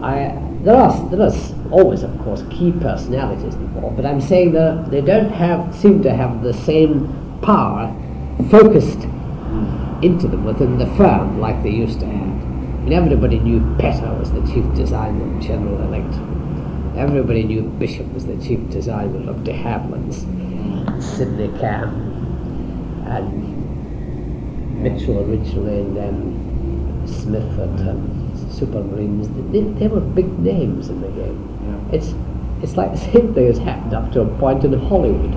I, 0.00 0.38
there 0.62 0.76
are 0.76 1.08
there 1.10 1.26
is 1.26 1.54
always, 1.72 2.04
of 2.04 2.16
course, 2.20 2.44
key 2.48 2.70
personalities 2.70 3.56
involved, 3.56 3.96
but 3.96 4.06
I'm 4.06 4.20
saying 4.20 4.52
that 4.52 4.92
they 4.92 5.00
don't 5.00 5.32
have 5.32 5.74
seem 5.74 6.04
to 6.04 6.14
have 6.14 6.44
the 6.44 6.54
same 6.54 7.08
power 7.42 7.92
focused 8.48 9.08
into 10.02 10.28
them 10.28 10.44
within 10.44 10.78
the 10.78 10.86
firm 10.94 11.40
like 11.40 11.64
they 11.64 11.70
used 11.70 11.98
to 11.98 12.06
have. 12.06 12.14
I 12.14 12.84
mean, 12.84 12.92
everybody 12.92 13.40
knew 13.40 13.74
Petter 13.80 14.14
was 14.14 14.30
the 14.30 14.42
chief 14.42 14.72
designer 14.76 15.34
of 15.34 15.42
General 15.42 15.82
Electric. 15.82 16.35
Everybody 16.96 17.42
knew 17.42 17.62
Bishop 17.62 18.10
was 18.14 18.24
the 18.24 18.36
chief 18.38 18.70
designer 18.70 19.28
of 19.28 19.44
de 19.44 19.52
Havilland's, 19.52 20.24
Sydney 21.04 21.48
Camm, 21.58 23.04
and 23.06 24.82
Mitchell 24.82 25.18
originally, 25.28 25.80
and 25.80 25.96
then 25.96 27.06
Smith 27.06 27.58
and 27.58 27.88
um, 27.88 28.26
Supermarines, 28.48 29.52
they, 29.52 29.60
they 29.78 29.88
were 29.88 30.00
big 30.00 30.38
names 30.38 30.88
in 30.88 31.02
the 31.02 31.08
game. 31.08 31.90
Yeah. 31.90 31.98
It's 31.98 32.14
it's 32.62 32.76
like 32.76 32.92
the 32.92 32.98
same 32.98 33.34
thing 33.34 33.46
has 33.46 33.58
happened 33.58 33.92
up 33.92 34.10
to 34.12 34.22
a 34.22 34.38
point 34.38 34.64
in 34.64 34.72
Hollywood. 34.72 35.34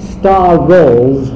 Star 0.00 0.60
roles. 0.60 1.28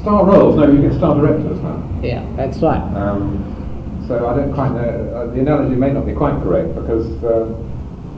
Star 0.00 0.26
roles? 0.26 0.56
No, 0.56 0.70
you 0.70 0.82
get 0.82 0.92
star 0.98 1.14
directors 1.14 1.58
now. 1.60 2.00
Yeah, 2.02 2.30
that's 2.36 2.58
right. 2.58 2.82
Um, 2.94 4.04
so 4.06 4.28
I 4.28 4.36
don't 4.36 4.52
quite 4.52 4.72
know. 4.72 5.14
Uh, 5.14 5.32
the 5.32 5.40
analogy 5.40 5.76
may 5.76 5.92
not 5.92 6.04
be 6.04 6.12
quite 6.12 6.34
correct 6.42 6.74
because 6.74 7.06
uh, 7.24 7.54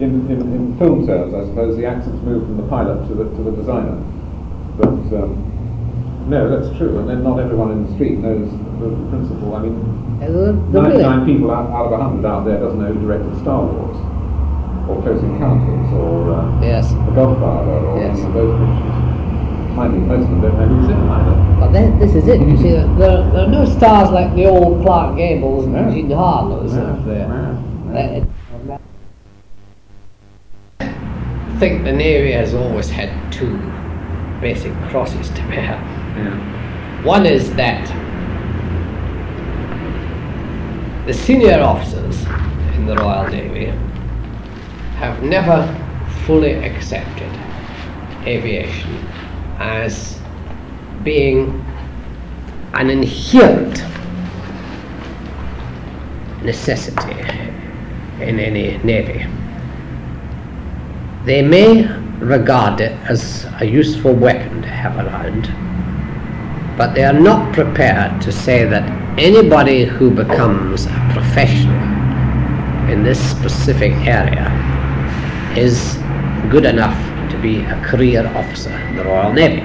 in, 0.00 0.26
in, 0.30 0.40
in 0.54 0.78
film 0.78 1.06
terms, 1.06 1.34
I 1.34 1.44
suppose 1.46 1.76
the 1.76 1.86
accents 1.86 2.20
move 2.22 2.44
from 2.44 2.56
the 2.56 2.66
pilot 2.68 3.06
to 3.08 3.14
the 3.14 3.24
to 3.24 3.42
the 3.42 3.52
designer. 3.52 3.96
But 4.76 4.88
um, 5.14 6.26
no, 6.28 6.48
that's 6.50 6.76
true. 6.76 6.98
And 6.98 7.08
then 7.08 7.22
not 7.22 7.38
everyone 7.38 7.70
in 7.70 7.86
the 7.86 7.94
street 7.94 8.18
knows 8.18 8.50
the, 8.80 8.88
the 8.90 9.08
principle. 9.10 9.54
I 9.54 9.62
mean, 9.62 9.76
Uh, 10.22 10.26
the- 10.26 10.52
the 10.72 10.82
99 10.82 11.20
really- 11.20 11.32
people 11.32 11.50
out, 11.50 11.70
out 11.70 11.86
of 11.86 11.92
100 11.92 12.26
out 12.26 12.44
there 12.44 12.58
doesn't 12.58 12.80
know 12.80 12.92
who 12.92 13.00
directed 13.06 13.36
Star 13.40 13.62
Wars, 13.62 13.96
or 14.88 15.00
Close 15.02 15.22
Encounters, 15.22 15.92
or 15.94 16.32
uh, 16.34 16.60
Yes. 16.60 16.90
The 16.92 17.12
Godfather, 17.14 17.70
or 17.86 17.98
Yes. 18.00 18.18
any 18.18 18.26
of 18.26 18.34
those 18.34 18.54
pictures. 18.58 19.00
Mind 19.76 19.94
you, 19.94 20.00
most 20.06 20.22
of 20.22 20.30
them 20.30 20.40
don't 20.40 20.58
know 20.58 20.66
who's 20.66 20.88
in 20.88 21.00
either. 21.10 21.36
But 21.60 21.70
then, 21.72 21.98
this 21.98 22.14
is 22.14 22.26
it. 22.28 22.40
You 22.40 22.56
see, 22.56 22.70
there, 22.98 23.22
there 23.30 23.44
are 23.46 23.50
no 23.50 23.64
stars 23.64 24.10
like 24.10 24.34
the 24.34 24.46
old 24.46 24.82
Clark 24.82 25.16
Gables 25.16 25.64
and 25.66 25.72
No. 25.74 25.90
Jean 25.90 26.10
Harlow's 26.10 26.72
No, 26.74 26.86
out 26.86 27.04
there. 27.06 27.28
no, 27.28 27.92
no. 27.92 28.26
Think 31.68 31.82
the 31.82 31.92
Navy 31.92 32.32
has 32.32 32.52
always 32.52 32.90
had 32.90 33.10
two 33.32 33.56
basic 34.38 34.74
crosses 34.90 35.30
to 35.30 35.40
bear. 35.48 35.80
Yeah. 36.14 37.02
One 37.02 37.24
is 37.24 37.54
that 37.54 37.86
the 41.06 41.14
senior 41.14 41.62
officers 41.62 42.22
in 42.74 42.84
the 42.84 42.94
Royal 42.96 43.30
Navy 43.30 43.72
have 44.96 45.22
never 45.22 45.58
fully 46.26 46.52
accepted 46.52 47.32
aviation 48.26 48.98
as 49.58 50.20
being 51.02 51.64
an 52.74 52.90
inherent 52.90 53.82
necessity 56.44 57.20
in 58.20 58.38
any 58.38 58.76
navy. 58.84 59.24
They 61.24 61.40
may 61.40 61.86
regard 62.18 62.82
it 62.82 62.92
as 63.08 63.46
a 63.58 63.64
useful 63.64 64.12
weapon 64.12 64.60
to 64.60 64.68
have 64.68 64.94
around, 64.98 65.48
but 66.76 66.92
they 66.94 67.02
are 67.02 67.18
not 67.18 67.54
prepared 67.54 68.20
to 68.20 68.30
say 68.30 68.66
that 68.66 68.82
anybody 69.18 69.86
who 69.86 70.10
becomes 70.10 70.84
a 70.84 71.10
professional 71.14 71.80
in 72.90 73.02
this 73.02 73.18
specific 73.18 73.92
area 74.06 74.50
is 75.56 75.96
good 76.50 76.66
enough 76.66 76.98
to 77.30 77.38
be 77.38 77.60
a 77.60 77.80
career 77.86 78.26
officer 78.36 78.72
in 78.88 78.96
the 78.96 79.04
Royal 79.04 79.32
Navy. 79.32 79.64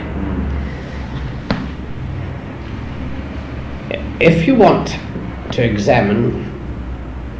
If 4.21 4.47
you 4.47 4.55
want 4.55 4.97
to 5.51 5.61
examine 5.61 6.45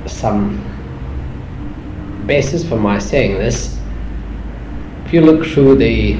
some 0.07 0.57
basis 2.25 2.67
for 2.67 2.77
my 2.77 2.99
saying 2.99 3.37
this, 3.37 3.78
if 5.09 5.13
you 5.15 5.21
look 5.21 5.43
through 5.43 5.75
the 5.75 6.13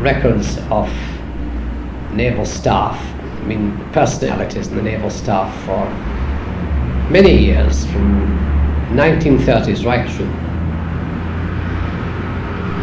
records 0.00 0.58
of 0.72 0.88
naval 2.14 2.44
staff, 2.44 2.98
I 3.00 3.44
mean 3.44 3.78
personalities 3.92 4.66
in 4.66 4.74
the 4.74 4.82
naval 4.82 5.08
staff 5.08 5.48
for 5.64 5.86
many 7.12 7.38
years, 7.38 7.86
from 7.86 8.26
1930s 8.96 9.86
right 9.86 10.04
through, 10.10 10.26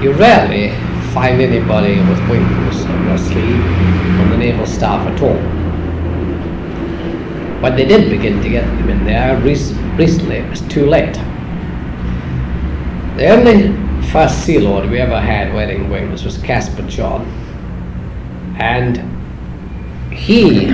you 0.01 0.13
rarely 0.17 0.69
find 1.11 1.41
anybody 1.41 1.99
with 1.99 2.29
wings 2.29 2.85
on 2.85 3.05
their 3.05 3.17
sleeve 3.17 4.21
on 4.21 4.29
the 4.29 4.37
naval 4.37 4.65
staff 4.65 5.05
at 5.05 5.21
all. 5.21 5.35
But 7.61 7.75
they 7.75 7.83
did 7.83 8.09
begin 8.09 8.41
to 8.41 8.47
get 8.47 8.63
them 8.63 8.89
in 8.89 9.03
there 9.03 9.35
rec- 9.39 9.99
recently, 9.99 10.37
it 10.37 10.49
was 10.49 10.61
too 10.69 10.85
late. 10.85 11.15
The 13.17 13.27
only 13.27 13.88
first 14.11 14.43
Sea 14.43 14.57
Lord 14.57 14.89
we 14.89 14.99
ever 14.99 15.19
had 15.19 15.53
wearing 15.53 15.87
wings 15.87 16.23
was 16.23 16.39
Caspar 16.39 16.81
John. 16.87 17.25
And 18.57 18.97
he, 20.11 20.73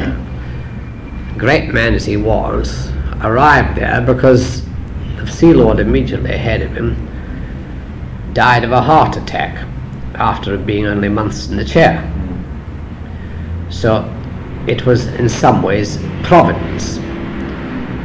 great 1.38 1.74
man 1.74 1.94
as 1.94 2.06
he 2.06 2.16
was, 2.16 2.90
arrived 3.22 3.78
there 3.78 4.02
because 4.02 4.66
the 5.18 5.28
Sea 5.28 5.54
Lord 5.54 5.80
immediately 5.80 6.32
ahead 6.32 6.62
of 6.62 6.78
him 6.78 6.96
died 8.34 8.64
of 8.64 8.72
a 8.72 8.82
heart 8.82 9.18
attack 9.18 9.68
after 10.14 10.58
being 10.58 10.86
only 10.86 11.10
months 11.10 11.50
in 11.50 11.58
the 11.58 11.66
chair. 11.66 12.02
So 13.70 14.10
it 14.66 14.86
was 14.86 15.08
in 15.08 15.28
some 15.28 15.62
ways 15.62 15.98
Providence 16.24 17.00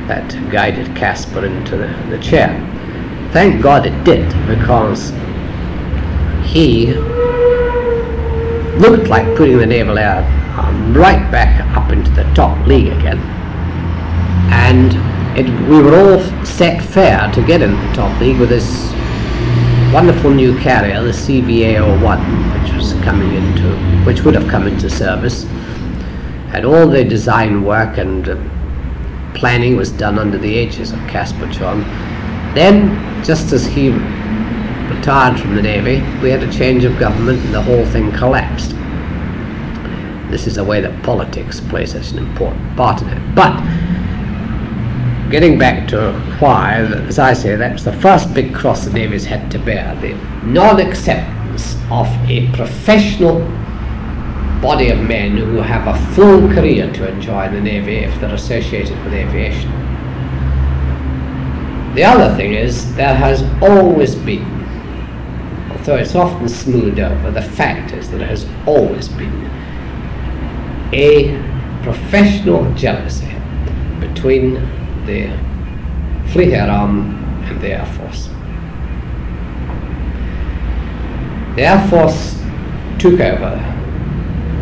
that 0.09 0.29
guided 0.51 0.95
Caspar 0.97 1.45
into 1.45 1.77
the, 1.77 1.87
the 2.09 2.19
chair. 2.19 2.67
Thank 3.33 3.63
God 3.63 3.87
it 3.87 4.05
did, 4.05 4.29
because 4.47 5.11
he 6.51 6.95
looked 8.81 9.09
like 9.09 9.37
putting 9.37 9.59
the 9.59 9.67
Naval 9.67 9.99
Air 9.99 10.25
um, 10.59 10.93
right 10.95 11.31
back 11.31 11.61
up 11.77 11.93
into 11.93 12.11
the 12.11 12.25
top 12.35 12.67
league 12.67 12.89
again. 12.89 13.19
And 14.51 14.93
it, 15.39 15.47
we 15.69 15.81
were 15.81 15.95
all 15.95 16.45
set 16.45 16.83
fair 16.83 17.31
to 17.33 17.47
get 17.47 17.63
into 17.63 17.77
the 17.87 17.95
top 17.95 18.21
league 18.21 18.41
with 18.41 18.49
this 18.49 18.91
wonderful 19.93 20.31
new 20.31 20.59
carrier, 20.59 21.03
the 21.03 21.11
CVA-01, 21.11 22.63
which 22.63 22.73
was 22.75 22.93
coming 23.05 23.33
into, 23.35 23.69
which 24.05 24.23
would 24.23 24.35
have 24.35 24.49
come 24.49 24.67
into 24.67 24.91
service. 24.91 25.45
And 26.53 26.65
all 26.65 26.89
the 26.89 27.05
design 27.05 27.63
work 27.63 27.97
and 27.97 28.29
uh, 28.29 28.37
planning 29.35 29.77
was 29.77 29.93
done 29.93 30.19
under 30.19 30.37
the 30.37 30.49
aegis 30.49 30.91
of 30.91 30.99
Caspar 31.07 31.47
John. 31.47 31.85
Then, 32.55 33.25
just 33.25 33.53
as 33.53 33.65
he 33.65 33.91
retired 33.91 35.39
from 35.39 35.55
the 35.55 35.63
Navy, 35.63 36.03
we 36.21 36.31
had 36.31 36.43
a 36.43 36.53
change 36.53 36.85
of 36.85 36.99
government 36.99 37.39
and 37.45 37.55
the 37.55 37.63
whole 37.63 37.85
thing 37.87 38.11
collapsed. 38.13 38.75
This 40.31 40.47
is 40.47 40.57
the 40.57 40.65
way 40.65 40.81
that 40.81 41.03
politics 41.03 41.61
plays 41.61 41.93
such 41.93 42.13
an 42.13 42.19
important 42.19 42.77
part 42.77 43.03
in 43.03 43.09
it. 43.09 43.35
But, 43.35 43.57
getting 45.31 45.59
back 45.59 45.89
to 45.89 46.13
why, 46.41 46.75
as 47.07 47.19
I 47.19 47.35
say, 47.35 47.55
that's 47.57 47.85
the 47.85 47.93
first 47.93 48.35
big 48.35 48.55
cross 48.55 48.85
the 48.85 48.93
Navy's 48.93 49.25
had 49.25 49.51
to 49.53 49.59
bear 49.59 49.95
the 50.01 50.15
non 50.47 50.81
acceptance 50.81 51.77
of 51.91 52.07
a 52.29 52.51
professional 52.53 53.41
body 54.61 54.91
of 54.91 55.01
men 55.01 55.37
who 55.37 55.57
have 55.57 55.87
a 55.87 56.15
full 56.15 56.49
career 56.53 56.93
to 56.93 57.09
enjoy 57.09 57.47
in 57.47 57.55
the 57.55 57.61
Navy 57.61 57.99
if 57.99 58.21
they're 58.21 58.35
associated 58.35 59.03
with 59.05 59.15
aviation. 59.15 59.80
The 62.01 62.07
other 62.07 62.35
thing 62.35 62.55
is, 62.55 62.95
there 62.95 63.15
has 63.15 63.43
always 63.63 64.15
been, 64.15 64.43
although 65.71 65.97
it's 65.97 66.15
often 66.15 66.49
smoothed 66.49 66.99
over, 66.99 67.31
the 67.31 67.43
fact 67.43 67.93
is 67.93 68.11
that 68.11 68.17
there 68.17 68.27
has 68.27 68.47
always 68.67 69.07
been 69.07 69.45
a 70.95 71.37
professional 71.83 72.73
jealousy 72.73 73.31
between 74.01 74.55
the 75.05 75.29
Fleet 76.33 76.55
Air 76.55 76.71
Arm 76.71 77.23
and 77.45 77.61
the 77.61 77.73
Air 77.73 77.85
Force. 77.85 78.29
The 81.57 81.65
Air 81.65 81.87
Force 81.91 82.43
took 82.99 83.21
over 83.21 83.61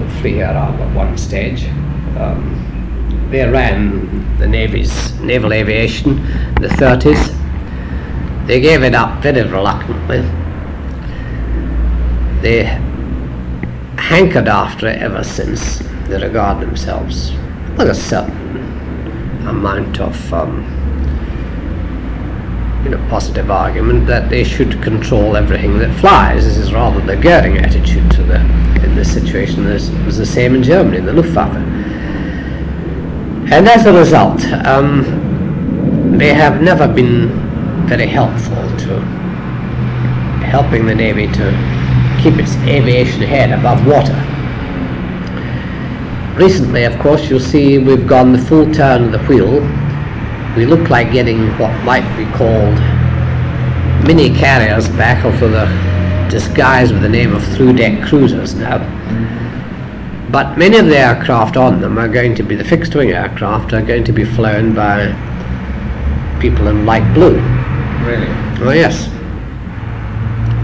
the 0.01 0.11
Fleet 0.21 0.41
Air 0.41 0.57
Arm 0.57 0.75
at 0.81 0.93
one 0.93 1.17
stage. 1.17 1.69
Um, 2.19 2.78
they 3.31 3.47
ran 3.47 4.39
the 4.39 4.47
Navy's 4.47 5.19
naval 5.21 5.53
aviation 5.53 6.19
in 6.19 6.63
the 6.63 6.69
30s. 6.69 7.35
They 8.47 8.61
gave 8.61 8.83
it 8.83 8.95
up 8.95 9.23
very 9.23 9.43
reluctantly. 9.43 10.21
They 12.41 12.65
hankered 13.99 14.49
after 14.49 14.89
it 14.89 15.03
ever 15.03 15.23
since. 15.23 15.79
They 16.09 16.23
regard 16.23 16.61
themselves 16.61 17.33
with 17.77 17.91
a 17.91 17.95
certain 17.95 18.59
amount 19.47 20.01
of 20.01 20.33
um, 20.33 20.65
you 22.85 22.91
know, 22.91 23.09
positive 23.11 23.51
argument 23.51 24.07
that 24.07 24.31
they 24.31 24.45
should 24.45 24.83
control 24.83 25.37
everything 25.37 25.79
that 25.79 25.95
flies. 26.01 26.45
This 26.45 26.57
is 26.57 26.73
rather 26.73 27.01
the 27.03 27.17
Goering 27.17 27.59
attitude 27.59 28.11
to 28.13 28.23
the 28.23 28.41
in 28.83 28.95
this 28.95 29.13
situation. 29.13 29.65
This 29.65 29.91
was 30.07 30.17
the 30.17 30.25
same 30.25 30.55
in 30.55 30.63
Germany 30.63 30.99
in 30.99 31.05
the 31.05 31.13
Luftwaffe. 31.13 31.88
And 33.51 33.67
as 33.67 33.87
a 33.87 33.93
result, 33.93 34.45
um, 34.67 36.17
they 36.19 36.35
have 36.35 36.61
never 36.61 36.87
been 36.87 37.31
very 37.87 38.07
helpful 38.07 38.57
to 38.57 39.01
helping 40.45 40.85
the 40.85 40.95
Navy 40.95 41.27
to 41.29 42.19
keep 42.23 42.35
its 42.35 42.57
aviation 42.69 43.23
head 43.23 43.59
above 43.59 43.87
water. 43.87 44.17
recently, 46.39 46.85
of 46.85 46.97
course, 47.01 47.29
you'll 47.31 47.41
see 47.41 47.79
we've 47.79 48.07
gone 48.07 48.33
the 48.33 48.39
full 48.39 48.71
turn 48.73 49.05
of 49.05 49.13
the 49.13 49.19
wheel. 49.27 49.61
We 50.55 50.67
look 50.67 50.91
like 50.91 51.11
getting 51.11 51.49
what 51.59 51.73
might 51.85 52.07
be 52.17 52.27
called 52.37 52.79
mini 54.07 54.29
carriers 54.29 54.89
back 54.91 55.25
over 55.25 55.49
the 55.49 55.67
disguise 56.31 56.93
with 56.93 57.01
the 57.01 57.09
name 57.09 57.35
of 57.35 57.43
through-deck 57.57 58.07
cruisers 58.07 58.55
now. 58.55 58.79
But 60.31 60.59
many 60.59 60.77
of 60.77 60.87
the 60.87 60.99
aircraft 60.99 61.57
on 61.57 61.81
them 61.81 61.99
are 61.99 62.09
going 62.09 62.35
to 62.35 62.43
be, 62.43 62.55
the 62.55 62.65
fixed-wing 62.65 63.13
aircraft 63.13 63.73
are 63.73 63.81
going 63.81 64.05
to 64.05 64.13
be 64.13 64.25
flown 64.25 64.75
by 64.75 65.15
people 66.39 66.69
in 66.69 66.85
light 66.85 67.15
blue. 67.15 67.37
Really? 68.05 68.29
Oh 68.61 68.73
yes. 68.73 69.09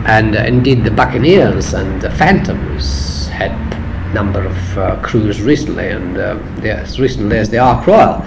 And 0.06 0.36
uh, 0.36 0.40
indeed 0.40 0.84
the 0.84 0.90
Buccaneers 0.90 1.72
and 1.72 2.00
the 2.02 2.10
Phantoms 2.10 3.28
had 3.28 3.52
a 3.52 4.12
number 4.12 4.44
of 4.44 4.78
uh, 4.78 5.00
crews 5.02 5.40
recently, 5.40 5.88
and 5.88 6.18
uh, 6.18 6.38
yes, 6.62 6.98
recently 6.98 7.38
as 7.38 7.48
the 7.48 7.58
Ark 7.58 7.86
Royal, 7.86 8.20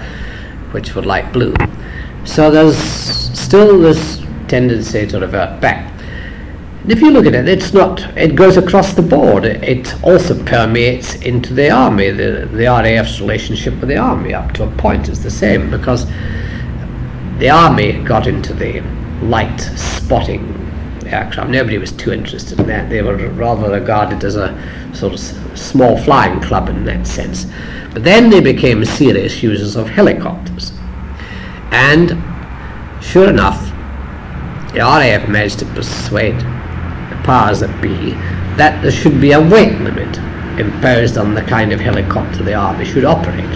which 0.72 0.94
were 0.94 1.02
light 1.02 1.32
blue. 1.32 1.54
So 2.24 2.50
there's 2.50 2.76
still 2.76 3.80
this 3.80 4.20
tendency 4.48 5.06
to 5.06 5.20
revert 5.20 5.60
back. 5.60 5.97
If 6.90 7.02
you 7.02 7.10
look 7.10 7.26
at 7.26 7.34
it, 7.34 7.46
it's 7.46 7.74
not, 7.74 8.00
it 8.16 8.34
goes 8.34 8.56
across 8.56 8.94
the 8.94 9.02
board. 9.02 9.44
It 9.44 10.02
also 10.02 10.42
permeates 10.44 11.16
into 11.16 11.52
the 11.52 11.70
army. 11.70 12.10
The, 12.12 12.48
the 12.50 12.64
RAF's 12.64 13.20
relationship 13.20 13.78
with 13.78 13.90
the 13.90 13.98
army 13.98 14.32
up 14.32 14.52
to 14.52 14.64
a 14.64 14.70
point 14.76 15.10
is 15.10 15.22
the 15.22 15.30
same 15.30 15.70
because 15.70 16.06
the 17.38 17.50
army 17.50 18.02
got 18.04 18.26
into 18.26 18.54
the 18.54 18.80
light 19.20 19.60
spotting 19.60 20.54
aircraft. 21.04 21.50
Nobody 21.50 21.76
was 21.76 21.92
too 21.92 22.10
interested 22.10 22.58
in 22.58 22.66
that. 22.68 22.88
They 22.88 23.02
were 23.02 23.16
rather 23.32 23.70
regarded 23.70 24.24
as 24.24 24.36
a 24.36 24.56
sort 24.94 25.12
of 25.12 25.20
small 25.58 25.98
flying 25.98 26.40
club 26.40 26.70
in 26.70 26.86
that 26.86 27.06
sense. 27.06 27.44
But 27.92 28.02
then 28.02 28.30
they 28.30 28.40
became 28.40 28.82
serious 28.86 29.42
users 29.42 29.76
of 29.76 29.90
helicopters. 29.90 30.72
And 31.70 32.16
sure 33.04 33.28
enough, 33.28 33.60
the 34.72 34.78
RAF 34.78 35.28
managed 35.28 35.58
to 35.58 35.66
persuade 35.66 36.42
powers 37.28 37.60
that 37.60 37.82
be 37.82 38.12
that 38.56 38.80
there 38.82 38.90
should 38.90 39.20
be 39.20 39.32
a 39.32 39.40
weight 39.40 39.78
limit 39.82 40.16
imposed 40.58 41.18
on 41.18 41.34
the 41.34 41.42
kind 41.42 41.72
of 41.72 41.78
helicopter 41.78 42.42
the 42.42 42.54
army 42.54 42.84
should 42.86 43.04
operate. 43.04 43.54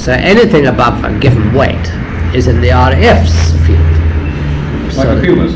So 0.00 0.12
anything 0.12 0.66
above 0.66 1.04
a 1.04 1.16
given 1.20 1.52
weight 1.52 1.86
is 2.34 2.48
in 2.48 2.60
the 2.62 2.70
RAF's 2.70 3.52
field. 3.66 3.78
Like 4.96 5.06
So 5.06 5.20
the 5.20 5.26
Pumas? 5.26 5.54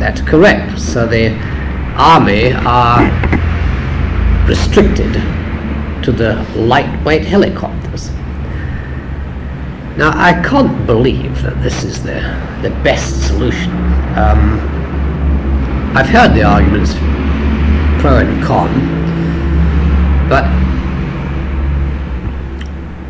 that's 0.00 0.20
correct. 0.20 0.78
So 0.80 1.06
the 1.06 1.30
army 1.96 2.52
are 2.52 3.02
restricted 4.48 5.12
to 6.04 6.10
the 6.12 6.44
lightweight 6.56 7.24
helicopters. 7.24 8.10
Now 9.96 10.10
I 10.14 10.42
can't 10.44 10.86
believe 10.86 11.40
that 11.42 11.62
this 11.62 11.84
is 11.84 12.02
the 12.02 12.18
the 12.62 12.70
best 12.82 13.28
solution. 13.28 13.70
Um, 14.18 14.71
I've 15.94 16.08
heard 16.08 16.34
the 16.34 16.42
arguments 16.42 16.94
pro 18.00 18.16
and 18.16 18.42
con, 18.42 18.70
but 20.26 20.44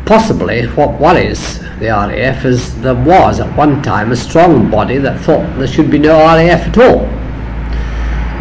possibly 0.05 0.65
what 0.67 0.99
worries 0.99 1.59
the 1.79 1.85
RAF 1.85 2.43
is 2.43 2.77
there 2.81 2.93
was 2.93 3.39
at 3.39 3.57
one 3.57 3.81
time 3.81 4.11
a 4.11 4.17
strong 4.17 4.69
body 4.69 4.97
that 4.97 5.17
thought 5.21 5.57
there 5.57 5.67
should 5.67 5.89
be 5.89 5.97
no 5.97 6.17
RAF 6.17 6.67
at 6.67 6.77
all. 6.77 7.05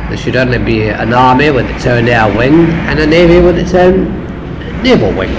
There 0.09 0.17
should 0.17 0.35
only 0.35 0.59
be 0.59 0.89
an 0.89 1.15
army 1.15 1.53
with 1.53 1.71
its 1.71 1.87
own 1.87 2.09
air 2.09 2.27
wing 2.37 2.67
and 2.89 2.99
a 2.99 3.07
navy 3.07 3.41
with 3.41 3.57
its 3.57 3.75
own 3.75 4.27
naval 4.83 5.13
wing. 5.13 5.31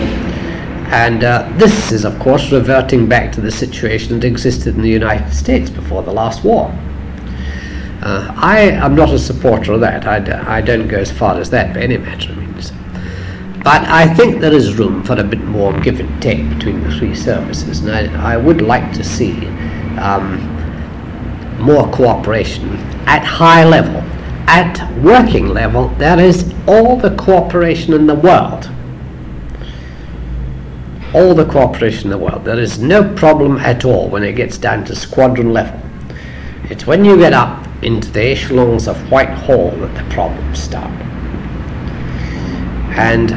And 0.92 1.26
uh, 1.26 1.52
this 1.58 1.92
is, 1.92 2.06
of 2.06 2.18
course, 2.20 2.54
reverting 2.54 3.10
back 3.10 3.34
to 3.34 3.42
the 3.42 3.52
situation 3.52 4.18
that 4.18 4.26
existed 4.26 4.76
in 4.76 4.82
the 4.82 4.90
United 4.90 5.34
States 5.34 5.70
before 5.70 6.04
the 6.04 6.14
last 6.14 6.46
war. 6.46 6.74
Uh, 8.04 8.34
I 8.36 8.60
am 8.60 8.96
not 8.96 9.14
a 9.14 9.18
supporter 9.18 9.72
of 9.72 9.80
that. 9.80 10.06
I, 10.06 10.60
don't 10.60 10.90
go 10.90 10.98
as 10.98 11.10
far 11.10 11.40
as 11.40 11.50
that 11.52 11.74
by 11.74 11.84
any 11.84 11.98
matter 11.98 12.34
of 12.34 12.38
means. 12.38 12.74
But 13.64 13.84
I 13.86 14.14
think 14.14 14.42
there 14.42 14.52
is 14.52 14.78
room 14.78 15.06
for 15.06 15.18
a 15.18 15.24
bit 15.24 15.40
more 15.40 15.72
give 15.80 16.02
and 16.02 16.22
take 16.22 16.50
between 16.50 16.84
the 16.84 16.92
three 16.98 17.16
services, 17.16 17.80
and 17.80 17.92
I, 18.18 18.34
I 18.34 18.36
would 18.36 18.62
like 18.62 18.92
to 18.96 19.06
see 19.06 19.48
um, 20.00 20.38
more 21.62 21.90
cooperation 21.94 22.72
at 23.08 23.24
high 23.24 23.64
level. 23.64 24.02
At 24.50 25.02
working 25.02 25.48
level, 25.48 25.88
there 25.98 26.20
is 26.20 26.54
all 26.68 26.98
the 26.98 27.16
cooperation 27.16 27.94
in 27.94 28.06
the 28.06 28.16
world. 28.16 28.70
All 31.14 31.34
the 31.34 31.46
cooperation 31.46 32.08
in 32.08 32.10
the 32.10 32.18
world. 32.18 32.44
There 32.44 32.60
is 32.60 32.80
no 32.80 33.14
problem 33.16 33.60
at 33.60 33.86
all 33.86 34.10
when 34.10 34.24
it 34.24 34.34
gets 34.34 34.58
down 34.58 34.84
to 34.86 34.96
squadron 34.96 35.54
level. 35.54 35.80
It's 36.66 36.86
when 36.86 37.06
you 37.06 37.18
get 37.18 37.32
up 37.32 37.63
into 37.84 38.12
the 38.12 38.22
echelons 38.22 38.88
of 38.88 38.98
Whitehall 39.12 39.72
that 39.72 39.96
the 39.96 40.14
problems 40.14 40.60
start. 40.60 40.92
And 42.96 43.32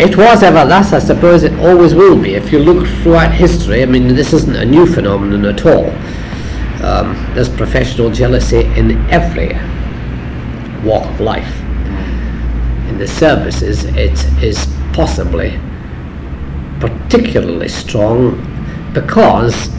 it 0.00 0.16
was 0.16 0.42
ever 0.42 0.66
thus, 0.68 0.92
I 0.92 0.98
suppose 0.98 1.44
it 1.44 1.52
always 1.60 1.94
will 1.94 2.20
be. 2.20 2.34
If 2.34 2.50
you 2.52 2.58
look 2.58 2.86
throughout 3.02 3.32
history, 3.32 3.82
I 3.82 3.86
mean, 3.86 4.08
this 4.08 4.32
isn't 4.32 4.56
a 4.56 4.64
new 4.64 4.86
phenomenon 4.86 5.44
at 5.44 5.64
all. 5.64 5.90
Um, 6.84 7.14
there's 7.34 7.48
professional 7.48 8.10
jealousy 8.10 8.62
in 8.76 8.92
every 9.10 9.54
walk 10.84 11.06
of 11.06 11.20
life. 11.20 11.60
In 12.88 12.98
the 12.98 13.06
services, 13.06 13.84
it 13.84 14.24
is 14.42 14.66
possibly 14.92 15.58
particularly 16.80 17.68
strong 17.68 18.40
because 18.92 19.70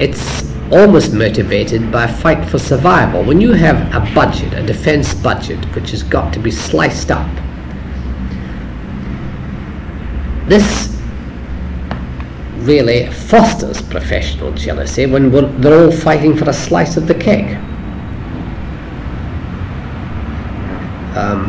it's 0.00 0.53
almost 0.72 1.12
motivated 1.12 1.90
by 1.92 2.04
a 2.04 2.12
fight 2.12 2.48
for 2.48 2.58
survival. 2.58 3.22
When 3.22 3.40
you 3.40 3.52
have 3.52 3.76
a 3.94 4.14
budget, 4.14 4.52
a 4.54 4.62
defense 4.62 5.14
budget, 5.14 5.62
which 5.74 5.90
has 5.90 6.02
got 6.02 6.32
to 6.34 6.40
be 6.40 6.50
sliced 6.50 7.10
up, 7.10 7.28
this 10.48 10.90
really 12.64 13.10
fosters 13.10 13.82
professional 13.82 14.52
jealousy 14.52 15.06
when 15.06 15.30
they're 15.60 15.84
all 15.84 15.92
fighting 15.92 16.36
for 16.36 16.48
a 16.48 16.52
slice 16.52 16.96
of 16.96 17.06
the 17.06 17.14
cake. 17.14 17.56
Um, 21.16 21.48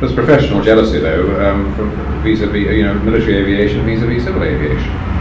There's 0.00 0.14
professional 0.14 0.62
jealousy, 0.62 0.98
though, 0.98 1.38
um, 1.44 1.74
from 1.74 1.90
vis-à-vis, 2.22 2.70
you 2.72 2.84
know, 2.84 2.94
military 2.94 3.36
aviation 3.36 3.84
vis-à-vis 3.84 4.24
civil 4.24 4.42
aviation. 4.42 5.11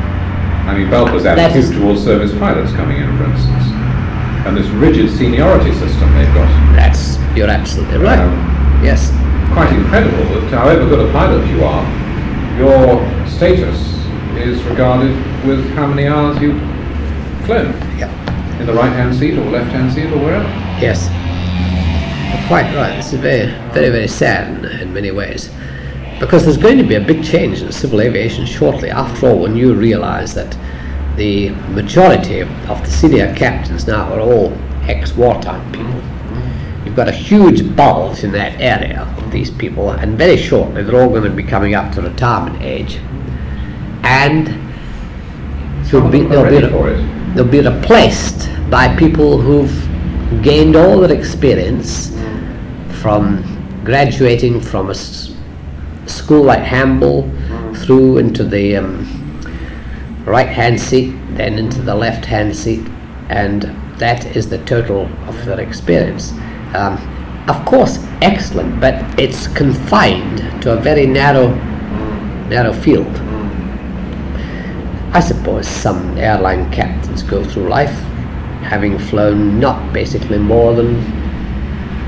I 0.68 0.78
mean, 0.78 0.90
That 0.90 1.38
attitude 1.40 1.56
is- 1.64 1.72
towards 1.72 2.04
service 2.04 2.34
pilots 2.38 2.72
coming 2.74 2.98
in, 2.98 3.18
for 3.18 3.26
instance, 3.26 3.64
and 4.46 4.56
this 4.56 4.68
rigid 4.68 5.10
seniority 5.10 5.72
system 5.74 6.14
they've 6.16 6.34
got. 6.34 6.50
that's 6.76 7.18
you're 7.36 7.50
absolutely 7.50 7.98
right. 7.98 8.20
Um, 8.20 8.80
yes, 8.84 9.12
quite 9.54 9.72
incredible 9.74 10.24
that 10.40 10.54
however 10.54 10.86
good 10.88 11.08
a 11.08 11.12
pilot 11.12 11.46
you 11.48 11.64
are, 11.64 11.86
your 12.58 13.02
status 13.28 13.78
is 14.38 14.62
regarded 14.64 15.16
with 15.46 15.74
how 15.76 15.88
many 15.88 16.08
hours 16.08 16.40
you've 16.42 16.60
flown 17.46 17.74
yeah, 17.98 18.10
in 18.60 18.66
the 18.66 18.74
right-hand 18.74 19.16
seat 19.16 19.38
or 19.38 19.46
left-hand 19.50 19.92
seat 19.92 20.12
or 20.12 20.18
wherever. 20.18 20.48
yes. 20.80 21.10
You're 22.32 22.48
quite 22.48 22.74
right. 22.76 22.96
This 22.96 23.14
is 23.14 23.20
very, 23.20 23.48
very, 23.74 23.90
very 23.90 24.08
sad 24.08 24.64
in 24.82 24.94
many 24.94 25.12
ways, 25.12 25.50
because 26.22 26.46
there's 26.46 26.56
going 26.56 26.78
to 26.78 26.84
be 26.84 26.96
a 26.96 27.02
big 27.02 27.24
change 27.24 27.64
in 27.64 27.72
civil 27.72 28.00
aviation 28.00 28.46
shortly. 28.46 28.92
After 28.92 29.28
all, 29.28 29.40
when 29.40 29.58
you 29.58 29.74
realise 29.74 30.34
that 30.36 30.56
the 31.18 31.50
majority 31.74 32.42
of 32.42 32.50
the 32.68 32.90
senior 32.90 33.34
captains 33.36 33.88
now 33.88 34.14
are 34.14 34.20
all 34.20 34.54
ex-wartime 34.84 35.72
people. 35.72 36.02
You've 36.86 36.96
got 36.96 37.08
a 37.08 37.12
huge 37.12 37.76
bulge 37.76 38.24
in 38.24 38.32
that 38.34 38.62
area 38.62 39.02
of 39.18 39.32
these 39.32 39.50
people, 39.50 39.90
and 39.90 40.16
very 40.18 40.38
shortly 40.38 40.84
they're 40.84 41.02
all 41.02 41.10
going 41.10 41.24
to 41.24 41.30
be 41.32 41.44
coming 41.44 41.74
up 41.74 41.92
to 41.96 42.02
retirement 42.02 42.62
age, 42.62 42.98
and 44.04 44.48
of 45.94 46.12
be, 46.12 46.22
they'll, 46.22 46.50
be, 46.50 47.34
they'll 47.34 47.46
be 47.46 47.62
replaced 47.62 48.50
by 48.70 48.96
people 48.96 49.42
who've 49.42 50.44
gained 50.44 50.76
all 50.76 51.00
their 51.02 51.12
experience 51.18 52.16
from 53.02 53.44
graduating 53.84 54.62
from 54.62 54.92
a 54.92 54.96
school 56.12 56.44
like 56.44 56.62
Hamble 56.62 57.30
through 57.76 58.18
into 58.18 58.44
the 58.44 58.78
um, 58.78 59.06
right 60.26 60.48
hand 60.48 60.80
seat, 60.80 61.16
then 61.32 61.58
into 61.58 61.82
the 61.82 61.96
left 61.96 62.26
hand 62.26 62.56
seat, 62.56 62.86
and 63.30 63.64
that 63.98 64.36
is 64.36 64.50
the 64.50 64.58
total 64.66 65.08
of 65.28 65.46
their 65.46 65.60
experience. 65.60 66.32
Um, 66.74 66.98
of 67.48 67.66
course, 67.66 67.98
excellent, 68.22 68.80
but 68.80 68.96
it's 69.20 69.48
confined 69.48 70.40
to 70.62 70.74
a 70.74 70.78
very 70.78 71.06
narrow, 71.06 71.48
narrow 72.48 72.74
field. 72.74 73.16
I 75.14 75.20
suppose 75.20 75.68
some 75.68 76.18
airline 76.18 76.72
captains 76.72 77.24
go 77.24 77.44
through 77.44 77.68
life 77.68 77.98
having 78.62 78.98
flown 78.98 79.60
not 79.60 79.92
basically 79.92 80.38
more 80.38 80.74
than 80.74 80.96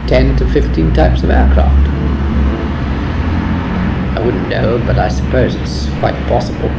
10 0.08 0.38
to 0.38 0.48
15 0.50 0.94
types 0.94 1.24
of 1.24 1.30
aircraft. 1.30 2.03
Wouldn't 4.24 4.50
know, 4.50 4.78
but 4.86 4.98
I 4.98 5.08
suppose 5.10 5.56
it's 5.56 5.90
quite 6.00 6.16
possible. 6.28 6.70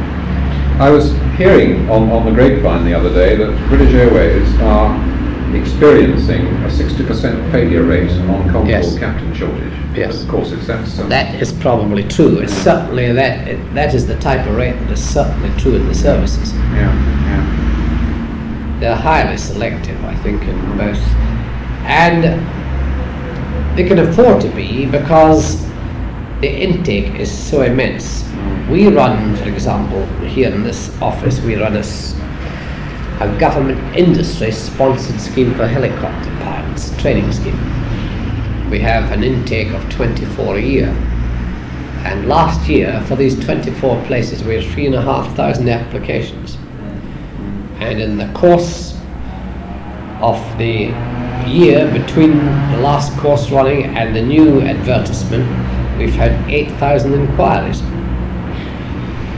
I 0.81 0.89
was 0.89 1.11
hearing 1.37 1.89
on, 1.89 2.09
on 2.11 2.25
the 2.25 2.31
grapevine 2.31 2.83
the 2.85 2.93
other 2.93 3.09
day 3.13 3.35
that 3.37 3.69
British 3.69 3.93
Airways 3.93 4.53
are 4.61 4.93
experiencing 5.55 6.47
a 6.47 6.67
60% 6.67 7.51
failure 7.51 7.83
rate 7.83 8.11
on 8.11 8.43
control 8.43 8.67
Yes. 8.67 8.97
captain 8.99 9.33
shortage. 9.33 9.71
Yes. 9.95 10.21
Of 10.23 10.27
course, 10.29 10.51
it's 10.51 10.67
that's 10.67 10.99
um, 10.99 11.07
That 11.07 11.41
is 11.41 11.53
probably 11.53 12.03
true. 12.03 12.39
It's 12.39 12.51
certainly 12.53 13.13
that 13.13 13.47
it, 13.47 13.73
that 13.73 13.93
is 13.93 14.05
the 14.05 14.17
type 14.19 14.45
of 14.47 14.55
rate 14.57 14.73
that 14.73 14.91
is 14.91 15.01
certainly 15.13 15.49
true 15.57 15.75
in 15.75 15.87
the 15.87 15.95
services. 15.95 16.51
yeah, 16.53 16.93
yeah. 17.29 18.77
They're 18.81 18.95
highly 18.95 19.37
selective, 19.37 20.03
I 20.03 20.15
think, 20.15 20.41
in 20.43 20.77
both, 20.77 20.99
and 21.85 22.23
they 23.77 23.85
can 23.87 23.99
afford 23.99 24.41
to 24.41 24.49
be 24.49 24.85
because 24.85 25.65
the 26.41 26.49
intake 26.49 27.19
is 27.19 27.31
so 27.31 27.61
immense. 27.61 28.23
We 28.69 28.87
run, 28.87 29.35
for 29.37 29.47
example, 29.47 30.05
here 30.25 30.53
in 30.53 30.63
this 30.63 30.89
office, 31.01 31.39
we 31.41 31.55
run 31.55 31.77
a 31.77 33.37
government 33.39 33.79
industry 33.95 34.51
sponsored 34.51 35.19
scheme 35.21 35.53
for 35.55 35.65
helicopter 35.67 36.29
pilots, 36.43 36.95
training 37.01 37.31
scheme. 37.31 37.59
We 38.69 38.79
have 38.79 39.11
an 39.11 39.23
intake 39.23 39.71
of 39.71 39.89
24 39.89 40.57
a 40.57 40.61
year. 40.61 40.87
And 42.05 42.27
last 42.27 42.67
year, 42.67 43.01
for 43.07 43.15
these 43.15 43.39
24 43.45 44.03
places, 44.05 44.43
we 44.43 44.55
had 44.55 44.73
three 44.73 44.85
and 44.85 44.95
a 44.95 45.01
half 45.01 45.33
thousand 45.35 45.69
applications. 45.69 46.57
And 47.79 48.01
in 48.01 48.17
the 48.17 48.27
course 48.33 48.99
of 50.21 50.37
the 50.57 50.93
year 51.47 51.89
between 51.91 52.45
the 52.71 52.77
last 52.77 53.17
course 53.19 53.51
running 53.51 53.95
and 53.97 54.15
the 54.15 54.21
new 54.21 54.61
advertisement, 54.61 55.74
we've 55.97 56.13
had 56.13 56.31
8,000 56.49 57.13
inquiries. 57.13 57.79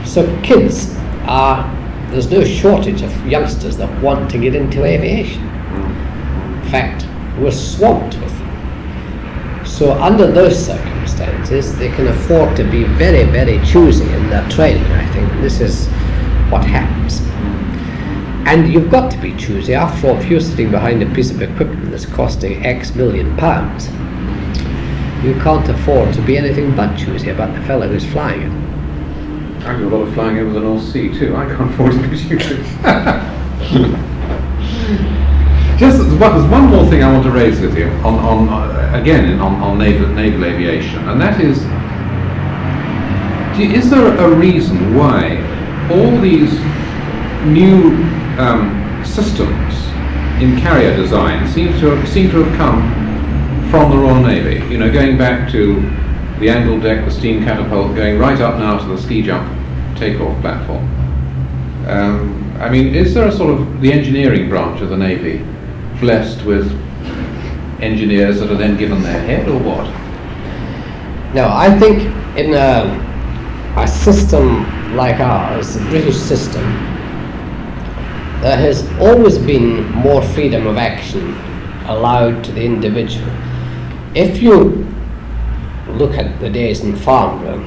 So 0.08 0.26
kids 0.42 0.96
are, 1.24 1.64
there's 2.10 2.30
no 2.30 2.44
shortage 2.44 3.02
of 3.02 3.26
youngsters 3.26 3.76
that 3.76 4.02
want 4.02 4.30
to 4.30 4.38
get 4.38 4.54
into 4.54 4.84
aviation. 4.84 5.42
In 5.42 6.70
fact, 6.70 7.06
we're 7.38 7.50
swamped 7.50 8.16
with 8.18 8.38
them. 8.38 9.66
So 9.66 9.92
under 9.92 10.26
those 10.30 10.66
circumstances, 10.66 11.76
they 11.78 11.90
can 11.90 12.08
afford 12.08 12.56
to 12.56 12.64
be 12.64 12.84
very, 12.84 13.24
very 13.24 13.64
choosy 13.64 14.10
in 14.12 14.30
their 14.30 14.48
training, 14.48 14.84
I 14.92 15.06
think. 15.12 15.30
This 15.40 15.60
is 15.60 15.86
what 16.50 16.64
happens. 16.64 17.20
And 18.48 18.72
you've 18.72 18.90
got 18.90 19.10
to 19.12 19.18
be 19.18 19.36
choosy. 19.36 19.74
After 19.74 20.08
all, 20.08 20.16
if 20.16 20.30
you're 20.30 20.40
sitting 20.40 20.70
behind 20.70 21.02
a 21.02 21.14
piece 21.14 21.30
of 21.30 21.42
equipment 21.42 21.90
that's 21.90 22.06
costing 22.06 22.64
X 22.64 22.94
million 22.94 23.36
pounds, 23.36 23.88
you 25.22 25.34
can't 25.40 25.68
afford 25.68 26.14
to 26.14 26.22
be 26.22 26.36
anything 26.38 26.74
but 26.76 26.96
choosy 26.96 27.30
about 27.30 27.54
the 27.54 27.60
fellow 27.66 27.88
who's 27.88 28.04
flying 28.06 28.42
it. 28.42 29.66
I 29.66 29.76
do 29.76 29.88
a 29.88 29.90
lot 29.90 30.06
of 30.06 30.14
flying 30.14 30.38
over 30.38 30.52
the 30.52 30.60
North 30.60 30.84
Sea 30.84 31.08
too. 31.12 31.34
I 31.34 31.46
can't 31.46 31.72
afford 31.72 31.92
to 31.92 32.08
be 32.08 32.16
choosy. 32.16 32.56
Just 35.78 35.98
there's 35.98 36.44
one, 36.50 36.64
more 36.70 36.88
thing 36.90 37.02
I 37.04 37.12
want 37.12 37.24
to 37.24 37.30
raise 37.30 37.60
with 37.60 37.76
you 37.76 37.86
on, 38.04 38.14
on 38.14 38.48
uh, 38.48 38.90
again 38.94 39.38
on, 39.40 39.54
on 39.62 39.78
naval, 39.78 40.08
naval 40.08 40.44
aviation, 40.44 41.08
and 41.08 41.20
that 41.20 41.40
is: 41.40 41.58
is 43.60 43.90
there 43.90 44.16
a 44.16 44.34
reason 44.34 44.96
why 44.96 45.36
all 45.90 46.20
these 46.20 46.52
new 47.46 47.90
um, 48.38 49.04
systems 49.04 49.88
in 50.42 50.56
carrier 50.60 50.96
design 50.96 51.46
seem 51.48 51.72
to 51.78 51.90
have, 51.90 52.08
seem 52.08 52.30
to 52.30 52.42
have 52.42 52.56
come 52.56 53.07
from 53.70 53.90
the 53.90 53.96
Royal 53.96 54.22
Navy? 54.22 54.64
You 54.72 54.78
know, 54.78 54.90
going 54.90 55.18
back 55.18 55.50
to 55.52 55.80
the 56.40 56.48
angled 56.48 56.82
deck, 56.82 57.04
the 57.04 57.10
steam 57.10 57.44
catapult, 57.44 57.94
going 57.94 58.18
right 58.18 58.40
up 58.40 58.58
now 58.58 58.78
to 58.78 58.84
the 58.86 58.96
ski 58.96 59.22
jump 59.22 59.46
takeoff 59.96 60.40
platform. 60.40 60.84
Um, 61.86 62.56
I 62.60 62.70
mean, 62.70 62.94
is 62.94 63.14
there 63.14 63.28
a 63.28 63.32
sort 63.32 63.50
of 63.50 63.80
the 63.80 63.92
engineering 63.92 64.48
branch 64.48 64.80
of 64.80 64.88
the 64.88 64.96
Navy 64.96 65.44
blessed 66.00 66.44
with 66.44 66.70
engineers 67.80 68.40
that 68.40 68.50
are 68.50 68.56
then 68.56 68.76
given 68.76 69.02
their 69.02 69.20
head, 69.20 69.48
or 69.48 69.58
what? 69.58 69.86
Now, 71.34 71.54
I 71.54 71.76
think 71.78 72.02
in 72.38 72.54
a, 72.54 73.74
a 73.76 73.86
system 73.86 74.96
like 74.96 75.20
ours, 75.20 75.74
the 75.74 75.84
British 75.86 76.16
system, 76.16 76.62
there 78.40 78.56
has 78.56 78.88
always 78.98 79.36
been 79.38 79.90
more 79.92 80.22
freedom 80.22 80.66
of 80.66 80.78
action 80.78 81.36
allowed 81.86 82.44
to 82.44 82.52
the 82.52 82.64
individual. 82.64 83.28
If 84.18 84.42
you 84.42 84.84
look 85.86 86.14
at 86.14 86.40
the 86.40 86.50
days 86.50 86.80
in 86.80 86.96
Farnborough, 86.96 87.64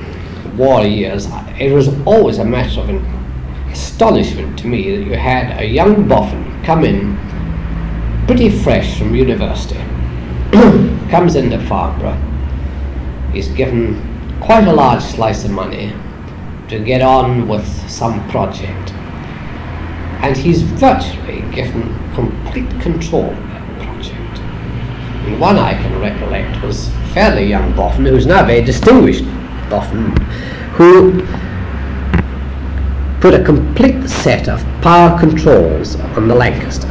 war 0.57 0.85
years, 0.85 1.25
it 1.57 1.71
was 1.71 1.87
always 2.05 2.39
a 2.39 2.43
matter 2.43 2.81
of 2.81 2.89
astonishment 3.71 4.59
to 4.59 4.67
me 4.67 4.97
that 4.97 5.05
you 5.05 5.13
had 5.13 5.57
a 5.61 5.65
young 5.65 6.09
boffin 6.09 6.61
come 6.63 6.83
in 6.83 7.17
pretty 8.27 8.49
fresh 8.49 8.99
from 8.99 9.15
university, 9.15 9.79
comes 11.09 11.37
into 11.37 11.57
Farnborough, 11.67 12.19
is 13.33 13.47
given 13.53 13.95
quite 14.41 14.67
a 14.67 14.73
large 14.73 15.03
slice 15.03 15.45
of 15.45 15.51
money 15.51 15.93
to 16.67 16.83
get 16.83 17.01
on 17.01 17.47
with 17.47 17.65
some 17.89 18.29
project. 18.29 18.91
And 20.21 20.35
he's 20.35 20.63
virtually 20.63 21.43
given 21.55 21.97
complete 22.13 22.69
control. 22.81 23.33
And 25.31 25.39
one 25.39 25.57
I 25.57 25.75
can 25.75 25.97
recollect 26.01 26.61
was 26.61 26.89
a 26.89 27.05
fairly 27.13 27.45
young 27.45 27.73
boffin, 27.73 28.05
who's 28.05 28.25
now 28.25 28.43
a 28.43 28.45
very 28.45 28.61
distinguished 28.61 29.23
boffin, 29.69 30.11
who 30.73 31.25
put 33.21 33.33
a 33.33 33.41
complete 33.41 34.09
set 34.09 34.49
of 34.49 34.61
power 34.81 35.17
controls 35.17 35.95
on 35.95 36.27
the 36.27 36.35
Lancaster. 36.35 36.89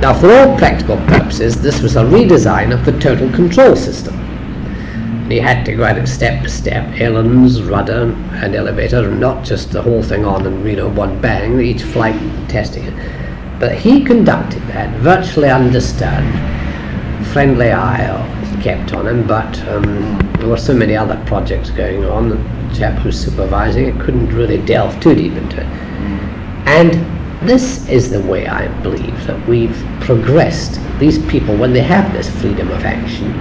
Now, 0.00 0.14
for 0.14 0.32
all 0.32 0.56
practical 0.56 0.96
purposes, 1.08 1.60
this 1.60 1.82
was 1.82 1.96
a 1.96 2.04
redesign 2.04 2.72
of 2.72 2.84
the 2.84 2.96
total 3.00 3.28
control 3.32 3.74
system. 3.74 4.14
He 5.28 5.40
had 5.40 5.66
to 5.66 5.74
go 5.74 5.82
at 5.82 5.98
it 5.98 6.06
step 6.06 6.42
by 6.42 6.48
step, 6.48 6.88
ailerons, 7.00 7.60
rudder, 7.60 8.16
and 8.34 8.54
elevator, 8.54 9.08
and 9.08 9.18
not 9.18 9.44
just 9.44 9.72
the 9.72 9.82
whole 9.82 10.04
thing 10.04 10.24
on 10.24 10.46
and 10.46 10.64
you 10.64 10.76
know 10.76 10.90
one 10.90 11.20
bang, 11.20 11.60
each 11.60 11.82
flight 11.82 12.14
testing 12.48 12.84
it. 12.84 13.58
But 13.58 13.74
he 13.74 14.04
conducted 14.04 14.62
that, 14.68 14.96
virtually 15.00 15.50
undisturbed. 15.50 16.54
Friendly 17.34 17.72
eye 17.72 18.04
kept 18.62 18.94
on 18.94 19.08
him, 19.08 19.26
but 19.26 19.60
um, 19.68 20.18
there 20.38 20.48
were 20.48 20.56
so 20.56 20.72
many 20.72 20.96
other 20.96 21.20
projects 21.26 21.68
going 21.68 22.04
on. 22.04 22.28
The 22.28 22.38
chap 22.74 22.98
who 23.00 23.08
was 23.08 23.20
supervising 23.20 23.88
it 23.88 24.00
couldn't 24.00 24.28
really 24.34 24.58
delve 24.58 24.98
too 25.00 25.14
deep 25.14 25.32
into 25.32 25.60
it. 25.60 25.66
And 26.66 26.92
this 27.46 27.88
is 27.88 28.08
the 28.08 28.20
way 28.20 28.46
I 28.46 28.68
believe 28.82 29.26
that 29.26 29.48
we've 29.48 29.76
progressed. 30.00 30.80
These 30.98 31.18
people, 31.26 31.56
when 31.56 31.72
they 31.72 31.82
have 31.82 32.12
this 32.12 32.30
freedom 32.40 32.70
of 32.70 32.84
action, 32.84 33.32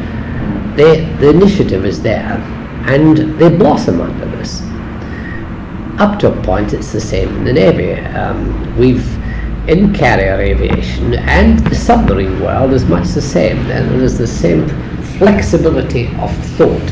they, 0.75 1.05
the 1.19 1.29
initiative 1.29 1.85
is 1.85 2.01
there 2.01 2.41
and 2.87 3.17
they 3.39 3.55
blossom 3.55 4.01
under 4.01 4.25
this. 4.25 4.61
Up 6.01 6.19
to 6.19 6.33
a 6.33 6.43
point, 6.43 6.73
it's 6.73 6.91
the 6.91 6.99
same 6.99 7.29
in 7.37 7.43
the 7.43 7.53
Navy. 7.53 7.93
Um, 7.93 8.75
we've, 8.75 9.05
in 9.67 9.93
carrier 9.93 10.39
aviation 10.41 11.13
and 11.13 11.59
the 11.67 11.75
submarine 11.75 12.41
world, 12.41 12.73
is 12.73 12.85
much 12.85 13.07
the 13.09 13.21
same. 13.21 13.57
And 13.71 13.99
there's 13.99 14.17
the 14.17 14.27
same 14.27 14.67
flexibility 15.17 16.07
of 16.17 16.35
thought 16.57 16.91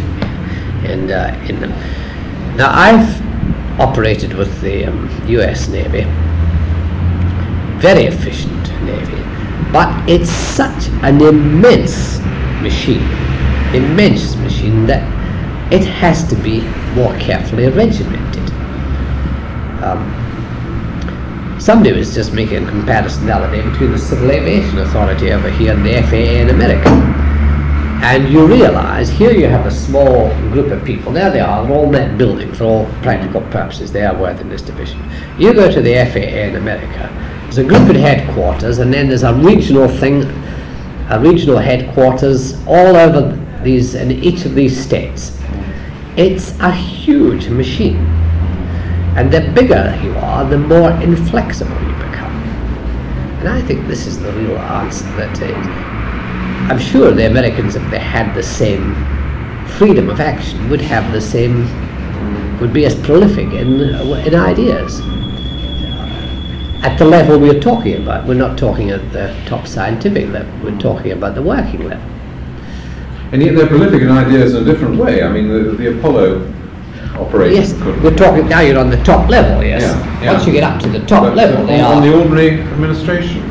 in, 0.85 1.11
uh, 1.11 1.45
in 1.49 1.59
them. 1.59 1.71
Now, 2.55 2.71
I've 2.73 3.21
operated 3.79 4.33
with 4.33 4.61
the 4.61 4.85
um, 4.85 5.09
US 5.27 5.67
Navy, 5.67 6.03
very 7.79 8.05
efficient 8.05 8.71
Navy, 8.83 9.21
but 9.71 10.09
it's 10.09 10.29
such 10.29 10.87
an 11.03 11.21
immense 11.21 12.19
machine, 12.61 13.01
immense 13.73 14.35
machine 14.37 14.85
that 14.85 15.03
it 15.73 15.85
has 15.85 16.27
to 16.29 16.35
be 16.35 16.61
more 16.93 17.15
carefully 17.17 17.67
regimented. 17.69 18.51
Um, 19.81 20.20
somebody 21.61 21.93
was 21.93 22.13
just 22.15 22.33
making 22.33 22.63
a 22.63 22.69
comparison 22.69 23.27
the 23.27 23.35
other 23.35 23.55
day 23.55 23.61
between 23.61 23.91
the 23.91 23.97
Civil 23.97 24.31
Aviation 24.31 24.79
Authority 24.79 25.31
over 25.31 25.49
here 25.49 25.73
and 25.73 25.85
the 25.85 26.01
FAA 26.01 26.41
in 26.41 26.49
America. 26.49 26.89
And 28.03 28.29
you 28.29 28.47
realize 28.47 29.11
here 29.11 29.31
you 29.31 29.45
have 29.45 29.67
a 29.67 29.71
small 29.71 30.29
group 30.49 30.71
of 30.71 30.83
people. 30.83 31.11
There 31.11 31.29
they 31.29 31.39
are, 31.39 31.63
they're 31.63 31.77
all 31.77 31.87
net 31.87 32.17
building 32.17 32.51
for 32.51 32.63
all 32.63 32.85
practical 33.03 33.41
purposes. 33.51 33.91
They 33.91 34.03
are 34.03 34.19
worth 34.19 34.41
in 34.41 34.49
this 34.49 34.63
division. 34.63 34.99
You 35.37 35.53
go 35.53 35.71
to 35.71 35.81
the 35.83 35.93
FAA 36.11 36.49
in 36.49 36.55
America, 36.55 37.09
there's 37.43 37.59
a 37.59 37.63
group 37.63 37.87
at 37.89 37.95
headquarters, 37.95 38.79
and 38.79 38.91
then 38.91 39.07
there's 39.07 39.21
a 39.21 39.35
regional 39.35 39.87
thing, 39.87 40.23
a 41.11 41.19
regional 41.19 41.59
headquarters 41.59 42.59
all 42.65 42.95
over 42.95 43.37
these 43.63 43.93
in 43.93 44.09
each 44.11 44.45
of 44.45 44.55
these 44.55 44.83
states. 44.83 45.37
It's 46.17 46.59
a 46.59 46.71
huge 46.71 47.49
machine. 47.49 48.20
And 49.15 49.31
the 49.31 49.41
bigger 49.53 49.99
you 50.03 50.13
are, 50.15 50.45
the 50.45 50.57
more 50.57 50.91
inflexible 51.01 51.81
you 51.81 51.93
become. 51.95 52.31
And 53.39 53.49
I 53.49 53.61
think 53.61 53.87
this 53.87 54.07
is 54.07 54.21
the 54.21 54.31
real 54.33 54.57
answer 54.57 55.05
that 55.17 55.41
I'm 56.71 56.79
sure 56.79 57.11
the 57.11 57.25
Americans, 57.25 57.75
if 57.75 57.89
they 57.91 57.99
had 57.99 58.33
the 58.33 58.43
same 58.43 58.95
freedom 59.77 60.09
of 60.09 60.21
action 60.21 60.69
would 60.69 60.79
have 60.81 61.11
the 61.11 61.19
same, 61.19 61.65
would 62.61 62.71
be 62.71 62.85
as 62.85 62.95
prolific 63.01 63.51
in, 63.51 63.81
in 63.81 64.35
ideas. 64.35 65.01
At 66.85 66.97
the 66.97 67.05
level 67.05 67.39
we're 67.39 67.59
talking 67.59 68.01
about, 68.01 68.25
we're 68.25 68.35
not 68.35 68.57
talking 68.57 68.91
at 68.91 69.11
the 69.11 69.35
top 69.45 69.67
scientific 69.67 70.29
level, 70.29 70.53
we're 70.63 70.79
talking 70.79 71.11
about 71.11 71.35
the 71.35 71.41
working 71.41 71.87
level. 71.89 72.09
And 73.33 73.41
yet 73.41 73.55
they're 73.55 73.67
prolific 73.67 74.01
in 74.01 74.09
ideas 74.09 74.55
in 74.55 74.63
a 74.63 74.65
different 74.65 74.97
way. 74.97 75.23
I 75.23 75.29
mean, 75.31 75.47
the, 75.47 75.71
the 75.71 75.97
Apollo 75.97 76.53
operation. 77.21 77.55
Yes, 77.61 77.73
could- 77.81 78.01
we're 78.03 78.15
talking, 78.15 78.47
now 78.47 78.61
you're 78.61 78.79
on 78.79 78.89
the 78.89 79.01
top 79.03 79.29
level, 79.29 79.63
yes. 79.63 79.81
Yeah, 79.81 80.23
yeah. 80.23 80.33
Once 80.33 80.45
you 80.45 80.51
get 80.53 80.63
up 80.63 80.81
to 80.81 80.89
the 80.89 80.99
top 81.05 81.23
But, 81.23 81.35
level, 81.35 81.65
they 81.65 81.79
on, 81.81 81.97
on 81.97 82.03
the 82.03 82.13
ordinary 82.15 82.61
administration. 82.61 83.43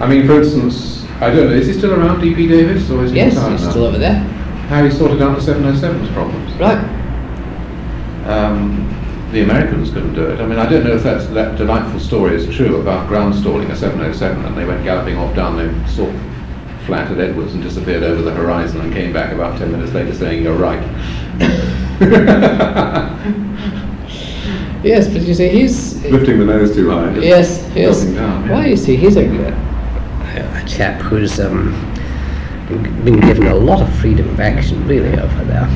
I 0.00 0.06
mean, 0.06 0.26
for 0.26 0.40
instance, 0.42 1.04
I 1.20 1.30
don't 1.30 1.50
know, 1.50 1.52
is 1.56 1.66
he 1.66 1.72
still 1.72 1.92
around, 1.94 2.20
D.P. 2.20 2.46
Davies, 2.46 2.90
or 2.90 3.04
is 3.04 3.10
he 3.10 3.16
yes, 3.16 3.32
he's 3.34 3.62
now? 3.64 3.70
still 3.70 3.84
over 3.84 3.98
there. 3.98 4.14
How 4.68 4.84
he 4.84 4.90
sorted 4.90 5.20
out 5.22 5.36
the 5.36 5.42
707's 5.42 6.10
problems. 6.12 6.52
Right. 6.54 6.78
Um, 8.26 8.84
the 9.32 9.42
Americans 9.42 9.90
couldn't 9.90 10.14
do 10.14 10.26
it. 10.26 10.40
I 10.40 10.46
mean, 10.46 10.58
I 10.58 10.68
don't 10.68 10.84
know 10.84 10.94
if 10.94 11.02
that's, 11.02 11.26
that 11.28 11.56
delightful 11.56 12.00
story 12.00 12.34
is 12.34 12.54
true 12.54 12.80
about 12.80 13.08
ground 13.08 13.34
stalling 13.34 13.70
a 13.70 13.76
707 13.76 14.44
and 14.44 14.56
they 14.56 14.64
went 14.64 14.84
galloping 14.84 15.16
off 15.16 15.34
down 15.34 15.56
the 15.56 15.88
sort 15.88 16.14
flat 16.86 17.10
at 17.10 17.18
Edwards 17.18 17.52
and 17.52 17.62
disappeared 17.62 18.02
over 18.02 18.22
the 18.22 18.32
horizon 18.32 18.80
and 18.80 18.92
came 18.92 19.12
back 19.12 19.32
about 19.32 19.58
10 19.58 19.70
minutes 19.70 19.92
later 19.92 20.14
saying, 20.14 20.42
you're 20.42 20.56
right. 20.56 20.82
Yes, 24.84 25.08
but 25.12 25.22
you 25.22 25.34
see, 25.34 25.48
he's, 25.48 26.04
Lifting 26.04 26.38
the 26.38 26.44
nose 26.44 26.72
too 26.74 26.88
high. 26.90 27.12
yes, 27.18 27.68
yes. 27.74 28.04
down, 28.04 28.44
yeah. 28.46 28.50
Well, 28.52 28.66
you 28.66 28.76
see, 28.76 28.94
he's 28.94 29.16
a, 29.16 29.24
a 29.26 30.64
chap 30.68 31.00
who's 31.00 31.40
um, 31.40 31.72
been 33.04 33.18
given 33.20 33.48
a 33.48 33.54
lot 33.56 33.80
of 33.82 33.92
freedom 33.98 34.28
of 34.28 34.38
action, 34.38 34.86
really, 34.86 35.18
over 35.18 35.44
there. 35.44 35.66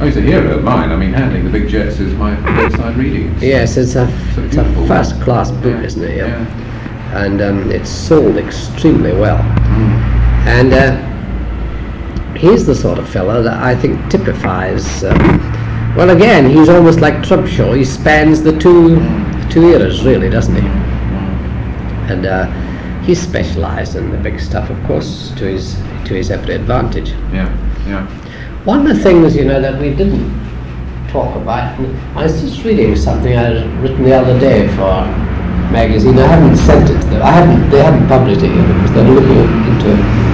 Oh, 0.00 0.06
he's 0.06 0.16
a 0.16 0.20
hero 0.20 0.56
of 0.58 0.62
mine. 0.62 0.90
I 0.92 0.96
mean, 0.96 1.12
handling 1.12 1.44
the 1.44 1.50
big 1.50 1.68
jets 1.68 1.98
is 1.98 2.14
my 2.14 2.34
bedside 2.36 2.96
reading. 2.96 3.36
Yes, 3.40 3.76
it's 3.76 3.96
a, 3.96 4.06
It's 4.28 4.36
a 4.38 4.44
it's 4.44 4.56
a 4.56 4.86
first-class 4.86 5.50
book, 5.50 5.64
Yeah, 5.64 5.82
isn't 5.82 6.04
it? 6.04 6.16
yeah. 6.18 7.20
And 7.24 7.42
um, 7.42 7.70
it's 7.72 7.90
sold 7.90 8.36
extremely 8.36 9.12
well. 9.12 9.38
Mm. 9.38 10.46
And 10.46 10.72
uh, 10.72 11.11
he's 12.36 12.66
the 12.66 12.74
sort 12.74 12.98
of 12.98 13.08
fellow 13.08 13.42
that 13.42 13.62
I 13.62 13.74
think 13.74 14.10
typifies. 14.10 15.04
Um, 15.04 15.18
well, 15.96 16.10
again, 16.10 16.48
he's 16.48 16.68
almost 16.68 17.00
like 17.00 17.14
Trubshaw. 17.16 17.76
He 17.76 17.84
spans 17.84 18.42
the 18.42 18.58
two 18.58 18.96
two 19.50 19.68
eras, 19.68 20.04
really, 20.04 20.30
doesn't 20.30 20.54
he? 20.54 20.66
And 22.12 22.26
uh, 22.26 22.46
he's 23.02 23.20
specialised 23.20 23.94
in 23.96 24.10
the 24.10 24.18
big 24.18 24.40
stuff, 24.40 24.70
of 24.70 24.82
course, 24.84 25.30
to 25.36 25.44
his 25.44 25.76
to 26.06 26.14
his 26.14 26.30
every 26.30 26.54
advantage. 26.54 27.10
Yeah, 27.32 27.48
yeah. 27.86 28.06
One 28.64 28.86
of 28.86 28.96
the 28.96 29.02
things, 29.02 29.36
you 29.36 29.44
know, 29.44 29.60
that 29.60 29.80
we 29.80 29.90
didn't 29.90 30.30
talk 31.08 31.36
about, 31.36 31.78
I 32.16 32.24
was 32.24 32.40
just 32.40 32.64
reading 32.64 32.96
something 32.96 33.36
I 33.36 33.42
had 33.42 33.82
written 33.82 34.02
the 34.02 34.14
other 34.14 34.38
day 34.38 34.68
for 34.76 34.88
a 34.88 35.32
magazine. 35.70 36.18
I 36.18 36.26
haven't 36.26 36.56
sent 36.56 36.88
it 36.88 37.00
to 37.02 37.08
them. 37.08 37.22
I 37.22 37.32
haven't. 37.32 37.70
They 37.70 37.82
haven't 37.82 38.08
published 38.08 38.42
it 38.42 38.54
yet 38.54 38.66
because 38.66 38.92
they're 38.92 39.08
looking 39.08 39.38
into 39.72 39.92
it. 39.92 40.31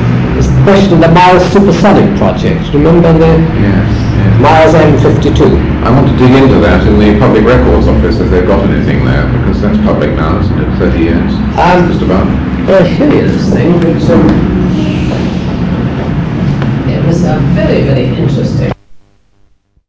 The 0.69 0.75
question 0.75 0.93
of 0.93 1.01
the 1.01 1.09
Miles 1.09 1.51
supersonic 1.51 2.19
project. 2.19 2.75
Remember 2.75 3.11
the 3.15 3.41
Yes, 3.57 3.89
yes. 4.21 4.39
Miles 4.39 4.75
M52? 4.77 5.57
I 5.83 5.91
want 5.91 6.11
to 6.11 6.17
dig 6.19 6.31
into 6.31 6.61
that 6.61 6.87
in 6.87 6.99
the 6.99 7.19
Public 7.19 7.43
Records 7.47 7.89
Office 7.89 8.21
if 8.21 8.29
they've 8.29 8.47
got 8.47 8.69
anything 8.69 9.03
there, 9.03 9.25
because 9.33 9.63
that's 9.63 9.79
public 9.79 10.11
now, 10.11 10.39
isn't 10.39 10.61
it? 10.61 10.79
30 10.79 10.99
years. 10.99 11.33
Um, 11.57 11.89
Just 11.89 12.03
about. 12.03 12.27
Well, 12.69 12.85
show 12.85 13.11
you 13.11 13.29
this 13.29 13.49
thing. 13.49 14.58